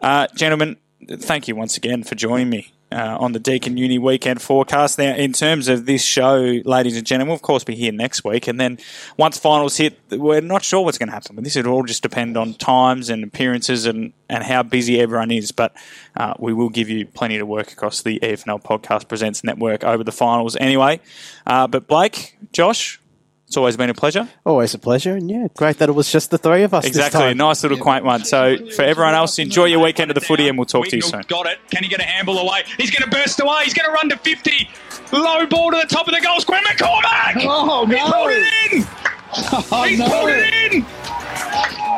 Uh, 0.00 0.26
gentlemen, 0.34 0.78
thank 1.06 1.48
you 1.48 1.54
once 1.54 1.76
again 1.76 2.02
for 2.02 2.14
joining 2.14 2.48
me. 2.48 2.72
Uh, 2.90 3.18
on 3.20 3.32
the 3.32 3.38
Deakin 3.38 3.76
Uni 3.76 3.98
weekend 3.98 4.40
forecast. 4.40 4.98
Now, 4.98 5.14
in 5.14 5.34
terms 5.34 5.68
of 5.68 5.84
this 5.84 6.02
show, 6.02 6.38
ladies 6.64 6.96
and 6.96 7.06
gentlemen, 7.06 7.28
we'll 7.28 7.34
of 7.34 7.42
course 7.42 7.62
be 7.62 7.74
here 7.74 7.92
next 7.92 8.24
week. 8.24 8.48
And 8.48 8.58
then 8.58 8.78
once 9.18 9.36
finals 9.36 9.76
hit, 9.76 9.98
we're 10.10 10.40
not 10.40 10.64
sure 10.64 10.82
what's 10.82 10.96
going 10.96 11.08
to 11.08 11.12
happen. 11.12 11.36
But 11.36 11.44
this 11.44 11.56
would 11.56 11.66
all 11.66 11.82
just 11.82 12.02
depend 12.02 12.38
on 12.38 12.54
times 12.54 13.10
and 13.10 13.22
appearances 13.24 13.84
and, 13.84 14.14
and 14.30 14.42
how 14.42 14.62
busy 14.62 14.98
everyone 15.02 15.30
is. 15.30 15.52
But 15.52 15.76
uh, 16.16 16.32
we 16.38 16.54
will 16.54 16.70
give 16.70 16.88
you 16.88 17.04
plenty 17.04 17.36
to 17.36 17.44
work 17.44 17.72
across 17.72 18.00
the 18.00 18.20
EFNL 18.20 18.62
Podcast 18.62 19.06
Presents 19.06 19.44
Network 19.44 19.84
over 19.84 20.02
the 20.02 20.10
finals 20.10 20.56
anyway. 20.56 21.00
Uh, 21.46 21.66
but 21.66 21.88
Blake, 21.88 22.38
Josh, 22.52 22.98
it's 23.48 23.56
always 23.56 23.76
been 23.76 23.90
a 23.90 23.94
pleasure. 23.94 24.28
Always 24.46 24.74
a 24.74 24.78
pleasure, 24.78 25.16
and 25.16 25.28
yeah, 25.30 25.48
great 25.56 25.78
that 25.78 25.88
it 25.88 25.92
was 25.92 26.12
just 26.12 26.30
the 26.30 26.38
three 26.38 26.62
of 26.62 26.72
us. 26.74 26.84
this 26.84 26.90
Exactly. 26.90 27.18
time. 27.20 27.36
Nice 27.38 27.62
little 27.62 27.78
quaint 27.78 28.04
one. 28.04 28.24
So 28.24 28.56
for 28.76 28.82
everyone 28.82 29.14
else, 29.14 29.38
enjoy 29.38 29.64
your 29.64 29.80
weekend 29.80 30.10
of 30.10 30.14
the 30.14 30.20
footy 30.20 30.48
and 30.48 30.56
we'll 30.58 30.66
talk 30.66 30.86
to 30.88 30.96
you 30.96 31.02
soon. 31.02 31.22
Got 31.28 31.46
it. 31.46 31.58
Can 31.70 31.82
he 31.82 31.88
get 31.88 31.98
a 32.00 32.04
handball 32.04 32.38
away? 32.38 32.64
He's 32.76 32.90
going 32.90 33.10
to 33.10 33.16
burst 33.16 33.40
away. 33.40 33.62
He's 33.64 33.74
going 33.74 33.86
to 33.86 33.92
run 33.92 34.08
to 34.10 34.16
50. 34.18 34.68
Low 35.12 35.46
ball 35.46 35.70
to 35.72 35.78
the 35.78 35.86
top 35.86 36.06
of 36.06 36.14
the 36.14 36.20
goal 36.20 36.38
square. 36.40 36.60
McCormack! 36.62 37.36
Oh, 37.44 37.86
He 37.86 37.92
no. 37.94 38.12
pulled 38.12 38.30
it 38.32 38.72
in! 38.72 38.84
Oh, 39.72 39.84
He's 39.88 39.98
no. 39.98 40.08
pulled 40.08 40.28
it 40.30 40.72
in! 40.74 40.84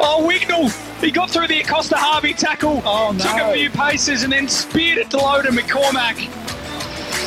Oh, 0.02 0.26
Wignall! 0.30 1.00
He 1.00 1.10
got 1.10 1.30
through 1.30 1.48
the 1.48 1.60
Acosta 1.60 1.96
Harvey 1.96 2.32
tackle. 2.34 2.80
Oh, 2.84 3.10
no. 3.12 3.24
Took 3.24 3.40
a 3.40 3.52
few 3.54 3.70
paces 3.70 4.22
and 4.22 4.32
then 4.32 4.46
speared 4.48 4.98
it 4.98 5.10
to 5.10 5.16
low 5.16 5.42
to 5.42 5.48
McCormack. 5.48 6.28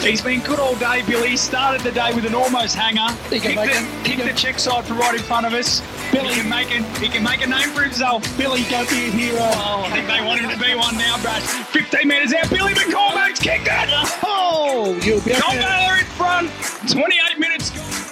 He's 0.04 0.22
been 0.22 0.42
good 0.42 0.60
all 0.60 0.76
day, 0.76 1.02
Billy. 1.08 1.30
He 1.30 1.38
started 1.38 1.82
the 1.82 1.92
day 1.92 2.14
with 2.14 2.26
an 2.26 2.36
almost 2.36 2.76
hanger. 2.76 3.08
He 3.30 3.40
can 3.40 3.56
kicked, 3.56 4.04
the, 4.04 4.10
kicked 4.10 4.28
the 4.28 4.34
check 4.34 4.60
side 4.60 4.84
for 4.84 4.96
right 4.96 5.16
in 5.16 5.22
front 5.22 5.46
of 5.46 5.54
us. 5.54 5.82
Billy 6.12 6.28
he 6.28 6.42
can 6.42 6.50
make 6.50 6.68
a, 6.72 6.84
he 7.00 7.08
can 7.08 7.24
make 7.24 7.42
a 7.42 7.48
name 7.48 7.70
for 7.70 7.84
himself. 7.84 8.22
Billy, 8.38 8.64
go 8.64 8.84
be 8.90 9.08
a 9.08 9.12
hero. 9.12 9.40
Oh, 9.40 9.84
I 9.86 9.92
think 9.92 10.08
they 10.08 10.20
want 10.20 10.42
him 10.42 10.50
to 10.50 10.60
be 10.60 10.76
one 10.76 10.98
now, 10.98 11.22
Brad. 11.22 11.42
15 11.42 12.06
metres 12.06 12.34
out. 12.34 12.50
Billy 12.50 12.74
McCormack's 12.74 13.40
kicked 13.40 13.68
it. 13.68 13.90
Oh, 14.24 15.00
you'll 15.04 15.22
be 15.22 15.32
John 15.32 15.56
in 15.56 16.06
front. 16.20 16.52
28 16.92 17.40
minutes. 17.40 18.03